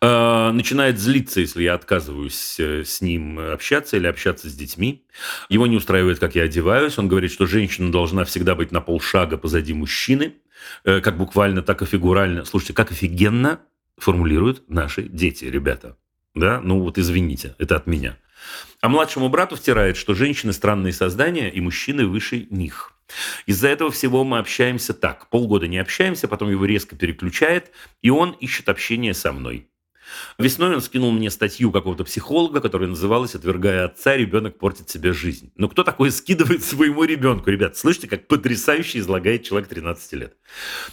Э, 0.00 0.50
начинает 0.52 0.98
злиться, 0.98 1.40
если 1.40 1.62
я 1.62 1.74
отказываюсь 1.74 2.58
э, 2.58 2.84
с 2.84 3.00
ним 3.00 3.38
общаться 3.38 3.96
или 3.96 4.06
общаться 4.06 4.48
с 4.48 4.54
детьми. 4.54 5.04
Его 5.48 5.66
не 5.66 5.76
устраивает, 5.76 6.18
как 6.18 6.34
я 6.34 6.44
одеваюсь. 6.44 6.98
Он 6.98 7.08
говорит, 7.08 7.32
что 7.32 7.46
женщина 7.46 7.90
должна 7.92 8.24
всегда 8.24 8.54
быть 8.54 8.72
на 8.72 8.80
полшага 8.80 9.36
позади 9.36 9.74
мужчины. 9.74 10.34
Э, 10.84 11.00
как 11.00 11.16
буквально, 11.16 11.62
так 11.62 11.82
и 11.82 11.86
фигурально. 11.86 12.44
Слушайте, 12.44 12.74
как 12.74 12.90
офигенно 12.92 13.60
формулируют 13.98 14.68
наши 14.68 15.02
дети, 15.02 15.44
ребята. 15.44 15.96
Да, 16.34 16.60
ну 16.60 16.80
вот 16.80 16.98
извините, 16.98 17.54
это 17.58 17.76
от 17.76 17.86
меня. 17.86 18.16
А 18.80 18.88
младшему 18.88 19.28
брату 19.28 19.56
втирает, 19.56 19.96
что 19.96 20.14
женщины 20.14 20.52
странные 20.52 20.92
создания 20.92 21.50
и 21.50 21.60
мужчины 21.60 22.06
выше 22.06 22.46
них. 22.50 22.91
Из-за 23.46 23.68
этого 23.68 23.90
всего 23.90 24.24
мы 24.24 24.38
общаемся 24.38 24.94
так. 24.94 25.28
Полгода 25.30 25.68
не 25.68 25.78
общаемся, 25.78 26.28
потом 26.28 26.50
его 26.50 26.64
резко 26.64 26.96
переключает, 26.96 27.70
и 28.00 28.10
он 28.10 28.32
ищет 28.32 28.68
общение 28.68 29.14
со 29.14 29.32
мной. 29.32 29.68
Весной 30.38 30.74
он 30.74 30.80
скинул 30.80 31.12
мне 31.12 31.30
статью 31.30 31.70
какого-то 31.70 32.04
психолога, 32.04 32.60
которая 32.60 32.88
называлась 32.88 33.34
«Отвергая 33.34 33.86
отца, 33.86 34.16
ребенок 34.16 34.58
портит 34.58 34.90
себе 34.90 35.12
жизнь». 35.12 35.52
Но 35.56 35.68
кто 35.68 35.84
такое 35.84 36.10
скидывает 36.10 36.64
своему 36.64 37.04
ребенку? 37.04 37.50
Ребят, 37.50 37.76
слышите, 37.76 38.08
как 38.08 38.28
потрясающе 38.28 38.98
излагает 38.98 39.44
человек 39.44 39.68
13 39.68 40.12
лет. 40.14 40.36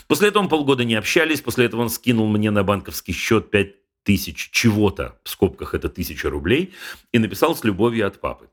После 0.07 0.29
этого 0.29 0.43
мы 0.43 0.49
полгода 0.49 0.83
не 0.83 0.95
общались, 0.95 1.41
после 1.41 1.65
этого 1.65 1.81
он 1.81 1.89
скинул 1.89 2.27
мне 2.27 2.51
на 2.51 2.63
банковский 2.63 3.13
счет 3.13 3.51
5 3.51 3.75
тысяч 4.03 4.49
чего-то, 4.51 5.19
в 5.23 5.29
скобках 5.29 5.73
это 5.73 5.89
тысяча 5.89 6.29
рублей, 6.29 6.73
и 7.11 7.19
написал 7.19 7.55
с 7.55 7.63
любовью 7.63 8.07
от 8.07 8.19
папы. 8.21 8.49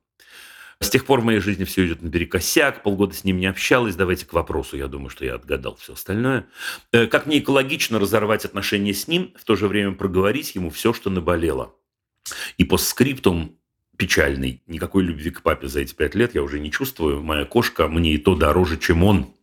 С 0.81 0.91
тех 0.91 1.07
пор 1.07 1.21
в 1.21 1.25
моей 1.25 1.41
жизни 1.41 1.65
все 1.65 1.87
идет 1.87 2.03
наперекосяк, 2.03 2.83
полгода 2.83 3.15
с 3.15 3.25
ним 3.25 3.39
не 3.39 3.47
общалась. 3.47 3.97
Давайте 3.97 4.27
к 4.27 4.33
вопросу, 4.35 4.77
я 4.77 4.89
думаю, 4.89 5.09
что 5.09 5.25
я 5.25 5.35
отгадал 5.35 5.77
все 5.77 5.95
остальное. 5.95 6.47
Э, 6.93 7.07
как 7.07 7.27
мне 7.27 7.39
экологично 7.39 7.99
разорвать 7.99 8.45
отношения 8.45 8.93
с 8.93 9.09
ним, 9.09 9.33
в 9.39 9.45
то 9.45 9.57
же 9.57 9.69
время 9.69 9.93
проговорить 9.93 10.55
ему 10.55 10.69
все, 10.69 10.93
что 10.93 11.09
наболело. 11.09 11.75
И 12.59 12.65
по 12.65 12.77
скриптум 12.77 13.59
печальный. 13.97 14.63
Никакой 14.67 15.05
любви 15.05 15.31
к 15.31 15.43
папе 15.43 15.69
за 15.69 15.81
эти 15.81 15.95
пять 15.95 16.15
лет 16.15 16.35
я 16.35 16.43
уже 16.43 16.61
не 16.61 16.71
чувствую. 16.71 17.23
Моя 17.23 17.47
кошка 17.47 17.89
мне 17.89 18.13
и 18.13 18.19
то 18.19 18.35
дороже, 18.35 18.77
чем 18.77 19.03
он. 19.03 19.35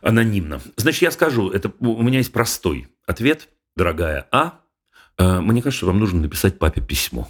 Анонимно. 0.00 0.60
Значит, 0.76 1.02
я 1.02 1.10
скажу, 1.10 1.50
это 1.50 1.72
у 1.80 2.02
меня 2.02 2.18
есть 2.18 2.32
простой 2.32 2.88
ответ. 3.06 3.48
Дорогая 3.76 4.28
А, 4.30 4.60
э, 5.18 5.40
мне 5.40 5.60
кажется, 5.60 5.86
вам 5.86 5.98
нужно 5.98 6.20
написать 6.20 6.58
папе 6.58 6.80
письмо. 6.80 7.28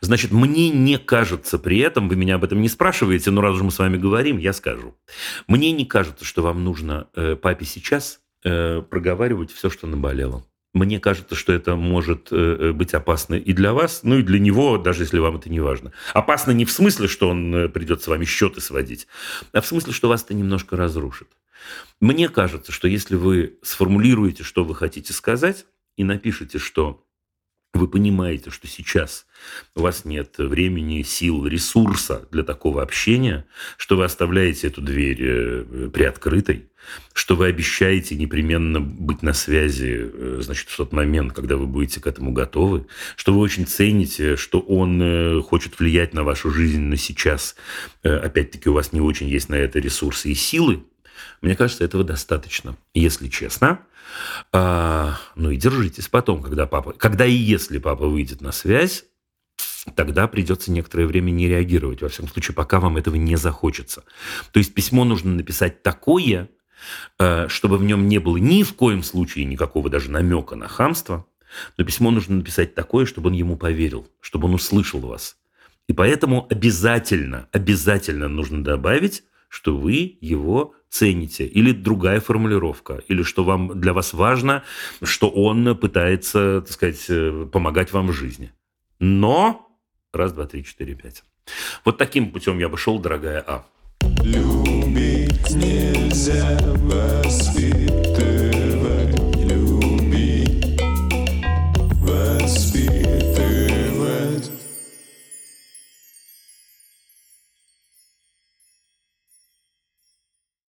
Значит, 0.00 0.32
мне 0.32 0.70
не 0.70 0.98
кажется 0.98 1.58
при 1.58 1.78
этом, 1.78 2.08
вы 2.08 2.16
меня 2.16 2.36
об 2.36 2.44
этом 2.44 2.60
не 2.60 2.68
спрашиваете, 2.68 3.30
но 3.30 3.40
раз 3.40 3.56
уж 3.56 3.62
мы 3.62 3.70
с 3.70 3.78
вами 3.78 3.96
говорим, 3.96 4.38
я 4.38 4.52
скажу. 4.52 4.94
Мне 5.46 5.72
не 5.72 5.86
кажется, 5.86 6.24
что 6.24 6.42
вам 6.42 6.64
нужно 6.64 7.08
э, 7.14 7.36
папе 7.36 7.64
сейчас 7.64 8.20
э, 8.44 8.82
проговаривать 8.82 9.52
все, 9.52 9.70
что 9.70 9.86
наболело. 9.86 10.44
Мне 10.76 11.00
кажется, 11.00 11.34
что 11.34 11.54
это 11.54 11.74
может 11.74 12.28
э, 12.30 12.36
э, 12.36 12.72
быть 12.72 12.92
опасно 12.92 13.34
и 13.34 13.54
для 13.54 13.72
вас, 13.72 14.00
ну 14.02 14.18
и 14.18 14.22
для 14.22 14.38
него, 14.38 14.76
даже 14.76 15.04
если 15.04 15.18
вам 15.18 15.36
это 15.36 15.48
не 15.48 15.58
важно. 15.58 15.92
Опасно 16.12 16.50
не 16.50 16.66
в 16.66 16.70
смысле, 16.70 17.08
что 17.08 17.30
он 17.30 17.54
э, 17.54 17.68
придет 17.70 18.02
с 18.02 18.08
вами 18.08 18.26
счеты 18.26 18.60
сводить, 18.60 19.06
а 19.54 19.62
в 19.62 19.66
смысле, 19.66 19.94
что 19.94 20.10
вас 20.10 20.22
это 20.24 20.34
немножко 20.34 20.76
разрушит. 20.76 21.28
Мне 21.98 22.28
кажется, 22.28 22.72
что 22.72 22.88
если 22.88 23.16
вы 23.16 23.58
сформулируете, 23.62 24.42
что 24.42 24.64
вы 24.64 24.74
хотите 24.74 25.14
сказать, 25.14 25.64
и 25.96 26.04
напишите, 26.04 26.58
что 26.58 27.05
вы 27.76 27.88
понимаете, 27.88 28.50
что 28.50 28.66
сейчас 28.66 29.26
у 29.74 29.82
вас 29.82 30.04
нет 30.04 30.34
времени, 30.38 31.02
сил, 31.02 31.46
ресурса 31.46 32.26
для 32.30 32.42
такого 32.42 32.82
общения, 32.82 33.46
что 33.76 33.96
вы 33.96 34.04
оставляете 34.04 34.68
эту 34.68 34.80
дверь 34.80 35.18
э, 35.20 35.90
приоткрытой, 35.92 36.70
что 37.12 37.36
вы 37.36 37.46
обещаете 37.46 38.14
непременно 38.14 38.80
быть 38.80 39.22
на 39.22 39.32
связи, 39.32 40.10
э, 40.12 40.38
значит, 40.42 40.68
в 40.68 40.76
тот 40.76 40.92
момент, 40.92 41.32
когда 41.32 41.56
вы 41.56 41.66
будете 41.66 42.00
к 42.00 42.06
этому 42.06 42.32
готовы, 42.32 42.86
что 43.16 43.32
вы 43.32 43.40
очень 43.40 43.66
цените, 43.66 44.36
что 44.36 44.60
он 44.60 45.00
э, 45.02 45.42
хочет 45.42 45.78
влиять 45.78 46.14
на 46.14 46.24
вашу 46.24 46.50
жизнь 46.50 46.82
на 46.82 46.96
сейчас. 46.96 47.56
Опять-таки, 48.02 48.68
у 48.68 48.72
вас 48.72 48.92
не 48.92 49.00
очень 49.00 49.28
есть 49.28 49.48
на 49.48 49.56
это 49.56 49.78
ресурсы 49.78 50.30
и 50.30 50.34
силы. 50.34 50.84
Мне 51.42 51.56
кажется, 51.56 51.84
этого 51.84 52.04
достаточно. 52.04 52.76
Если 52.94 53.28
честно, 53.28 53.80
а, 54.52 55.18
ну 55.34 55.50
и 55.50 55.56
держитесь 55.56 56.08
потом, 56.08 56.42
когда 56.42 56.66
папа, 56.66 56.92
когда 56.92 57.26
и 57.26 57.32
если 57.32 57.78
папа 57.78 58.06
выйдет 58.06 58.40
на 58.40 58.52
связь, 58.52 59.04
тогда 59.94 60.26
придется 60.26 60.70
некоторое 60.70 61.06
время 61.06 61.30
не 61.30 61.48
реагировать, 61.48 62.02
во 62.02 62.08
всяком 62.08 62.28
случае, 62.28 62.54
пока 62.54 62.80
вам 62.80 62.96
этого 62.96 63.14
не 63.14 63.36
захочется. 63.36 64.04
То 64.52 64.58
есть 64.58 64.74
письмо 64.74 65.04
нужно 65.04 65.32
написать 65.32 65.82
такое, 65.82 66.48
э, 67.18 67.48
чтобы 67.48 67.78
в 67.78 67.84
нем 67.84 68.08
не 68.08 68.18
было 68.18 68.36
ни 68.36 68.62
в 68.62 68.74
коем 68.74 69.02
случае 69.02 69.44
никакого 69.44 69.88
даже 69.90 70.10
намека 70.10 70.56
на 70.56 70.68
хамство, 70.68 71.26
но 71.78 71.84
письмо 71.84 72.10
нужно 72.10 72.36
написать 72.36 72.74
такое, 72.74 73.06
чтобы 73.06 73.28
он 73.28 73.34
ему 73.34 73.56
поверил, 73.56 74.08
чтобы 74.20 74.48
он 74.48 74.54
услышал 74.54 75.00
вас. 75.00 75.36
И 75.88 75.92
поэтому 75.92 76.46
обязательно, 76.50 77.48
обязательно 77.52 78.28
нужно 78.28 78.64
добавить, 78.64 79.22
что 79.48 79.76
вы 79.76 80.18
его 80.20 80.74
цените, 80.88 81.46
или 81.46 81.72
другая 81.72 82.20
формулировка, 82.20 83.02
или 83.08 83.22
что 83.22 83.44
вам 83.44 83.80
для 83.80 83.92
вас 83.92 84.14
важно, 84.14 84.62
что 85.02 85.28
он 85.28 85.76
пытается, 85.76 86.62
так 86.62 86.70
сказать, 86.70 87.04
э, 87.08 87.46
помогать 87.52 87.92
вам 87.92 88.08
в 88.08 88.12
жизни. 88.12 88.52
Но 88.98 89.66
раз, 90.12 90.32
два, 90.32 90.46
три, 90.46 90.64
четыре, 90.64 90.94
пять. 90.94 91.22
Вот 91.84 91.98
таким 91.98 92.30
путем 92.32 92.58
я 92.58 92.68
бы 92.68 92.76
шел, 92.76 92.98
дорогая 92.98 93.44
А. 93.46 93.64
Любить 94.22 95.50
нельзя 95.54 96.58
воспитывать, 96.76 98.35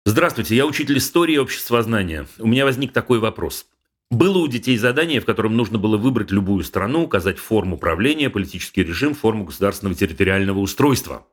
Здравствуйте, 0.06 0.54
я 0.54 0.66
учитель 0.66 0.98
истории 0.98 1.36
и 1.36 1.38
обществознания. 1.38 2.26
У 2.38 2.46
меня 2.46 2.66
возник 2.66 2.92
такой 2.92 3.20
вопрос. 3.20 3.64
Было 4.10 4.36
у 4.36 4.48
детей 4.48 4.76
задание, 4.76 5.18
в 5.18 5.24
котором 5.24 5.56
нужно 5.56 5.78
было 5.78 5.96
выбрать 5.96 6.30
любую 6.30 6.62
страну, 6.62 7.04
указать 7.04 7.38
форму 7.38 7.78
правления, 7.78 8.28
политический 8.28 8.84
режим, 8.84 9.14
форму 9.14 9.44
государственного 9.44 9.96
территориального 9.96 10.58
устройства. 10.58 11.26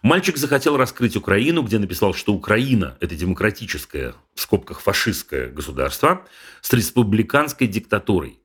Мальчик 0.00 0.38
захотел 0.38 0.78
раскрыть 0.78 1.14
Украину, 1.14 1.60
где 1.60 1.78
написал, 1.78 2.14
что 2.14 2.32
Украина– 2.32 2.96
это 3.00 3.14
демократическое, 3.14 4.14
в 4.34 4.40
скобках 4.40 4.80
фашистское 4.80 5.50
государство 5.50 6.24
с 6.62 6.72
республиканской 6.72 7.66
диктатурой. 7.66 8.40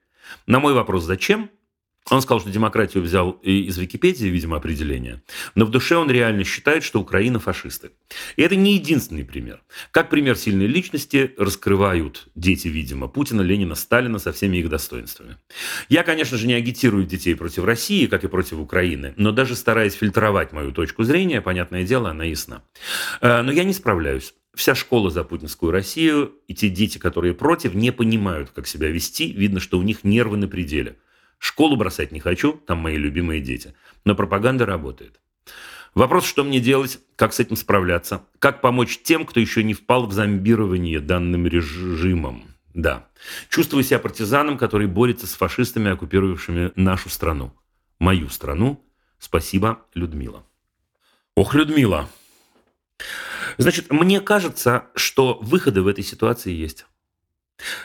На 0.48 0.60
мой 0.60 0.74
вопрос 0.74 1.06
«Зачем?» 1.06 1.50
Он 2.10 2.22
сказал, 2.22 2.42
что 2.42 2.50
демократию 2.50 3.04
взял 3.04 3.32
из 3.44 3.78
Википедии, 3.78 4.26
видимо, 4.26 4.58
определение, 4.58 5.22
но 5.54 5.66
в 5.66 5.72
душе 5.72 5.96
он 5.96 6.10
реально 6.10 6.44
считает, 6.44 6.84
что 6.84 7.00
Украина 7.00 7.40
фашисты. 7.40 7.92
И 8.36 8.42
это 8.42 8.56
не 8.56 8.74
единственный 8.74 9.24
пример. 9.24 9.62
Как 9.92 10.10
пример 10.10 10.36
сильной 10.36 10.66
личности 10.66 11.34
раскрывают 11.38 12.28
дети, 12.36 12.68
видимо, 12.68 13.08
Путина, 13.08 13.42
Ленина, 13.42 13.76
Сталина 13.76 14.18
со 14.18 14.34
всеми 14.34 14.58
их 14.58 14.70
достоинствами. 14.70 15.38
Я, 15.90 16.04
конечно 16.04 16.38
же, 16.38 16.48
не 16.48 16.54
агитирую 16.54 17.06
детей 17.06 17.36
против 17.36 17.66
России, 17.66 18.08
как 18.08 18.24
и 18.24 18.28
против 18.28 18.58
Украины, 18.60 19.14
но 19.16 19.32
даже 19.32 19.56
стараясь 19.56 19.94
фильтровать 19.94 20.54
мою 20.54 20.72
точку 20.72 21.04
зрения, 21.04 21.42
понятное 21.42 21.84
дело, 21.84 22.10
она 22.10 22.24
ясна. 22.24 22.64
Э, 23.22 23.42
но 23.42 23.52
я 23.52 23.64
не 23.64 23.74
справляюсь. 23.74 24.34
Вся 24.54 24.76
школа 24.76 25.10
за 25.10 25.24
путинскую 25.24 25.72
Россию 25.72 26.34
и 26.48 26.54
те 26.54 26.68
дети, 26.68 26.98
которые 26.98 27.34
против, 27.34 27.74
не 27.74 27.92
понимают, 27.92 28.50
как 28.50 28.68
себя 28.68 28.90
вести. 28.90 29.32
Видно, 29.32 29.62
что 29.62 29.80
у 29.80 29.82
них 29.82 30.04
нервы 30.04 30.36
на 30.36 30.48
пределе. 30.48 30.98
Школу 31.42 31.76
бросать 31.76 32.12
не 32.12 32.20
хочу, 32.20 32.54
там 32.54 32.78
мои 32.78 32.98
любимые 32.98 33.42
дети. 33.42 33.74
Но 34.06 34.14
пропаганда 34.14 34.68
работает. 34.68 35.20
Вопрос, 35.96 36.24
что 36.24 36.44
мне 36.44 36.60
делать, 36.60 37.00
как 37.16 37.34
с 37.34 37.40
этим 37.40 37.56
справляться, 37.56 38.24
как 38.38 38.62
помочь 38.62 39.00
тем, 39.02 39.26
кто 39.26 39.40
еще 39.40 39.64
не 39.64 39.74
впал 39.74 40.06
в 40.06 40.14
зомбирование 40.14 41.00
данным 41.00 41.48
режимом. 41.48 42.44
Да, 42.76 43.10
чувствую 43.50 43.84
себя 43.84 43.98
партизаном, 43.98 44.60
который 44.60 44.86
борется 44.86 45.26
с 45.26 45.34
фашистами, 45.34 45.90
оккупировавшими 45.90 46.74
нашу 46.76 47.10
страну. 47.10 47.52
Мою 47.98 48.30
страну. 48.30 48.86
Спасибо, 49.18 49.84
Людмила. 49.96 50.46
Ох, 51.36 51.56
Людмила. 51.56 52.08
Значит, 53.58 53.92
мне 53.92 54.22
кажется, 54.22 54.86
что 54.94 55.40
выходы 55.42 55.82
в 55.82 55.88
этой 55.88 56.04
ситуации 56.04 56.54
есть. 56.54 56.86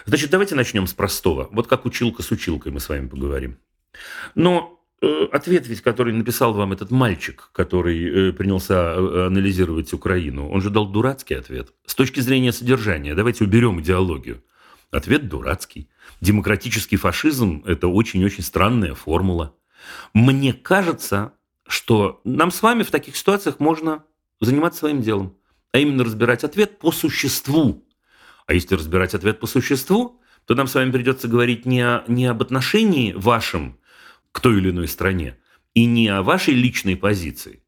Значит, 0.04 0.30
давайте 0.30 0.54
начнем 0.54 0.86
с 0.86 0.94
простого. 0.94 1.48
Вот 1.52 1.66
как 1.66 1.86
училка 1.86 2.22
с 2.22 2.30
училкой 2.30 2.72
мы 2.72 2.80
с 2.80 2.88
вами 2.88 3.08
поговорим. 3.08 3.58
Но 4.34 4.80
э, 5.02 5.26
ответ 5.32 5.66
ведь, 5.66 5.80
который 5.80 6.12
написал 6.12 6.52
вам 6.52 6.72
этот 6.72 6.90
мальчик, 6.90 7.50
который 7.52 8.30
э, 8.30 8.32
принялся 8.32 8.94
э, 8.94 9.26
анализировать 9.26 9.92
Украину, 9.92 10.48
он 10.48 10.60
же 10.60 10.70
дал 10.70 10.86
дурацкий 10.86 11.34
ответ. 11.34 11.72
С 11.86 11.94
точки 11.94 12.20
зрения 12.20 12.52
содержания, 12.52 13.14
давайте 13.14 13.44
уберем 13.44 13.80
идеологию. 13.80 14.42
Ответ 14.90 15.28
дурацкий. 15.28 15.88
Демократический 16.20 16.96
фашизм– 16.96 17.62
это 17.66 17.88
очень-очень 17.88 18.42
странная 18.42 18.94
формула. 18.94 19.54
Мне 20.14 20.52
кажется, 20.52 21.32
что 21.66 22.20
нам 22.24 22.50
с 22.50 22.62
вами 22.62 22.82
в 22.82 22.90
таких 22.90 23.16
ситуациях 23.16 23.58
можно 23.58 24.04
заниматься 24.40 24.80
своим 24.80 25.02
делом, 25.02 25.36
а 25.72 25.78
именно 25.78 26.04
разбирать 26.04 26.44
ответ 26.44 26.78
по 26.78 26.92
существу 26.92 27.85
а 28.46 28.54
если 28.54 28.74
разбирать 28.74 29.14
ответ 29.14 29.40
по 29.40 29.46
существу, 29.46 30.20
то 30.46 30.54
нам 30.54 30.66
с 30.66 30.74
вами 30.74 30.90
придется 30.92 31.28
говорить 31.28 31.66
не, 31.66 31.80
о, 31.80 32.04
не 32.06 32.26
об 32.26 32.42
отношении 32.42 33.12
вашем 33.12 33.78
к 34.32 34.40
той 34.40 34.58
или 34.58 34.70
иной 34.70 34.88
стране 34.88 35.36
и 35.74 35.84
не 35.84 36.08
о 36.08 36.22
вашей 36.22 36.54
личной 36.54 36.96
позиции, 36.96 37.62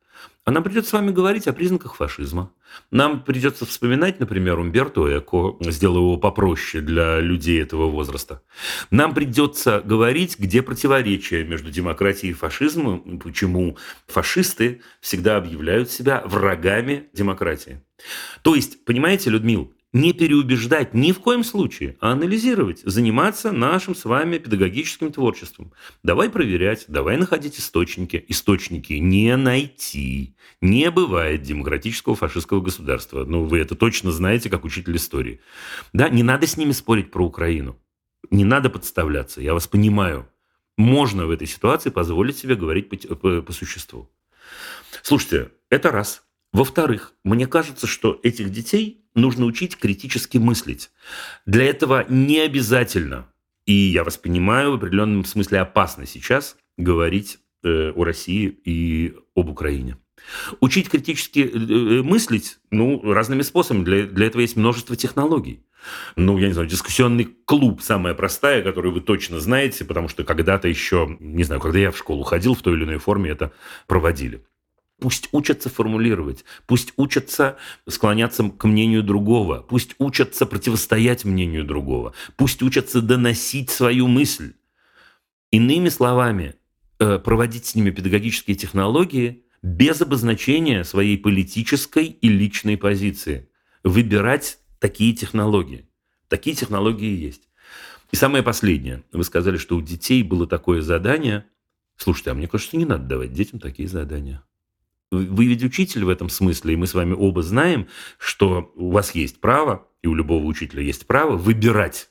а 0.45 0.51
нам 0.51 0.63
придется 0.63 0.91
с 0.91 0.93
вами 0.95 1.11
говорить 1.11 1.47
о 1.47 1.53
признаках 1.53 1.95
фашизма. 1.95 2.53
Нам 2.91 3.23
придется 3.23 3.67
вспоминать, 3.67 4.19
например, 4.19 4.59
Умберто 4.59 5.19
Эко, 5.19 5.57
сделал 5.61 5.97
его 5.97 6.17
попроще 6.17 6.83
для 6.83 7.21
людей 7.21 7.63
этого 7.63 7.91
возраста. 7.91 8.41
Нам 8.91 9.15
придется 9.15 9.83
говорить, 9.85 10.39
где 10.39 10.63
противоречие 10.63 11.45
между 11.45 11.71
демократией 11.71 12.31
и 12.31 12.35
фашизмом, 12.35 13.19
почему 13.19 13.77
фашисты 14.07 14.81
всегда 15.01 15.37
объявляют 15.37 15.91
себя 15.91 16.23
врагами 16.25 17.09
демократии. 17.13 17.83
То 18.43 18.55
есть, 18.55 18.87
понимаете, 18.87 19.29
Людмил, 19.29 19.75
не 19.93 20.13
переубеждать 20.13 20.93
ни 20.93 21.13
в 21.13 21.21
коем 21.21 21.43
случае, 21.43 21.97
а 22.01 22.13
анализировать, 22.13 22.81
заниматься 22.85 23.53
нашим 23.53 23.95
с 23.95 24.05
вами 24.05 24.39
педагогическим 24.39 25.13
творчеством. 25.13 25.73
Давай 26.03 26.29
проверять, 26.29 26.85
давай 26.89 27.17
находить 27.17 27.59
источники. 27.59 28.23
Источники 28.29 28.95
не 28.95 29.35
найти. 29.37 30.37
Не 30.61 30.91
бывает 30.91 31.43
демократического 31.43 32.17
фашистского 32.17 32.61
государства. 32.61 33.25
Ну, 33.25 33.45
вы 33.45 33.59
это 33.61 33.75
точно 33.75 34.13
знаете, 34.13 34.51
как 34.51 34.65
учитель 34.65 34.97
истории. 34.97 35.41
Да, 35.93 36.09
не 36.09 36.23
надо 36.23 36.47
с 36.47 36.57
ними 36.57 36.73
спорить 36.73 37.11
про 37.11 37.25
Украину. 37.25 37.79
Не 38.31 38.45
надо 38.45 38.69
подставляться, 38.69 39.41
я 39.41 39.55
вас 39.55 39.67
понимаю. 39.67 40.29
Можно 40.77 41.27
в 41.27 41.31
этой 41.31 41.47
ситуации 41.47 41.91
позволить 41.91 42.37
себе 42.37 42.55
говорить 42.57 42.89
по, 42.89 43.17
по, 43.17 43.43
по 43.43 43.53
существу. 43.53 44.11
Слушайте, 45.03 45.51
это 45.71 45.91
раз. 45.91 46.25
Во-вторых, 46.53 47.15
мне 47.25 47.47
кажется, 47.47 47.87
что 47.87 48.19
этих 48.23 48.51
детей 48.51 49.05
нужно 49.21 49.47
учить 49.47 49.77
критически 49.77 50.39
мыслить. 50.39 50.91
Для 51.47 51.65
этого 51.65 52.07
не 52.09 52.41
обязательно, 52.41 53.27
и 53.67 53.73
я 53.73 54.05
вас 54.05 54.17
понимаю, 54.17 54.73
в 54.73 54.75
определенном 54.75 55.25
смысле 55.25 55.61
опасно 55.61 56.07
сейчас 56.07 56.57
говорить 56.77 57.39
э, 57.63 57.93
о 57.95 58.05
России 58.05 58.59
и 58.65 59.15
об 59.35 59.51
Украине. 59.51 59.99
Учить 60.61 60.89
критически 60.89 61.41
э, 61.41 61.51
э, 61.53 62.03
мыслить 62.03 62.59
ну, 62.71 63.01
разными 63.13 63.43
способами. 63.43 63.85
Для, 63.85 64.07
для 64.07 64.27
этого 64.27 64.41
есть 64.43 64.57
множество 64.57 64.97
технологий. 64.97 65.65
Ну, 66.17 66.39
я 66.39 66.49
не 66.49 66.53
знаю, 66.53 66.69
дискуссионный 66.69 67.29
клуб 67.45 67.81
самая 67.83 68.15
простая, 68.15 68.63
которую 68.63 68.93
вы 68.93 69.01
точно 69.01 69.39
знаете, 69.39 69.85
потому 69.85 70.09
что 70.09 70.25
когда-то 70.25 70.69
еще, 70.69 71.17
не 71.21 71.45
знаю, 71.45 71.61
когда 71.61 71.79
я 71.79 71.91
в 71.91 71.99
школу 71.99 72.25
ходил, 72.25 72.55
в 72.55 72.63
той 72.63 72.75
или 72.75 72.85
иной 72.85 72.99
форме 72.99 73.31
это 73.31 73.53
проводили. 73.87 74.45
Пусть 75.01 75.29
учатся 75.31 75.71
формулировать, 75.71 76.45
пусть 76.67 76.93
учатся 76.97 77.57
склоняться 77.89 78.51
к 78.51 78.65
мнению 78.65 79.05
другого, 79.05 79.63
пусть 79.63 79.95
учатся 79.99 80.45
противостоять 80.45 81.25
мнению 81.25 81.65
другого, 81.65 82.15
пусть 82.37 82.63
учатся 82.63 83.01
доносить 83.01 83.71
свою 83.71 84.09
мысль. 84.09 84.55
Иными 85.53 85.89
словами, 85.89 86.57
э, 86.99 87.21
проводить 87.21 87.67
с 87.67 87.75
ними 87.77 87.91
педагогические 87.91 88.57
технологии 88.57 89.45
без 89.63 90.01
обозначения 90.01 90.83
своей 90.83 91.17
политической 91.17 92.07
и 92.07 92.29
личной 92.29 92.77
позиции. 92.77 93.49
Выбирать 93.85 94.59
такие 94.81 95.15
технологии. 95.15 95.89
Такие 96.27 96.57
технологии 96.57 97.17
есть. 97.17 97.49
И 98.11 98.17
самое 98.17 98.43
последнее. 98.43 99.05
Вы 99.13 99.23
сказали, 99.23 99.59
что 99.59 99.77
у 99.77 99.81
детей 99.81 100.25
было 100.25 100.49
такое 100.49 100.83
задание. 100.83 101.47
Слушайте, 101.97 102.33
а 102.33 102.35
мне 102.35 102.49
кажется, 102.49 102.77
не 102.77 102.85
надо 102.85 103.05
давать 103.05 103.33
детям 103.33 103.61
такие 103.61 103.89
задания. 103.89 104.43
Вы 105.11 105.47
ведь 105.47 105.63
учитель 105.63 106.05
в 106.05 106.09
этом 106.09 106.29
смысле, 106.29 106.75
и 106.75 106.77
мы 106.77 106.87
с 106.87 106.95
вами 106.95 107.15
оба 107.15 107.43
знаем, 107.43 107.89
что 108.19 108.73
у 108.77 108.91
вас 108.91 109.15
есть 109.15 109.41
право, 109.41 109.87
и 110.03 110.07
у 110.07 110.15
любого 110.15 110.45
учителя 110.45 110.83
есть 110.83 111.07
право 111.07 111.37
выбирать 111.37 112.11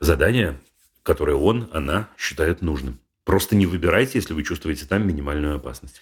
задание, 0.00 0.60
которое 1.02 1.36
он, 1.36 1.68
она 1.72 2.08
считает 2.16 2.62
нужным. 2.62 3.00
Просто 3.24 3.56
не 3.56 3.66
выбирайте, 3.66 4.18
если 4.18 4.34
вы 4.34 4.42
чувствуете 4.44 4.86
там 4.86 5.06
минимальную 5.06 5.56
опасность. 5.56 6.00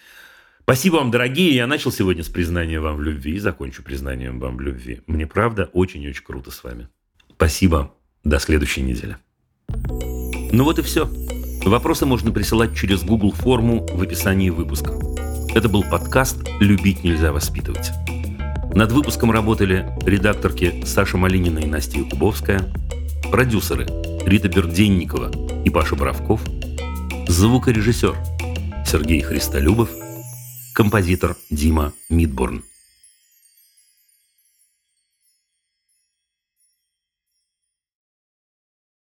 Спасибо 0.61 0.97
вам, 0.97 1.11
дорогие. 1.11 1.55
Я 1.55 1.67
начал 1.67 1.91
сегодня 1.91 2.23
с 2.23 2.29
признания 2.29 2.79
вам 2.79 2.97
в 2.97 3.01
любви 3.01 3.35
и 3.35 3.39
закончу 3.39 3.83
признанием 3.83 4.39
вам 4.39 4.57
в 4.57 4.61
любви. 4.61 5.01
Мне 5.07 5.25
правда 5.25 5.69
очень-очень 5.73 6.23
круто 6.23 6.51
с 6.51 6.63
вами. 6.63 6.87
Спасибо. 7.31 7.93
До 8.23 8.39
следующей 8.39 8.81
недели. 8.81 9.17
Ну 10.51 10.63
вот 10.63 10.77
и 10.77 10.81
все. 10.83 11.09
Вопросы 11.65 12.05
можно 12.05 12.31
присылать 12.31 12.75
через 12.75 13.03
Google 13.03 13.31
форму 13.31 13.87
в 13.87 14.01
описании 14.01 14.49
выпуска. 14.49 14.93
Это 15.53 15.67
был 15.67 15.83
подкаст 15.83 16.37
«Любить 16.61 17.03
нельзя 17.03 17.33
воспитывать». 17.33 17.91
Над 18.73 18.93
выпуском 18.93 19.31
работали 19.31 19.85
редакторки 20.05 20.81
Саша 20.85 21.17
Малинина 21.17 21.59
и 21.59 21.65
Настя 21.65 21.99
Якубовская, 21.99 22.61
продюсеры 23.29 23.85
Рита 24.25 24.47
Берденникова 24.47 25.29
и 25.65 25.69
Паша 25.69 25.97
Боровков, 25.97 26.41
звукорежиссер 27.27 28.15
Сергей 28.85 29.19
Христолюбов, 29.21 29.89
композитор 30.73 31.35
Дима 31.49 31.91
Мидборн. 32.09 32.63